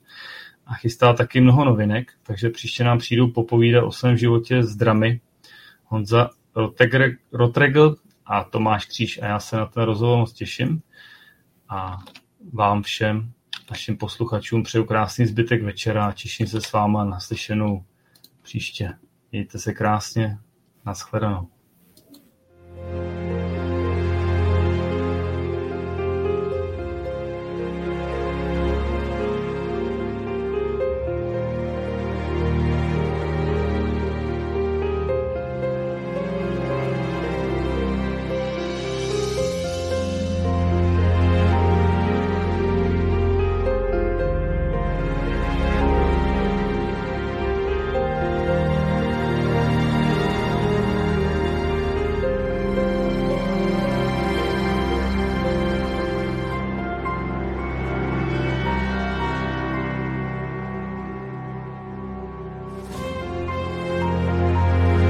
a 0.65 0.73
chystá 0.73 1.13
taky 1.13 1.41
mnoho 1.41 1.65
novinek, 1.65 2.11
takže 2.23 2.49
příště 2.49 2.83
nám 2.83 2.97
přijdou 2.97 3.27
popovídat 3.27 3.83
o 3.83 3.91
svém 3.91 4.17
životě 4.17 4.63
s 4.63 4.75
dramy 4.75 5.21
Honza 5.85 6.29
Rotregl 7.31 7.95
a 8.25 8.43
Tomáš 8.43 8.85
Kříž 8.85 9.21
a 9.21 9.25
já 9.25 9.39
se 9.39 9.57
na 9.57 9.65
ten 9.65 9.83
rozhovor 9.83 10.17
moc 10.17 10.33
těším 10.33 10.81
a 11.69 11.97
vám 12.53 12.83
všem, 12.83 13.31
našim 13.69 13.97
posluchačům 13.97 14.63
přeju 14.63 14.83
krásný 14.83 15.25
zbytek 15.25 15.63
večera 15.63 16.05
a 16.05 16.11
těším 16.11 16.47
se 16.47 16.61
s 16.61 16.71
váma 16.71 17.05
na 17.05 17.19
slyšenou 17.19 17.83
příště. 18.41 18.93
Mějte 19.31 19.59
se 19.59 19.73
krásně, 19.73 20.37
nashledanou. 20.85 21.54
you 22.91 23.24